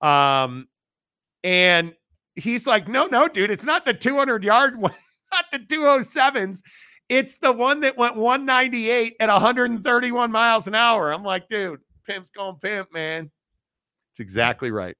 Um, 0.00 0.68
and 1.44 1.94
he's 2.38 2.66
like, 2.66 2.88
no, 2.88 3.06
no, 3.06 3.28
dude, 3.28 3.50
it's 3.50 3.64
not 3.64 3.84
the 3.84 3.94
200 3.94 4.44
yard 4.44 4.78
one, 4.78 4.94
not 5.32 5.44
the 5.52 5.58
207s. 5.58 6.62
It's 7.08 7.38
the 7.38 7.52
one 7.52 7.80
that 7.80 7.96
went 7.96 8.16
198 8.16 9.16
at 9.20 9.28
131 9.28 10.30
miles 10.30 10.66
an 10.66 10.74
hour. 10.74 11.12
I'm 11.12 11.22
like, 11.24 11.48
dude, 11.48 11.80
pimp's 12.06 12.30
going 12.30 12.56
pimp, 12.60 12.92
man. 12.92 13.30
It's 14.12 14.20
exactly 14.20 14.70
right. 14.70 14.96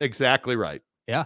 Exactly 0.00 0.56
right. 0.56 0.82
Yeah. 1.06 1.24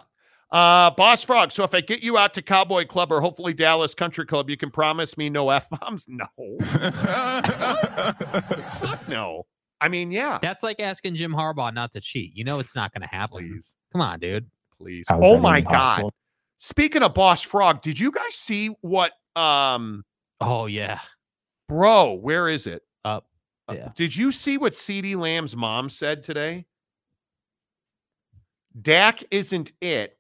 Uh, 0.51 0.91
Boss 0.91 1.23
Frog. 1.23 1.53
So 1.53 1.63
if 1.65 1.75
I 1.75 1.81
get 1.81 2.03
you 2.03 2.17
out 2.17 2.33
to 2.35 2.43
Cowboy 2.43 2.87
Club 2.87 3.13
or 3.13 3.21
hopefully 3.21 3.53
Dallas 3.53 3.95
Country 3.95 4.27
Club, 4.27 4.49
you 4.49 4.57
can 4.57 4.71
promise 4.71 5.17
me 5.19 5.29
no 5.29 5.51
f 5.51 5.69
bombs. 5.71 6.07
No, 6.09 6.27
Fuck 8.81 9.09
no. 9.09 9.47
I 9.81 9.89
mean, 9.89 10.11
yeah. 10.11 10.39
That's 10.41 10.63
like 10.63 10.81
asking 10.81 11.15
Jim 11.15 11.33
Harbaugh 11.33 11.73
not 11.73 11.93
to 11.93 12.01
cheat. 12.01 12.35
You 12.35 12.45
know 12.45 12.59
it's 12.59 12.75
not 12.75 12.93
going 12.93 13.03
to 13.03 13.09
happen. 13.09 13.39
Please, 13.39 13.77
Come 13.93 14.01
on, 14.01 14.19
dude. 14.19 14.47
Please. 14.81 15.07
How's 15.09 15.23
oh 15.25 15.39
my 15.39 15.59
even 15.59 15.71
god. 15.71 16.11
Speaking 16.59 17.03
of 17.03 17.15
Boss 17.15 17.43
Frog, 17.43 17.83
did 17.83 17.99
you 17.99 18.11
guys 18.11 18.35
see 18.35 18.69
what? 18.81 19.13
Um, 19.37 20.05
Oh 20.41 20.67
yeah. 20.67 21.01
bro, 21.69 22.15
where 22.15 22.49
is 22.49 22.67
it? 22.67 22.83
Up. 23.05 23.27
Uh, 23.69 23.75
Yeah. 23.75 23.89
Did 23.97 24.17
you 24.17 24.33
see 24.33 24.59
what 24.59 24.73
CeeDee 24.73 25.17
Lamb's 25.17 25.55
mom 25.57 25.89
said 25.89 26.23
today? 26.23 26.67
Dak 28.81 29.23
isn't 29.31 29.73
it. 29.81 30.17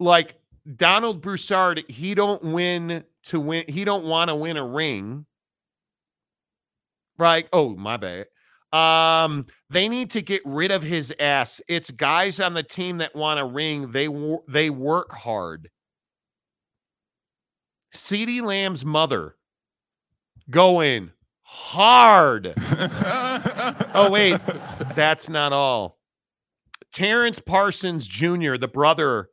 Like 0.00 0.36
Donald 0.76 1.20
Broussard, 1.20 1.84
he 1.88 2.14
don't 2.14 2.42
win 2.42 3.04
to 3.24 3.40
win. 3.40 3.64
He 3.68 3.84
don't 3.84 4.04
want 4.04 4.28
to 4.28 4.34
win 4.34 4.56
a 4.56 4.66
ring. 4.66 5.26
Right? 7.18 7.48
Oh, 7.52 7.74
my 7.74 7.96
bad. 7.96 8.26
Um, 8.72 9.46
they 9.70 9.88
need 9.88 10.10
to 10.10 10.22
get 10.22 10.42
rid 10.44 10.70
of 10.70 10.82
his 10.82 11.12
ass. 11.20 11.60
It's 11.68 11.90
guys 11.90 12.38
on 12.40 12.54
the 12.54 12.62
team 12.62 12.98
that 12.98 13.14
want 13.14 13.40
a 13.40 13.44
ring. 13.44 13.90
They 13.90 14.08
they 14.46 14.70
work 14.70 15.12
hard. 15.12 15.70
CeeDee 17.94 18.42
Lamb's 18.42 18.84
mother 18.84 19.36
going 20.50 21.10
hard. 21.42 22.52
oh, 23.94 24.08
wait, 24.10 24.38
that's 24.94 25.28
not 25.28 25.52
all. 25.52 25.98
Terrence 26.92 27.38
Parsons 27.38 28.06
Jr., 28.06 28.56
the 28.56 28.68
brother 28.68 29.30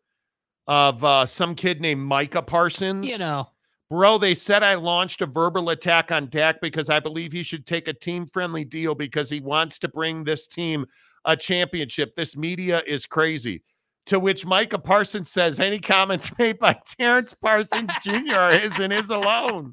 of 0.68 1.03
uh, 1.03 1.26
some 1.26 1.56
kid 1.56 1.82
named 1.82 2.02
Micah 2.02 2.41
Parsons. 2.41 3.06
You 3.06 3.18
know. 3.18 3.49
Bro, 3.90 4.18
they 4.18 4.34
said 4.34 4.64
I 4.64 4.74
launched 4.76 5.22
a 5.22 5.28
verbal 5.28 5.70
attack 5.70 6.12
on 6.12 6.28
Dak 6.30 6.60
because 6.60 6.90
I 6.90 6.99
believe 6.99 7.32
he 7.32 7.44
should 7.44 7.68
take 7.68 7.88
a 7.88 7.94
team 7.94 8.26
friendly 8.26 8.66
deal 8.66 8.95
because 8.95 9.30
he 9.30 9.40
wants 9.40 9.78
to 9.80 9.88
bring 9.88 10.24
this 10.24 10.48
team 10.48 10.86
a 11.26 11.38
championship. 11.38 12.16
This 12.16 12.36
media 12.36 12.82
is 12.88 13.06
crazy. 13.06 13.64
To 14.07 14.20
which 14.20 14.45
Micah 14.45 14.80
Parsons 14.80 15.32
says 15.32 15.60
any 15.60 15.80
comments 15.80 16.32
made 16.40 16.60
by 16.60 16.78
Terrence 16.98 17.34
Parsons 17.34 17.91
Jr. 18.02 18.36
are 18.36 18.52
his 18.57 18.80
and 18.80 18.91
his 18.91 19.12
alone. 19.12 19.72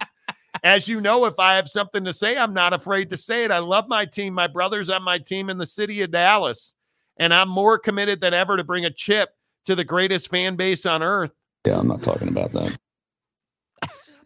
As 0.63 0.87
you 0.87 1.01
know, 1.01 1.25
if 1.25 1.39
I 1.39 1.55
have 1.55 1.69
something 1.69 2.05
to 2.05 2.13
say, 2.13 2.37
I'm 2.37 2.55
not 2.55 2.73
afraid 2.73 3.09
to 3.11 3.17
say 3.17 3.45
it. 3.45 3.51
I 3.51 3.59
love 3.59 3.89
my 3.89 4.05
team. 4.05 4.35
My 4.35 4.47
brother's 4.47 4.91
on 4.91 5.03
my 5.03 5.19
team 5.19 5.49
in 5.49 5.59
the 5.59 5.67
city 5.67 6.03
of 6.03 6.11
Dallas, 6.11 6.75
and 7.17 7.33
I'm 7.33 7.49
more 7.49 7.79
committed 7.79 8.21
than 8.21 8.35
ever 8.35 8.57
to 8.57 8.65
bring 8.65 8.85
a 8.85 8.91
chip 8.91 9.31
to 9.65 9.75
the 9.75 9.85
greatest 9.85 10.31
fan 10.31 10.57
base 10.57 10.87
on 10.87 11.03
earth. 11.03 11.33
Yeah, 11.67 11.79
I'm 11.79 11.89
not 11.89 12.03
talking 12.03 12.29
about 12.29 12.53
that. 12.53 12.77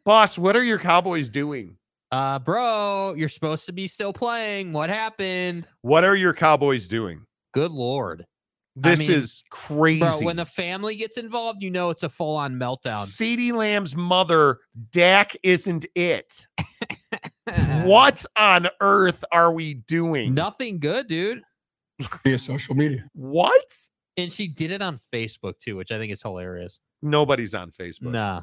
Boss, 0.07 0.39
what 0.39 0.55
are 0.55 0.63
your 0.63 0.79
Cowboys 0.79 1.29
doing? 1.29 1.77
Uh, 2.13 2.39
bro, 2.39 3.15
you're 3.15 3.29
supposed 3.29 3.67
to 3.67 3.73
be 3.73 3.89
still 3.89 4.13
playing. 4.13 4.73
What 4.73 4.89
happened? 4.89 5.67
What 5.83 6.05
are 6.05 6.15
your 6.15 6.33
Cowboys 6.33 6.87
doing? 6.87 7.27
Good 7.53 7.73
lord. 7.73 8.25
I 8.85 8.91
This 8.91 9.01
mean, 9.01 9.11
is 9.11 9.43
crazy. 9.51 9.99
Bro, 9.99 10.21
when 10.21 10.37
the 10.37 10.45
family 10.45 10.95
gets 10.95 11.17
involved, 11.17 11.61
you 11.61 11.73
know 11.73 11.91
it's 11.91 12.05
a 12.05 12.09
full 12.09 12.37
on 12.37 12.55
meltdown. 12.55 13.05
CeeDee 13.05 13.53
Lamb's 13.53 13.97
mother, 13.97 14.61
Dak 14.93 15.37
isn't 15.43 15.87
it. 15.97 16.47
what 17.83 18.25
on 18.37 18.69
earth 18.81 19.25
are 19.33 19.51
we 19.51 19.75
doing? 19.75 20.35
Nothing 20.35 20.79
good, 20.79 21.09
dude. 21.09 21.43
Via 22.25 22.39
social 22.39 22.77
media. 22.77 23.05
What? 23.15 23.75
And 24.17 24.33
she 24.33 24.47
did 24.47 24.71
it 24.71 24.83
on 24.83 25.01
Facebook 25.13 25.59
too, 25.59 25.75
which 25.75 25.91
I 25.91 25.99
think 25.99 26.13
is 26.13 26.23
hilarious. 26.23 26.79
Nobody's 27.03 27.57
on 27.57 27.73
Facebook. 27.73 28.13
Nah, 28.13 28.43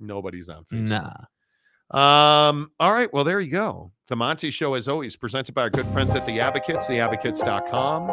Nobody's 0.00 0.48
on 0.48 0.64
Facebook. 0.64 0.88
nah. 0.88 1.14
Um, 1.90 2.70
all 2.80 2.92
right. 2.92 3.12
Well, 3.12 3.24
there 3.24 3.40
you 3.40 3.50
go. 3.50 3.92
The 4.08 4.16
Monty 4.16 4.50
Show, 4.50 4.74
as 4.74 4.88
always, 4.88 5.16
presented 5.16 5.54
by 5.54 5.62
our 5.62 5.70
good 5.70 5.86
friends 5.86 6.14
at 6.14 6.26
the 6.26 6.40
Advocates, 6.40 6.88
theadvocates.com. 6.88 8.10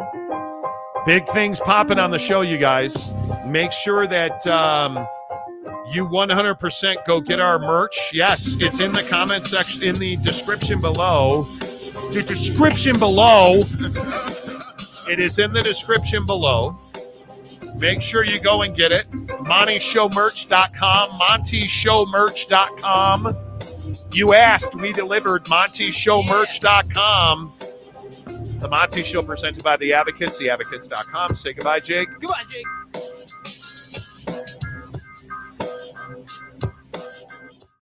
Big 1.06 1.26
things 1.30 1.58
popping 1.58 1.98
on 1.98 2.10
the 2.10 2.18
show, 2.18 2.42
you 2.42 2.58
guys. 2.58 3.12
Make 3.46 3.72
sure 3.72 4.06
that 4.06 4.46
um, 4.46 5.04
you 5.92 6.06
100% 6.06 7.04
go 7.06 7.20
get 7.20 7.40
our 7.40 7.58
merch. 7.58 8.10
Yes, 8.12 8.56
it's 8.60 8.78
in 8.78 8.92
the 8.92 9.02
comment 9.02 9.44
section, 9.46 9.82
in 9.82 9.94
the 9.96 10.16
description 10.16 10.80
below. 10.80 11.42
The 12.12 12.22
description 12.22 12.98
below. 12.98 13.62
It 15.10 15.18
is 15.18 15.38
in 15.40 15.52
the 15.52 15.60
description 15.62 16.24
below. 16.24 16.78
Make 17.76 18.02
sure 18.02 18.24
you 18.24 18.40
go 18.40 18.62
and 18.62 18.76
get 18.76 18.92
it. 18.92 19.10
MontyShowMerch.com. 19.10 21.10
MontyShowMerch.com. 21.10 23.36
You 24.12 24.34
asked, 24.34 24.74
we 24.76 24.92
delivered. 24.92 25.44
MontyShowMerch.com. 25.44 27.52
The 28.62 28.68
Monty 28.68 29.02
Show 29.02 29.24
presented 29.24 29.64
by 29.64 29.76
The 29.76 29.92
Advocates, 29.92 30.40
theadvocates.com. 30.40 31.34
Say 31.34 31.52
goodbye, 31.52 31.80
Jake. 31.80 32.08
Goodbye, 32.20 32.44
Jake. 32.48 32.64